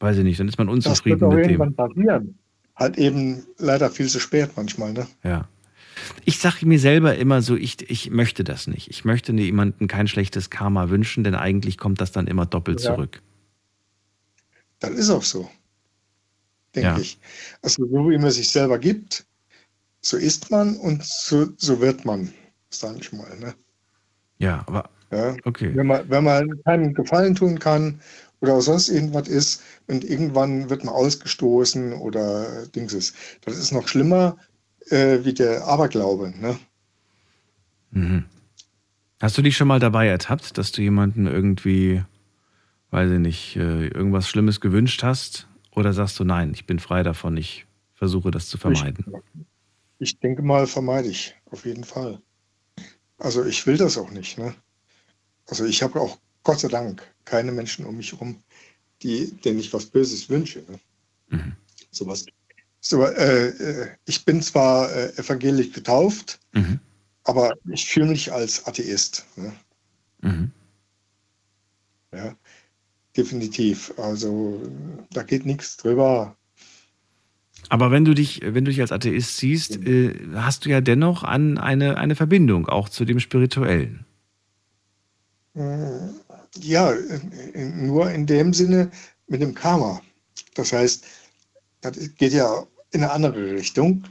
weiß 0.00 0.18
ich 0.18 0.24
nicht, 0.24 0.38
dann 0.38 0.48
ist 0.48 0.58
man 0.58 0.66
Das 0.66 0.74
wird 0.74 0.86
unzufrieden 0.86 1.24
auch 1.24 1.30
mit 1.34 1.44
dem. 1.46 1.50
irgendwann 1.52 1.74
passieren. 1.74 2.34
Halt 2.76 2.98
eben 2.98 3.42
leider 3.58 3.90
viel 3.90 4.06
zu 4.08 4.20
spät 4.20 4.50
manchmal, 4.56 4.92
ne? 4.92 5.06
Ja. 5.24 5.48
Ich 6.24 6.38
sage 6.38 6.64
mir 6.66 6.78
selber 6.78 7.16
immer 7.16 7.42
so, 7.42 7.56
ich, 7.56 7.90
ich 7.90 8.10
möchte 8.10 8.44
das 8.44 8.66
nicht. 8.66 8.88
Ich 8.90 9.04
möchte 9.04 9.32
jemandem 9.32 9.86
kein 9.88 10.06
schlechtes 10.08 10.48
Karma 10.48 10.88
wünschen, 10.88 11.24
denn 11.24 11.34
eigentlich 11.34 11.76
kommt 11.78 12.00
das 12.00 12.12
dann 12.12 12.26
immer 12.26 12.46
doppelt 12.46 12.80
Ja. 12.82 12.94
zurück. 12.94 13.20
Das 14.80 14.90
ist 14.90 15.10
auch 15.10 15.22
so, 15.22 15.48
denke 16.74 16.88
Ja. 16.90 16.98
ich. 16.98 17.18
Also 17.62 17.86
so 17.86 18.10
wie 18.10 18.18
man 18.18 18.30
sich 18.30 18.50
selber 18.50 18.78
gibt, 18.78 19.26
so 20.00 20.16
ist 20.16 20.50
man 20.50 20.76
und 20.76 21.04
so, 21.04 21.48
so 21.58 21.80
wird 21.80 22.04
man, 22.04 22.32
sage 22.70 22.98
ich 23.00 23.12
mal. 23.12 23.38
Ne? 23.38 23.54
Ja, 24.38 24.64
aber 24.66 24.90
Ja. 25.12 25.36
okay. 25.44 25.74
Wenn 25.74 25.86
man, 25.86 26.08
wenn 26.08 26.24
man 26.24 26.62
keinem 26.64 26.94
Gefallen 26.94 27.34
tun 27.34 27.58
kann 27.58 28.00
oder 28.40 28.60
sonst 28.62 28.88
irgendwas 28.88 29.28
ist 29.28 29.62
und 29.88 30.04
irgendwann 30.04 30.70
wird 30.70 30.84
man 30.84 30.94
ausgestoßen 30.94 31.92
oder 31.94 32.66
Dings 32.68 32.94
ist. 32.94 33.14
Das 33.42 33.58
ist 33.58 33.72
noch 33.72 33.86
schlimmer 33.88 34.38
äh, 34.90 35.18
wie 35.24 35.34
der 35.34 35.66
Aberglaube. 35.66 36.32
Ne? 36.38 36.58
Mhm. 37.92 38.24
Hast 39.20 39.36
du 39.36 39.42
dich 39.42 39.56
schon 39.56 39.68
mal 39.68 39.80
dabei 39.80 40.06
ertappt, 40.08 40.56
dass 40.56 40.72
du 40.72 40.80
jemanden 40.82 41.26
irgendwie, 41.26 42.02
weiß 42.90 43.10
ich 43.12 43.18
nicht, 43.18 43.56
äh, 43.56 43.88
irgendwas 43.88 44.28
Schlimmes 44.28 44.60
gewünscht 44.60 45.02
hast? 45.02 45.48
Oder 45.72 45.92
sagst 45.92 46.18
du, 46.18 46.24
nein, 46.24 46.52
ich 46.54 46.66
bin 46.66 46.78
frei 46.78 47.02
davon, 47.02 47.36
ich 47.36 47.66
versuche 47.94 48.30
das 48.30 48.48
zu 48.48 48.58
vermeiden? 48.58 49.04
Ich 49.98 50.18
denke 50.18 50.42
mal, 50.42 50.66
vermeide 50.66 51.08
ich 51.08 51.34
auf 51.50 51.64
jeden 51.64 51.84
Fall. 51.84 52.20
Also 53.18 53.44
ich 53.44 53.66
will 53.66 53.76
das 53.76 53.98
auch 53.98 54.10
nicht. 54.10 54.38
Ne? 54.38 54.54
Also 55.46 55.64
ich 55.66 55.82
habe 55.82 56.00
auch 56.00 56.18
Gott 56.42 56.60
sei 56.60 56.68
Dank 56.68 57.02
keine 57.24 57.52
Menschen 57.52 57.84
um 57.84 57.96
mich 57.96 58.12
herum, 58.12 58.42
die, 59.02 59.30
denen 59.32 59.60
ich 59.60 59.72
was 59.72 59.86
Böses 59.86 60.28
wünsche. 60.28 60.64
Ne? 60.68 60.80
Sowas. 61.90 62.24
So, 62.80 63.04
äh, 63.04 63.48
äh, 63.48 63.88
ich 64.06 64.24
bin 64.24 64.40
zwar 64.40 64.90
äh, 64.90 65.12
evangelisch 65.16 65.72
getauft, 65.72 66.40
Mhm. 66.52 66.80
aber 67.24 67.54
ich 67.70 67.86
fühle 67.86 68.06
mich 68.06 68.32
als 68.32 68.66
Atheist. 68.66 69.26
Ne? 69.36 69.52
Mhm. 70.22 70.50
Ja, 72.12 72.34
definitiv. 73.20 73.92
Also 73.98 74.60
da 75.12 75.22
geht 75.22 75.44
nichts 75.44 75.76
drüber. 75.76 76.36
Aber 77.68 77.90
wenn 77.90 78.04
du 78.04 78.14
dich, 78.14 78.40
wenn 78.42 78.64
du 78.64 78.70
dich 78.70 78.80
als 78.80 78.92
Atheist 78.92 79.36
siehst, 79.36 79.76
äh, 79.86 80.14
hast 80.34 80.64
du 80.64 80.70
ja 80.70 80.80
dennoch 80.80 81.22
an 81.22 81.58
eine, 81.58 81.98
eine 81.98 82.16
Verbindung 82.16 82.66
auch 82.66 82.88
zu 82.88 83.04
dem 83.04 83.20
Spirituellen. 83.20 84.06
Äh, 85.54 86.08
Ja, 86.62 86.92
nur 87.54 88.10
in 88.10 88.26
dem 88.26 88.52
Sinne 88.52 88.90
mit 89.28 89.40
dem 89.40 89.54
Karma. 89.54 90.00
Das 90.54 90.72
heißt, 90.72 91.04
das 91.80 91.96
geht 92.16 92.32
ja 92.32 92.66
in 92.90 93.04
eine 93.04 93.12
andere 93.12 93.52
Richtung. 93.52 94.02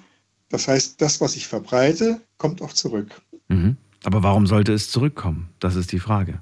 Das 0.50 0.68
heißt, 0.68 1.02
das, 1.02 1.20
was 1.20 1.36
ich 1.36 1.48
verbreite, 1.48 2.22
kommt 2.38 2.62
auch 2.62 2.72
zurück. 2.72 3.22
Mhm. 3.50 3.76
Aber 4.06 4.24
warum 4.24 4.48
sollte 4.48 4.74
es 4.74 4.90
zurückkommen? 4.90 5.50
Das 5.60 5.76
ist 5.76 5.92
die 5.92 6.00
Frage. 6.00 6.42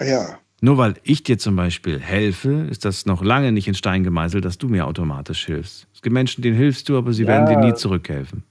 Ja, 0.00 0.38
Nur 0.62 0.76
weil 0.76 0.94
ich 1.04 1.22
dir 1.22 1.38
zum 1.38 1.56
Beispiel 1.56 1.98
helfe, 1.98 2.66
ist 2.70 2.84
das 2.84 3.06
noch 3.06 3.24
lange 3.24 3.50
nicht 3.52 3.66
in 3.66 3.74
Stein 3.74 4.04
gemeißelt, 4.04 4.44
dass 4.44 4.58
du 4.58 4.68
mir 4.68 4.86
automatisch 4.86 5.46
hilfst. 5.46 5.86
Es 5.94 6.02
gibt 6.02 6.12
Menschen, 6.12 6.42
denen 6.42 6.56
hilfst 6.56 6.88
du, 6.88 6.98
aber 6.98 7.12
sie 7.12 7.26
werden 7.26 7.50
Ja. 7.50 7.58
dir 7.60 7.66
nie 7.66 7.74
zurückhelfen. 7.74 8.42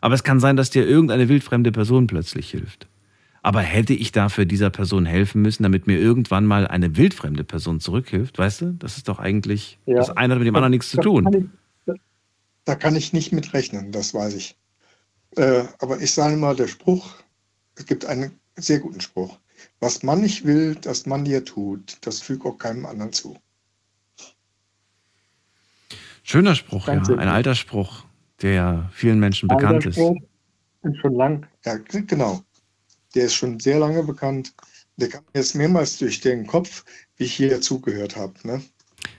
Aber 0.00 0.14
es 0.14 0.24
kann 0.24 0.40
sein, 0.40 0.56
dass 0.56 0.70
dir 0.70 0.86
irgendeine 0.86 1.28
wildfremde 1.28 1.70
Person 1.72 2.06
plötzlich 2.08 2.50
hilft. 2.50 2.88
Aber 3.42 3.60
hätte 3.60 3.92
ich 3.94 4.10
dafür 4.10 4.46
dieser 4.46 4.70
Person 4.70 5.06
helfen 5.06 5.42
müssen, 5.42 5.62
damit 5.62 5.86
mir 5.86 5.98
irgendwann 5.98 6.44
mal 6.46 6.66
eine 6.66 6.96
wildfremde 6.96 7.44
Person 7.44 7.78
zurückhilft, 7.78 8.38
weißt 8.38 8.60
du? 8.62 8.72
Das 8.78 8.96
ist 8.96 9.08
doch 9.08 9.18
eigentlich, 9.18 9.78
Ja. 9.86 9.96
das 9.96 10.10
eine 10.10 10.34
hat 10.34 10.38
mit 10.40 10.48
dem 10.48 10.56
anderen 10.56 10.72
nichts 10.72 10.90
zu 10.90 10.98
tun. 11.00 11.24
kann 11.24 11.34
ich- 11.86 12.00
da 12.64 12.74
kann 12.74 12.96
ich 12.96 13.12
nicht 13.12 13.32
mit 13.32 13.52
rechnen, 13.52 13.92
das 13.92 14.14
weiß 14.14 14.34
ich. 14.34 14.56
Äh, 15.36 15.64
aber 15.78 16.00
ich 16.00 16.12
sage 16.12 16.36
mal, 16.36 16.56
der 16.56 16.66
Spruch, 16.68 17.14
es 17.76 17.84
gibt 17.84 18.06
einen 18.06 18.32
sehr 18.56 18.78
guten 18.80 19.00
Spruch. 19.02 19.38
Was 19.80 20.02
man 20.02 20.20
nicht 20.20 20.44
will, 20.44 20.74
dass 20.74 21.06
man 21.06 21.24
dir 21.24 21.44
tut, 21.44 21.98
das 22.02 22.20
fügt 22.20 22.44
auch 22.44 22.58
keinem 22.58 22.86
anderen 22.86 23.12
zu. 23.12 23.36
Schöner 26.22 26.54
Spruch, 26.54 26.88
ja. 26.88 26.94
Ganz 26.94 27.10
Ein 27.10 27.28
alter 27.28 27.54
Spruch, 27.54 28.04
der 28.40 28.90
vielen 28.92 29.20
Menschen 29.20 29.48
bekannt 29.48 29.84
ist. 29.84 29.98
ist 29.98 30.96
schon 31.00 31.14
lang. 31.14 31.46
Ja, 31.64 31.76
genau. 31.76 32.42
Der 33.14 33.26
ist 33.26 33.34
schon 33.34 33.60
sehr 33.60 33.78
lange 33.78 34.02
bekannt. 34.02 34.54
Der 34.96 35.08
kam 35.08 35.22
mir 35.24 35.40
jetzt 35.40 35.54
mehrmals 35.54 35.98
durch 35.98 36.20
den 36.20 36.46
Kopf, 36.46 36.84
wie 37.16 37.24
ich 37.24 37.34
hier 37.34 37.60
zugehört 37.60 38.16
habe. 38.16 38.34
Ne? 38.44 38.62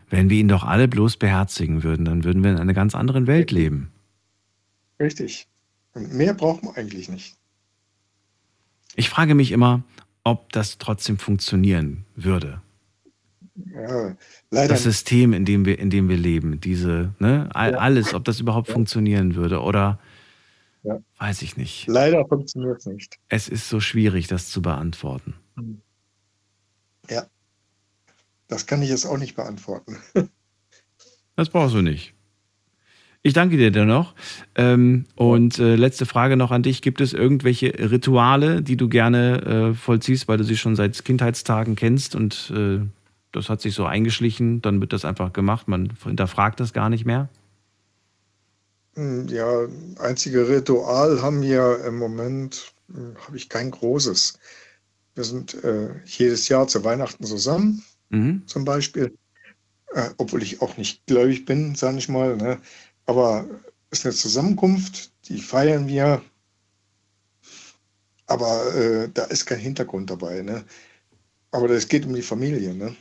Wenn 0.10 0.30
wir 0.30 0.38
ihn 0.40 0.48
doch 0.48 0.64
alle 0.64 0.88
bloß 0.88 1.18
beherzigen 1.18 1.84
würden, 1.84 2.06
dann 2.06 2.24
würden 2.24 2.44
wir 2.44 2.52
in 2.52 2.58
einer 2.58 2.74
ganz 2.74 2.96
anderen 2.96 3.28
Welt 3.28 3.52
leben. 3.52 3.92
Richtig. 5.00 5.48
Und 5.94 6.14
mehr 6.14 6.34
braucht 6.34 6.64
man 6.64 6.76
eigentlich 6.76 7.10
nicht. 7.10 7.36
Ich 8.96 9.10
frage 9.10 9.36
mich 9.36 9.52
immer, 9.52 9.84
ob 10.26 10.52
das 10.52 10.78
trotzdem 10.78 11.18
funktionieren 11.18 12.04
würde. 12.16 12.62
Ja, 13.74 14.18
Das 14.52 14.84
System, 14.84 15.32
in 15.32 15.46
dem 15.46 15.64
wir, 15.66 15.80
in 15.80 15.90
dem 15.90 16.10
wir 16.10 16.18
leben, 16.18 16.60
diese, 16.60 17.14
ne, 17.20 17.50
all, 17.54 17.72
Ja. 17.72 17.78
alles, 17.78 18.14
ob 18.14 18.26
das 18.26 18.42
überhaupt 18.42 18.68
funktionieren 18.70 19.36
würde 19.36 19.62
oder 19.62 19.98
Ja. 20.84 21.00
weiß 21.20 21.42
ich 21.42 21.56
nicht. 21.56 21.88
Leider 21.88 22.26
funktioniert 22.28 22.80
es 22.80 22.86
nicht. 22.86 23.18
Es 23.30 23.48
ist 23.48 23.70
so 23.70 23.80
schwierig, 23.80 24.28
das 24.28 24.50
zu 24.50 24.62
beantworten. 24.62 25.36
Ja. 27.10 27.26
Das 28.48 28.66
kann 28.68 28.82
ich 28.82 28.90
jetzt 28.90 29.06
auch 29.06 29.18
nicht 29.18 29.36
beantworten. 29.36 29.98
Das 31.38 31.50
brauchst 31.50 31.76
du 31.76 31.82
nicht. 31.82 32.14
Ich 33.26 33.34
danke 33.34 33.58
dir 33.58 33.72
dennoch. 33.72 34.14
Ähm, 34.54 35.06
und 35.16 35.58
äh, 35.58 35.76
letzte 35.76 36.06
Frage 36.06 36.38
noch 36.38 36.52
an 36.52 36.62
dich. 36.62 36.84
Gibt 36.84 37.02
es 37.02 37.12
irgendwelche 37.12 37.74
Rituale, 37.90 38.62
die 38.62 38.78
du 38.78 38.88
gerne 38.88 39.72
äh, 39.72 39.74
vollziehst, 39.74 40.28
weil 40.28 40.38
du 40.38 40.44
sie 40.44 40.56
schon 40.56 40.76
seit 40.76 41.04
Kindheitstagen 41.04 41.76
kennst 41.76 42.14
und 42.16 42.54
äh, 42.56 42.82
das 43.32 43.50
hat 43.50 43.62
sich 43.62 43.74
so 43.74 43.86
eingeschlichen, 43.86 44.62
dann 44.62 44.80
wird 44.80 44.94
das 44.94 45.06
einfach 45.06 45.34
gemacht, 45.34 45.68
man 45.68 45.92
hinterfragt 46.04 46.60
das 46.60 46.72
gar 46.72 46.90
nicht 46.92 47.06
mehr? 47.06 47.28
Hm, 48.96 49.28
Ja, 49.28 49.68
einzige 49.98 50.48
Ritual 50.48 51.20
haben 51.22 51.42
wir 51.42 51.84
im 51.86 51.98
Moment, 51.98 52.74
hm, 52.94 53.16
habe 53.26 53.38
ich 53.38 53.50
kein 53.50 53.72
großes. 53.72 54.38
Wir 55.16 55.24
sind 55.24 55.56
äh, 55.64 55.90
jedes 56.06 56.48
Jahr 56.50 56.68
zu 56.68 56.84
Weihnachten 56.84 57.24
zusammen, 57.26 57.84
Mhm. 58.10 58.44
zum 58.46 58.66
Beispiel. 58.66 59.18
Äh, 59.94 60.12
obwohl 60.18 60.44
ich 60.44 60.62
auch 60.62 60.78
nicht 60.78 61.06
gläubig 61.08 61.46
bin, 61.46 61.76
sage 61.76 61.98
ich 61.98 62.10
mal. 62.10 62.38
Ne? 62.38 62.60
Aber 63.06 63.46
es 63.92 64.00
ist 64.00 64.06
eine 64.06 64.14
Zusammenkunft, 64.16 65.12
die 65.30 65.40
feiern 65.40 65.88
wir. 65.88 66.22
Aber 68.28 68.74
äh, 68.76 69.10
da 69.14 69.26
ist 69.26 69.46
kein 69.46 69.60
Hintergrund 69.60 70.10
dabei. 70.10 70.42
Ne? 70.42 70.64
Aber 71.52 71.70
es 71.70 71.88
geht 71.88 72.06
um 72.06 72.14
die 72.16 72.22
Familie. 72.24 72.74
Ne? 72.74 72.96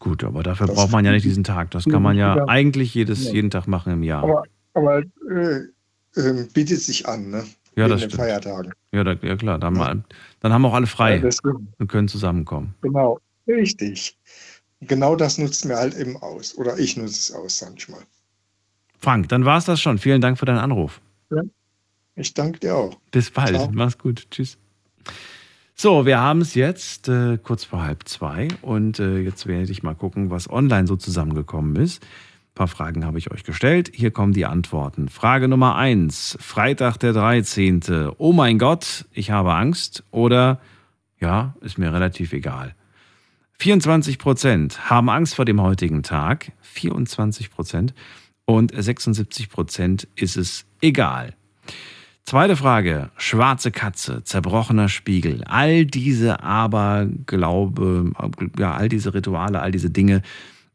Gut, 0.00 0.24
aber 0.24 0.42
dafür 0.42 0.66
Das- 0.66 0.76
braucht 0.76 0.90
man 0.92 1.04
ja 1.04 1.12
nicht 1.12 1.24
diesen 1.24 1.44
Tag. 1.44 1.70
Das 1.70 1.84
kann 1.84 2.02
man 2.02 2.16
ja 2.16 2.36
Ja. 2.36 2.44
eigentlich 2.48 2.94
jedes, 2.94 3.24
Ja. 3.26 3.32
jeden 3.32 3.50
Tag 3.50 3.66
machen 3.68 3.92
im 3.92 4.02
Jahr. 4.02 4.22
Aber, 4.22 4.42
aber 4.74 4.98
äh, 5.30 5.60
äh, 6.20 6.46
bietet 6.52 6.80
sich 6.80 7.06
an, 7.06 7.30
ne? 7.30 7.44
Ja, 7.76 7.84
Wegen 7.84 7.88
das 7.90 8.00
den 8.02 8.10
stimmt. 8.10 8.22
Feiertagen. 8.22 8.72
Ja, 8.92 9.04
da, 9.04 9.12
ja 9.14 9.36
klar, 9.36 9.58
dann, 9.58 9.74
mal, 9.74 10.04
dann 10.40 10.52
haben 10.52 10.64
auch 10.64 10.74
alle 10.74 10.86
frei 10.86 11.16
Ja, 11.16 11.30
und 11.78 11.88
können 11.88 12.06
zusammenkommen. 12.08 12.74
Genau, 12.82 13.18
richtig. 13.48 14.16
Genau 14.80 15.16
das 15.16 15.38
nutzt 15.38 15.64
mir 15.64 15.76
halt 15.76 15.96
eben 15.96 16.16
aus. 16.18 16.56
Oder 16.56 16.78
ich 16.78 16.96
nutze 16.96 17.08
es 17.14 17.32
aus, 17.32 17.58
sag 17.58 17.72
ich 17.76 17.88
mal. 17.88 18.02
Frank, 19.04 19.28
dann 19.28 19.44
war 19.44 19.58
es 19.58 19.66
das 19.66 19.80
schon. 19.80 19.98
Vielen 19.98 20.20
Dank 20.20 20.38
für 20.38 20.46
deinen 20.46 20.58
Anruf. 20.58 21.00
Ja. 21.30 21.42
Ich 22.16 22.34
danke 22.34 22.60
dir 22.60 22.76
auch. 22.76 22.98
Bis 23.10 23.30
bald. 23.30 23.54
Ciao. 23.54 23.70
Mach's 23.72 23.98
gut. 23.98 24.26
Tschüss. 24.30 24.56
So, 25.74 26.06
wir 26.06 26.20
haben 26.20 26.40
es 26.40 26.54
jetzt 26.54 27.08
äh, 27.08 27.36
kurz 27.36 27.64
vor 27.64 27.82
halb 27.82 28.08
zwei 28.08 28.48
und 28.62 29.00
äh, 29.00 29.18
jetzt 29.18 29.46
werde 29.46 29.70
ich 29.72 29.82
mal 29.82 29.94
gucken, 29.94 30.30
was 30.30 30.48
online 30.48 30.86
so 30.86 30.94
zusammengekommen 30.96 31.76
ist. 31.76 32.02
Ein 32.02 32.54
paar 32.54 32.68
Fragen 32.68 33.04
habe 33.04 33.18
ich 33.18 33.32
euch 33.32 33.42
gestellt. 33.42 33.90
Hier 33.92 34.12
kommen 34.12 34.32
die 34.32 34.46
Antworten. 34.46 35.08
Frage 35.08 35.48
Nummer 35.48 35.74
eins: 35.74 36.38
Freitag 36.40 36.98
der 36.98 37.12
13. 37.12 38.10
Oh 38.18 38.32
mein 38.32 38.58
Gott, 38.58 39.06
ich 39.12 39.32
habe 39.32 39.52
Angst. 39.52 40.04
Oder 40.12 40.60
ja, 41.20 41.54
ist 41.60 41.76
mir 41.76 41.92
relativ 41.92 42.32
egal. 42.32 42.74
24 43.58 44.18
Prozent 44.18 44.88
haben 44.88 45.10
Angst 45.10 45.34
vor 45.34 45.44
dem 45.44 45.60
heutigen 45.60 46.02
Tag. 46.02 46.52
24 46.62 47.50
Prozent. 47.50 47.94
Und 48.46 48.72
76 48.74 49.48
Prozent 49.48 50.08
ist 50.16 50.36
es 50.36 50.66
egal. 50.80 51.34
Zweite 52.24 52.56
Frage. 52.56 53.10
Schwarze 53.16 53.70
Katze, 53.70 54.24
zerbrochener 54.24 54.88
Spiegel. 54.88 55.44
All 55.44 55.84
diese 55.84 56.42
Aberglaube, 56.42 58.12
ja, 58.58 58.74
all 58.74 58.88
diese 58.88 59.12
Rituale, 59.12 59.60
all 59.60 59.70
diese 59.70 59.90
Dinge. 59.90 60.22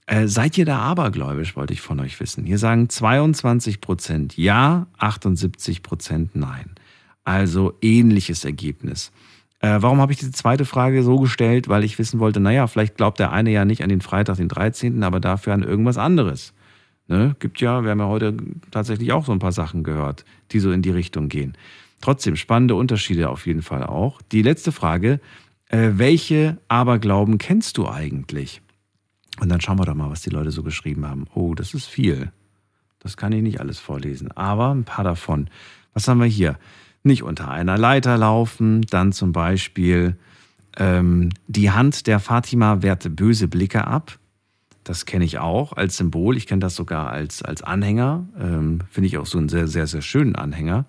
Äh, 0.05 0.27
seid 0.27 0.57
ihr 0.57 0.65
da 0.65 0.79
abergläubisch, 0.79 1.55
wollte 1.55 1.73
ich 1.73 1.81
von 1.81 1.99
euch 1.99 2.19
wissen. 2.19 2.45
Hier 2.45 2.57
sagen 2.57 2.89
22 2.89 3.81
Prozent 3.81 4.37
ja, 4.37 4.87
78 4.97 5.83
Prozent 5.83 6.35
nein. 6.35 6.71
Also 7.23 7.73
ähnliches 7.81 8.45
Ergebnis. 8.45 9.11
Äh, 9.59 9.77
warum 9.81 10.01
habe 10.01 10.11
ich 10.11 10.19
diese 10.19 10.31
zweite 10.31 10.65
Frage 10.65 11.03
so 11.03 11.19
gestellt? 11.19 11.67
Weil 11.67 11.83
ich 11.83 11.99
wissen 11.99 12.19
wollte, 12.19 12.39
naja, 12.39 12.67
vielleicht 12.67 12.97
glaubt 12.97 13.19
der 13.19 13.31
eine 13.31 13.51
ja 13.51 13.65
nicht 13.65 13.83
an 13.83 13.89
den 13.89 14.01
Freitag, 14.01 14.37
den 14.37 14.47
13., 14.47 15.03
aber 15.03 15.19
dafür 15.19 15.53
an 15.53 15.63
irgendwas 15.63 15.97
anderes. 15.97 16.53
Ne? 17.09 17.35
Gibt 17.39 17.59
ja, 17.59 17.83
wir 17.83 17.89
haben 17.89 17.99
ja 17.99 18.07
heute 18.07 18.37
tatsächlich 18.69 19.11
auch 19.11 19.25
so 19.25 19.31
ein 19.31 19.39
paar 19.39 19.51
Sachen 19.51 19.83
gehört, 19.83 20.25
die 20.51 20.59
so 20.59 20.71
in 20.71 20.83
die 20.83 20.91
Richtung 20.91 21.27
gehen. 21.27 21.57
Trotzdem 22.01 22.35
spannende 22.35 22.75
Unterschiede 22.75 23.29
auf 23.29 23.47
jeden 23.47 23.63
Fall 23.63 23.83
auch. 23.83 24.21
Die 24.31 24.43
letzte 24.43 24.71
Frage, 24.71 25.19
äh, 25.69 25.89
welche 25.95 26.57
Aberglauben 26.67 27.39
kennst 27.39 27.77
du 27.77 27.89
eigentlich? 27.89 28.61
Und 29.39 29.49
dann 29.49 29.59
schauen 29.59 29.79
wir 29.79 29.85
doch 29.85 29.95
mal, 29.95 30.11
was 30.11 30.21
die 30.21 30.29
Leute 30.29 30.51
so 30.51 30.61
geschrieben 30.61 31.07
haben. 31.07 31.25
Oh, 31.33 31.55
das 31.55 31.73
ist 31.73 31.87
viel. 31.87 32.31
Das 32.99 33.17
kann 33.17 33.31
ich 33.31 33.41
nicht 33.41 33.59
alles 33.59 33.79
vorlesen, 33.79 34.31
aber 34.33 34.73
ein 34.73 34.83
paar 34.83 35.03
davon. 35.03 35.49
Was 35.93 36.07
haben 36.07 36.19
wir 36.19 36.27
hier? 36.27 36.59
Nicht 37.01 37.23
unter 37.23 37.49
einer 37.49 37.77
Leiter 37.77 38.17
laufen, 38.17 38.81
dann 38.83 39.13
zum 39.13 39.31
Beispiel 39.31 40.15
ähm, 40.77 41.29
die 41.47 41.71
Hand 41.71 42.05
der 42.05 42.19
Fatima 42.19 42.81
wehrt 42.83 43.15
böse 43.15 43.47
Blicke 43.47 43.87
ab. 43.87 44.19
Das 44.89 45.05
kenne 45.05 45.23
ich 45.23 45.37
auch 45.37 45.73
als 45.73 45.97
Symbol. 45.97 46.35
Ich 46.35 46.47
kenne 46.47 46.61
das 46.61 46.73
sogar 46.75 47.11
als, 47.11 47.43
als 47.43 47.61
Anhänger. 47.61 48.27
Ähm, 48.39 48.79
Finde 48.89 49.05
ich 49.05 49.19
auch 49.19 49.27
so 49.27 49.37
einen 49.37 49.47
sehr, 49.47 49.67
sehr, 49.67 49.85
sehr 49.85 50.01
schönen 50.01 50.35
Anhänger. 50.35 50.85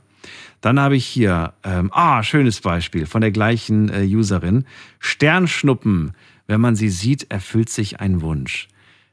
Dann 0.63 0.81
habe 0.81 0.97
ich 0.97 1.05
hier, 1.05 1.53
ähm, 1.65 1.91
ah, 1.93 2.23
schönes 2.23 2.63
Beispiel 2.63 3.05
von 3.05 3.21
der 3.21 3.31
gleichen 3.31 3.91
äh, 3.91 4.07
Userin. 4.07 4.65
Sternschnuppen. 5.01 6.13
Wenn 6.47 6.63
man 6.63 6.77
sie 6.77 6.89
sieht, 6.89 7.31
erfüllt 7.31 7.69
sich 7.69 8.01
ein 8.01 8.23
Wunsch. 8.23 8.69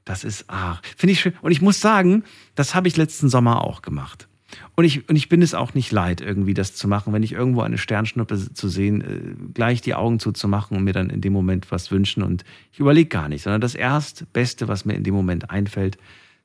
Das 0.05 0.23
ist, 0.23 0.45
ach, 0.47 0.81
finde 0.95 1.11
ich 1.11 1.19
schön. 1.19 1.33
Und 1.41 1.51
ich 1.51 1.61
muss 1.61 1.81
sagen, 1.81 2.23
das 2.55 2.73
habe 2.73 2.87
ich 2.87 2.95
letzten 2.95 3.27
Sommer 3.27 3.65
auch 3.65 3.81
gemacht. 3.81 4.29
Und 4.75 4.85
ich, 4.85 5.09
und 5.09 5.15
ich 5.15 5.29
bin 5.29 5.41
es 5.41 5.53
auch 5.53 5.73
nicht 5.73 5.91
leid, 5.91 6.21
irgendwie 6.21 6.53
das 6.53 6.73
zu 6.73 6.87
machen, 6.87 7.13
wenn 7.13 7.23
ich 7.23 7.33
irgendwo 7.33 7.61
eine 7.61 7.77
Sternschnuppe 7.77 8.53
zu 8.53 8.69
sehen, 8.69 9.01
äh, 9.01 9.51
gleich 9.53 9.81
die 9.81 9.95
Augen 9.95 10.19
zuzumachen 10.19 10.77
und 10.77 10.83
mir 10.83 10.93
dann 10.93 11.09
in 11.09 11.21
dem 11.21 11.33
Moment 11.33 11.71
was 11.71 11.91
wünschen. 11.91 12.23
Und 12.23 12.43
ich 12.71 12.79
überlege 12.79 13.09
gar 13.09 13.27
nicht, 13.27 13.43
sondern 13.43 13.61
das 13.61 13.75
Erstbeste, 13.75 14.67
was 14.67 14.85
mir 14.85 14.93
in 14.93 15.03
dem 15.03 15.13
Moment 15.13 15.49
einfällt, 15.49 15.97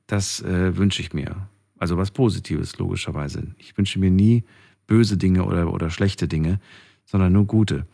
das 0.06 0.40
äh, 0.42 0.76
wünsche 0.76 1.00
ich 1.02 1.12
mir. 1.12 1.48
Also 1.78 1.96
was 1.96 2.10
Positives, 2.10 2.78
logischerweise. 2.78 3.48
Ich 3.58 3.76
wünsche 3.76 3.98
mir 3.98 4.10
nie 4.10 4.44
böse 4.86 5.16
Dinge 5.16 5.44
oder, 5.44 5.72
oder 5.72 5.90
schlechte 5.90 6.28
Dinge, 6.28 6.60
sondern 7.04 7.32
nur 7.32 7.46
gute. 7.46 7.86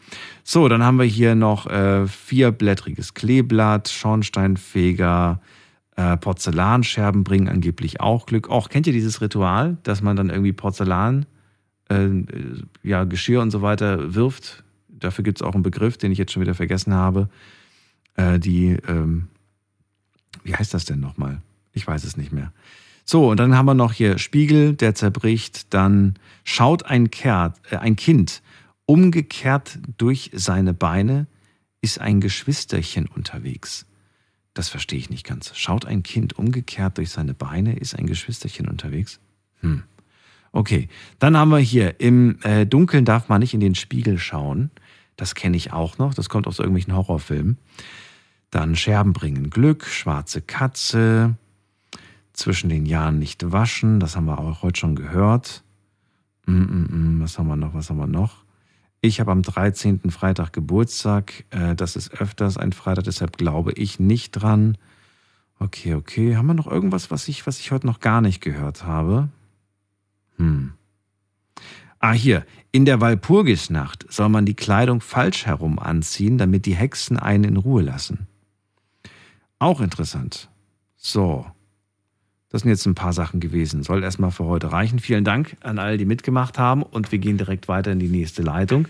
So, 0.42 0.68
dann 0.68 0.82
haben 0.82 0.98
wir 0.98 1.04
hier 1.04 1.34
noch 1.34 1.66
äh, 1.66 2.06
vierblättriges 2.06 3.14
Kleeblatt, 3.14 3.88
Schornsteinfeger, 3.88 5.40
Äh, 5.98 6.16
Porzellanscherben 6.16 7.24
bringen 7.24 7.48
angeblich 7.48 8.00
auch 8.00 8.26
Glück. 8.26 8.48
Auch 8.50 8.68
kennt 8.68 8.86
ihr 8.86 8.92
dieses 8.92 9.20
Ritual, 9.20 9.78
dass 9.82 10.00
man 10.00 10.14
dann 10.14 10.30
irgendwie 10.30 10.52
Porzellan, 10.52 11.26
äh, 11.88 12.08
ja, 12.84 13.02
Geschirr 13.02 13.42
und 13.42 13.50
so 13.50 13.62
weiter 13.62 14.14
wirft? 14.14 14.62
Dafür 14.86 15.24
gibt 15.24 15.38
es 15.38 15.42
auch 15.42 15.54
einen 15.54 15.64
Begriff, 15.64 15.98
den 15.98 16.12
ich 16.12 16.18
jetzt 16.18 16.30
schon 16.30 16.42
wieder 16.42 16.54
vergessen 16.54 16.94
habe. 16.94 17.28
Äh, 18.14 18.38
die, 18.38 18.76
ähm, 18.86 19.26
wie 20.44 20.54
heißt 20.54 20.72
das 20.72 20.84
denn 20.84 21.00
nochmal? 21.00 21.42
Ich 21.72 21.84
weiß 21.84 22.04
es 22.04 22.16
nicht 22.16 22.30
mehr. 22.30 22.52
So, 23.04 23.30
und 23.30 23.40
dann 23.40 23.56
haben 23.56 23.66
wir 23.66 23.74
noch 23.74 23.92
hier 23.92 24.18
Spiegel, 24.18 24.74
der 24.74 24.94
zerbricht. 24.94 25.74
Dann 25.74 26.14
schaut 26.44 26.86
ein, 26.86 27.10
Kert, 27.10 27.60
äh, 27.72 27.76
ein 27.78 27.96
Kind 27.96 28.40
umgekehrt 28.86 29.80
durch 29.96 30.30
seine 30.32 30.74
Beine, 30.74 31.26
ist 31.80 32.00
ein 32.00 32.20
Geschwisterchen 32.20 33.08
unterwegs. 33.08 33.87
Das 34.58 34.68
verstehe 34.68 34.98
ich 34.98 35.08
nicht 35.08 35.24
ganz. 35.24 35.52
Schaut 35.54 35.86
ein 35.86 36.02
Kind 36.02 36.36
umgekehrt 36.36 36.98
durch 36.98 37.10
seine 37.10 37.32
Beine, 37.32 37.76
ist 37.76 37.96
ein 37.96 38.08
Geschwisterchen 38.08 38.66
unterwegs? 38.66 39.20
Hm. 39.60 39.84
Okay, 40.50 40.88
dann 41.20 41.36
haben 41.36 41.52
wir 41.52 41.58
hier, 41.58 42.00
im 42.00 42.40
äh, 42.42 42.66
Dunkeln 42.66 43.04
darf 43.04 43.28
man 43.28 43.38
nicht 43.38 43.54
in 43.54 43.60
den 43.60 43.76
Spiegel 43.76 44.18
schauen. 44.18 44.72
Das 45.14 45.36
kenne 45.36 45.56
ich 45.56 45.72
auch 45.72 45.98
noch, 45.98 46.12
das 46.12 46.28
kommt 46.28 46.48
aus 46.48 46.58
irgendwelchen 46.58 46.96
Horrorfilmen. 46.96 47.56
Dann 48.50 48.74
Scherben 48.74 49.12
bringen 49.12 49.48
Glück, 49.48 49.86
schwarze 49.86 50.42
Katze, 50.42 51.36
zwischen 52.32 52.68
den 52.68 52.84
Jahren 52.84 53.20
nicht 53.20 53.52
waschen, 53.52 54.00
das 54.00 54.16
haben 54.16 54.24
wir 54.24 54.40
auch 54.40 54.62
heute 54.62 54.80
schon 54.80 54.96
gehört. 54.96 55.62
Mm 56.46 56.62
-mm 56.62 56.88
-mm, 56.88 57.22
was 57.22 57.38
haben 57.38 57.46
wir 57.46 57.54
noch, 57.54 57.74
was 57.74 57.90
haben 57.90 57.98
wir 57.98 58.08
noch? 58.08 58.42
Ich 59.00 59.20
habe 59.20 59.30
am 59.30 59.42
13. 59.42 60.10
Freitag 60.10 60.52
Geburtstag. 60.52 61.44
Äh, 61.50 61.74
das 61.74 61.96
ist 61.96 62.20
öfters 62.20 62.56
ein 62.56 62.72
Freitag, 62.72 63.04
deshalb 63.04 63.36
glaube 63.36 63.72
ich 63.72 64.00
nicht 64.00 64.32
dran. 64.32 64.76
Okay, 65.60 65.94
okay. 65.94 66.36
Haben 66.36 66.46
wir 66.46 66.54
noch 66.54 66.66
irgendwas, 66.66 67.10
was 67.10 67.28
ich, 67.28 67.46
was 67.46 67.60
ich 67.60 67.70
heute 67.70 67.86
noch 67.86 68.00
gar 68.00 68.20
nicht 68.20 68.40
gehört 68.40 68.84
habe? 68.84 69.28
Hm. 70.36 70.72
Ah, 72.00 72.12
hier. 72.12 72.44
In 72.70 72.84
der 72.84 73.00
Walpurgisnacht 73.00 74.06
soll 74.12 74.28
man 74.28 74.46
die 74.46 74.54
Kleidung 74.54 75.00
falsch 75.00 75.46
herum 75.46 75.78
anziehen, 75.78 76.38
damit 76.38 76.66
die 76.66 76.76
Hexen 76.76 77.16
einen 77.16 77.44
in 77.44 77.56
Ruhe 77.56 77.82
lassen. 77.82 78.28
Auch 79.58 79.80
interessant. 79.80 80.48
So. 80.96 81.46
Das 82.50 82.62
sind 82.62 82.70
jetzt 82.70 82.86
ein 82.86 82.94
paar 82.94 83.12
Sachen 83.12 83.40
gewesen. 83.40 83.82
Soll 83.82 84.02
erstmal 84.02 84.30
für 84.30 84.46
heute 84.46 84.72
reichen. 84.72 84.98
Vielen 84.98 85.24
Dank 85.24 85.56
an 85.62 85.78
alle, 85.78 85.98
die 85.98 86.06
mitgemacht 86.06 86.58
haben. 86.58 86.82
Und 86.82 87.12
wir 87.12 87.18
gehen 87.18 87.36
direkt 87.36 87.68
weiter 87.68 87.92
in 87.92 87.98
die 87.98 88.08
nächste 88.08 88.42
Leitung. 88.42 88.88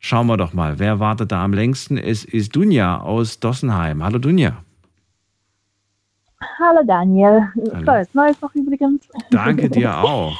Schauen 0.00 0.26
wir 0.26 0.36
doch 0.36 0.52
mal, 0.54 0.78
wer 0.78 1.00
wartet 1.00 1.32
da 1.32 1.44
am 1.44 1.52
längsten? 1.52 1.98
Es 1.98 2.24
ist 2.24 2.56
Dunja 2.56 3.00
aus 3.00 3.40
Dossenheim. 3.40 4.02
Hallo 4.02 4.18
Dunja. 4.18 4.56
Hallo 6.58 6.80
Daniel. 6.86 7.48
Hallo. 7.72 7.84
Frohes 7.84 8.14
Neues 8.14 8.40
noch 8.40 8.54
übrigens. 8.54 9.08
Danke 9.30 9.68
dir 9.68 9.96
auch. 10.04 10.36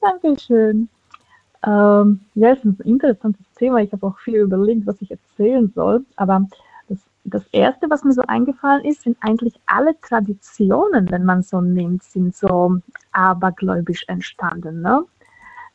Dankeschön. 0.00 0.88
Ähm, 1.64 2.20
ja, 2.34 2.50
es 2.50 2.58
ist 2.58 2.64
ein 2.64 2.78
interessantes 2.84 3.46
Thema. 3.56 3.78
Ich 3.78 3.92
habe 3.92 4.06
auch 4.06 4.18
viel 4.18 4.40
überlegt, 4.40 4.86
was 4.86 5.00
ich 5.00 5.10
erzählen 5.10 5.70
soll. 5.74 6.04
Aber 6.16 6.46
das, 7.24 7.44
Erste, 7.52 7.88
was 7.88 8.04
mir 8.04 8.12
so 8.12 8.22
eingefallen 8.22 8.84
ist, 8.84 9.02
sind 9.02 9.16
eigentlich 9.20 9.54
alle 9.66 9.98
Traditionen, 10.00 11.10
wenn 11.10 11.24
man 11.24 11.42
so 11.42 11.60
nimmt, 11.60 12.02
sind 12.02 12.34
so 12.34 12.78
abergläubisch 13.12 14.04
entstanden. 14.08 14.82
Ne? 14.82 15.04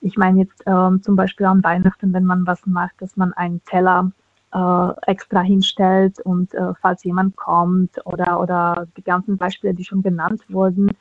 Ich 0.02 0.18
meine 0.18 0.42
jetzt 0.42 0.64
ähm, 0.66 1.02
zum 1.02 1.16
Beispiel 1.16 1.46
an 1.46 1.64
Weihnachten, 1.64 2.14
wenn 2.14 2.26
man 2.26 2.46
was 2.46 2.66
macht, 2.66 2.96
dass 3.00 3.16
man 3.16 3.34
einen 3.34 3.64
Teller 3.66 4.12
äh, 4.54 4.90
extra 5.12 5.42
hinstellt 5.42 6.20
und 6.20 6.54
äh, 6.54 6.74
falls 6.82 7.04
jemand 7.04 7.36
kommt 7.36 8.06
oder, 8.06 8.40
oder 8.40 8.88
die 8.98 9.04
ganzen 9.04 9.38
Beispiele, 9.38 9.74
die 9.74 9.86
schon 9.86 10.04
genannt 10.04 10.42
wurden, 10.50 10.92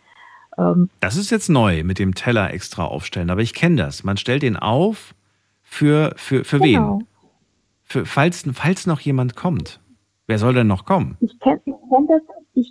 ähm, 0.58 0.88
Das 1.00 1.16
ist 1.16 1.30
jetzt 1.30 1.48
neu 1.48 1.84
mit 1.84 1.98
dem 1.98 2.14
Teller 2.14 2.52
extra 2.52 2.84
aufstellen, 2.84 3.30
aber 3.30 3.42
ich 3.42 3.54
kenne 3.54 3.76
das. 3.76 4.04
Man 4.04 4.16
stellt 4.16 4.42
den 4.42 4.56
auf 4.56 5.14
für, 5.62 6.12
für, 6.16 6.44
für 6.44 6.60
Genau. 6.60 6.98
wen? 6.98 7.06
Für, 7.82 8.04
falls, 8.04 8.44
falls 8.52 8.86
noch 8.86 9.00
jemand 9.00 9.36
kommt. 9.36 9.80
Wer 10.28 10.38
soll 10.38 10.54
denn 10.54 10.66
noch 10.66 10.84
kommen? 10.84 11.16
Ich 11.20 11.38
kenne 11.38 11.60
ich 11.64 11.74
kenn 11.88 12.06
das, 12.08 12.22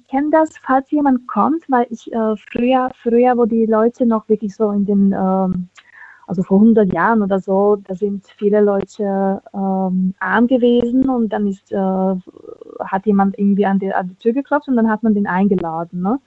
kenn 0.10 0.32
das, 0.32 0.50
falls 0.58 0.92
jemand 0.92 1.26
kommt, 1.28 1.64
weil 1.70 1.88
ich 1.90 2.12
äh, 2.12 2.36
früher, 2.52 2.92
früher, 3.02 3.38
wo 3.38 3.46
die 3.46 3.66
Leute 3.66 4.06
noch 4.06 4.28
wirklich 4.28 4.56
so 4.56 4.72
in 4.72 4.86
den, 4.86 5.14
ähm, 5.14 5.70
also 6.28 6.44
vor 6.44 6.60
100 6.60 6.92
Jahren 6.94 7.22
oder 7.22 7.40
so, 7.40 7.78
da 7.78 7.96
sind 7.96 8.26
viele 8.38 8.60
Leute 8.62 9.42
ähm, 9.54 10.14
arm 10.20 10.48
gewesen 10.48 11.10
und 11.10 11.30
dann 11.30 11.48
ist, 11.48 11.72
äh, 11.72 12.16
hat 12.84 13.06
jemand 13.06 13.40
irgendwie 13.40 13.66
an 13.66 13.80
die, 13.80 13.94
an 13.94 14.10
die 14.10 14.16
Tür 14.16 14.34
geklopft 14.34 14.68
und 14.68 14.76
dann 14.76 14.90
hat 14.90 15.04
man 15.04 15.14
den 15.14 15.28
eingeladen. 15.28 16.02
Ne? 16.02 16.20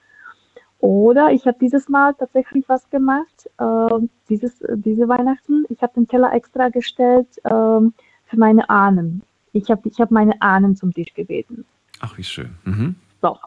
Oder 0.79 1.31
ich 1.31 1.45
habe 1.45 1.57
dieses 1.59 1.89
Mal 1.89 2.15
tatsächlich 2.15 2.67
was 2.69 2.89
gemacht, 2.89 3.49
ähm, 3.59 4.09
dieses, 4.29 4.63
diese 4.75 5.07
Weihnachten. 5.07 5.65
Ich 5.69 5.83
habe 5.83 5.93
den 5.93 6.07
Teller 6.07 6.33
extra 6.33 6.69
gestellt 6.69 7.27
ähm, 7.43 7.93
für 8.25 8.37
meine 8.37 8.69
Ahnen. 8.69 9.21
Ich 9.59 9.69
habe 9.69 9.87
ich 9.87 9.99
hab 9.99 10.11
meine 10.11 10.41
Ahnen 10.41 10.75
zum 10.75 10.93
Tisch 10.93 11.13
gebeten. 11.13 11.65
Ach, 11.99 12.17
wie 12.17 12.23
schön. 12.23 12.49
Mhm. 12.63 12.95
So. 13.21 13.37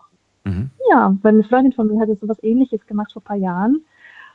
Mhm. 0.45 0.71
Ja, 0.91 1.17
weil 1.23 1.35
eine 1.35 1.45
Freundin 1.45 1.73
von 1.73 1.87
mir 1.89 2.01
hat 2.01 2.09
so 2.21 2.29
was 2.29 2.43
ähnliches 2.43 2.87
gemacht 2.87 3.13
vor 3.13 3.23
ein 3.23 3.25
paar 3.25 3.37
Jahren. 3.37 3.85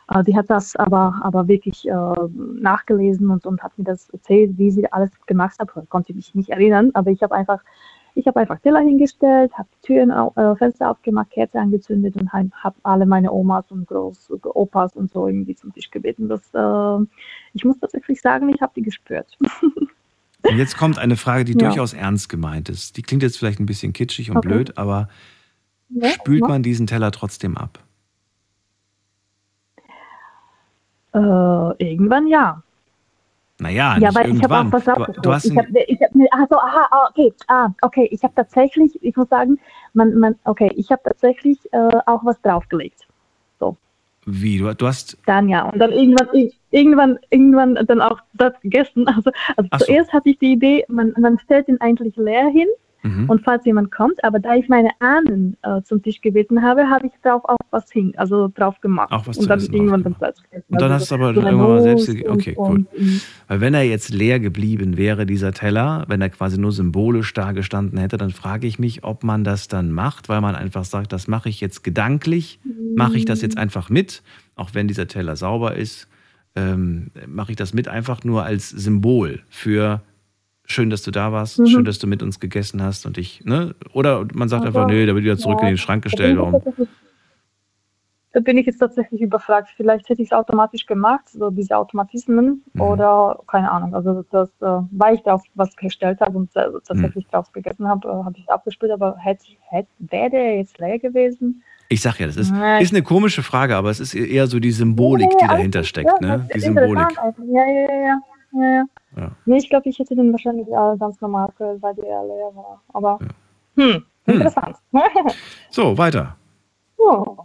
Äh, 0.10 0.24
die 0.24 0.36
hat 0.36 0.50
das 0.50 0.76
aber, 0.76 1.20
aber 1.22 1.48
wirklich 1.48 1.88
äh, 1.88 2.16
nachgelesen 2.36 3.30
und, 3.30 3.46
und 3.46 3.62
hat 3.62 3.78
mir 3.78 3.84
das 3.84 4.10
erzählt, 4.10 4.58
wie 4.58 4.72
sie 4.72 4.92
alles 4.92 5.12
gemacht 5.26 5.60
hat. 5.60 5.70
Ich 5.82 5.90
konnte 5.90 6.14
mich 6.14 6.34
nicht 6.34 6.50
erinnern, 6.50 6.92
aber 6.94 7.12
ich 7.12 7.22
habe 7.22 7.36
einfach, 7.36 7.62
ich 8.16 8.26
habe 8.26 8.40
einfach 8.40 8.60
Teller 8.60 8.80
hingestellt, 8.80 9.52
habe 9.58 9.68
Türen, 9.82 10.10
äh, 10.10 10.56
Fenster 10.56 10.90
aufgemacht, 10.90 11.32
Kerze 11.32 11.60
angezündet 11.60 12.16
und 12.16 12.32
habe 12.32 12.50
hab 12.54 12.76
alle 12.84 13.06
meine 13.06 13.32
Omas 13.32 13.70
und 13.70 13.88
Groß 13.88 14.32
Opas 14.44 14.96
und 14.96 15.12
so 15.12 15.28
irgendwie 15.28 15.56
zum 15.56 15.74
Tisch 15.74 15.92
gebeten. 15.92 16.30
Das, 16.30 16.42
äh, 16.54 17.06
ich 17.54 17.66
muss 17.66 17.80
tatsächlich 17.80 18.22
sagen, 18.22 18.50
ich 18.50 18.62
habe 18.62 18.74
die 18.76 18.84
gespürt. 18.84 19.38
Und 20.50 20.58
jetzt 20.58 20.78
kommt 20.78 20.98
eine 20.98 21.18
Frage, 21.18 21.46
die 21.46 21.54
Ja. 21.54 21.60
durchaus 21.70 21.94
ernst 21.94 22.30
gemeint 22.30 22.70
ist. 22.70 22.98
Die 22.98 23.02
klingt 23.02 23.24
jetzt 23.24 23.38
vielleicht 23.38 23.60
ein 23.60 23.66
bisschen 23.66 23.94
kitschig 23.94 24.32
und 24.32 24.38
Okay. 24.38 24.48
blöd, 24.48 24.78
aber 24.78 25.10
Ja, 25.90 26.10
spült 26.10 26.42
ja. 26.42 26.48
man 26.48 26.64
diesen 26.64 26.88
Teller 26.88 27.12
trotzdem 27.12 27.58
ab? 27.58 27.80
Äh, 31.14 31.20
irgendwann 31.84 32.28
ja. 32.28 32.62
Naja, 33.60 33.98
Ja, 33.98 34.10
nicht 34.10 34.16
weil 34.16 34.36
ich 34.36 34.44
habe 34.44 34.54
irgendwann. 34.54 34.68
auch 34.68 34.72
was 34.74 34.84
du, 34.86 34.92
rausgesucht. 34.92 35.26
du 35.26 35.34
hast 35.34 35.46
ich 35.46 35.58
habe, 35.58 35.80
ich 35.88 36.02
hab, 36.02 36.16
ne, 36.16 36.28
also, 36.32 36.56
aha, 36.58 36.88
ah, 36.92 37.08
okay, 37.10 37.34
ah, 37.48 37.70
okay, 37.82 38.08
ich 38.12 38.22
habe 38.24 38.34
tatsächlich, 38.36 39.02
ich 39.02 39.16
muss 39.16 39.30
sagen, 39.30 39.60
man, 39.94 40.14
man, 40.20 40.36
okay, 40.44 40.70
ich 40.76 40.92
habe 40.92 41.02
tatsächlich 41.04 41.58
äh, 41.74 41.90
auch 42.06 42.24
was 42.24 42.40
draufgelegt. 42.42 43.07
Wie? 44.28 44.58
Du, 44.60 44.74
du 44.76 44.88
hast, 44.88 45.18
Dann 45.26 45.50
ja, 45.50 45.70
und 45.70 45.80
dann 45.80 45.92
irgendwann, 45.92 46.28
ir- 46.34 46.52
irgendwann, 46.72 47.18
irgendwann 47.30 47.76
dann 47.88 48.02
auch 48.02 48.20
das 48.34 48.54
gegessen. 48.62 49.06
Also, 49.16 49.32
also 49.56 49.70
so. 49.80 49.86
zuerst 49.86 50.14
hatte 50.14 50.30
ich 50.30 50.38
die 50.40 50.52
Idee, 50.52 50.86
man, 50.90 51.14
man 51.18 51.40
stellt 51.40 51.68
ihn 51.70 51.80
eigentlich 51.80 52.16
leer 52.18 52.48
hin 52.50 52.68
Mhm. 53.08 53.30
und 53.30 53.42
falls 53.44 53.66
jemand 53.66 53.92
kommt, 53.92 54.24
aber 54.24 54.40
da 54.40 54.56
ich 54.56 54.68
meine 54.70 54.90
Ahnen 55.00 55.56
äh, 55.64 55.82
zum 55.84 56.02
Tisch 56.04 56.22
gebeten 56.22 56.62
habe, 56.62 56.90
habe 56.90 57.08
ich 57.08 57.14
drauf 57.24 57.44
auch 57.46 57.58
was 57.72 57.92
hin, 57.92 58.14
also 58.18 58.52
drauf 58.54 58.80
gemacht. 58.82 59.12
Auch 59.12 59.28
was 59.28 59.38
und 59.38 59.44
zu 59.44 59.50
dann 59.50 59.60
irgendwann 59.62 60.04
dann 60.04 60.16
Platz 60.16 60.42
gegessen. 60.44 60.66
und 60.70 60.82
dann 60.82 60.92
Also 60.92 61.04
hast 61.04 61.12
du 61.12 61.16
aber 61.16 61.34
so 61.34 61.42
irgendwann 61.42 61.68
mal 61.70 61.82
selbst. 61.82 62.08
Moos 62.08 62.16
ge- 62.18 62.28
Okay, 62.30 62.56
cool. 62.58 62.86
Weil 63.48 63.62
wenn 63.62 63.74
er 63.74 63.84
jetzt 63.84 64.10
leer 64.14 64.40
geblieben 64.40 64.98
wäre, 64.98 65.26
dieser 65.26 65.52
Teller, 65.54 66.06
wenn 66.08 66.22
er 66.22 66.30
quasi 66.30 66.58
nur 66.60 66.72
symbolisch 66.72 67.34
da 67.34 67.52
gestanden 67.52 67.98
hätte, 68.00 68.18
dann 68.18 68.32
frage 68.32 68.68
ich 68.68 68.80
mich, 68.80 69.04
ob 69.04 69.24
man 69.24 69.44
das 69.44 69.68
dann 69.68 69.92
macht, 69.92 70.30
weil 70.30 70.42
man 70.42 70.56
einfach 70.56 70.86
sagt, 70.86 71.14
das 71.14 71.28
mache 71.28 71.50
ich 71.50 71.62
jetzt 71.62 71.84
gedanklich, 71.84 72.60
mache 72.96 73.18
ich 73.18 73.26
das 73.26 73.42
jetzt 73.42 73.58
einfach 73.58 73.90
mit, 73.90 74.24
auch 74.56 74.72
wenn 74.74 74.88
dieser 74.88 75.08
Teller 75.08 75.36
sauber 75.36 75.76
ist, 75.76 76.08
ähm, 76.56 77.12
mache 77.28 77.52
ich 77.52 77.56
das 77.58 77.74
mit 77.74 77.88
einfach 77.88 78.24
nur 78.24 78.44
als 78.44 78.70
Symbol 78.70 79.42
für 79.50 80.02
schön, 80.68 80.90
dass 80.92 81.02
du 81.02 81.12
da 81.12 81.32
warst, 81.32 81.60
Mhm. 81.60 81.66
schön, 81.68 81.86
dass 81.86 81.98
du 81.98 82.06
mit 82.08 82.22
uns 82.22 82.40
gegessen 82.40 82.84
hast 82.84 83.06
und 83.06 83.18
ich, 83.18 83.44
ne? 83.46 83.74
Oder 83.94 84.26
man 84.34 84.50
sagt 84.50 84.66
einfach, 84.66 84.86
nö, 84.86 85.06
da 85.08 85.16
wird 85.16 85.24
wieder 85.24 85.38
zurück 85.38 85.60
ja, 85.62 85.68
in 85.68 85.74
den 85.74 85.78
Schrank 85.78 86.04
gestellt. 86.04 86.38
Warum? 86.38 86.62
Da 88.34 88.42
bin 88.42 88.58
ich 88.58 88.68
jetzt 88.68 88.78
tatsächlich 88.78 89.22
überfragt. 89.22 89.70
Vielleicht 89.76 90.08
hätte 90.10 90.22
ich 90.22 90.28
es 90.28 90.32
automatisch 90.34 90.86
gemacht, 90.86 91.28
so 91.30 91.50
diese 91.50 91.76
Automatismen 91.76 92.64
Mhm. 92.74 92.82
oder 92.82 93.40
keine 93.48 93.72
Ahnung. 93.72 93.96
Also 93.96 94.24
das, 94.30 94.50
äh, 94.62 94.86
weil 94.92 95.16
ich 95.16 95.24
darauf 95.24 95.42
was 95.56 95.76
gestellt 95.76 96.20
habe 96.20 96.38
und 96.38 96.56
äh, 96.56 96.66
tatsächlich 96.86 97.26
Mhm. 97.26 97.32
drauf 97.32 97.52
gegessen 97.52 97.88
habe, 97.88 98.08
äh, 98.08 98.12
habe 98.12 98.34
ich 98.38 98.44
es 98.44 98.50
abgespielt, 98.50 98.92
aber 98.92 99.18
hätte, 99.18 99.46
hätte, 99.70 99.90
wäre 100.00 100.30
der 100.30 100.58
jetzt 100.58 100.78
leer 100.78 101.00
gewesen? 101.00 101.64
Ich 101.90 102.02
sag 102.02 102.20
ja, 102.20 102.28
das 102.28 102.36
ist, 102.36 102.54
ist 102.82 102.92
eine 102.94 103.02
komische 103.02 103.42
Frage, 103.44 103.78
aber 103.78 103.90
es 103.90 104.02
ist 104.02 104.14
eher 104.14 104.46
so 104.48 104.60
die 104.60 104.72
Symbolik, 104.72 105.30
die 105.40 105.46
alles 105.46 105.58
dahinter 105.60 105.84
steckt, 105.86 106.22
Ja, 106.22 106.28
ne? 106.38 106.50
Die 106.54 106.60
Symbolik. 106.60 107.08
Ja, 107.16 107.34
ja, 107.66 108.02
ja, 108.02 108.20
ja. 108.52 108.62
ja, 108.62 108.74
ja. 108.76 108.86
Ja. 109.16 109.32
Nee, 109.46 109.58
ich 109.58 109.70
glaube, 109.70 109.90
ich 109.90 109.98
hätte 110.00 110.16
den 110.16 110.32
wahrscheinlich 110.32 110.68
äh, 110.68 110.98
ganz 110.98 111.20
normal 111.22 111.50
gehört, 111.58 111.82
weil 111.82 111.96
der 111.96 112.24
leer 112.24 112.52
war. 112.56 112.82
Aber 112.94 113.20
hm, 113.76 114.04
interessant. 114.26 114.78
So, 115.70 115.98
weiter. 115.98 116.36
Oh. 116.98 117.38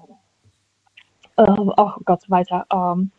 Äh, 1.36 1.50
oh 1.76 1.92
Gott, 2.04 2.28
weiter. 2.28 2.66
Ähm, 2.72 3.10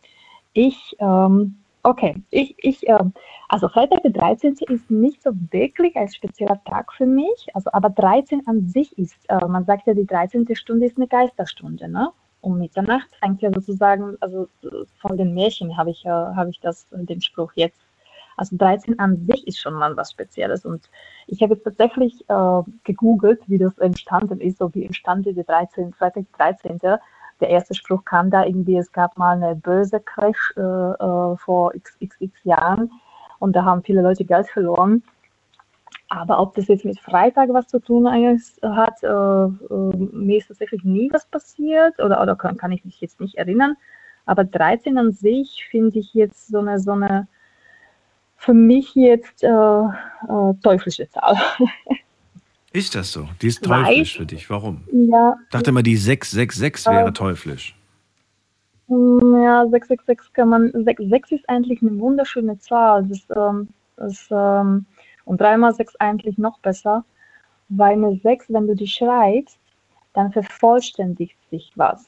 ich, 0.52 0.96
ähm, 0.98 1.56
Okay, 1.86 2.16
ich, 2.30 2.54
ich, 2.56 2.88
ähm, 2.88 3.12
also 3.50 3.68
Freitag 3.68 4.02
der 4.02 4.12
13. 4.12 4.56
ist 4.68 4.90
nicht 4.90 5.22
so 5.22 5.32
wirklich 5.50 5.94
ein 5.96 6.08
spezieller 6.08 6.58
Tag 6.64 6.90
für 6.94 7.04
mich, 7.04 7.48
also 7.52 7.68
aber 7.74 7.90
13 7.90 8.40
an 8.46 8.66
sich 8.66 8.96
ist, 8.96 9.18
äh, 9.28 9.46
man 9.46 9.66
sagt 9.66 9.86
ja, 9.86 9.92
die 9.92 10.06
13. 10.06 10.46
Stunde 10.56 10.86
ist 10.86 10.96
eine 10.96 11.06
Geisterstunde, 11.06 11.86
ne? 11.86 12.08
Um 12.44 12.58
Mitternacht 12.58 13.08
fängt 13.20 13.40
ja 13.42 13.50
sozusagen, 13.52 14.16
also 14.20 14.48
von 15.00 15.16
den 15.16 15.32
Märchen 15.32 15.76
habe 15.76 15.90
ich, 15.90 16.04
äh, 16.04 16.10
habe 16.10 16.50
ich 16.50 16.60
das, 16.60 16.86
den 16.90 17.22
Spruch 17.22 17.52
jetzt. 17.54 17.80
Also 18.36 18.56
13 18.56 18.98
an 18.98 19.26
sich 19.26 19.46
ist 19.46 19.60
schon 19.60 19.74
mal 19.74 19.96
was 19.96 20.10
Spezielles 20.10 20.66
und 20.66 20.90
ich 21.28 21.40
habe 21.40 21.54
jetzt 21.54 21.62
tatsächlich 21.62 22.28
äh, 22.28 22.62
gegoogelt, 22.82 23.40
wie 23.46 23.58
das 23.58 23.78
entstanden 23.78 24.40
ist, 24.40 24.58
so 24.58 24.74
wie 24.74 24.84
entstand 24.84 25.24
die 25.24 25.34
13, 25.34 25.92
Freitag 25.92 26.24
13 26.36 26.80
der 27.40 27.48
erste 27.48 27.74
Spruch 27.74 28.04
kam 28.04 28.30
da 28.30 28.44
irgendwie, 28.44 28.76
es 28.76 28.92
gab 28.92 29.16
mal 29.18 29.36
eine 29.36 29.54
böse 29.56 30.00
Crash 30.00 30.52
äh, 30.56 30.60
äh, 30.60 31.36
vor 31.36 31.72
xxx 31.72 32.44
Jahren 32.44 32.90
und 33.38 33.54
da 33.56 33.64
haben 33.64 33.82
viele 33.82 34.02
Leute 34.02 34.24
Geld 34.24 34.48
verloren. 34.48 35.02
Aber 36.08 36.40
ob 36.40 36.54
das 36.54 36.68
jetzt 36.68 36.84
mit 36.84 37.00
Freitag 37.00 37.48
was 37.52 37.66
zu 37.68 37.80
tun 37.80 38.06
hat, 38.08 39.02
äh, 39.02 39.06
äh, 39.06 39.96
mir 40.12 40.38
ist 40.38 40.48
tatsächlich 40.48 40.84
nie 40.84 41.10
was 41.12 41.26
passiert 41.26 41.98
oder, 41.98 42.22
oder 42.22 42.36
kann, 42.36 42.56
kann 42.56 42.72
ich 42.72 42.84
mich 42.84 43.00
jetzt 43.00 43.20
nicht 43.20 43.36
erinnern. 43.36 43.76
Aber 44.26 44.44
13 44.44 44.96
an 44.96 45.12
sich 45.12 45.66
finde 45.70 45.98
ich 45.98 46.14
jetzt 46.14 46.48
so 46.48 46.58
eine, 46.58 46.78
so 46.78 46.92
eine 46.92 47.26
für 48.36 48.54
mich 48.54 48.94
jetzt 48.94 49.42
äh, 49.42 49.48
äh, 49.48 50.54
teuflische 50.62 51.08
Zahl. 51.08 51.36
Ist 52.72 52.94
das 52.96 53.12
so? 53.12 53.28
Die 53.40 53.46
ist 53.46 53.62
teuflisch 53.62 54.16
für 54.16 54.26
dich. 54.26 54.50
Warum? 54.50 54.82
Ja. 54.90 55.36
Ich 55.44 55.50
dachte 55.50 55.70
immer, 55.70 55.84
die 55.84 55.96
666 55.96 56.92
wäre 56.92 57.12
teuflisch. 57.12 57.76
Mm, 58.88 59.42
Ja, 59.44 59.62
666 59.68 60.32
kann 60.32 60.48
man, 60.48 60.72
6, 60.84 61.04
6 61.04 61.32
ist 61.32 61.48
eigentlich 61.48 61.80
eine 61.82 61.96
wunderschöne 62.00 62.58
Zahl. 62.58 63.04
Das, 63.04 63.20
ähm, 63.36 63.68
das, 63.96 64.26
ähm, 64.32 64.86
und 65.24 65.40
3 65.40 65.56
mal 65.56 65.74
6 65.74 65.96
eigentlich 65.96 66.38
noch 66.38 66.58
besser, 66.58 67.04
weil 67.68 67.92
eine 67.92 68.16
6, 68.16 68.52
wenn 68.52 68.66
du 68.66 68.74
die 68.74 68.86
schreibst, 68.86 69.58
dann 70.12 70.32
vervollständigt 70.32 71.36
sich 71.50 71.72
was. 71.76 72.06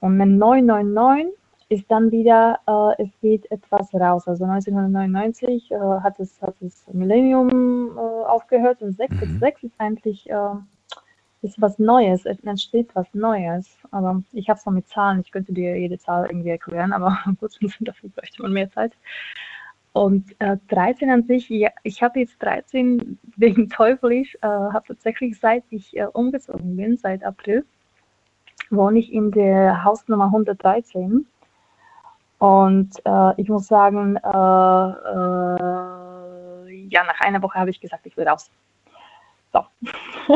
Und 0.00 0.20
eine 0.20 0.30
999 0.30 1.38
ist 1.68 1.90
dann 1.90 2.10
wieder, 2.10 2.58
äh, 2.66 3.02
es 3.02 3.10
geht 3.20 3.50
etwas 3.50 3.94
raus. 3.94 4.26
Also 4.26 4.44
1999 4.44 5.70
äh, 5.70 5.76
hat, 6.02 6.18
es, 6.18 6.40
hat 6.42 6.54
das 6.60 6.84
Millennium 6.92 7.96
äh, 7.96 8.00
aufgehört 8.00 8.82
und 8.82 8.96
666 8.96 9.70
ist 9.70 9.80
eigentlich 9.80 10.28
äh, 10.28 10.54
ist 11.42 11.60
was 11.60 11.78
Neues, 11.78 12.26
es 12.26 12.38
entsteht 12.40 12.90
was 12.94 13.06
Neues. 13.14 13.78
Aber 13.90 14.22
ich 14.32 14.48
habe 14.48 14.58
es 14.58 14.66
noch 14.66 14.72
mit 14.72 14.88
Zahlen, 14.88 15.20
ich 15.20 15.32
könnte 15.32 15.52
dir 15.52 15.78
jede 15.78 15.98
Zahl 15.98 16.26
irgendwie 16.26 16.50
erklären, 16.50 16.92
aber 16.92 17.18
gut, 17.40 17.56
dafür 17.80 18.10
bräuchte 18.10 18.42
man 18.42 18.52
mehr 18.52 18.70
Zeit. 18.70 18.92
Und 19.92 20.40
äh, 20.40 20.56
13 20.68 21.10
an 21.10 21.24
sich, 21.24 21.48
ja, 21.48 21.70
ich 21.82 22.02
habe 22.02 22.20
jetzt 22.20 22.40
13 22.40 23.18
wegen 23.36 23.68
teuflisch, 23.68 24.36
äh, 24.42 24.46
habe 24.46 24.84
tatsächlich 24.86 25.38
seit 25.38 25.64
ich 25.70 25.96
äh, 25.96 26.06
umgezogen 26.06 26.76
bin, 26.76 26.96
seit 26.96 27.24
April, 27.24 27.64
wohne 28.70 29.00
ich 29.00 29.12
in 29.12 29.32
der 29.32 29.82
Hausnummer 29.82 30.26
113. 30.26 31.26
Und 32.38 32.90
äh, 33.04 33.40
ich 33.40 33.48
muss 33.48 33.66
sagen, 33.66 34.16
äh, 34.16 34.28
äh, 34.28 35.90
ja, 36.88 37.04
nach 37.04 37.20
einer 37.20 37.42
Woche 37.42 37.58
habe 37.58 37.70
ich 37.70 37.80
gesagt, 37.80 38.06
ich 38.06 38.16
will 38.16 38.26
raus. 38.28 38.50
So. 39.52 39.64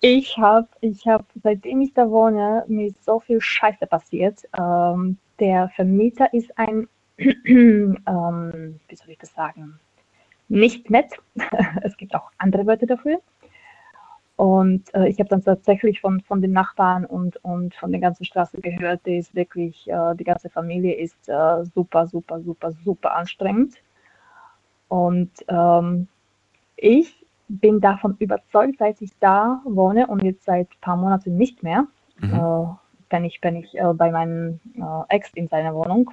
ich 0.00 0.38
habe, 0.38 0.68
ich 0.80 1.06
hab, 1.06 1.26
seitdem 1.42 1.80
ich 1.82 1.92
da 1.92 2.08
wohne, 2.08 2.64
mir 2.68 2.92
so 3.02 3.20
viel 3.20 3.40
Scheiße 3.40 3.86
passiert. 3.86 4.44
Ähm, 4.58 5.18
der 5.40 5.68
Vermieter 5.70 6.32
ist 6.32 6.56
ein, 6.58 6.88
ähm, 7.18 8.80
wie 8.88 8.96
soll 8.96 9.10
ich 9.10 9.18
das 9.18 9.32
sagen, 9.34 9.78
nicht 10.48 10.90
nett. 10.90 11.12
es 11.82 11.96
gibt 11.96 12.14
auch 12.14 12.30
andere 12.38 12.66
Wörter 12.66 12.86
dafür. 12.86 13.20
Und 14.36 14.94
äh, 14.94 15.08
ich 15.08 15.18
habe 15.18 15.28
dann 15.28 15.42
tatsächlich 15.42 16.00
von, 16.00 16.20
von 16.20 16.40
den 16.40 16.52
Nachbarn 16.52 17.04
und, 17.04 17.36
und 17.44 17.74
von 17.74 17.90
der 17.90 18.00
ganzen 18.00 18.24
Straße 18.24 18.60
gehört, 18.60 19.04
die 19.04 19.16
ist 19.18 19.34
wirklich, 19.34 19.90
äh, 19.90 20.14
die 20.14 20.24
ganze 20.24 20.48
Familie 20.48 20.94
ist 20.94 21.28
äh, 21.28 21.64
super, 21.74 22.06
super, 22.06 22.40
super, 22.40 22.72
super 22.84 23.16
anstrengend. 23.16 23.74
Und 24.86 25.32
ähm, 25.48 26.06
ich 26.76 27.26
bin 27.48 27.80
davon 27.80 28.16
überzeugt, 28.20 28.76
seit 28.78 29.00
ich 29.02 29.10
da 29.18 29.60
wohne 29.64 30.06
und 30.06 30.22
jetzt 30.22 30.44
seit 30.44 30.68
ein 30.70 30.80
paar 30.80 30.96
Monaten 30.96 31.36
nicht 31.36 31.62
mehr, 31.62 31.86
Mhm. 32.20 32.34
äh, 32.34 32.66
bin 33.10 33.24
ich, 33.24 33.40
bin 33.40 33.56
ich 33.56 33.78
äh, 33.78 33.92
bei 33.94 34.10
meinem 34.10 34.60
äh, 34.76 35.14
Ex 35.14 35.30
in 35.34 35.48
seiner 35.48 35.74
Wohnung. 35.74 36.10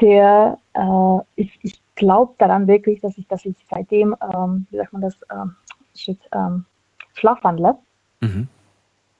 Der, 0.00 0.58
äh, 0.74 1.18
ich, 1.36 1.58
ich 1.62 1.80
glaube 1.94 2.34
daran 2.38 2.66
wirklich, 2.66 3.00
dass 3.00 3.16
ich, 3.18 3.26
dass 3.28 3.44
ich 3.44 3.56
seitdem, 3.70 4.14
ähm, 4.20 4.66
wie 4.70 4.76
sagt 4.76 4.92
man 4.92 5.02
das, 5.02 5.16
ähm, 5.32 5.56
shit, 5.94 6.18
ähm, 6.32 6.64
schlafwandle, 7.14 7.76
Mhm. 8.20 8.48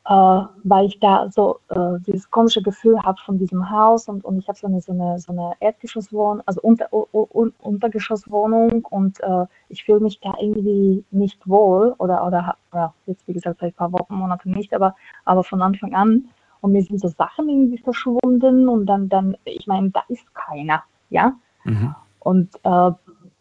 äh, 0.07 0.43
weil 0.65 0.86
ich 0.86 0.98
da 1.01 1.31
so 1.31 1.59
äh, 1.70 1.98
dieses 2.07 2.31
komische 2.31 2.62
Gefühl 2.62 3.03
habe 3.03 3.19
von 3.24 3.39
diesem 3.39 3.70
Haus 3.70 4.09
und, 4.09 4.24
und 4.24 4.39
ich 4.39 4.48
habe 4.48 4.59
so 4.59 4.66
eine, 4.66 4.81
so 4.81 4.93
eine, 4.93 5.19
so 5.19 5.32
eine 5.32 5.53
Erdgeschosswohnung, 5.61 6.43
also 6.47 6.61
unter, 6.62 6.93
u, 6.93 7.07
u, 7.12 7.51
Untergeschosswohnung 7.61 8.85
und 8.86 9.20
äh, 9.20 9.47
ich 9.69 9.85
fühle 9.85 10.01
mich 10.01 10.20
da 10.20 10.35
irgendwie 10.40 11.05
nicht 11.11 11.48
wohl 11.48 11.94
oder, 11.98 12.27
oder 12.27 12.57
ja, 12.74 12.93
jetzt 13.07 13.27
wie 13.27 13.32
gesagt 13.32 13.61
seit 13.61 13.73
ein 13.73 13.77
paar 13.77 13.93
Wochen, 13.93 14.15
Monaten 14.15 14.51
nicht, 14.51 14.74
aber, 14.74 14.94
aber 15.24 15.43
von 15.44 15.62
Anfang 15.62 15.94
an 15.94 16.28
und 16.66 16.72
mir 16.72 16.82
sind 16.82 17.01
so 17.01 17.06
Sachen 17.06 17.48
irgendwie 17.48 17.78
verschwunden 17.78 18.68
und 18.68 18.86
dann, 18.86 19.09
dann 19.09 19.36
ich 19.44 19.68
meine, 19.68 19.90
da 19.90 20.02
ist 20.09 20.34
keiner, 20.34 20.82
ja, 21.10 21.32
Mhm. 21.64 21.94
und 22.20 22.51
äh, 22.64 22.90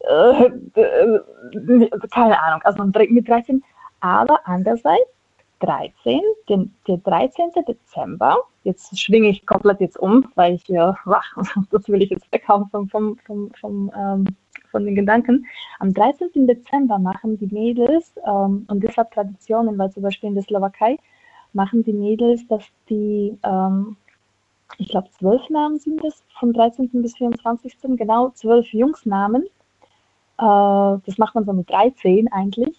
äh, 0.07 0.45
äh, 0.76 1.89
keine 2.11 2.41
Ahnung, 2.41 2.61
also 2.64 2.84
mit 2.84 3.27
13, 3.27 3.64
aber 3.99 4.39
andererseits 4.45 5.10
13, 5.60 6.22
den, 6.49 6.73
der 6.88 6.97
13. 6.97 7.52
Dezember, 7.68 8.38
jetzt 8.64 8.99
schwinge 8.99 9.30
ich 9.30 9.45
komplett 9.45 9.80
jetzt 9.80 9.97
um, 9.97 10.27
weil 10.35 10.56
ich, 10.56 10.69
äh, 10.69 10.93
wach, 11.06 11.26
das 11.72 11.88
will 11.88 12.03
ich 12.03 12.11
jetzt 12.11 12.31
weghauen 12.31 12.68
vom, 12.69 12.88
vom, 12.89 13.18
vom, 13.26 13.52
vom, 13.60 13.91
ähm, 13.97 14.26
von 14.69 14.85
den 14.85 14.95
Gedanken. 14.95 15.45
Am 15.80 15.93
13. 15.93 16.45
Dezember 16.45 16.99
machen 16.99 17.38
die 17.38 17.47
Mädels, 17.47 18.14
ähm, 18.27 18.65
und 18.68 18.84
das 18.84 18.95
hat 18.97 19.11
Traditionen, 19.11 19.77
weil 19.80 19.91
zum 19.91 20.03
Beispiel 20.03 20.30
in 20.30 20.35
der 20.35 20.43
Slowakei 20.43 20.97
machen 21.56 21.84
die 21.84 21.94
Mädels, 21.94 22.45
dass 22.48 22.64
die, 22.90 23.38
ähm, 23.44 23.98
ich 24.77 24.90
glaube, 24.90 25.10
zwölf 25.18 25.49
Namen 25.49 25.80
sind 25.80 26.03
es, 26.03 26.23
vom 26.40 26.53
13. 26.53 26.90
bis 27.02 27.15
24. 27.18 27.76
genau, 27.98 28.30
zwölf 28.32 28.72
Jungsnamen. 28.73 29.44
Äh, 29.44 29.48
das 30.38 31.18
macht 31.18 31.34
man 31.36 31.45
so 31.45 31.53
mit 31.53 31.69
13 31.69 32.32
eigentlich, 32.32 32.77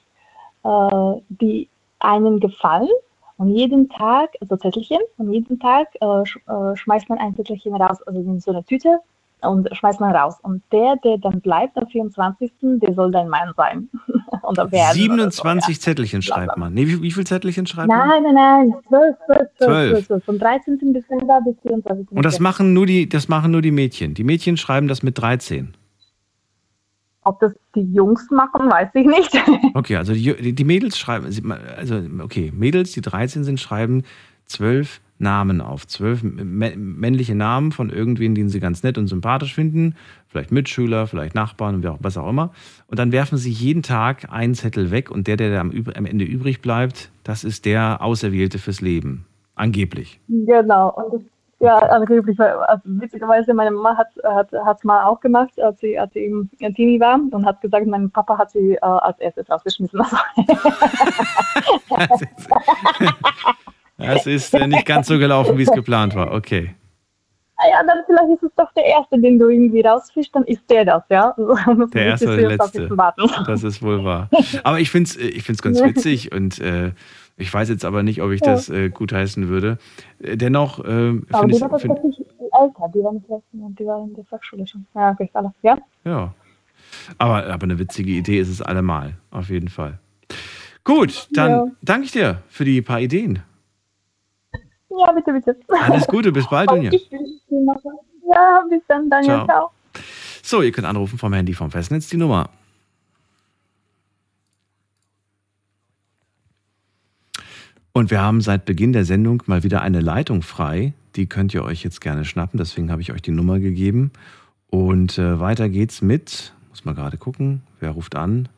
äh, 0.62 1.20
die 1.28 1.68
einen 1.98 2.38
gefallen. 2.38 2.90
Und 3.38 3.48
jeden 3.48 3.88
Tag, 3.90 4.30
also 4.40 4.56
Zettelchen, 4.56 5.00
und 5.18 5.30
jeden 5.32 5.58
Tag 5.58 5.88
äh, 6.00 6.24
sch 6.24 6.38
äh, 6.48 6.76
schmeißt 6.76 7.08
man 7.10 7.18
ein 7.18 7.34
Zettelchen 7.34 7.74
raus, 7.74 8.02
also 8.02 8.20
in 8.20 8.40
so 8.40 8.50
eine 8.50 8.64
Tüte 8.64 9.00
und 9.42 9.68
schmeißt 9.76 10.00
man 10.00 10.14
raus. 10.14 10.36
Und 10.42 10.62
der, 10.72 10.96
der 11.04 11.18
dann 11.18 11.40
bleibt 11.40 11.76
am 11.76 11.86
24., 11.86 12.50
der 12.62 12.94
soll 12.94 13.10
dein 13.10 13.28
Mann 13.28 13.52
sein. 13.56 13.88
Oder 14.42 14.70
werden. 14.70 14.94
27 14.94 15.80
Zettelchen 15.80 16.22
schreibt 16.22 16.56
man. 16.56 16.72
Nee, 16.72 16.86
wie, 16.86 17.02
wie 17.02 17.10
viele 17.10 17.26
Zettelchen 17.26 17.66
schreibt 17.66 17.88
man? 17.88 18.08
Nein, 18.08 18.22
nein, 18.22 18.34
nein, 18.34 18.74
12, 18.88 19.16
12, 19.26 19.38
12, 19.38 19.50
Zwölf. 19.58 19.90
12, 19.90 20.06
12. 20.06 20.24
Vom 20.24 20.38
13. 20.38 20.92
Dezember 20.92 21.40
bis 21.44 21.56
24. 21.62 22.10
Und 22.10 22.24
das 22.24 22.40
machen 22.40 22.72
nur 22.72 22.86
die, 22.86 23.08
das 23.08 23.28
machen 23.28 23.52
nur 23.52 23.62
die 23.62 23.72
Mädchen. 23.72 24.14
Die 24.14 24.24
Mädchen 24.24 24.56
schreiben 24.56 24.88
das 24.88 25.02
mit 25.02 25.18
13. 25.18 25.74
Ob 27.24 27.40
das 27.40 27.52
die 27.74 27.92
Jungs 27.92 28.30
machen, 28.30 28.70
weiß 28.70 28.90
ich 28.94 29.06
nicht. 29.06 29.32
Okay, 29.74 29.96
also 29.96 30.12
die, 30.14 30.54
die 30.54 30.64
Mädels 30.64 30.96
schreiben, 30.96 31.26
also 31.76 32.00
okay, 32.22 32.52
Mädels, 32.54 32.92
die 32.92 33.00
13 33.00 33.44
sind, 33.44 33.60
schreiben 33.60 34.04
zwölf 34.46 35.00
Namen 35.18 35.60
auf. 35.60 35.86
Zwölf 35.86 36.22
mä- 36.22 36.76
männliche 36.76 37.34
Namen 37.34 37.72
von 37.72 37.90
irgendwen, 37.90 38.34
den 38.34 38.48
sie 38.48 38.60
ganz 38.60 38.82
nett 38.82 38.98
und 38.98 39.06
sympathisch 39.08 39.54
finden. 39.54 39.94
Vielleicht 40.28 40.52
Mitschüler, 40.52 41.06
vielleicht 41.06 41.34
Nachbarn, 41.34 41.82
was 42.00 42.18
auch 42.18 42.28
immer. 42.28 42.50
Und 42.86 42.98
dann 42.98 43.12
werfen 43.12 43.38
sie 43.38 43.50
jeden 43.50 43.82
Tag 43.82 44.30
einen 44.30 44.54
Zettel 44.54 44.90
weg 44.90 45.10
und 45.10 45.26
der, 45.26 45.36
der 45.36 45.60
am, 45.60 45.70
Ende 45.70 46.24
übrig 46.24 46.60
bleibt, 46.60 47.10
das 47.24 47.44
ist 47.44 47.64
der 47.64 48.02
Auserwählte 48.02 48.58
fürs 48.58 48.80
Leben. 48.80 49.24
Angeblich. 49.54 50.20
Genau. 50.28 50.90
Und 50.90 51.24
ja, 51.58 51.78
angeblich, 51.78 52.38
weil, 52.38 52.52
also 52.52 52.82
witzigerweise, 52.84 53.54
meine 53.54 53.70
Mama 53.70 53.96
hat 53.96 54.08
es 54.14 54.22
hat, 54.62 54.84
mal 54.84 55.04
auch 55.04 55.20
gemacht, 55.20 55.58
als 55.58 55.80
sie, 55.80 55.98
als 55.98 56.12
sie 56.12 56.26
im 56.26 56.50
im 56.58 56.74
Teenie 56.74 57.00
war 57.00 57.18
und 57.30 57.46
hat 57.46 57.62
gesagt, 57.62 57.86
mein 57.86 58.10
Papa 58.10 58.36
hat 58.36 58.50
sie 58.50 58.74
äh, 58.74 58.80
als 58.80 59.18
erstes 59.20 59.48
rausgeschmissen. 59.48 59.98
Das 63.98 64.26
ist 64.26 64.52
äh, 64.54 64.66
nicht 64.66 64.86
ganz 64.86 65.06
so 65.08 65.18
gelaufen, 65.18 65.56
wie 65.58 65.62
es 65.62 65.70
geplant 65.70 66.14
war. 66.14 66.32
Okay. 66.32 66.74
Ah 67.58 67.64
ja, 67.70 67.82
dann 67.86 67.98
vielleicht 68.04 68.30
ist 68.34 68.42
es 68.42 68.54
doch 68.56 68.70
der 68.74 68.84
erste, 68.84 69.18
den 69.18 69.38
du 69.38 69.48
irgendwie 69.48 69.80
rausfischst, 69.80 70.34
dann 70.34 70.44
ist 70.44 70.68
der 70.68 70.84
das, 70.84 71.02
ja. 71.08 71.34
Der 71.94 72.04
erste 72.04 72.26
oder 72.26 72.36
der 72.36 72.48
letzte. 72.50 72.88
Das 73.46 73.62
ist 73.64 73.82
wohl 73.82 74.04
wahr. 74.04 74.28
Aber 74.62 74.78
ich 74.80 74.90
finde 74.90 75.08
es 75.08 75.16
ich 75.16 75.42
find's 75.42 75.62
ganz 75.62 75.82
witzig 75.82 76.32
und 76.32 76.58
äh, 76.60 76.92
ich 77.38 77.52
weiß 77.52 77.70
jetzt 77.70 77.86
aber 77.86 78.02
nicht, 78.02 78.20
ob 78.20 78.30
ich 78.32 78.42
Ja. 78.42 78.52
das 78.52 78.68
äh, 78.68 78.90
gutheißen 78.90 79.48
würde. 79.48 79.78
Äh, 80.22 80.36
Dennoch 80.36 80.80
äh, 80.80 80.82
Aber 80.84 81.38
finde 81.40 81.46
die 81.48 81.54
ich 81.56 81.60
war 81.62 81.70
tatsächlich 81.70 82.18
älter, 82.18 82.90
die 82.94 83.02
waren 83.02 83.18
16 83.26 83.60
und 83.62 83.78
die 83.78 83.86
waren 83.86 84.08
in 84.10 84.14
der 84.16 84.24
Fachschule 84.26 84.66
schon. 84.66 84.86
Ja, 84.94 85.10
okay, 85.12 85.30
alles, 85.32 85.52
ja? 85.62 85.78
Ja. 86.04 86.34
Aber, 87.16 87.46
aber 87.46 87.64
eine 87.64 87.78
witzige 87.78 88.10
Idee 88.12 88.38
ist 88.38 88.48
es 88.50 88.60
allemal, 88.60 89.14
auf 89.30 89.48
jeden 89.48 89.68
Fall. 89.68 89.98
Gut, 90.84 91.28
dann 91.32 91.50
Ja. 91.50 91.66
danke 91.82 92.04
ich 92.04 92.12
dir 92.12 92.42
für 92.48 92.64
die 92.66 92.82
paar 92.82 93.00
Ideen. 93.00 93.42
Ja, 94.88 95.12
bitte, 95.12 95.32
bitte. 95.32 95.56
Alles 95.68 96.06
Gute, 96.06 96.32
bis 96.32 96.48
bald, 96.48 96.70
Dunja. 96.70 96.90
Ja, 96.92 98.64
bis 98.68 98.82
dann, 98.88 99.10
Daniel. 99.10 99.34
Ciao. 99.34 99.46
Ciao. 99.46 99.70
So, 100.42 100.62
ihr 100.62 100.72
könnt 100.72 100.86
anrufen 100.86 101.18
vom 101.18 101.32
Handy 101.32 101.54
vom 101.54 101.70
Festnetz 101.70 102.08
die 102.08 102.16
Nummer. 102.16 102.50
Und 107.92 108.10
wir 108.10 108.20
haben 108.20 108.42
seit 108.42 108.66
Beginn 108.66 108.92
der 108.92 109.04
Sendung 109.04 109.42
mal 109.46 109.62
wieder 109.62 109.80
eine 109.80 110.00
Leitung 110.00 110.42
frei. 110.42 110.92
Die 111.16 111.26
könnt 111.26 111.54
ihr 111.54 111.64
euch 111.64 111.82
jetzt 111.82 112.00
gerne 112.00 112.26
schnappen. 112.26 112.58
Deswegen 112.58 112.90
habe 112.92 113.00
ich 113.00 113.10
euch 113.10 113.22
die 113.22 113.30
Nummer 113.30 113.58
gegeben. 113.58 114.12
Und 114.68 115.16
äh, 115.18 115.40
weiter 115.40 115.68
geht's 115.68 116.02
mit, 116.02 116.52
muss 116.68 116.84
mal 116.84 116.94
gerade 116.94 117.16
gucken, 117.16 117.62
wer 117.80 117.92
ruft 117.92 118.14
an. 118.14 118.48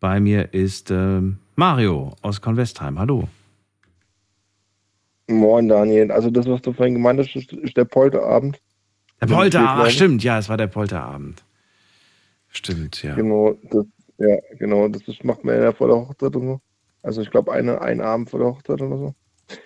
Bei 0.00 0.20
mir 0.20 0.54
ist 0.54 0.90
ähm, 0.90 1.38
Mario 1.54 2.16
aus 2.22 2.40
Convestheim. 2.40 2.98
Hallo. 2.98 3.28
Moin, 5.28 5.68
Daniel. 5.68 6.10
Also 6.10 6.30
das, 6.30 6.46
was 6.46 6.62
du 6.62 6.72
vorhin 6.72 6.94
gemeint 6.94 7.20
hast, 7.20 7.36
ist, 7.36 7.76
der 7.76 7.84
Polterabend. 7.84 8.60
Der 9.20 9.26
Polterabend, 9.26 9.92
stimmt, 9.92 10.24
ja, 10.24 10.38
es 10.38 10.48
war 10.48 10.56
der 10.56 10.68
Polterabend. 10.68 11.44
Stimmt, 12.48 13.02
ja. 13.02 13.14
Genau, 13.14 13.54
das, 13.70 13.84
ja, 14.18 14.36
genau. 14.58 14.88
Das 14.88 15.02
macht 15.22 15.44
man 15.44 15.60
ja 15.60 15.72
vor 15.72 15.88
der 15.88 15.96
Hochzeit 15.96 16.34
und 16.34 16.46
so. 16.46 16.60
Also 17.02 17.20
ich 17.20 17.30
glaube, 17.30 17.52
eine, 17.52 17.80
einen 17.80 18.00
Abend 18.00 18.30
vor 18.30 18.40
der 18.40 18.48
Hochzeit 18.48 18.80
oder 18.80 18.96
so. 18.96 19.14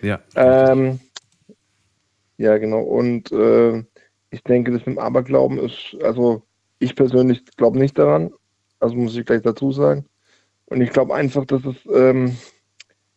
Ja. 0.01 0.21
Ähm, 0.35 1.01
ja, 2.39 2.59
genau. 2.59 2.81
Und 2.81 3.31
äh, 3.33 3.85
ich 4.31 4.43
denke, 4.43 4.73
das 4.73 4.85
mit 4.87 4.97
dem 4.97 4.99
Aberglauben 4.99 5.59
ist, 5.59 5.97
also 6.03 6.43
ich 6.79 6.97
persönlich 6.97 7.45
glaube 7.57 7.79
nicht 7.79 7.99
daran. 7.99 8.31
Also 8.81 8.97
muss 8.97 9.17
ich 9.17 9.25
gleich 9.25 9.43
dazu 9.43 9.71
sagen. 9.71 10.07
Und 10.67 10.81
ich 10.81 10.91
glaube 10.91 11.15
einfach, 11.15 11.45
dass 11.45 11.65
es, 11.65 11.77
ähm, 11.95 12.37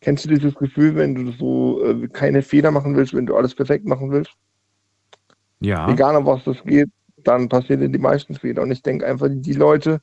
kennst 0.06 0.24
du 0.24 0.30
dieses 0.30 0.54
Gefühl, 0.54 0.96
wenn 0.96 1.16
du 1.16 1.32
so 1.32 1.84
äh, 1.84 2.08
keine 2.10 2.44
Fehler 2.44 2.70
machen 2.70 2.96
willst, 2.96 3.16
wenn 3.16 3.26
du 3.26 3.36
alles 3.36 3.56
perfekt 3.56 3.88
machen 3.88 4.12
willst? 4.12 4.32
Ja. 5.62 5.90
Egal 5.90 6.16
um 6.16 6.28
was 6.28 6.44
das 6.44 6.64
geht, 6.64 6.90
dann 7.18 7.50
passieren 7.50 7.92
die 7.92 7.98
meisten 7.98 8.36
Fehler. 8.36 8.62
Und 8.62 8.70
ich 8.70 8.84
denke 8.84 9.08
einfach, 9.08 9.30
die 9.32 9.54
Leute, 9.54 10.02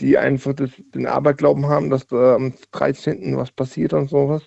die 0.00 0.18
einfach 0.18 0.54
das, 0.54 0.70
den 0.92 1.06
Aberglauben 1.06 1.66
haben, 1.66 1.88
dass 1.88 2.08
da 2.08 2.34
am 2.34 2.52
13. 2.72 3.36
was 3.36 3.52
passiert 3.52 3.92
und 3.92 4.10
sowas, 4.10 4.42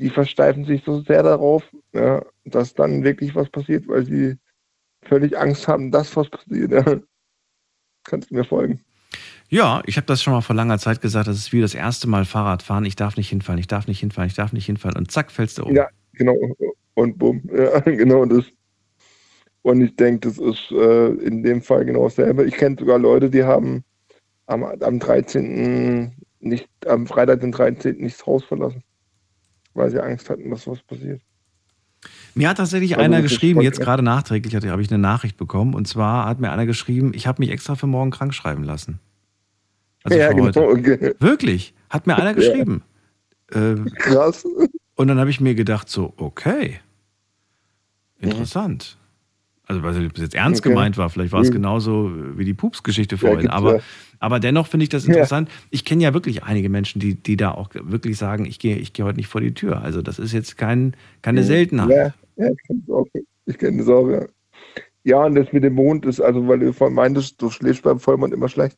die 0.00 0.10
versteifen 0.10 0.64
sich 0.64 0.82
so 0.82 1.02
sehr 1.02 1.22
darauf, 1.22 1.62
ja, 1.92 2.24
dass 2.44 2.74
dann 2.74 3.04
wirklich 3.04 3.36
was 3.36 3.48
passiert, 3.48 3.86
weil 3.86 4.04
sie 4.04 4.38
völlig 5.02 5.38
Angst 5.38 5.68
haben, 5.68 5.92
dass 5.92 6.16
was 6.16 6.28
passiert. 6.28 6.72
Ja. 6.72 6.96
Kannst 8.02 8.32
du 8.32 8.34
mir 8.34 8.44
folgen? 8.44 8.84
Ja, 9.50 9.82
ich 9.84 9.96
habe 9.96 10.06
das 10.06 10.22
schon 10.22 10.32
mal 10.32 10.42
vor 10.42 10.54
langer 10.54 10.78
Zeit 10.78 11.00
gesagt. 11.00 11.26
Das 11.26 11.36
ist 11.36 11.52
wie 11.52 11.60
das 11.60 11.74
erste 11.74 12.08
Mal 12.08 12.24
Fahrradfahren. 12.24 12.84
Ich 12.84 12.94
darf 12.94 13.16
nicht 13.16 13.28
hinfallen, 13.28 13.58
ich 13.58 13.66
darf 13.66 13.88
nicht 13.88 13.98
hinfallen, 13.98 14.28
ich 14.28 14.36
darf 14.36 14.52
nicht 14.52 14.66
hinfallen. 14.66 14.96
Und 14.96 15.10
zack, 15.10 15.32
fällst 15.32 15.58
du 15.58 15.64
um. 15.64 15.74
Ja, 15.74 15.88
genau. 16.12 16.36
Und 16.94 17.18
bumm. 17.18 17.42
Ja, 17.52 17.80
genau 17.80 18.24
das. 18.24 18.44
Und 19.62 19.80
ich 19.82 19.94
denke, 19.96 20.28
das 20.28 20.38
ist 20.38 20.70
äh, 20.70 21.08
in 21.08 21.42
dem 21.42 21.62
Fall 21.62 21.84
genau 21.84 22.04
dasselbe. 22.04 22.44
Ich 22.44 22.54
kenne 22.54 22.76
sogar 22.78 22.98
Leute, 22.98 23.28
die 23.28 23.42
haben 23.42 23.84
am, 24.46 24.62
am 24.62 24.98
13. 25.00 26.12
nicht, 26.38 26.68
am 26.86 27.06
Freitag, 27.08 27.40
den 27.40 27.52
13. 27.52 27.96
nicht 27.96 28.20
das 28.20 28.26
Haus 28.26 28.44
verlassen. 28.44 28.84
Weil 29.74 29.90
sie 29.90 30.00
Angst 30.00 30.30
hatten, 30.30 30.48
dass 30.50 30.66
was 30.66 30.80
passiert. 30.82 31.20
Mir 32.34 32.48
hat 32.48 32.56
tatsächlich 32.56 32.96
Also 32.96 33.04
einer 33.04 33.20
geschrieben, 33.20 33.60
jetzt 33.60 33.80
gerade 33.80 34.02
nachträglich 34.02 34.54
habe 34.54 34.80
ich 34.80 34.90
eine 34.90 34.98
Nachricht 34.98 35.36
bekommen. 35.36 35.74
Und 35.74 35.88
zwar 35.88 36.26
hat 36.26 36.38
mir 36.38 36.52
einer 36.52 36.66
geschrieben, 36.66 37.12
ich 37.14 37.26
habe 37.26 37.42
mich 37.42 37.50
extra 37.50 37.74
für 37.74 37.88
morgen 37.88 38.12
krank 38.12 38.32
schreiben 38.32 38.62
lassen. 38.62 39.00
Also 40.04 40.18
Ja, 40.18 40.32
genau, 40.32 40.70
okay. 40.70 41.14
Wirklich? 41.18 41.74
Hat 41.90 42.06
mir 42.06 42.16
einer 42.16 42.26
Ja. 42.30 42.32
geschrieben. 42.32 42.82
Äh, 43.52 43.74
Krass. 43.96 44.44
Und 44.94 45.08
dann 45.08 45.18
habe 45.18 45.30
ich 45.30 45.40
mir 45.40 45.54
gedacht, 45.54 45.88
so, 45.88 46.12
okay. 46.16 46.80
Interessant. 48.18 48.96
Also, 49.66 49.82
weiß 49.82 49.96
nicht, 49.96 50.10
ob 50.10 50.16
es 50.16 50.22
jetzt 50.22 50.34
ernst 50.34 50.60
Okay. 50.62 50.70
gemeint 50.70 50.98
war, 50.98 51.08
vielleicht 51.10 51.32
war 51.32 51.42
es 51.42 51.48
Mhm. 51.50 51.54
genauso 51.54 52.10
wie 52.36 52.44
die 52.44 52.54
Pups-Geschichte 52.54 53.14
Ja, 53.14 53.20
vorhin. 53.20 53.40
gibt's 53.42 53.54
aber, 53.54 53.76
ja. 53.76 53.82
aber 54.18 54.40
dennoch 54.40 54.66
finde 54.66 54.82
ich 54.84 54.88
das 54.90 55.06
Ja. 55.06 55.12
interessant. 55.14 55.48
Ich 55.70 55.84
kenne 55.84 56.02
ja 56.02 56.12
wirklich 56.12 56.42
einige 56.42 56.68
Menschen, 56.68 57.00
die, 57.00 57.14
die 57.14 57.36
da 57.36 57.52
auch 57.52 57.70
wirklich 57.74 58.18
sagen, 58.18 58.46
ich 58.46 58.58
gehe 58.58 58.76
ich 58.76 58.92
gehe 58.92 59.04
heute 59.04 59.16
nicht 59.16 59.28
vor 59.28 59.40
die 59.40 59.54
Tür. 59.54 59.80
Also, 59.82 60.02
das 60.02 60.18
ist 60.18 60.32
jetzt 60.32 60.58
kein, 60.58 60.94
keine 61.22 61.44
Seltenheit. 61.44 61.88
Ja, 61.88 62.14
ja 62.44 62.50
ich 62.52 62.62
kenne 62.66 62.80
das 62.86 62.94
auch. 62.96 63.06
Ich 63.46 63.58
kenne 63.58 63.78
das 63.78 63.88
auch, 63.88 64.08
ja. 64.08 64.26
Ja, 65.04 65.24
und 65.24 65.34
das 65.36 65.52
mit 65.52 65.62
dem 65.64 65.74
Mond 65.74 66.04
ist, 66.04 66.20
also 66.20 66.46
weil 66.46 66.58
du 66.58 66.72
vorhin 66.72 66.94
meintest, 66.96 67.40
du 67.40 67.48
schläfst 67.48 67.82
beim 67.84 67.98
Vollmond 68.00 68.34
immer 68.34 68.48
schlecht. 68.48 68.76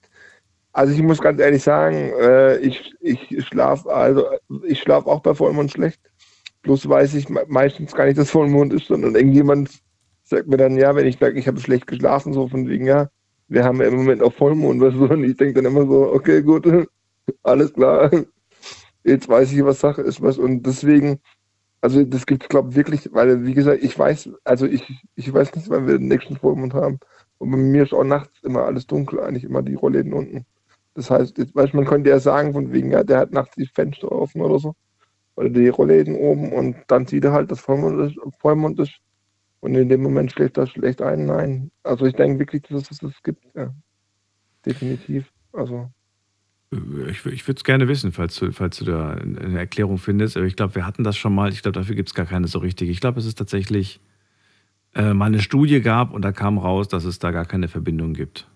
Also 0.73 0.95
ich 0.95 1.03
muss 1.03 1.21
ganz 1.21 1.41
ehrlich 1.41 1.63
sagen, 1.63 1.97
äh, 2.19 2.57
ich, 2.59 2.95
ich 3.01 3.47
schlafe, 3.47 3.93
also 3.95 4.25
ich 4.67 4.81
schlafe 4.81 5.07
auch 5.09 5.21
bei 5.21 5.35
Vollmond 5.35 5.71
schlecht. 5.71 6.01
Bloß 6.63 6.89
weiß 6.89 7.15
ich 7.15 7.29
me- 7.29 7.45
meistens 7.49 7.95
gar 7.95 8.07
nicht, 8.07 8.19
dass 8.19 8.31
Vollmond 8.31 8.73
ist, 8.73 8.87
sondern 8.87 9.15
irgendjemand 9.17 9.71
sagt 10.25 10.49
mir 10.49 10.57
dann, 10.59 10.77
ja, 10.79 10.95
wenn 10.97 11.07
ich 11.07 11.19
sage, 11.19 11.39
ich 11.39 11.49
habe 11.49 11.61
schlecht 11.61 11.87
geschlafen, 11.87 12.33
so 12.35 12.49
von 12.49 12.69
wegen, 12.69 12.87
ja, 12.87 13.09
wir 13.49 13.65
haben 13.65 13.81
ja 13.81 13.89
im 13.89 13.97
Moment 13.97 14.23
auch 14.23 14.33
Vollmond, 14.33 14.81
weißt 14.81 14.97
du, 14.97 15.07
und 15.07 15.25
ich 15.25 15.37
denke 15.37 15.55
dann 15.63 15.67
immer 15.73 15.87
so, 15.87 16.13
okay, 16.13 16.43
gut, 16.43 16.67
alles 17.45 17.73
klar, 17.75 18.11
jetzt 19.05 19.29
weiß 19.29 19.53
ich, 19.53 19.65
was 19.65 19.81
Sache 19.81 20.03
ist, 20.03 20.23
was, 20.23 20.39
und 20.39 20.65
deswegen, 20.65 21.21
also 21.83 22.05
das 22.05 22.27
gibt 22.27 22.45
es, 22.45 22.49
glaube 22.51 22.71
ich, 22.71 22.77
wirklich, 22.77 23.11
weil, 23.13 23.45
wie 23.47 23.55
gesagt, 23.55 23.83
ich 23.85 23.99
weiß, 23.99 24.31
also 24.45 24.67
ich, 24.67 24.85
ich 25.17 25.33
weiß 25.33 25.55
nicht, 25.57 25.71
wann 25.71 25.87
wir 25.89 25.99
den 25.99 26.09
nächsten 26.09 26.37
Vollmond 26.39 26.75
haben. 26.75 26.99
Und 27.39 27.51
bei 27.53 27.57
mir 27.59 27.85
ist 27.85 27.95
auch 27.95 28.05
nachts 28.05 28.43
immer 28.43 28.65
alles 28.67 28.87
dunkel, 28.87 29.21
eigentlich 29.21 29.45
immer 29.45 29.63
die 29.63 29.75
Rollläden 29.75 30.13
unten. 30.15 30.47
Das 30.95 31.11
heißt, 31.11 31.39
jetzt, 31.39 31.55
man 31.55 31.87
könnte 31.87 32.11
ja 32.11 32.19
sagen, 32.19 32.53
von 32.53 32.73
wegen, 32.73 32.91
ja, 32.91 33.03
der 33.03 33.19
hat 33.19 33.33
nachts 33.33 33.55
die 33.57 33.67
Fenster 33.67 34.13
offen 34.13 34.43
oder 34.43 34.59
so. 34.59 34.75
Oder 35.35 35.49
die 35.49 35.69
Rollläden 35.69 36.15
oben 36.15 36.53
und 36.53 36.77
dann 36.89 37.07
sieht 37.07 37.25
er 37.25 37.33
halt, 37.33 37.51
dass 37.51 37.61
Vollmond 37.61 38.01
ist, 38.01 38.19
Vollmond 38.39 38.79
ist. 38.79 38.93
Und 39.61 39.75
in 39.77 39.89
dem 39.89 40.03
Moment 40.03 40.33
schläft 40.33 40.59
er 40.59 40.67
schlecht 40.67 41.01
ein. 41.01 41.25
Nein. 41.25 41.71
Also 41.85 42.05
ich 42.05 42.15
denke 42.15 42.41
wirklich, 42.41 42.63
dass 42.63 42.91
es 42.91 42.99
das 42.99 43.23
gibt, 43.23 43.45
ja. 43.55 43.73
Definitiv. 44.67 45.33
Also. 45.53 45.89
Ich, 47.09 47.25
ich 47.27 47.47
würde 47.47 47.59
es 47.59 47.65
gerne 47.65 47.87
wissen, 47.87 48.13
falls 48.13 48.37
du, 48.37 48.51
falls 48.51 48.79
du 48.79 48.85
da 48.85 49.11
eine 49.13 49.59
Erklärung 49.59 49.99
findest. 49.99 50.37
Aber 50.37 50.47
ich 50.47 50.57
glaube, 50.57 50.75
wir 50.75 50.87
hatten 50.87 51.05
das 51.05 51.17
schon 51.17 51.35
mal. 51.35 51.53
Ich 51.53 51.63
glaube, 51.63 51.79
dafür 51.79 51.95
gibt 51.95 52.09
es 52.09 52.15
gar 52.15 52.27
keine 52.27 52.49
so 52.49 52.59
richtig. 52.59 52.91
Ich 52.91 53.01
glaube, 53.01 53.21
es 53.21 53.27
ist 53.27 53.39
tatsächlich 53.39 54.01
äh, 54.95 55.15
mal 55.15 55.27
eine 55.27 55.41
Studie 55.41 55.81
gab 55.81 56.13
und 56.13 56.23
da 56.23 56.33
kam 56.33 56.59
raus, 56.59 56.89
dass 56.89 57.05
es 57.05 57.19
da 57.19 57.31
gar 57.31 57.45
keine 57.45 57.69
Verbindung 57.69 58.15
gibt. 58.15 58.49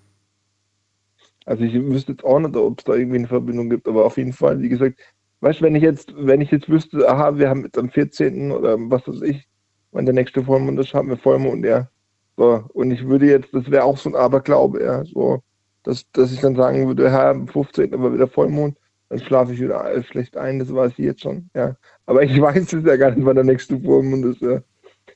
Also 1.46 1.62
ich 1.62 1.74
wüsste 1.74 2.12
jetzt 2.12 2.24
auch 2.24 2.40
nicht, 2.40 2.56
ob 2.56 2.78
es 2.78 2.84
da 2.84 2.94
irgendwie 2.94 3.18
eine 3.18 3.28
Verbindung 3.28 3.70
gibt, 3.70 3.88
aber 3.88 4.04
auf 4.04 4.16
jeden 4.18 4.32
Fall, 4.32 4.60
wie 4.60 4.68
gesagt, 4.68 4.98
weißt 5.40 5.60
du, 5.60 5.64
wenn 5.64 5.76
ich 5.76 5.82
jetzt, 5.82 6.12
wenn 6.16 6.40
ich 6.40 6.50
jetzt 6.50 6.68
wüsste, 6.68 7.08
aha, 7.08 7.38
wir 7.38 7.48
haben 7.48 7.62
jetzt 7.64 7.78
am 7.78 7.88
14. 7.88 8.50
oder 8.50 8.76
was 8.78 9.06
weiß 9.06 9.22
ich, 9.22 9.48
wenn 9.92 10.06
der 10.06 10.14
nächste 10.14 10.42
Vollmond 10.44 10.78
ist, 10.80 10.92
haben 10.92 11.08
wir 11.08 11.16
Vollmond, 11.16 11.64
ja. 11.64 11.88
So, 12.36 12.64
und 12.74 12.90
ich 12.90 13.06
würde 13.06 13.26
jetzt, 13.26 13.54
das 13.54 13.70
wäre 13.70 13.84
auch 13.84 13.96
so 13.96 14.10
ein 14.10 14.16
Aberglaube, 14.16 14.82
ja, 14.82 15.04
so, 15.04 15.40
dass, 15.84 16.10
dass 16.12 16.32
ich 16.32 16.40
dann 16.40 16.56
sagen 16.56 16.86
würde, 16.88 17.04
ja, 17.04 17.30
am 17.30 17.46
15. 17.46 17.92
war 17.92 18.12
wieder 18.12 18.26
Vollmond, 18.26 18.76
dann 19.08 19.20
schlafe 19.20 19.52
ich 19.54 19.60
wieder 19.60 19.88
äh, 19.90 20.02
schlecht 20.02 20.36
ein, 20.36 20.58
das 20.58 20.74
weiß 20.74 20.92
ich 20.98 21.04
jetzt 21.04 21.22
schon, 21.22 21.48
ja. 21.54 21.76
Aber 22.06 22.24
ich 22.24 22.38
weiß 22.40 22.72
es 22.72 22.84
ja 22.84 22.96
gar 22.96 23.12
nicht, 23.12 23.24
wann 23.24 23.36
der 23.36 23.44
nächste 23.44 23.80
Vollmond 23.80 24.24
ist, 24.24 24.42
ja. 24.42 24.60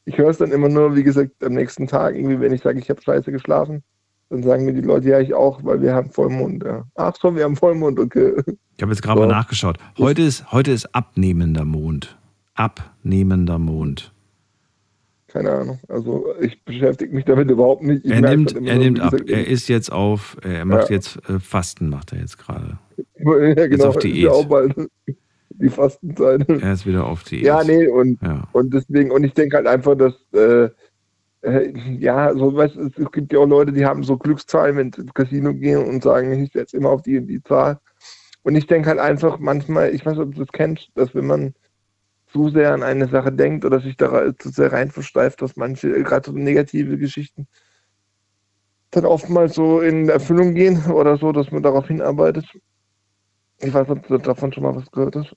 Ich 0.05 0.17
höre 0.17 0.31
es 0.31 0.39
dann 0.39 0.53
immer 0.53 0.69
nur, 0.69 0.95
wie 0.95 1.03
gesagt, 1.03 1.43
am 1.43 1.55
nächsten 1.55 1.89
Tag, 1.89 2.15
irgendwie, 2.15 2.41
wenn 2.41 2.53
ich 2.53 2.63
sage, 2.63 2.79
ich 2.79 2.89
habe 2.89 3.03
scheiße 3.03 3.33
geschlafen, 3.33 3.83
dann 4.31 4.43
sagen 4.45 4.65
mir 4.65 4.73
die 4.73 4.81
Leute, 4.81 5.09
ja, 5.09 5.21
ich 5.21 5.35
auch, 5.35 5.63
weil 5.65 5.83
wir 5.83 5.93
haben 5.95 6.11
Vollmond, 6.11 6.63
ja. 6.65 6.85
Ach 6.95 7.15
so, 7.21 7.35
wir 7.35 7.45
haben 7.45 7.57
Vollmond, 7.57 7.99
okay. 7.99 8.33
Ich 8.77 8.83
habe 8.83 8.93
jetzt 8.93 9.03
gerade 9.03 9.21
So. 9.21 9.27
mal 9.27 9.33
nachgeschaut. 9.33 9.77
Heute 9.99 10.23
ist, 10.23 10.51
heute 10.53 10.71
ist 10.71 10.95
abnehmender 10.95 11.65
Mond. 11.65 12.17
Abnehmender 12.55 13.59
Mond. 13.59 14.13
Keine 15.29 15.51
Ahnung. 15.53 15.79
Also 15.89 16.27
ich 16.41 16.65
beschäftige 16.65 17.15
mich 17.15 17.25
damit 17.25 17.51
überhaupt 17.51 17.83
nicht. 17.83 18.05
Ich 18.05 18.11
Er 18.11 18.21
nimmt, 18.21 18.53
er 18.55 18.79
nimmt 18.79 18.99
wie 18.99 19.03
ab. 19.03 19.15
Er 19.27 19.47
ist 19.47 19.69
jetzt 19.69 19.93
auf, 19.93 20.37
äh, 20.45 20.55
er 20.59 20.65
macht 20.65 20.91
Ja. 20.91 20.97
jetzt 20.97 21.19
äh, 21.29 21.39
Fasten, 21.39 21.89
macht 21.89 22.13
er 22.13 22.19
jetzt 22.21 22.39
gerade. 22.39 22.79
Ja, 23.19 23.39
Jetzt 23.49 23.71
genau, 23.71 23.87
auf 23.89 23.97
ist 23.97 24.05
Diät. 24.05 24.25
ja 24.25 24.31
auch 24.31 24.47
bald 24.47 24.75
die 25.51 25.69
Fastenzeit. 25.69 26.49
Er 26.49 26.73
ist 26.73 26.87
wieder 26.87 27.07
auf 27.07 27.23
Diät. 27.25 27.43
Ja, 27.45 27.63
nee, 27.65 27.87
und, 27.87 28.21
Ja. 28.23 28.49
und 28.53 28.73
deswegen, 28.73 29.11
und 29.11 29.25
ich 29.25 29.35
denke 29.35 29.57
halt 29.57 29.67
einfach, 29.67 29.95
dass, 29.97 30.15
äh, 30.33 30.71
äh, 31.43 31.73
ja, 31.99 32.35
so, 32.35 32.55
weißt 32.55 32.77
es, 32.77 32.99
es 32.99 33.13
gibt 33.13 33.33
ja 33.33 33.39
auch 33.41 33.47
Leute, 33.47 33.73
die 33.73 33.85
haben 33.87 34.03
so 34.03 34.17
Glückszahlen, 34.17 34.77
wenn 34.77 34.93
sie 34.93 35.03
ins 35.03 35.15
Casino 35.15 35.55
gehen 35.55 35.85
und 35.85 36.03
sagen, 36.03 36.33
ich 36.33 36.53
setze 36.53 36.77
immer 36.77 36.91
auf 36.91 37.03
die 37.03 37.19
und 37.19 37.27
die 37.29 37.43
Zahl. 37.43 37.79
Und 38.43 38.57
ich 38.57 38.67
denke 38.67 38.89
halt 38.89 38.99
einfach 38.99 39.39
manchmal, 39.39 39.95
ich 39.95 40.05
weiß 40.05 40.15
nicht, 40.15 40.23
ob 40.27 40.35
du 40.35 40.41
das 40.41 40.53
kennst, 40.53 40.91
dass 40.95 41.15
wenn 41.15 41.27
man 41.27 41.55
zu 42.33 42.49
sehr 42.51 42.73
an 42.73 42.83
eine 42.83 43.09
Sache 43.09 43.33
denkt 43.33 43.65
oder 43.65 43.81
sich 43.81 43.97
da 43.97 44.37
zu 44.39 44.51
sehr 44.51 44.73
rein 44.73 44.91
versteift, 44.91 45.43
dass 45.43 45.57
manche, 45.57 45.89
äh, 45.97 46.03
gerade 46.03 46.31
so 46.31 46.37
negative 46.37 46.97
Geschichten, 46.99 47.49
dann 48.91 49.05
oftmals 49.05 49.55
so 49.55 49.81
in 49.81 50.09
Erfüllung 50.09 50.55
gehen 50.55 50.85
oder 50.93 51.17
so, 51.17 51.33
dass 51.33 51.51
man 51.51 51.63
darauf 51.63 51.87
hinarbeitet. 51.89 52.47
Ich 53.59 53.73
weiß 53.73 53.89
nicht, 53.89 53.99
ob 53.99 54.07
du 54.07 54.19
davon 54.19 54.53
schon 54.53 54.63
mal 54.65 54.75
was 54.75 54.91
gehört 54.91 55.17
hast. 55.17 55.37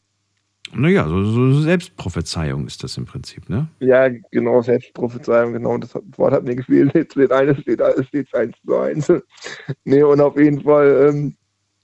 Naja, 0.71 1.07
so, 1.07 1.23
so 1.23 1.61
Selbstprophezeiung 1.61 2.65
ist 2.65 2.83
das 2.83 2.97
im 2.97 3.05
Prinzip, 3.05 3.49
ne? 3.49 3.67
Ja, 3.79 4.07
genau, 4.31 4.61
Selbstprophezeiung, 4.61 5.53
genau, 5.53 5.77
das 5.77 5.93
Wort 6.17 6.33
hat 6.33 6.43
mir 6.43 6.55
gefehlt. 6.55 6.93
Jetzt 6.95 7.11
steht 7.11 7.31
eines, 7.31 7.59
steht, 7.59 7.81
steht 8.07 8.33
eins 8.33 8.55
zu 8.65 8.77
eins. 8.77 9.11
nee, 9.83 10.01
und 10.01 10.19
auf 10.21 10.37
jeden 10.37 10.61
Fall, 10.61 11.09
ähm, 11.09 11.35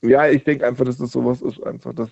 ja, 0.01 0.27
ich 0.27 0.43
denke 0.43 0.65
einfach, 0.65 0.85
dass 0.85 0.97
das 0.97 1.11
sowas 1.11 1.41
ist, 1.41 1.61
einfach. 1.63 1.93
Das, 1.93 2.09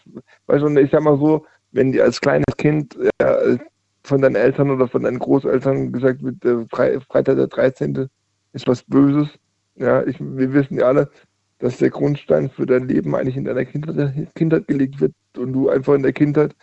weißt 0.48 0.64
du, 0.64 0.80
ich 0.80 0.92
sag 0.92 1.02
mal 1.02 1.18
so, 1.18 1.46
wenn 1.72 1.92
dir 1.92 2.04
als 2.04 2.22
kleines 2.22 2.56
Kind 2.58 2.98
ja, 3.20 3.58
von 4.04 4.22
deinen 4.22 4.36
Eltern 4.36 4.70
oder 4.70 4.88
von 4.88 5.04
deinen 5.04 5.20
Großeltern 5.20 5.92
gesagt 5.92 6.22
wird, 6.22 6.44
äh, 6.46 6.66
Freitag 6.70 7.38
der 7.38 7.48
13. 7.48 8.08
ist 8.54 8.68
was 8.68 8.84
Böses, 8.84 9.30
ja, 9.76 10.04
ich, 10.06 10.20
wir 10.20 10.54
wissen 10.54 10.80
ja 10.80 10.88
alle, 10.88 11.10
dass 11.60 11.78
der 11.78 11.90
Grundstein 11.90 12.50
für 12.50 12.66
dein 12.66 12.88
Leben 12.88 13.16
eigentlich 13.16 13.38
in 13.38 13.46
deiner 13.46 13.66
Kindheit, 13.66 14.36
Kindheit 14.36 14.68
gelegt 14.68 15.02
wird 15.02 15.14
und 15.38 15.54
du 15.54 15.70
einfach 15.70 15.94
in 15.94 16.04
der 16.04 16.14
Kindheit, 16.14 16.56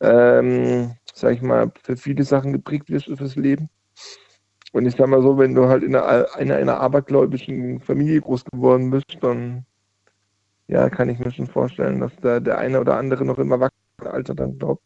ähm, 0.00 0.92
sag 1.14 1.34
ich 1.34 1.42
mal, 1.42 1.72
für 1.82 1.96
viele 1.96 2.24
Sachen 2.24 2.52
geprägt 2.52 2.90
wirst 2.90 3.06
fürs 3.06 3.36
Leben. 3.36 3.68
Und 4.72 4.84
ich 4.84 4.94
sag 4.96 5.08
mal 5.08 5.22
so, 5.22 5.38
wenn 5.38 5.54
du 5.54 5.68
halt 5.68 5.82
in 5.82 5.96
einer, 5.96 6.26
in 6.38 6.52
einer 6.52 6.78
abergläubischen 6.80 7.80
Familie 7.80 8.20
groß 8.20 8.44
geworden 8.44 8.90
bist, 8.90 9.16
dann 9.20 9.64
ja, 10.68 10.90
kann 10.90 11.08
ich 11.08 11.18
mir 11.18 11.32
schon 11.32 11.46
vorstellen, 11.46 12.00
dass 12.00 12.12
da 12.20 12.40
der 12.40 12.58
eine 12.58 12.80
oder 12.80 12.96
andere 12.96 13.24
noch 13.24 13.38
im 13.38 13.52
Erwachsenenalter 13.52 14.34
dann 14.34 14.58
glaubt. 14.58 14.82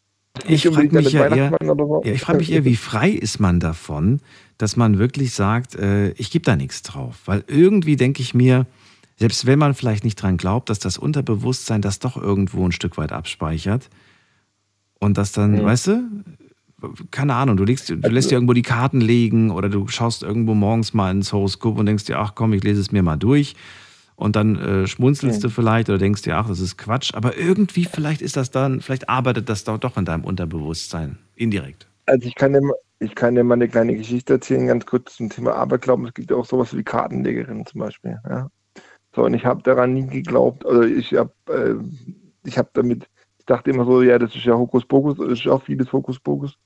Ich 0.47 0.67
frage 0.69 0.95
mich, 0.95 1.13
ja 1.13 1.27
eher, 1.27 1.57
so. 1.61 2.03
ja, 2.05 2.15
frag 2.15 2.37
mich 2.37 2.53
eher, 2.53 2.65
wie 2.65 2.77
frei 2.77 3.11
ist 3.11 3.41
man 3.41 3.59
davon, 3.59 4.21
dass 4.59 4.77
man 4.77 4.99
wirklich 4.99 5.35
sagt, 5.35 5.75
äh, 5.75 6.11
ich 6.13 6.31
gebe 6.31 6.45
da 6.45 6.55
nichts 6.55 6.83
drauf. 6.83 7.23
Weil 7.27 7.45
irgendwie 7.47 7.97
denke 7.97 8.23
ich 8.23 8.35
mir, 8.35 8.67
selbst 9.21 9.45
wenn 9.45 9.59
man 9.59 9.75
vielleicht 9.75 10.03
nicht 10.03 10.17
dran 10.17 10.39
glaubt, 10.39 10.71
dass 10.71 10.79
das 10.79 10.97
Unterbewusstsein 10.97 11.83
das 11.83 11.99
doch 11.99 12.17
irgendwo 12.17 12.65
ein 12.65 12.73
Stück 12.73 12.97
weit 12.97 13.13
abspeichert 13.13 13.91
und 14.99 15.19
das 15.19 15.33
dann, 15.33 15.53
mhm. 15.53 15.65
weißt 15.65 15.87
du, 15.89 16.03
keine 17.11 17.35
Ahnung, 17.35 17.59
du, 17.59 17.65
legst, 17.65 17.91
du 17.91 17.95
lässt 17.97 18.09
also 18.09 18.29
dir 18.31 18.35
irgendwo 18.37 18.55
die 18.55 18.63
Karten 18.63 19.03
legen 19.03 19.51
oder 19.51 19.69
du 19.69 19.87
schaust 19.89 20.23
irgendwo 20.23 20.55
morgens 20.55 20.95
mal 20.95 21.11
ins 21.11 21.35
Horoskop 21.35 21.79
und 21.79 21.85
denkst 21.85 22.05
dir, 22.05 22.19
ach 22.19 22.35
komm, 22.35 22.55
ich 22.55 22.65
lese 22.65 22.81
es 22.81 22.93
mir 22.93 23.03
mal 23.03 23.19
durch 23.19 23.57
und 24.17 24.37
dann 24.37 24.57
äh, 24.57 24.87
schmunzelst 24.87 25.41
mhm. 25.41 25.43
du 25.43 25.51
vielleicht 25.51 25.91
oder 25.91 25.99
denkst 25.99 26.23
dir, 26.23 26.39
ach, 26.39 26.49
das 26.49 26.61
ist 26.61 26.79
Quatsch, 26.79 27.13
aber 27.13 27.37
irgendwie 27.37 27.85
vielleicht 27.85 28.23
ist 28.23 28.39
das 28.39 28.51
dann, 28.51 28.81
vielleicht 28.81 29.11
arbeitet 29.11 29.51
das 29.51 29.65
doch 29.65 29.99
in 29.99 30.07
deinem 30.07 30.25
Unterbewusstsein, 30.25 31.19
indirekt. 31.37 31.87
Also 32.07 32.27
ich 32.27 32.35
kann 32.37 32.55
dir, 32.55 32.63
ich 33.01 33.15
kann 33.15 33.35
dir 33.35 33.45
mal 33.45 33.55
eine 33.55 33.69
kleine 33.69 33.95
Geschichte 33.97 34.33
erzählen, 34.33 34.67
ganz 34.67 34.87
kurz 34.87 35.17
zum 35.17 35.29
Thema 35.29 35.57
Aberglauben. 35.57 36.07
Es 36.07 36.15
gibt 36.15 36.31
ja 36.31 36.39
auch 36.39 36.47
sowas 36.47 36.75
wie 36.75 36.83
Kartenlegerinnen 36.83 37.67
zum 37.67 37.81
Beispiel. 37.81 38.19
Ja? 38.27 38.49
So, 39.21 39.27
und 39.27 39.35
ich 39.35 39.45
habe 39.45 39.63
daran 39.63 39.93
nie 39.93 40.07
geglaubt, 40.07 40.65
also 40.65 40.81
ich 40.81 41.13
habe 41.13 41.31
äh, 41.51 41.75
ich 42.49 42.57
hab 42.57 42.73
damit, 42.73 43.07
ich 43.39 43.45
dachte 43.45 43.71
immer 43.71 43.85
so, 43.85 44.01
ja, 44.01 44.19
das 44.19 44.35
ist 44.35 44.47
ja 44.47 44.55
Hokuspokus, 44.55 45.19
das 45.19 45.29
ist 45.33 45.45
ja 45.45 45.53
auch 45.53 45.63
vieles 45.63 45.93
Hokuspokus, 45.93 46.57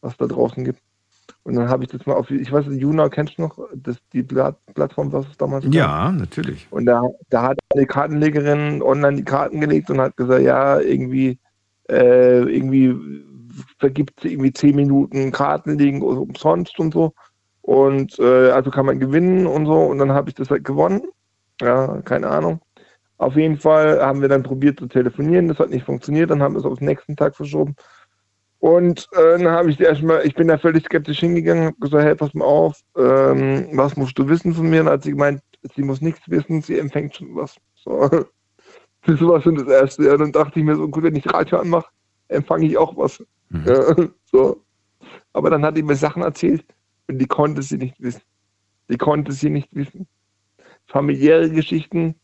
was 0.00 0.16
da 0.16 0.26
draußen 0.26 0.64
gibt. 0.64 0.80
Und 1.42 1.56
dann 1.56 1.68
habe 1.68 1.84
ich 1.84 1.90
das 1.90 2.06
mal 2.06 2.14
auf, 2.14 2.30
ich 2.30 2.50
weiß 2.50 2.66
nicht, 2.68 2.80
Juna, 2.80 3.10
kennst 3.10 3.36
du 3.36 3.42
noch 3.42 3.58
das, 3.74 3.98
die 4.14 4.22
Plattform, 4.22 5.12
was 5.12 5.26
es 5.28 5.36
damals 5.36 5.66
gab? 5.66 5.74
Ja, 5.74 6.10
natürlich. 6.10 6.66
Und 6.70 6.86
da, 6.86 7.02
da 7.28 7.42
hat 7.42 7.58
eine 7.74 7.84
Kartenlegerin 7.84 8.80
online 8.80 9.18
die 9.18 9.24
Karten 9.24 9.60
gelegt 9.60 9.90
und 9.90 10.00
hat 10.00 10.16
gesagt, 10.16 10.40
ja, 10.40 10.80
irgendwie, 10.80 11.38
äh, 11.90 12.38
irgendwie 12.38 12.96
vergibt 13.78 14.20
sie 14.20 14.32
irgendwie 14.32 14.54
zehn 14.54 14.76
Minuten 14.76 15.30
Kartenlegen 15.30 16.00
umsonst 16.00 16.78
und 16.78 16.94
so. 16.94 17.12
Und 17.60 18.18
äh, 18.18 18.50
also 18.52 18.70
kann 18.70 18.86
man 18.86 18.98
gewinnen 18.98 19.46
und 19.46 19.66
so. 19.66 19.76
Und 19.78 19.98
dann 19.98 20.12
habe 20.12 20.30
ich 20.30 20.34
das 20.34 20.48
halt 20.48 20.64
gewonnen. 20.64 21.02
Ja, 21.60 22.00
keine 22.02 22.28
Ahnung. 22.28 22.60
Auf 23.18 23.34
jeden 23.34 23.58
Fall 23.58 24.00
haben 24.00 24.20
wir 24.20 24.28
dann 24.28 24.44
probiert 24.44 24.78
zu 24.78 24.86
telefonieren, 24.86 25.48
das 25.48 25.58
hat 25.58 25.70
nicht 25.70 25.84
funktioniert, 25.84 26.30
dann 26.30 26.40
haben 26.40 26.54
wir 26.54 26.60
es 26.60 26.64
auf 26.64 26.78
den 26.78 26.86
nächsten 26.86 27.16
Tag 27.16 27.34
verschoben. 27.34 27.74
Und 28.60 29.08
äh, 29.12 29.38
dann 29.38 29.48
habe 29.48 29.70
ich 29.70 29.80
erstmal, 29.80 30.24
ich 30.24 30.34
bin 30.34 30.48
da 30.48 30.58
völlig 30.58 30.84
skeptisch 30.84 31.20
hingegangen, 31.20 31.66
habe 31.66 31.76
gesagt, 31.80 32.04
hey, 32.04 32.14
pass 32.14 32.34
mal 32.34 32.44
auf, 32.44 32.80
ähm, 32.96 33.68
was 33.72 33.96
musst 33.96 34.18
du 34.18 34.28
wissen 34.28 34.54
von 34.54 34.70
mir? 34.70 34.82
Und 34.82 34.88
hat 34.88 35.02
sie 35.02 35.12
gemeint, 35.12 35.42
sie 35.74 35.82
muss 35.82 36.00
nichts 36.00 36.28
wissen, 36.28 36.62
sie 36.62 36.78
empfängt 36.78 37.16
schon 37.16 37.34
was. 37.34 37.56
So. 37.74 38.08
Das 39.06 39.20
war 39.22 39.40
schon 39.40 39.54
das 39.54 39.68
Erste. 39.68 40.04
Ja, 40.04 40.16
dann 40.16 40.32
dachte 40.32 40.58
ich 40.58 40.64
mir 40.66 40.74
so, 40.74 40.86
gut, 40.88 41.04
wenn 41.04 41.14
ich 41.14 41.32
Radio 41.32 41.58
anmache, 41.58 41.86
empfange 42.26 42.66
ich 42.66 42.76
auch 42.76 42.94
was. 42.96 43.24
Mhm. 43.48 43.64
Ja, 43.64 43.96
so. 44.24 44.62
Aber 45.32 45.50
dann 45.50 45.64
hat 45.64 45.76
sie 45.76 45.82
mir 45.82 45.94
Sachen 45.94 46.22
erzählt 46.22 46.64
und 47.06 47.18
die 47.18 47.26
konnte 47.26 47.62
sie 47.62 47.78
nicht 47.78 47.98
wissen. 48.02 48.20
Die 48.90 48.98
konnte 48.98 49.32
sie 49.32 49.50
nicht 49.50 49.68
wissen 49.74 50.08
familiäre 50.88 51.50
Geschichten. 51.50 52.14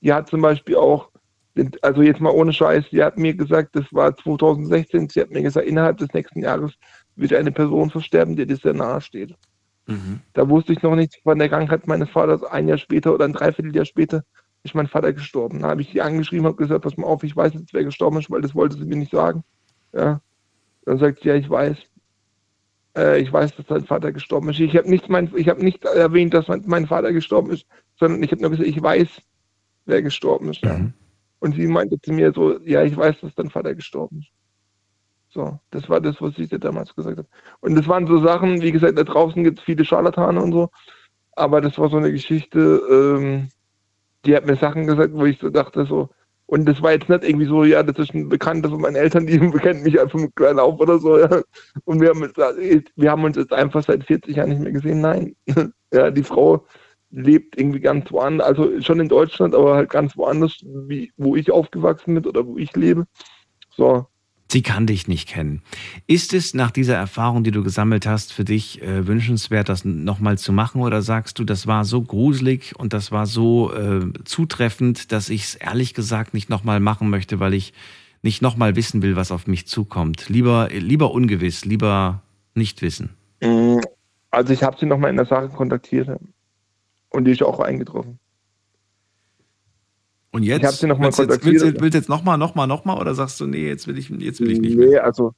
Die 0.00 0.12
hat 0.12 0.28
zum 0.28 0.40
Beispiel 0.40 0.76
auch, 0.76 1.10
also 1.82 2.02
jetzt 2.02 2.20
mal 2.20 2.30
ohne 2.30 2.52
Scheiß, 2.52 2.86
die 2.90 3.02
hat 3.02 3.18
mir 3.18 3.34
gesagt, 3.34 3.76
das 3.76 3.84
war 3.92 4.16
2016, 4.16 5.08
sie 5.10 5.20
hat 5.20 5.30
mir 5.30 5.42
gesagt, 5.42 5.66
innerhalb 5.66 5.98
des 5.98 6.12
nächsten 6.14 6.40
Jahres 6.40 6.72
wird 7.16 7.34
eine 7.34 7.52
Person 7.52 7.90
versterben, 7.90 8.36
der 8.36 8.46
dir 8.46 8.56
sehr 8.56 8.74
nahe 8.74 9.00
steht. 9.00 9.34
Mhm. 9.86 10.20
Da 10.32 10.48
wusste 10.48 10.72
ich 10.72 10.82
noch 10.82 10.94
nichts 10.94 11.16
von 11.22 11.38
der 11.38 11.48
Krankheit 11.48 11.86
meines 11.86 12.08
Vaters. 12.10 12.42
Ein 12.44 12.68
Jahr 12.68 12.78
später 12.78 13.14
oder 13.14 13.24
ein 13.24 13.32
Dreivierteljahr 13.32 13.84
später 13.84 14.24
ist 14.62 14.74
mein 14.74 14.86
Vater 14.86 15.12
gestorben. 15.12 15.60
Da 15.60 15.68
habe 15.68 15.82
ich 15.82 15.90
sie 15.90 16.00
angeschrieben 16.00 16.46
und 16.46 16.56
gesagt, 16.56 16.82
pass 16.82 16.96
mal 16.96 17.06
auf, 17.06 17.24
ich 17.24 17.36
weiß 17.36 17.54
jetzt, 17.54 17.74
wer 17.74 17.84
gestorben 17.84 18.18
ist, 18.18 18.30
weil 18.30 18.40
das 18.40 18.54
wollte 18.54 18.76
sie 18.76 18.84
mir 18.84 18.96
nicht 18.96 19.12
sagen. 19.12 19.42
Ja. 19.92 20.20
Dann 20.84 20.98
sagt 20.98 21.20
sie, 21.22 21.28
ja, 21.28 21.34
ich 21.34 21.50
weiß. 21.50 21.76
Äh, 22.96 23.20
ich 23.20 23.32
weiß, 23.32 23.56
dass 23.56 23.66
dein 23.66 23.84
Vater 23.84 24.12
gestorben 24.12 24.50
ist. 24.50 24.60
Ich 24.60 24.76
habe 24.76 24.88
nicht, 24.88 25.08
mein, 25.08 25.30
hab 25.32 25.58
nicht 25.58 25.84
erwähnt, 25.84 26.34
dass 26.34 26.48
mein, 26.48 26.62
mein 26.66 26.86
Vater 26.86 27.12
gestorben 27.12 27.50
ist, 27.50 27.66
sondern 28.02 28.22
ich 28.22 28.32
habe 28.32 28.42
nur 28.42 28.50
gesagt, 28.50 28.68
ich 28.68 28.82
weiß, 28.82 29.08
wer 29.86 30.02
gestorben 30.02 30.50
ist. 30.50 30.64
Mhm. 30.64 30.92
Und 31.38 31.54
sie 31.54 31.68
meinte 31.68 32.00
zu 32.00 32.12
mir 32.12 32.32
so, 32.32 32.58
ja, 32.60 32.82
ich 32.82 32.96
weiß, 32.96 33.20
dass 33.20 33.34
dein 33.36 33.50
Vater 33.50 33.74
gestorben 33.74 34.20
ist. 34.20 34.28
So, 35.28 35.58
das 35.70 35.88
war 35.88 36.00
das, 36.00 36.20
was 36.20 36.34
sie 36.34 36.48
dir 36.48 36.58
damals 36.58 36.94
gesagt 36.94 37.18
hat. 37.18 37.26
Und 37.60 37.76
das 37.76 37.86
waren 37.88 38.06
so 38.06 38.20
Sachen, 38.20 38.60
wie 38.60 38.72
gesagt, 38.72 38.98
da 38.98 39.04
draußen 39.04 39.42
gibt 39.44 39.60
es 39.60 39.64
viele 39.64 39.84
Scharlatane 39.84 40.42
und 40.42 40.52
so, 40.52 40.68
aber 41.36 41.60
das 41.60 41.78
war 41.78 41.88
so 41.88 41.96
eine 41.96 42.12
Geschichte, 42.12 42.82
ähm, 42.90 43.48
die 44.26 44.36
hat 44.36 44.46
mir 44.46 44.56
Sachen 44.56 44.86
gesagt, 44.86 45.14
wo 45.14 45.24
ich 45.24 45.38
so 45.38 45.48
dachte, 45.48 45.86
so, 45.86 46.10
und 46.46 46.66
das 46.66 46.82
war 46.82 46.92
jetzt 46.92 47.08
nicht 47.08 47.24
irgendwie 47.24 47.46
so, 47.46 47.64
ja, 47.64 47.82
das 47.82 47.98
ist 47.98 48.14
ein 48.14 48.28
Bekannter 48.28 48.68
von 48.68 48.80
meinen 48.80 48.96
Eltern, 48.96 49.26
die 49.28 49.38
kennen 49.38 49.84
mich 49.84 49.98
einfach 49.98 50.18
mit 50.18 50.34
klein 50.36 50.58
auf 50.58 50.78
oder 50.80 50.98
so, 50.98 51.18
ja. 51.18 51.40
Und 51.84 52.00
wir 52.00 52.10
haben, 52.10 52.20
wir 52.96 53.10
haben 53.10 53.24
uns 53.24 53.36
jetzt 53.36 53.52
einfach 53.52 53.82
seit 53.84 54.04
40 54.04 54.36
Jahren 54.36 54.50
nicht 54.50 54.60
mehr 54.60 54.72
gesehen. 54.72 55.00
Nein. 55.00 55.36
Ja, 55.94 56.10
die 56.10 56.22
Frau 56.22 56.66
lebt 57.12 57.58
irgendwie 57.58 57.80
ganz 57.80 58.10
woanders, 58.10 58.46
also 58.46 58.80
schon 58.80 59.00
in 59.00 59.08
Deutschland, 59.08 59.54
aber 59.54 59.76
halt 59.76 59.90
ganz 59.90 60.16
woanders, 60.16 60.58
wie, 60.62 61.12
wo 61.16 61.36
ich 61.36 61.50
aufgewachsen 61.50 62.14
bin 62.14 62.26
oder 62.26 62.46
wo 62.46 62.56
ich 62.56 62.74
lebe. 62.74 63.06
So. 63.70 64.06
Sie 64.50 64.62
kann 64.62 64.86
dich 64.86 65.08
nicht 65.08 65.28
kennen. 65.28 65.62
Ist 66.06 66.34
es 66.34 66.52
nach 66.52 66.70
dieser 66.70 66.94
Erfahrung, 66.94 67.42
die 67.42 67.52
du 67.52 67.62
gesammelt 67.62 68.06
hast, 68.06 68.34
für 68.34 68.44
dich 68.44 68.82
äh, 68.82 69.06
wünschenswert, 69.06 69.70
das 69.70 69.84
nochmal 69.84 70.36
zu 70.36 70.52
machen? 70.52 70.82
Oder 70.82 71.00
sagst 71.00 71.38
du, 71.38 71.44
das 71.44 71.66
war 71.66 71.86
so 71.86 72.02
gruselig 72.02 72.74
und 72.76 72.92
das 72.92 73.12
war 73.12 73.24
so 73.24 73.72
äh, 73.72 74.00
zutreffend, 74.24 75.10
dass 75.10 75.30
ich 75.30 75.44
es 75.44 75.54
ehrlich 75.54 75.94
gesagt 75.94 76.34
nicht 76.34 76.50
nochmal 76.50 76.80
machen 76.80 77.08
möchte, 77.08 77.40
weil 77.40 77.54
ich 77.54 77.72
nicht 78.20 78.42
nochmal 78.42 78.76
wissen 78.76 79.00
will, 79.00 79.16
was 79.16 79.32
auf 79.32 79.46
mich 79.46 79.66
zukommt? 79.66 80.28
Lieber, 80.28 80.68
lieber 80.70 81.12
ungewiss, 81.12 81.64
lieber 81.64 82.20
nicht 82.54 82.82
wissen. 82.82 83.16
Mm, 83.40 83.78
also 84.30 84.52
ich 84.52 84.62
habe 84.62 84.76
sie 84.78 84.86
nochmal 84.86 85.10
in 85.10 85.16
der 85.16 85.26
Sache 85.26 85.48
kontaktiert. 85.48 86.08
Und 87.12 87.24
die 87.24 87.32
ist 87.32 87.42
auch 87.42 87.60
eingetroffen. 87.60 88.18
Und 90.32 90.44
jetzt? 90.44 90.60
Ich 90.60 90.66
habe 90.66 90.76
sie 90.76 90.86
nochmal 90.86 91.10
kontaktiert. 91.10 91.44
Willst, 91.44 91.64
willst, 91.64 91.80
willst 91.80 91.94
du 91.94 91.98
jetzt 91.98 92.08
nochmal, 92.08 92.38
nochmal, 92.38 92.66
nochmal 92.66 92.98
oder 92.98 93.14
sagst 93.14 93.38
du, 93.40 93.46
nee, 93.46 93.68
jetzt 93.68 93.86
will 93.86 93.98
ich, 93.98 94.08
jetzt 94.08 94.40
will 94.40 94.50
ich 94.50 94.60
nicht 94.60 94.76
nee, 94.76 94.86
mehr? 94.86 95.04
also, 95.04 95.34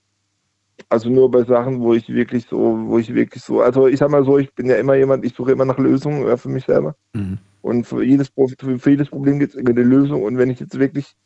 also 0.89 1.11
nur 1.11 1.31
bei 1.31 1.43
Sachen, 1.43 1.81
wo 1.81 1.95
ich 1.95 2.09
wirklich 2.09 2.47
so, 2.49 2.79
wo 2.87 2.99
ich 2.99 3.13
wirklich 3.13 3.43
so, 3.43 3.61
also 3.61 3.89
ich 3.89 3.99
sag 3.99 4.11
mal 4.11 4.25
so, 4.25 4.39
ich 4.39 4.53
bin 4.55 4.67
ja 4.67 4.77
immer 4.77 4.95
jemand, 4.95 5.25
ich 5.25 5.35
suche 5.35 5.53
immer 5.53 5.65
nach 5.65 5.79
Lösungen 5.79 6.39
für 6.39 6.49
mich 6.49 6.65
selber. 6.65 6.95
Mhm. 7.13 7.39
Und 7.61 7.87
für 7.87 8.05
jedes, 8.05 8.29
für 8.29 8.91
jedes 8.91 9.09
Problem 9.09 9.41
gibt 9.41 9.55
es 9.55 9.67
eine 9.67 9.83
Lösung. 9.83 10.23
Und 10.23 10.39
wenn 10.39 10.51
ich 10.51 10.61
jetzt 10.61 10.79
wirklich 10.79 11.17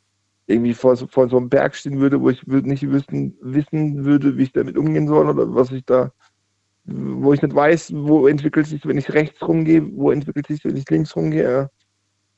irgendwie 0.47 0.73
vor, 0.73 0.97
vor 0.97 1.29
so 1.29 1.37
einem 1.37 1.49
Berg 1.49 1.75
stehen 1.75 1.99
würde, 1.99 2.19
wo 2.21 2.29
ich 2.29 2.45
nicht 2.47 2.89
wissen, 2.89 3.37
wissen 3.41 4.03
würde, 4.03 4.35
wie 4.37 4.43
ich 4.43 4.51
damit 4.51 4.77
umgehen 4.77 5.07
soll 5.07 5.29
oder 5.29 5.53
was 5.53 5.71
ich 5.71 5.85
da 5.85 6.11
wo 6.91 7.33
ich 7.33 7.41
nicht 7.41 7.55
weiß, 7.55 7.93
wo 7.95 8.27
entwickelt 8.27 8.67
sich, 8.67 8.85
wenn 8.85 8.97
ich 8.97 9.13
rechts 9.13 9.41
rumgehe, 9.41 9.83
wo 9.93 10.11
entwickelt 10.11 10.47
sich, 10.47 10.63
wenn 10.63 10.77
ich 10.77 10.89
links 10.89 11.15
rumgehe, 11.15 11.69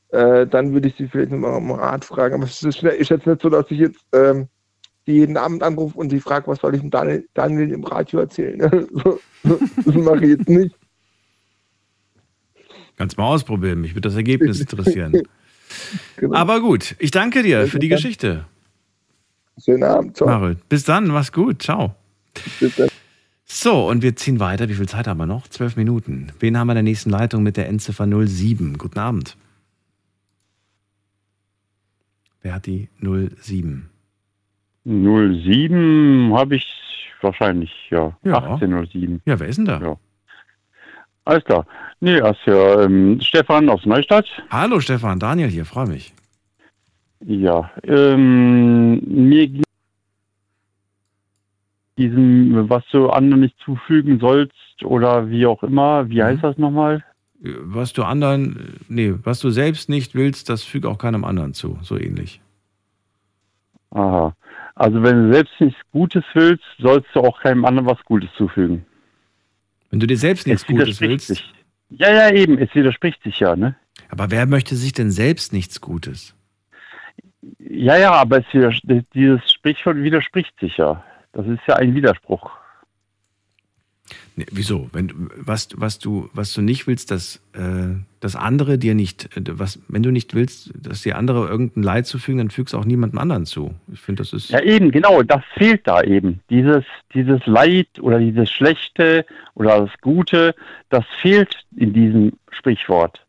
äh, 0.09 0.45
dann 0.47 0.73
würde 0.73 0.89
ich 0.89 0.95
sie 0.95 1.07
vielleicht 1.07 1.31
nochmal 1.31 1.55
um 1.55 1.71
Rat 1.71 2.05
fragen. 2.05 2.35
Aber 2.35 2.43
es 2.43 2.61
ist, 2.63 2.83
ist, 2.83 3.09
jetzt 3.09 3.25
nicht 3.27 3.41
so, 3.41 3.49
dass 3.49 3.65
ich 3.69 3.79
jetzt 3.79 4.05
ähm, 4.13 4.47
die 5.07 5.13
jeden 5.13 5.37
Abend 5.37 5.63
anrufe 5.63 5.97
und 5.97 6.09
sie 6.09 6.19
frage, 6.19 6.47
was 6.47 6.59
soll 6.59 6.75
ich 6.75 6.81
dem 6.81 6.89
Daniel, 6.89 7.27
Daniel 7.33 7.71
im 7.71 7.83
Radio 7.83 8.19
erzählen. 8.19 8.59
das 9.43 9.95
mache 9.95 10.23
ich 10.23 10.37
jetzt 10.37 10.49
nicht. 10.49 10.75
Kannst 12.97 13.17
mal 13.17 13.25
ausprobieren, 13.25 13.81
mich 13.81 13.95
würde 13.95 14.09
das 14.09 14.15
Ergebnis 14.15 14.59
interessieren. 14.61 15.23
genau. 16.17 16.35
Aber 16.35 16.59
gut, 16.59 16.95
ich 16.99 17.11
danke 17.11 17.41
dir 17.41 17.67
für 17.67 17.79
die 17.79 17.89
Geschichte. 17.89 18.45
Schönen 19.63 19.83
Abend, 19.83 20.17
ciao. 20.17 20.27
Marut. 20.27 20.57
Bis 20.69 20.83
dann, 20.83 21.07
mach's 21.07 21.31
gut, 21.31 21.61
ciao. 21.61 21.95
Bis 22.59 22.75
dann. 22.75 22.89
So, 23.53 23.89
und 23.89 24.01
wir 24.01 24.15
ziehen 24.15 24.39
weiter. 24.39 24.69
Wie 24.69 24.75
viel 24.75 24.87
Zeit 24.87 25.07
haben 25.07 25.17
wir 25.17 25.25
noch? 25.25 25.45
Zwölf 25.49 25.75
Minuten. 25.75 26.31
Wen 26.39 26.57
haben 26.57 26.67
wir 26.67 26.71
in 26.71 26.77
der 26.77 26.83
nächsten 26.83 27.09
Leitung 27.09 27.43
mit 27.43 27.57
der 27.57 27.67
Endziffer 27.67 28.07
07? 28.07 28.77
Guten 28.77 28.97
Abend. 28.97 29.35
Wer 32.41 32.55
hat 32.55 32.65
die 32.65 32.87
07? 33.01 33.89
07 34.85 36.33
habe 36.33 36.55
ich 36.55 36.65
wahrscheinlich, 37.19 37.89
ja. 37.89 38.17
Ja. 38.23 38.37
1807. 38.37 39.21
Ja, 39.25 39.37
wer 39.37 39.47
ist 39.49 39.57
denn 39.57 39.65
da? 39.65 39.81
Ja. 39.81 39.97
Alles 41.25 41.43
klar. 41.43 41.67
Nee, 41.99 42.21
das 42.21 42.37
ist 42.37 42.47
ja 42.47 42.83
ähm, 42.83 43.19
Stefan 43.21 43.67
aus 43.69 43.85
Neustadt. 43.85 44.25
Hallo 44.49 44.79
Stefan, 44.79 45.19
Daniel 45.19 45.49
hier, 45.49 45.65
freue 45.65 45.87
mich. 45.87 46.13
Ja, 47.19 47.69
ähm, 47.83 49.01
mir 49.05 49.47
ging 49.47 49.63
diesem, 52.01 52.69
was 52.69 52.83
du 52.91 53.09
anderen 53.09 53.41
nicht 53.41 53.57
zufügen 53.63 54.19
sollst 54.19 54.83
oder 54.83 55.29
wie 55.29 55.45
auch 55.45 55.63
immer, 55.63 56.09
wie 56.09 56.23
heißt 56.23 56.43
das 56.43 56.57
nochmal? 56.57 57.03
Was 57.39 57.93
du 57.93 58.03
anderen, 58.03 58.79
nee, 58.87 59.13
was 59.23 59.39
du 59.39 59.49
selbst 59.49 59.89
nicht 59.89 60.13
willst, 60.13 60.49
das 60.49 60.63
füge 60.63 60.89
auch 60.89 60.97
keinem 60.97 61.23
anderen 61.23 61.53
zu, 61.53 61.77
so 61.81 61.97
ähnlich. 61.97 62.41
Aha. 63.91 64.35
Also 64.75 65.03
wenn 65.03 65.27
du 65.27 65.33
selbst 65.33 65.53
nichts 65.59 65.79
Gutes 65.91 66.23
willst, 66.33 66.63
sollst 66.79 67.07
du 67.13 67.21
auch 67.21 67.39
keinem 67.41 67.65
anderen 67.65 67.87
was 67.87 68.03
Gutes 68.05 68.29
zufügen. 68.37 68.85
Wenn 69.89 69.99
du 69.99 70.07
dir 70.07 70.17
selbst 70.17 70.47
nichts 70.47 70.63
Es 70.63 70.67
Gutes 70.67 71.01
willst. 71.01 71.27
sich. 71.27 71.53
Ja, 71.89 72.11
ja, 72.11 72.31
eben, 72.31 72.57
es 72.57 72.73
widerspricht 72.73 73.21
sich 73.23 73.39
ja, 73.39 73.55
ne? 73.55 73.75
Aber 74.09 74.31
wer 74.31 74.45
möchte 74.45 74.75
sich 74.75 74.93
denn 74.93 75.11
selbst 75.11 75.51
nichts 75.51 75.81
Gutes? 75.81 76.35
Ja, 77.59 77.97
ja, 77.97 78.11
aber 78.11 78.41
dieses 79.13 79.51
Sprichwort 79.51 79.97
widerspricht 79.97 80.57
sich 80.59 80.77
ja. 80.77 81.03
Das 81.33 81.45
ist 81.47 81.59
ja 81.67 81.75
ein 81.75 81.93
Widerspruch. 81.95 82.51
Nee, 84.35 84.45
wieso? 84.51 84.89
Wenn, 84.91 85.07
du- 85.09 85.15
was, 85.37 85.69
was, 85.75 85.99
du, 85.99 86.29
was 86.33 86.53
du 86.53 86.61
nicht 86.61 86.87
willst, 86.87 87.11
dass, 87.11 87.37
äh, 87.53 87.95
dass 88.19 88.35
andere 88.35 88.77
dir 88.77 88.93
nicht, 88.95 89.35
äh, 89.37 89.41
was, 89.59 89.79
wenn 89.87 90.03
du 90.03 90.11
nicht 90.11 90.33
willst, 90.33 90.71
dass 90.75 91.01
dir 91.01 91.17
andere 91.17 91.47
irgendein 91.47 91.83
Leid 91.83 92.07
zufügen, 92.07 92.39
dann 92.39 92.49
fügst 92.49 92.73
auch 92.75 92.85
niemandem 92.85 93.19
anderen 93.19 93.45
zu. 93.45 93.73
Ich 93.91 93.99
finde, 94.01 94.23
das 94.23 94.33
ist. 94.33 94.49
Ja, 94.49 94.61
eben, 94.61 94.91
genau, 94.91 95.21
das 95.23 95.41
fehlt 95.55 95.87
da 95.87 96.01
eben. 96.01 96.41
Dieses, 96.49 96.83
dieses 97.13 97.45
Leid 97.45 97.87
oder 97.99 98.19
dieses 98.19 98.49
Schlechte 98.49 99.25
oder 99.53 99.81
das 99.81 99.91
Gute, 100.01 100.55
das 100.89 101.05
fehlt 101.21 101.55
in 101.75 101.93
diesem 101.93 102.33
Sprichwort. 102.51 103.25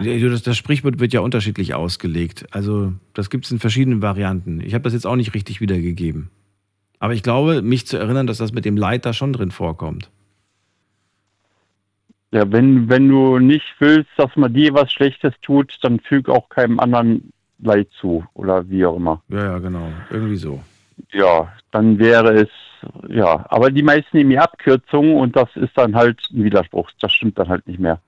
Das, 0.00 0.42
das 0.42 0.56
Sprichwort 0.56 1.00
wird 1.00 1.12
ja 1.12 1.20
unterschiedlich 1.20 1.74
ausgelegt. 1.74 2.46
Also, 2.52 2.92
das 3.14 3.30
gibt 3.30 3.44
es 3.46 3.50
in 3.50 3.58
verschiedenen 3.58 4.02
Varianten. 4.02 4.60
Ich 4.60 4.74
habe 4.74 4.84
das 4.84 4.92
jetzt 4.92 5.06
auch 5.06 5.16
nicht 5.16 5.34
richtig 5.34 5.60
wiedergegeben. 5.60 6.30
Aber 6.98 7.12
ich 7.12 7.22
glaube, 7.22 7.62
mich 7.62 7.86
zu 7.86 7.96
erinnern, 7.96 8.26
dass 8.26 8.38
das 8.38 8.52
mit 8.52 8.64
dem 8.64 8.76
Leid 8.76 9.06
da 9.06 9.12
schon 9.12 9.32
drin 9.32 9.50
vorkommt. 9.50 10.10
Ja, 12.30 12.50
wenn, 12.52 12.88
wenn 12.88 13.08
du 13.08 13.38
nicht 13.38 13.74
willst, 13.78 14.10
dass 14.16 14.34
man 14.36 14.52
dir 14.52 14.74
was 14.74 14.92
Schlechtes 14.92 15.32
tut, 15.40 15.78
dann 15.82 15.98
füg 16.00 16.28
auch 16.28 16.48
keinem 16.50 16.78
anderen 16.78 17.32
Leid 17.58 17.88
zu 18.00 18.24
oder 18.34 18.68
wie 18.68 18.84
auch 18.84 18.96
immer. 18.96 19.22
Ja, 19.28 19.44
ja, 19.44 19.58
genau. 19.58 19.88
Irgendwie 20.10 20.36
so. 20.36 20.60
Ja, 21.12 21.52
dann 21.70 21.98
wäre 21.98 22.34
es, 22.34 22.48
ja, 23.08 23.46
aber 23.48 23.70
die 23.70 23.82
meisten 23.82 24.16
nehmen 24.16 24.30
die 24.30 24.38
Abkürzung 24.38 25.16
und 25.16 25.36
das 25.36 25.48
ist 25.54 25.76
dann 25.76 25.94
halt 25.94 26.20
ein 26.32 26.44
Widerspruch. 26.44 26.90
Das 27.00 27.12
stimmt 27.12 27.38
dann 27.38 27.48
halt 27.48 27.66
nicht 27.66 27.80
mehr. 27.80 28.00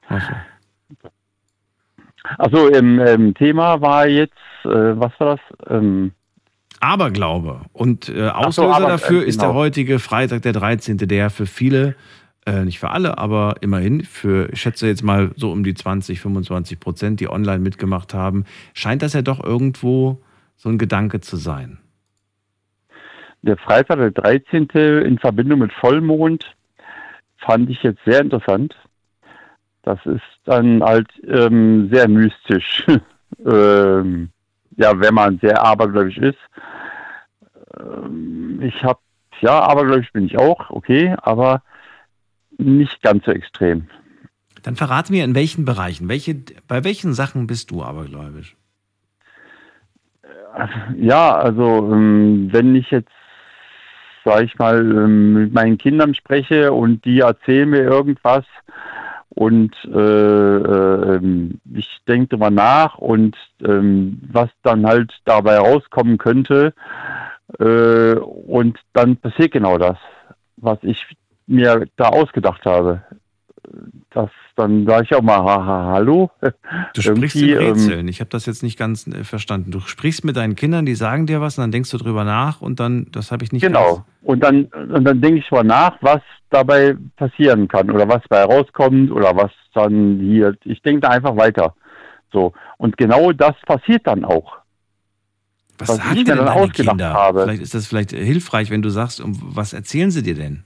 Also 2.37 2.69
im, 2.69 3.01
im 3.01 3.35
Thema 3.35 3.81
war 3.81 4.07
jetzt, 4.07 4.35
äh, 4.65 5.01
was 5.01 5.19
war 5.19 5.37
das? 5.37 5.71
Ähm, 5.71 6.13
Aberglaube. 6.81 7.61
Und 7.73 8.09
äh, 8.09 8.29
Ach 8.33 8.53
so, 8.53 8.65
Auslöser 8.65 8.77
aber- 8.77 8.89
dafür 8.89 9.23
äh, 9.23 9.27
ist 9.27 9.41
der 9.41 9.49
genau. 9.49 9.61
heutige 9.61 9.99
Freitag, 9.99 10.43
der 10.43 10.53
13., 10.53 10.97
der 10.99 11.31
für 11.31 11.47
viele, 11.47 11.95
äh, 12.47 12.65
nicht 12.65 12.79
für 12.79 12.91
alle, 12.91 13.19
aber 13.19 13.57
immerhin, 13.61 14.03
für, 14.05 14.51
ich 14.53 14.61
schätze 14.61 14.87
jetzt 14.87 15.03
mal 15.03 15.31
so 15.37 15.53
um 15.53 15.63
die 15.63 15.75
20, 15.75 16.21
25 16.21 16.81
Prozent, 16.81 17.21
die 17.21 17.29
online 17.31 17.59
mitgemacht 17.61 18.15
haben, 18.15 18.45
scheint 18.75 19.03
das 19.03 19.13
ja 19.13 19.23
doch 19.23 19.43
irgendwo 19.45 20.21
so 20.57 20.69
ein 20.69 20.79
Gedanke 20.79 21.21
zu 21.21 21.37
sein. 21.37 21.79
der 23.43 23.57
Freitag, 23.57 23.99
der 23.99 24.11
13. 24.11 24.69
in 25.05 25.19
Verbindung 25.19 25.61
mit 25.61 25.73
Vollmond 25.73 26.45
fand 27.39 27.71
ich 27.71 27.83
jetzt 27.83 28.01
sehr 28.05 28.21
interessant. 28.21 28.75
Das 29.83 29.99
ist 30.05 30.21
dann 30.45 30.83
halt 30.83 31.09
ähm, 31.27 31.89
sehr 31.91 32.07
mystisch. 32.07 32.85
ähm, 33.47 34.29
ja, 34.77 34.99
wenn 34.99 35.15
man 35.15 35.39
sehr 35.39 35.63
abergläubisch 35.63 36.19
ist. 36.19 36.39
Ähm, 37.79 38.61
ich 38.63 38.83
habe, 38.83 38.99
ja, 39.41 39.61
abergläubisch 39.61 40.13
bin 40.13 40.27
ich 40.27 40.39
auch, 40.39 40.71
okay, 40.71 41.15
aber 41.23 41.63
nicht 42.59 43.03
ganz 43.03 43.25
so 43.25 43.33
extrem. 43.33 43.89
Dann 44.63 44.77
verrate 44.77 45.13
mir, 45.13 45.25
in 45.25 45.35
welchen 45.35 45.65
Bereichen, 45.65 46.09
welche, 46.09 46.37
bei 46.69 46.85
welchen 46.85 47.15
Sachen 47.15 47.47
bist 47.47 47.71
du 47.71 47.83
abergläubisch? 47.83 48.57
Ja, 50.97 51.37
also 51.37 51.91
ähm, 51.93 52.49
wenn 52.51 52.75
ich 52.75 52.91
jetzt, 52.91 53.13
sag 54.25 54.43
ich 54.43 54.59
mal, 54.59 54.79
ähm, 54.79 55.33
mit 55.35 55.55
meinen 55.55 55.79
Kindern 55.79 56.15
spreche 56.15 56.73
und 56.73 57.05
die 57.05 57.21
erzählen 57.21 57.71
mir 57.71 57.83
irgendwas 57.83 58.45
und 59.31 59.75
äh, 59.85 59.99
äh, 59.99 61.17
ähm, 61.17 61.61
ich 61.73 61.89
denke 62.07 62.29
drüber 62.29 62.51
nach 62.51 62.99
und 62.99 63.37
ähm, 63.65 64.21
was 64.31 64.51
dann 64.63 64.87
halt 64.87 65.13
dabei 65.25 65.59
rauskommen 65.59 66.19
könnte 66.19 66.75
äh, 67.59 68.15
und 68.15 68.79
dann 68.93 69.17
passiert 69.17 69.53
genau 69.53 69.79
das, 69.79 69.99
was 70.57 70.79
ich 70.83 71.05
mir 71.47 71.87
da 71.97 72.09
ausgedacht 72.09 72.65
habe. 72.65 73.03
Das, 74.11 74.31
dann 74.57 74.87
sage 74.87 75.05
ich 75.05 75.15
auch 75.15 75.23
mal, 75.23 75.39
ha, 75.39 75.65
ha, 75.65 75.93
hallo. 75.93 76.31
Du 76.95 77.03
sprichst 77.03 77.37
in 77.37 77.49
ähm, 77.51 77.59
Rätseln. 77.59 78.09
Ich 78.09 78.21
habe 78.21 78.31
das 78.31 78.47
jetzt 78.47 78.63
nicht 78.63 78.79
ganz 78.79 79.07
äh, 79.07 79.25
verstanden. 79.25 79.71
Du 79.71 79.81
sprichst 79.81 80.25
mit 80.25 80.37
deinen 80.37 80.57
Kindern, 80.57 80.87
die 80.87 80.95
sagen 80.95 81.27
dir 81.27 81.41
was 81.41 81.59
und 81.59 81.63
dann 81.63 81.73
denkst 81.73 81.91
du 81.91 81.99
drüber 81.99 82.25
nach 82.25 82.61
und 82.61 82.81
dann, 82.81 83.07
das 83.13 83.31
habe 83.31 83.45
ich 83.45 83.53
nicht 83.53 83.63
Genau. 83.63 84.05
Und 84.23 84.43
dann, 84.43 84.65
und 84.65 85.05
dann 85.05 85.21
denke 85.21 85.41
ich 85.41 85.51
mal 85.51 85.65
nach, 85.65 85.97
was 86.01 86.21
dabei 86.51 86.97
passieren 87.17 87.69
kann 87.69 87.91
oder 87.91 88.09
was 88.09 88.23
dabei 88.29 88.45
rauskommt 88.45 89.11
oder 89.11 89.35
was 89.37 89.51
dann 89.75 90.19
hier. 90.21 90.57
Ich 90.65 90.83
denke 90.83 91.03
da 91.03 91.09
einfach 91.09 91.37
weiter. 91.37 91.75
So. 92.33 92.53
Und 92.77 92.97
genau 92.97 93.33
das 93.33 93.55
passiert 93.67 94.07
dann 94.07 94.25
auch. 94.25 94.59
Was 95.79 95.89
was 95.89 95.97
sagen 95.97 96.17
ich 96.17 96.27
mir 96.27 96.37
dann 96.37 96.49
ausgedacht 96.49 96.99
Kinder? 96.99 97.13
habe. 97.13 97.43
Vielleicht 97.45 97.63
ist 97.63 97.75
das 97.75 97.87
vielleicht 97.87 98.11
hilfreich, 98.11 98.71
wenn 98.71 98.83
du 98.83 98.91
sagst, 98.91 99.21
um 99.21 99.39
was 99.43 99.73
erzählen 99.73 100.11
sie 100.11 100.23
dir 100.23 100.35
denn? 100.35 100.65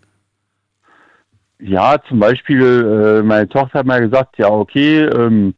Ja, 1.59 1.97
zum 2.09 2.19
Beispiel, 2.19 3.21
äh, 3.21 3.23
meine 3.23 3.49
Tochter 3.49 3.81
hat 3.81 3.87
mal 3.87 4.01
gesagt, 4.01 4.39
ja, 4.39 4.49
okay, 4.51 5.05
ähm, 5.05 5.55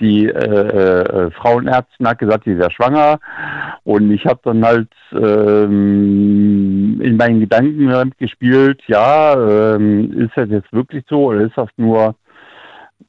die 0.00 0.26
äh, 0.26 0.30
äh, 0.30 1.30
Frauenärztin 1.32 2.06
hat 2.06 2.18
gesagt, 2.18 2.44
sie 2.44 2.58
wäre 2.58 2.70
schwanger. 2.70 3.18
Und 3.84 4.10
ich 4.12 4.24
habe 4.26 4.40
dann 4.44 4.64
halt 4.64 4.90
ähm, 5.12 7.00
in 7.02 7.16
meinen 7.16 7.40
Gedanken 7.40 8.12
gespielt, 8.18 8.80
ja, 8.86 9.34
ähm, 9.34 10.12
ist 10.20 10.36
das 10.36 10.48
jetzt 10.50 10.72
wirklich 10.72 11.04
so 11.08 11.26
oder 11.26 11.42
ist 11.42 11.56
das 11.56 11.68
nur 11.76 12.14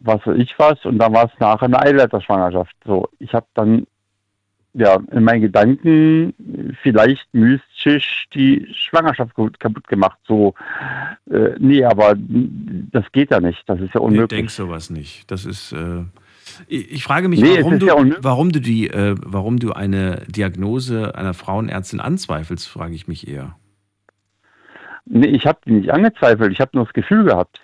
was 0.03 0.25
weiß 0.25 0.37
ich 0.37 0.53
was? 0.57 0.83
Und 0.85 0.99
dann 0.99 1.13
war 1.13 1.25
es 1.25 1.39
nachher 1.39 1.65
eine 1.65 1.79
Eileiterschwangerschaft. 1.79 2.75
So, 2.85 3.07
ich 3.19 3.33
habe 3.33 3.45
dann 3.53 3.85
ja 4.73 4.99
in 5.11 5.23
meinen 5.23 5.41
Gedanken 5.41 6.33
vielleicht 6.81 7.31
mystisch 7.33 8.25
die 8.33 8.67
Schwangerschaft 8.73 9.33
kaputt 9.59 9.87
gemacht. 9.87 10.17
So, 10.27 10.55
äh, 11.29 11.51
nee, 11.59 11.83
aber 11.83 12.15
das 12.17 13.05
geht 13.11 13.31
ja 13.31 13.39
nicht. 13.39 13.63
Das 13.67 13.79
ist 13.79 13.93
ja 13.93 13.99
Ich 14.01 14.05
unmöglich. 14.05 14.39
denk 14.39 14.49
sowas 14.49 14.89
nicht. 14.89 15.29
Das 15.31 15.45
ist. 15.45 15.71
Äh, 15.73 16.03
ich, 16.67 16.91
ich 16.91 17.03
frage 17.03 17.29
mich, 17.29 17.41
Nee, 17.41 17.57
warum, 17.61 17.79
du, 17.79 17.87
ja 17.87 17.95
warum 18.19 18.51
du 18.51 18.59
die, 18.59 18.89
äh, 18.89 19.15
warum 19.23 19.59
du 19.59 19.71
eine 19.73 20.23
Diagnose 20.27 21.15
einer 21.15 21.33
Frauenärztin 21.33 21.99
anzweifelst, 21.99 22.67
frage 22.67 22.95
ich 22.95 23.07
mich 23.07 23.27
eher. 23.27 23.55
Nee, 25.05 25.27
ich 25.27 25.45
habe 25.45 25.59
die 25.65 25.71
nicht 25.71 25.91
angezweifelt. 25.91 26.51
Ich 26.51 26.59
habe 26.59 26.71
nur 26.73 26.85
das 26.85 26.93
Gefühl 26.93 27.25
gehabt. 27.25 27.59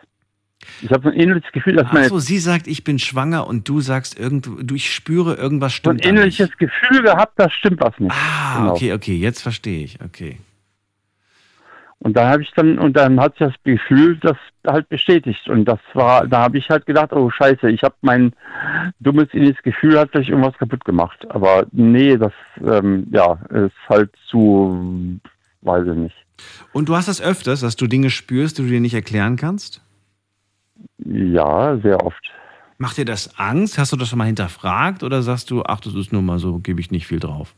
Ich 0.81 0.91
habe 0.91 1.03
so 1.03 1.09
ein 1.09 1.19
ähnliches 1.19 1.51
Gefühl, 1.51 1.75
dass 1.75 1.91
meine 1.91 2.05
Achso, 2.05 2.19
sie 2.19 2.39
sagt, 2.39 2.67
ich 2.67 2.83
bin 2.83 2.99
schwanger 2.99 3.47
und 3.47 3.67
du 3.67 3.81
sagst, 3.81 4.17
irgend, 4.19 4.49
du, 4.61 4.75
ich 4.75 4.93
spüre, 4.93 5.35
irgendwas 5.35 5.79
so 5.83 5.89
ein 5.89 5.99
stimmt. 5.99 6.05
da 6.05 6.11
nicht. 6.11 6.39
ähnliches 6.39 6.57
Gefühl 6.57 7.01
gehabt, 7.03 7.33
das 7.37 7.51
stimmt 7.53 7.81
was 7.81 7.97
nicht. 7.99 8.11
Ah, 8.15 8.59
Genau. 8.59 8.71
okay, 8.73 8.93
okay, 8.93 9.15
jetzt 9.17 9.41
verstehe 9.41 9.83
ich. 9.83 9.99
Okay. 10.03 10.37
Und 12.01 12.15
da 12.15 12.29
habe 12.29 12.41
ich 12.43 12.51
dann, 12.55 12.79
und 12.79 12.93
dann 12.95 13.19
hat 13.19 13.37
sich 13.37 13.47
das 13.47 13.55
Gefühl 13.65 14.17
das 14.21 14.37
halt 14.65 14.87
bestätigt. 14.87 15.49
Und 15.49 15.65
das 15.65 15.79
war, 15.93 16.25
da 16.27 16.43
habe 16.43 16.57
ich 16.57 16.69
halt 16.69 16.85
gedacht, 16.85 17.11
oh 17.11 17.29
scheiße, 17.29 17.69
ich 17.69 17.83
habe 17.83 17.95
mein 18.01 18.31
dummes 19.01 19.27
inneres 19.33 19.61
Gefühl, 19.63 19.99
hat 19.99 20.11
vielleicht 20.11 20.29
irgendwas 20.29 20.57
kaputt 20.57 20.85
gemacht. 20.85 21.29
Aber 21.29 21.65
nee, 21.73 22.15
das, 22.15 22.31
ähm, 22.65 23.07
ja, 23.11 23.33
ist 23.49 23.73
halt 23.89 24.11
zu, 24.29 25.19
weiß 25.61 25.87
ich 25.87 25.95
nicht. 25.95 26.15
Und 26.71 26.87
du 26.87 26.95
hast 26.95 27.09
das 27.09 27.21
öfters, 27.21 27.59
dass 27.59 27.75
du 27.75 27.85
Dinge 27.87 28.09
spürst, 28.09 28.57
die 28.57 28.61
du 28.61 28.69
dir 28.69 28.79
nicht 28.79 28.93
erklären 28.93 29.35
kannst? 29.35 29.81
Ja, 30.97 31.77
sehr 31.77 32.03
oft. 32.05 32.21
Macht 32.77 32.97
dir 32.97 33.05
das 33.05 33.37
Angst? 33.37 33.77
Hast 33.77 33.91
du 33.91 33.97
das 33.97 34.07
schon 34.07 34.19
mal 34.19 34.25
hinterfragt 34.25 35.03
oder 35.03 35.21
sagst 35.21 35.51
du, 35.51 35.63
ach, 35.63 35.81
das 35.81 35.95
ist 35.95 36.13
nur 36.13 36.21
mal 36.21 36.39
so, 36.39 36.59
gebe 36.59 36.79
ich 36.79 36.91
nicht 36.91 37.07
viel 37.07 37.19
drauf? 37.19 37.53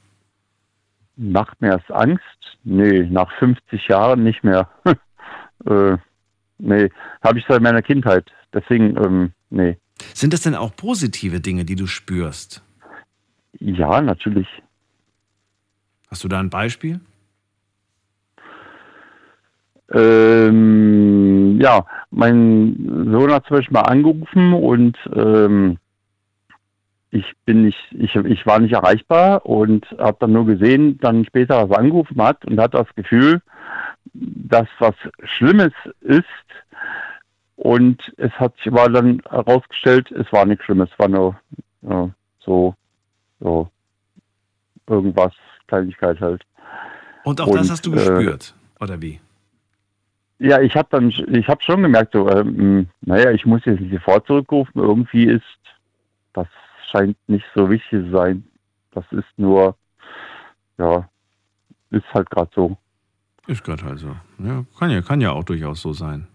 Macht 1.16 1.62
mir 1.62 1.78
das 1.78 1.96
Angst? 1.96 2.24
Nee, 2.64 3.04
nach 3.04 3.32
50 3.38 3.88
Jahren 3.88 4.24
nicht 4.24 4.44
mehr. 4.44 4.68
äh, 5.66 5.98
nee, 6.58 6.90
habe 7.24 7.40
ich 7.40 7.46
seit 7.48 7.62
meiner 7.62 7.82
Kindheit. 7.82 8.32
Deswegen, 8.54 8.98
ähm, 8.98 9.32
nee. 9.50 9.78
Sind 10.14 10.34
das 10.34 10.42
denn 10.42 10.56
auch 10.56 10.76
positive 10.76 11.40
Dinge, 11.40 11.66
die 11.66 11.76
du 11.76 11.86
spürst? 11.86 12.64
Ja, 13.60 14.02
natürlich. 14.02 14.48
Hast 16.10 16.24
du 16.24 16.28
da 16.28 16.40
ein 16.40 16.50
Beispiel? 16.50 17.00
Ähm, 19.94 21.60
ja, 21.62 21.86
mein 22.12 23.08
Sohn 23.12 23.32
hat 23.32 23.46
zum 23.46 23.58
Beispiel 23.58 23.74
mal 23.74 23.82
angerufen 23.82 24.54
und 24.54 24.98
ähm, 25.14 25.78
ich 27.12 27.26
bin 27.46 27.64
nicht, 27.64 27.78
ich, 27.92 28.16
ich 28.16 28.46
war 28.46 28.60
nicht 28.60 28.74
erreichbar 28.74 29.46
und 29.46 29.86
habe 29.98 30.18
dann 30.22 30.32
nur 30.32 30.46
gesehen, 30.46 30.98
dann 31.00 31.26
später, 31.26 31.62
dass 31.62 31.70
er 31.70 31.80
angerufen 31.80 32.22
hat 32.22 32.46
und 32.46 32.60
hat 32.60 32.74
das 32.74 32.88
Gefühl, 32.96 33.42
dass 34.14 34.68
was 34.80 34.96
Schlimmes 35.24 35.74
ist. 36.00 36.24
Und 37.58 38.02
es 38.18 38.32
hat 38.32 38.56
sich 38.58 38.68
aber 38.68 38.90
dann 38.90 39.22
herausgestellt, 39.30 40.10
es 40.12 40.32
war 40.32 40.46
nichts 40.46 40.64
Schlimmes, 40.66 40.90
es 40.92 41.00
war 41.00 41.10
nur 41.10 41.36
ja, 41.82 42.10
so, 42.40 42.76
so 43.40 43.70
irgendwas, 44.88 45.34
Kleinigkeit 45.68 46.20
halt. 46.22 46.44
Und 47.24 47.40
auch 47.42 47.54
das 47.54 47.70
hast 47.70 47.86
du 47.86 47.92
äh, 47.92 47.96
gespürt, 47.96 48.56
oder 48.80 49.02
wie? 49.02 49.20
Ja, 50.44 50.60
ich 50.60 50.76
habe 50.76 50.88
dann, 50.90 51.10
ich 51.10 51.48
habe 51.48 51.62
schon 51.62 51.84
gemerkt, 51.84 52.14
so, 52.14 52.28
ähm, 52.28 52.88
naja, 53.02 53.30
ich 53.30 53.46
muss 53.46 53.64
jetzt 53.66 53.80
nicht 53.80 53.94
sofort 53.94 54.26
zurückrufen. 54.26 54.82
Irgendwie 54.82 55.26
ist, 55.26 55.44
das 56.34 56.48
scheint 56.92 57.16
nicht 57.28 57.46
so 57.54 57.70
wichtig 57.70 58.06
zu 58.06 58.10
sein. 58.10 58.44
Das 58.92 59.06
ist 59.12 59.28
nur, 59.38 59.76
ja, 60.80 61.08
ist 61.92 62.12
halt 62.12 62.28
gerade 62.32 62.50
so. 62.56 62.76
Ist 63.46 63.64
gerade 63.64 63.86
halt 63.86 64.00
so. 64.00 64.16
Ja, 64.40 64.66
kann 64.80 64.90
ja, 64.90 65.02
kann 65.02 65.22
ja 65.22 65.32
auch 65.32 65.44
durchaus 65.44 65.80
so 65.84 65.94
sein. 65.94 66.28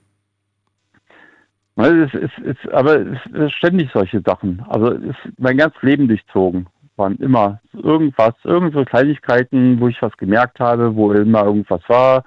Es 1.75 2.15
ist, 2.15 2.39
ist, 2.39 2.73
aber 2.73 3.01
es 3.01 3.19
ist 3.33 3.55
ständig 3.55 3.91
solche 3.93 4.21
Sachen. 4.21 4.65
Also 4.69 4.93
es 4.93 5.03
ist 5.03 5.39
mein 5.39 5.57
ganzes 5.57 5.83
Leben 5.83 6.07
durchzogen. 6.07 6.69
Waren 6.95 7.17
immer 7.17 7.61
irgendwas, 7.73 8.35
irgendwo 8.45 8.85
Kleinigkeiten, 8.85 9.81
wo 9.81 9.89
ich 9.89 10.01
was 10.01 10.17
gemerkt 10.17 10.61
habe, 10.61 10.95
wo 10.95 11.13
immer 11.13 11.45
irgendwas 11.45 11.83
war. 11.89 12.23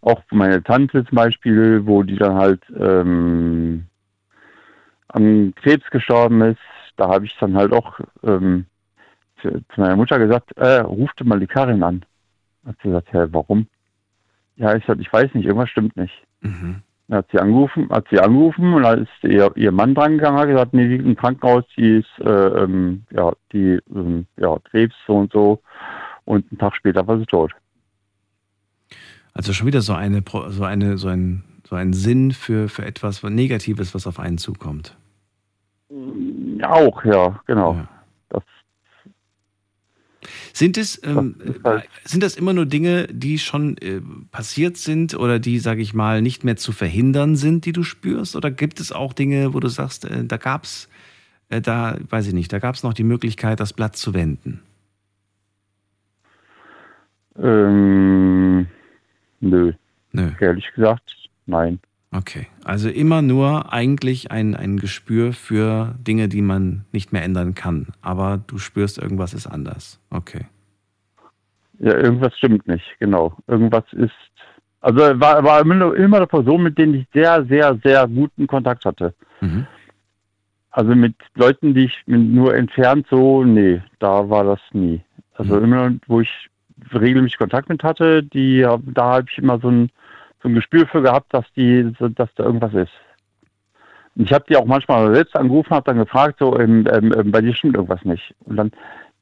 Auch 0.00 0.22
meine 0.30 0.62
Tante 0.62 1.04
zum 1.04 1.16
Beispiel, 1.16 1.86
wo 1.86 2.02
die 2.02 2.16
dann 2.16 2.34
halt 2.34 2.62
ähm, 2.78 3.86
an 5.08 5.54
Krebs 5.56 5.88
gestorben 5.90 6.42
ist. 6.42 6.60
Da 6.96 7.08
habe 7.08 7.26
ich 7.26 7.36
dann 7.38 7.56
halt 7.56 7.72
auch 7.72 8.00
ähm, 8.22 8.66
zu, 9.42 9.50
zu 9.50 9.80
meiner 9.80 9.96
Mutter 9.96 10.18
gesagt, 10.18 10.56
äh, 10.56 10.80
rufte 10.80 11.24
mal 11.24 11.40
die 11.40 11.46
Karin 11.46 11.82
an. 11.82 12.04
Hat 12.66 12.76
sie 12.82 12.88
gesagt, 12.88 13.12
hä, 13.12 13.26
warum? 13.30 13.66
Ja, 14.56 14.74
ich 14.74 14.84
sagte, 14.86 15.02
ich 15.02 15.12
weiß 15.12 15.34
nicht, 15.34 15.44
irgendwas 15.44 15.70
stimmt 15.70 15.96
nicht. 15.96 16.14
Mhm. 16.40 16.82
Dann 17.08 17.18
hat 17.18 17.26
sie 17.30 17.38
angerufen, 17.38 17.88
hat 17.90 18.06
sie 18.10 18.18
angerufen 18.18 18.74
und 18.74 18.82
dann 18.82 19.02
ist 19.02 19.10
ihr, 19.22 19.52
ihr 19.54 19.70
Mann 19.70 19.94
dran 19.94 20.18
gegangen, 20.18 20.38
hat 20.38 20.48
gesagt, 20.48 20.74
nee, 20.74 20.88
die 20.88 20.96
liegt 20.96 21.06
im 21.06 21.16
Krankenhaus, 21.16 21.64
die 21.76 21.98
ist, 21.98 22.18
äh, 22.20 22.64
ähm, 22.64 23.04
ja, 23.10 23.32
die, 23.52 23.78
ähm, 23.94 24.26
ja, 24.36 24.56
Krebs 24.70 24.94
so 25.06 25.16
und 25.16 25.32
so. 25.32 25.62
Und 26.24 26.50
einen 26.50 26.58
Tag 26.58 26.74
später 26.74 27.06
war 27.06 27.18
sie 27.18 27.26
tot. 27.26 27.52
Also 29.36 29.52
schon 29.52 29.66
wieder 29.66 29.82
so 29.82 29.92
eine, 29.92 30.22
so 30.48 30.64
eine, 30.64 30.96
so 30.96 31.08
ein, 31.08 31.44
so 31.68 31.76
ein 31.76 31.92
Sinn 31.92 32.32
für, 32.32 32.70
für 32.70 32.86
etwas 32.86 33.22
Negatives, 33.22 33.94
was 33.94 34.06
auf 34.06 34.18
einen 34.18 34.38
zukommt. 34.38 34.96
Ja, 36.58 36.70
auch, 36.72 37.04
ja, 37.04 37.38
genau. 37.46 37.86
Das, 38.30 38.42
Sind 40.54 40.78
es, 40.78 40.98
ähm, 41.04 41.34
Das 41.38 41.56
halt- 41.64 41.84
äh, 41.84 41.88
sind 42.06 42.22
das 42.22 42.36
immer 42.36 42.54
nur 42.54 42.64
Dinge, 42.64 43.08
die 43.08 43.38
schon 43.38 43.76
äh, 43.76 44.00
passiert 44.30 44.78
sind 44.78 45.14
oder 45.14 45.38
die, 45.38 45.58
sage 45.58 45.82
ich 45.82 45.92
mal, 45.92 46.22
nicht 46.22 46.42
mehr 46.42 46.56
zu 46.56 46.72
verhindern 46.72 47.36
sind, 47.36 47.66
die 47.66 47.72
du 47.72 47.82
spürst? 47.82 48.36
Oder 48.36 48.50
gibt 48.50 48.80
es 48.80 48.90
auch 48.90 49.12
Dinge, 49.12 49.52
wo 49.52 49.60
du 49.60 49.68
sagst, 49.68 50.06
äh, 50.06 50.24
da 50.24 50.38
gab's, 50.38 50.88
äh, 51.50 51.60
da, 51.60 51.98
weiß 52.08 52.26
ich 52.28 52.32
nicht, 52.32 52.50
da 52.54 52.58
gab 52.58 52.74
es 52.74 52.82
noch 52.82 52.94
die 52.94 53.04
Möglichkeit, 53.04 53.60
das 53.60 53.74
Blatt 53.74 53.96
zu 53.96 54.14
wenden? 54.14 54.62
ähm, 57.38 58.66
nö. 59.40 59.72
Nö. 60.12 60.30
Ehrlich 60.40 60.70
gesagt, 60.74 61.14
nein. 61.46 61.78
Okay, 62.12 62.46
also 62.64 62.88
immer 62.88 63.20
nur 63.20 63.72
eigentlich 63.72 64.30
ein, 64.30 64.54
ein 64.54 64.78
Gespür 64.78 65.32
für 65.32 65.94
Dinge, 65.98 66.28
die 66.28 66.40
man 66.40 66.84
nicht 66.92 67.12
mehr 67.12 67.22
ändern 67.22 67.54
kann. 67.54 67.88
Aber 68.00 68.40
du 68.46 68.58
spürst, 68.58 68.98
irgendwas 68.98 69.34
ist 69.34 69.46
anders. 69.46 70.00
Okay. 70.10 70.46
Ja, 71.78 71.94
irgendwas 71.94 72.36
stimmt 72.38 72.66
nicht, 72.68 72.86
genau. 73.00 73.36
Irgendwas 73.46 73.84
ist. 73.92 74.14
Also 74.80 74.98
war, 74.98 75.42
war 75.42 75.60
immer, 75.60 75.94
immer 75.94 76.18
eine 76.18 76.26
Person, 76.26 76.62
mit 76.62 76.78
denen 76.78 76.94
ich 76.94 77.06
sehr, 77.12 77.44
sehr, 77.46 77.78
sehr 77.82 78.06
guten 78.06 78.46
Kontakt 78.46 78.84
hatte. 78.84 79.12
Mhm. 79.40 79.66
Also 80.70 80.94
mit 80.94 81.14
Leuten, 81.34 81.74
die 81.74 81.86
ich 81.86 82.02
nur 82.06 82.54
entfernt 82.54 83.06
so, 83.10 83.44
nee, 83.44 83.82
da 83.98 84.28
war 84.28 84.44
das 84.44 84.60
nie. 84.72 85.02
Also 85.34 85.58
immer, 85.58 85.92
wo 86.06 86.20
ich 86.20 86.30
regelmäßig 86.92 87.38
Kontakt 87.38 87.68
mit 87.68 87.82
hatte, 87.82 88.22
die, 88.22 88.60
da 88.60 89.04
habe 89.04 89.26
ich 89.30 89.38
immer 89.38 89.58
so 89.58 89.68
ein, 89.68 89.90
so 90.42 90.48
ein 90.48 90.54
Gespür 90.54 90.86
für 90.86 91.02
gehabt, 91.02 91.32
dass 91.32 91.44
die, 91.56 91.92
dass 91.98 92.28
da 92.34 92.44
irgendwas 92.44 92.74
ist. 92.74 92.92
Und 94.16 94.24
ich 94.24 94.32
habe 94.32 94.44
die 94.48 94.56
auch 94.56 94.64
manchmal 94.64 95.14
selbst 95.14 95.36
angerufen, 95.36 95.70
habe 95.70 95.84
dann 95.84 95.98
gefragt, 95.98 96.36
so, 96.38 96.58
ähm, 96.58 96.86
ähm, 96.90 97.12
ähm, 97.16 97.30
bei 97.30 97.40
dir 97.40 97.54
stimmt 97.54 97.76
irgendwas 97.76 98.04
nicht. 98.04 98.34
Und 98.44 98.56
dann, 98.56 98.72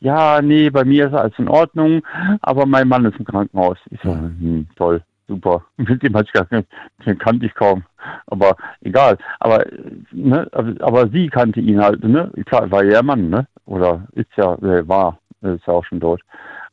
ja, 0.01 0.41
nee, 0.41 0.71
bei 0.71 0.85
mir 0.85 1.09
ist 1.09 1.15
alles 1.15 1.39
in 1.39 1.49
Ordnung, 1.49 2.03
aber 2.43 2.67
mein 2.67 2.89
Mann 2.89 3.05
ist 3.05 3.19
im 3.19 3.25
Krankenhaus. 3.25 3.79
Ich 3.91 4.01
so, 4.03 4.13
hm, 4.13 4.69
toll, 4.77 5.03
super. 5.27 5.65
Mit 5.77 6.03
dem 6.03 6.15
hatte 6.15 6.29
ich 6.29 6.33
gar 6.33 6.47
nicht, 6.51 6.69
den 7.05 7.19
kannte 7.19 7.47
ich 7.47 7.55
kaum. 7.55 7.85
Aber 8.27 8.57
egal. 8.83 9.17
Aber, 9.41 9.65
ne, 10.13 10.47
aber, 10.53 10.75
aber 10.81 11.09
sie 11.09 11.29
kannte 11.29 11.61
ihn 11.61 11.81
halt, 11.81 12.05
ne? 12.05 12.31
Klar, 12.47 12.71
war 12.71 12.85
ja 12.85 12.99
ihr 12.99 13.03
Mann, 13.03 13.31
ne? 13.31 13.47
Oder 13.65 14.07
ist 14.13 14.29
ja, 14.37 14.55
äh, 14.57 14.87
war, 14.87 15.19
ist 15.41 15.67
ja 15.67 15.73
auch 15.73 15.85
schon 15.85 16.01
tot. 16.01 16.21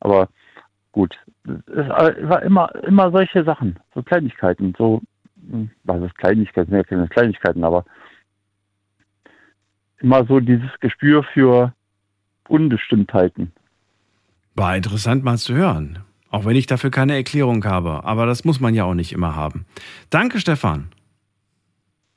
Aber 0.01 0.27
gut, 0.91 1.17
es 1.45 1.89
war 1.89 2.41
immer, 2.43 2.73
immer 2.83 3.11
solche 3.11 3.43
Sachen, 3.43 3.79
so 3.93 4.03
Kleinigkeiten, 4.03 4.73
so, 4.77 5.01
hm, 5.49 5.69
was 5.83 6.01
ist 6.03 6.17
Kleinigkeiten, 6.17 6.73
ja, 6.73 6.83
keine 6.83 7.07
Kleinigkeiten, 7.07 7.63
aber 7.63 7.85
immer 9.99 10.25
so 10.25 10.39
dieses 10.39 10.69
Gespür 10.79 11.23
für 11.23 11.73
Unbestimmtheiten. 12.47 13.51
War 14.55 14.75
interessant 14.75 15.23
mal 15.23 15.37
zu 15.37 15.53
hören. 15.55 15.99
Auch 16.29 16.45
wenn 16.45 16.55
ich 16.55 16.65
dafür 16.65 16.91
keine 16.91 17.15
Erklärung 17.15 17.63
habe. 17.65 18.03
Aber 18.05 18.25
das 18.25 18.45
muss 18.45 18.59
man 18.59 18.73
ja 18.73 18.85
auch 18.85 18.93
nicht 18.93 19.11
immer 19.11 19.35
haben. 19.35 19.65
Danke, 20.09 20.39
Stefan. 20.39 20.89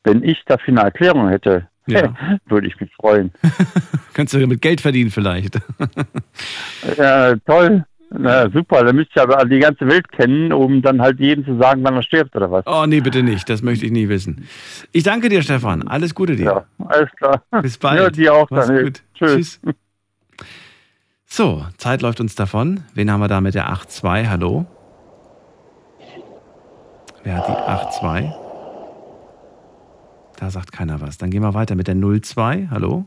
Wenn 0.04 0.22
ich 0.22 0.44
dafür 0.46 0.72
eine 0.72 0.82
Erklärung 0.82 1.28
hätte, 1.28 1.68
Ja. 1.86 2.14
würde 2.46 2.66
ich 2.66 2.78
mich 2.80 2.92
freuen. 2.94 3.32
Könntest 4.14 4.34
du 4.34 4.46
mit 4.46 4.62
Geld 4.62 4.80
verdienen 4.80 5.10
vielleicht. 5.10 5.60
Ja, 6.96 7.36
toll. 7.36 7.84
Na, 8.16 8.48
super, 8.48 8.84
dann 8.84 8.94
müsst 8.94 9.10
ihr 9.16 9.22
aber 9.22 9.44
die 9.44 9.58
ganze 9.58 9.86
Welt 9.88 10.08
kennen, 10.12 10.52
um 10.52 10.82
dann 10.82 11.02
halt 11.02 11.18
jedem 11.18 11.44
zu 11.44 11.58
sagen, 11.58 11.82
wann 11.82 11.94
er 11.96 12.02
stirbt 12.02 12.34
oder 12.36 12.50
was. 12.50 12.64
Oh 12.66 12.86
nee, 12.86 13.00
bitte 13.00 13.22
nicht. 13.24 13.48
Das 13.50 13.60
möchte 13.62 13.86
ich 13.86 13.92
nie 13.92 14.08
wissen. 14.08 14.46
Ich 14.92 15.02
danke 15.02 15.28
dir, 15.28 15.42
Stefan. 15.42 15.88
Alles 15.88 16.14
Gute 16.14 16.36
dir. 16.36 16.44
Ja, 16.44 16.64
alles 16.86 17.10
klar. 17.16 17.42
Bis 17.62 17.76
bald. 17.76 18.00
Ja, 18.00 18.10
dir 18.10 18.34
auch, 18.34 18.48
Mach's 18.50 18.68
Daniel. 18.68 18.84
gut. 18.84 19.02
Tschüss. 19.14 19.60
So, 21.26 21.64
Zeit 21.78 22.02
läuft 22.02 22.20
uns 22.20 22.36
davon. 22.36 22.84
Wen 22.94 23.10
haben 23.10 23.18
wir 23.20 23.26
da 23.28 23.40
mit 23.40 23.54
der 23.56 23.68
8.2? 23.72 24.28
Hallo? 24.28 24.66
Wer 27.24 27.36
hat 27.38 27.48
die 27.48 27.52
8.2? 28.06 28.32
Da 30.38 30.50
sagt 30.50 30.70
keiner 30.72 31.00
was. 31.00 31.18
Dann 31.18 31.30
gehen 31.30 31.42
wir 31.42 31.54
weiter 31.54 31.74
mit 31.74 31.88
der 31.88 31.96
02. 31.96 32.68
Hallo? 32.70 33.06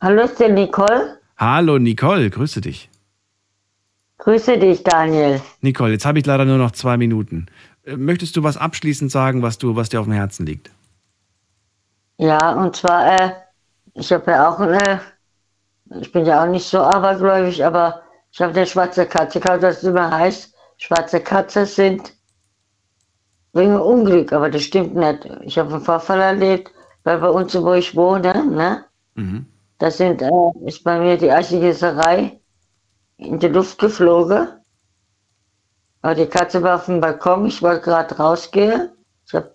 Hallo, 0.00 0.22
ist 0.22 0.38
der 0.40 0.50
Nicole? 0.52 1.18
Hallo, 1.36 1.78
Nicole. 1.78 2.30
Grüße 2.30 2.60
dich. 2.62 2.88
Grüße 4.18 4.58
dich, 4.58 4.82
Daniel. 4.82 5.40
Nicole, 5.60 5.92
jetzt 5.92 6.04
habe 6.04 6.18
ich 6.18 6.26
leider 6.26 6.44
nur 6.44 6.58
noch 6.58 6.72
zwei 6.72 6.96
Minuten. 6.96 7.46
Äh, 7.84 7.96
Möchtest 7.96 8.36
du 8.36 8.42
was 8.42 8.56
abschließend 8.56 9.10
sagen, 9.10 9.42
was, 9.42 9.58
du, 9.58 9.76
was 9.76 9.88
dir 9.88 10.00
auf 10.00 10.06
dem 10.06 10.12
Herzen 10.14 10.44
liegt? 10.46 10.70
Ja, 12.18 12.52
und 12.60 12.74
zwar, 12.74 13.20
äh, 13.20 13.32
ich 13.94 14.12
habe 14.12 14.30
ja 14.32 14.48
auch 14.48 14.58
eine, 14.58 15.00
ich 16.00 16.10
bin 16.10 16.26
ja 16.26 16.42
auch 16.42 16.48
nicht 16.48 16.66
so 16.66 16.80
abergläubig, 16.80 17.64
aber 17.64 18.02
ich 18.32 18.40
habe 18.40 18.52
eine 18.54 18.66
schwarze 18.66 19.06
Katze 19.06 19.38
gehabt, 19.40 19.62
das 19.62 19.84
immer 19.84 20.10
heißt, 20.10 20.52
schwarze 20.78 21.20
Katze 21.20 21.64
sind 21.64 22.12
wegen 23.52 23.76
Unglück, 23.76 24.32
aber 24.32 24.50
das 24.50 24.62
stimmt 24.62 24.94
nicht. 24.96 25.24
Ich 25.42 25.58
habe 25.58 25.72
einen 25.74 25.84
Vorfall 25.84 26.20
erlebt, 26.20 26.72
weil 27.04 27.18
bei 27.18 27.28
uns, 27.30 27.54
wo 27.54 27.72
ich 27.74 27.94
wohne, 27.96 28.44
ne, 28.44 28.84
Mhm. 29.14 29.46
da 29.78 29.90
sind, 29.90 30.22
äh, 30.22 30.30
ist 30.66 30.82
bei 30.84 30.98
mir 31.00 31.16
die 31.16 31.30
Eichengießerei 31.30 32.37
in 33.18 33.38
die 33.38 33.48
Luft 33.48 33.78
geflogen. 33.78 34.48
Aber 36.02 36.14
die 36.14 36.26
Katze 36.26 36.62
war 36.62 36.76
auf 36.76 36.86
dem 36.86 37.00
Balkon, 37.00 37.46
ich 37.46 37.60
wollte 37.60 37.82
gerade 37.82 38.16
rausgehen. 38.16 38.90
Ich 39.26 39.34
habe 39.34 39.54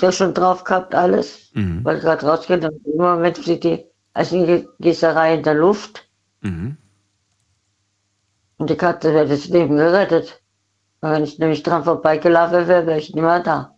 ja 0.00 0.12
schon 0.12 0.34
drauf 0.34 0.64
gehabt, 0.64 0.94
alles. 0.94 1.50
Mhm. 1.54 1.84
Wollte 1.84 2.00
gerade 2.00 2.26
rausgehen, 2.26 2.60
dann 2.60 2.74
im 2.84 2.96
Moment 2.96 3.36
sieht 3.36 3.64
die 3.64 3.84
Eichengießerei 4.14 5.34
in 5.34 5.42
der 5.42 5.54
Luft 5.54 6.08
Mhm. 6.40 6.76
und 8.58 8.68
die 8.68 8.76
Katze 8.76 9.14
wäre 9.14 9.28
das 9.28 9.46
Leben 9.48 9.76
gerettet. 9.76 10.42
Aber 11.00 11.14
wenn 11.14 11.24
ich 11.24 11.38
nämlich 11.38 11.62
dran 11.62 11.84
vorbeigelaufen 11.84 12.66
wäre, 12.68 12.86
wäre 12.86 12.98
ich 12.98 13.14
nicht 13.14 13.22
mehr 13.22 13.40
da. 13.40 13.76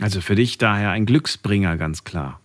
Also 0.00 0.20
für 0.20 0.34
dich 0.34 0.58
daher 0.58 0.90
ein 0.90 1.06
Glücksbringer, 1.06 1.76
ganz 1.76 2.04
klar. 2.04 2.40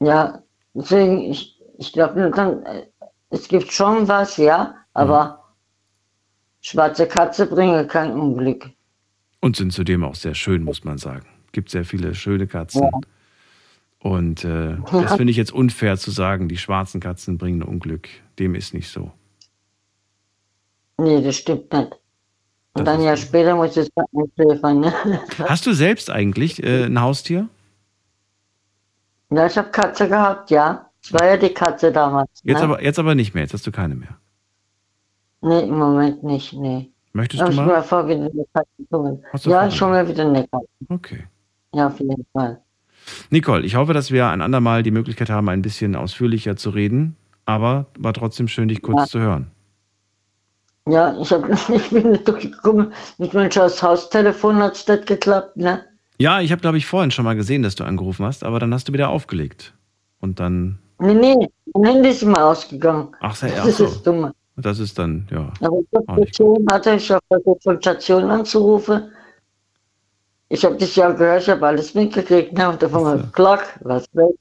Ja, 0.00 0.42
deswegen, 0.74 1.18
ich, 1.20 1.60
ich 1.78 1.92
glaube, 1.92 2.30
dann, 2.30 2.64
äh, 2.64 2.86
es 3.32 3.48
gibt 3.48 3.72
schon 3.72 4.06
was, 4.06 4.36
ja, 4.36 4.74
aber 4.92 5.42
Schwarze 6.60 7.08
Katze 7.08 7.46
bringe 7.46 7.86
kein 7.88 8.12
Unglück. 8.12 8.70
Und 9.40 9.56
sind 9.56 9.72
zudem 9.72 10.04
auch 10.04 10.14
sehr 10.14 10.34
schön, 10.34 10.62
muss 10.62 10.84
man 10.84 10.96
sagen. 10.96 11.26
Gibt 11.50 11.70
sehr 11.70 11.84
viele 11.84 12.14
schöne 12.14 12.46
Katzen. 12.46 12.82
Ja. 12.82 12.90
Und 13.98 14.44
äh, 14.44 14.76
das 14.92 15.16
finde 15.16 15.32
ich 15.32 15.36
jetzt 15.36 15.52
unfair 15.52 15.96
zu 15.96 16.12
sagen, 16.12 16.48
die 16.48 16.56
schwarzen 16.56 17.00
Katzen 17.00 17.36
bringen 17.36 17.62
Unglück. 17.62 18.08
Dem 18.38 18.54
ist 18.54 18.74
nicht 18.74 18.88
so. 18.88 19.10
Nee, 20.98 21.20
das 21.22 21.36
stimmt 21.36 21.72
nicht. 21.72 21.98
Und 22.74 22.84
dann 22.84 23.02
ja 23.02 23.16
später 23.16 23.56
muss 23.56 23.76
ich 23.76 23.88
einschläfern, 23.96 24.80
ne? 24.80 24.92
Hast 25.38 25.66
du 25.66 25.72
selbst 25.72 26.10
eigentlich 26.10 26.62
äh, 26.62 26.84
ein 26.84 27.00
Haustier? 27.00 27.48
Ja, 29.30 29.46
ich 29.46 29.58
habe 29.58 29.70
Katze 29.70 30.08
gehabt, 30.08 30.50
ja. 30.50 30.91
Es 31.02 31.12
war 31.12 31.26
ja 31.26 31.36
die 31.36 31.48
Katze 31.52 31.90
damals. 31.92 32.30
Jetzt, 32.44 32.58
ne? 32.58 32.64
aber, 32.64 32.82
jetzt 32.82 32.98
aber 32.98 33.14
nicht 33.14 33.34
mehr. 33.34 33.42
Jetzt 33.42 33.54
hast 33.54 33.66
du 33.66 33.72
keine 33.72 33.94
mehr. 33.94 34.16
Nee, 35.40 35.62
im 35.62 35.76
Moment 35.76 36.22
nicht, 36.22 36.52
nee. 36.52 36.90
Möchtest 37.12 37.42
du 37.42 37.48
ich 37.48 37.56
mal? 37.56 37.82
vor, 37.82 38.06
wieder 38.08 38.20
eine 38.20 38.46
Katze 38.54 38.68
du 38.88 39.50
Ja, 39.50 39.68
hole 39.80 39.90
mir 40.04 40.08
wieder 40.08 40.24
eine 40.24 40.46
Katze. 40.46 40.66
Okay. 40.88 41.24
Ja, 41.74 41.88
auf 41.88 41.98
jeden 41.98 42.24
Fall. 42.32 42.60
Nicole, 43.30 43.64
ich 43.66 43.74
hoffe, 43.74 43.92
dass 43.92 44.10
wir 44.12 44.28
ein 44.28 44.40
andermal 44.40 44.82
die 44.82 44.90
Möglichkeit 44.92 45.28
haben, 45.30 45.48
ein 45.48 45.62
bisschen 45.62 45.96
ausführlicher 45.96 46.56
zu 46.56 46.70
reden. 46.70 47.16
Aber 47.44 47.86
war 47.98 48.12
trotzdem 48.12 48.46
schön, 48.46 48.68
dich 48.68 48.82
kurz 48.82 49.00
Ja. 49.00 49.06
zu 49.06 49.18
hören. 49.18 49.50
Ja, 50.88 51.16
ich, 51.20 51.32
hab, 51.32 51.48
ich 51.68 51.90
bin 51.90 52.10
nicht 52.12 52.26
durchgekommen. 52.26 52.92
Mit 53.18 53.34
meinem 53.34 53.50
Haustelefon 53.50 54.56
hat 54.56 54.76
es 54.76 54.86
nicht 54.86 55.06
geklappt, 55.06 55.56
ne? 55.56 55.84
Ja, 56.18 56.40
ich 56.40 56.52
habe, 56.52 56.60
glaube 56.60 56.78
ich, 56.78 56.86
vorhin 56.86 57.10
schon 57.10 57.24
mal 57.24 57.34
gesehen, 57.34 57.62
dass 57.62 57.74
du 57.74 57.84
angerufen 57.84 58.24
hast, 58.24 58.44
aber 58.44 58.60
dann 58.60 58.72
hast 58.72 58.88
du 58.88 58.92
wieder 58.92 59.08
aufgelegt. 59.08 59.74
Und 60.20 60.38
dann, 60.38 60.78
Nee, 61.02 61.14
nee, 61.14 61.48
mein 61.74 61.84
Handy 61.94 62.10
ist 62.10 62.22
immer 62.22 62.44
ausgegangen. 62.44 63.08
ach, 63.20 63.34
sei, 63.34 63.50
Das 63.50 63.76
so. 63.76 63.86
ist 63.86 64.06
dumm. 64.06 64.32
Das 64.56 64.78
ist 64.78 64.96
dann, 64.98 65.26
ja. 65.30 65.52
Aber 65.60 65.80
ich 65.80 65.88
hab 65.94 66.16
Station 66.16 66.66
hatte, 66.70 66.94
ich 66.94 67.10
habe 67.10 67.24
versucht, 67.26 67.62
von 67.64 67.80
Station 67.80 68.24
anzurufen. 68.30 69.10
Ich 70.48 70.64
habe 70.64 70.76
dich 70.76 70.94
ja 70.94 71.10
gehört, 71.10 71.42
ich 71.42 71.48
habe 71.50 71.66
alles 71.66 71.94
mitgekriegt, 71.94 72.52
ne? 72.52 72.68
Und 72.68 72.84
auf 72.84 72.94
einmal, 72.94 73.28
klack, 73.32 73.80
was 73.82 74.04
weg. 74.12 74.34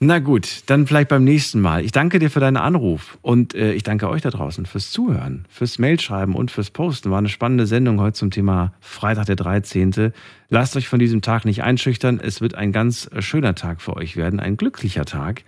Na 0.00 0.20
gut, 0.20 0.62
dann 0.66 0.86
vielleicht 0.86 1.08
beim 1.08 1.24
nächsten 1.24 1.60
Mal. 1.60 1.84
Ich 1.84 1.90
danke 1.90 2.20
dir 2.20 2.30
für 2.30 2.38
deinen 2.38 2.56
Anruf 2.56 3.18
und 3.20 3.56
äh, 3.56 3.72
ich 3.72 3.82
danke 3.82 4.08
euch 4.08 4.22
da 4.22 4.30
draußen 4.30 4.64
fürs 4.64 4.92
Zuhören, 4.92 5.44
fürs 5.48 5.80
Mailschreiben 5.80 6.36
und 6.36 6.52
fürs 6.52 6.70
Posten. 6.70 7.10
War 7.10 7.18
eine 7.18 7.28
spannende 7.28 7.66
Sendung 7.66 8.00
heute 8.00 8.12
zum 8.12 8.30
Thema 8.30 8.74
Freitag 8.78 9.26
der 9.26 9.34
13. 9.34 10.12
Lasst 10.50 10.76
euch 10.76 10.86
von 10.86 11.00
diesem 11.00 11.20
Tag 11.20 11.44
nicht 11.44 11.64
einschüchtern. 11.64 12.20
Es 12.20 12.40
wird 12.40 12.54
ein 12.54 12.70
ganz 12.70 13.10
schöner 13.18 13.56
Tag 13.56 13.82
für 13.82 13.96
euch 13.96 14.16
werden, 14.16 14.38
ein 14.38 14.56
glücklicher 14.56 15.04
Tag. 15.04 15.42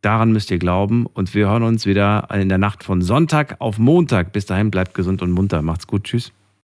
Daran 0.00 0.32
müsst 0.32 0.50
ihr 0.50 0.58
glauben 0.58 1.04
und 1.04 1.34
wir 1.34 1.50
hören 1.50 1.62
uns 1.62 1.84
wieder 1.84 2.26
in 2.32 2.48
der 2.48 2.56
Nacht 2.56 2.84
von 2.84 3.02
Sonntag 3.02 3.56
auf 3.58 3.78
Montag. 3.78 4.32
Bis 4.32 4.46
dahin 4.46 4.70
bleibt 4.70 4.94
gesund 4.94 5.20
und 5.20 5.30
munter. 5.30 5.60
Macht's 5.60 5.86
gut. 5.86 6.04
Tschüss. 6.04 6.32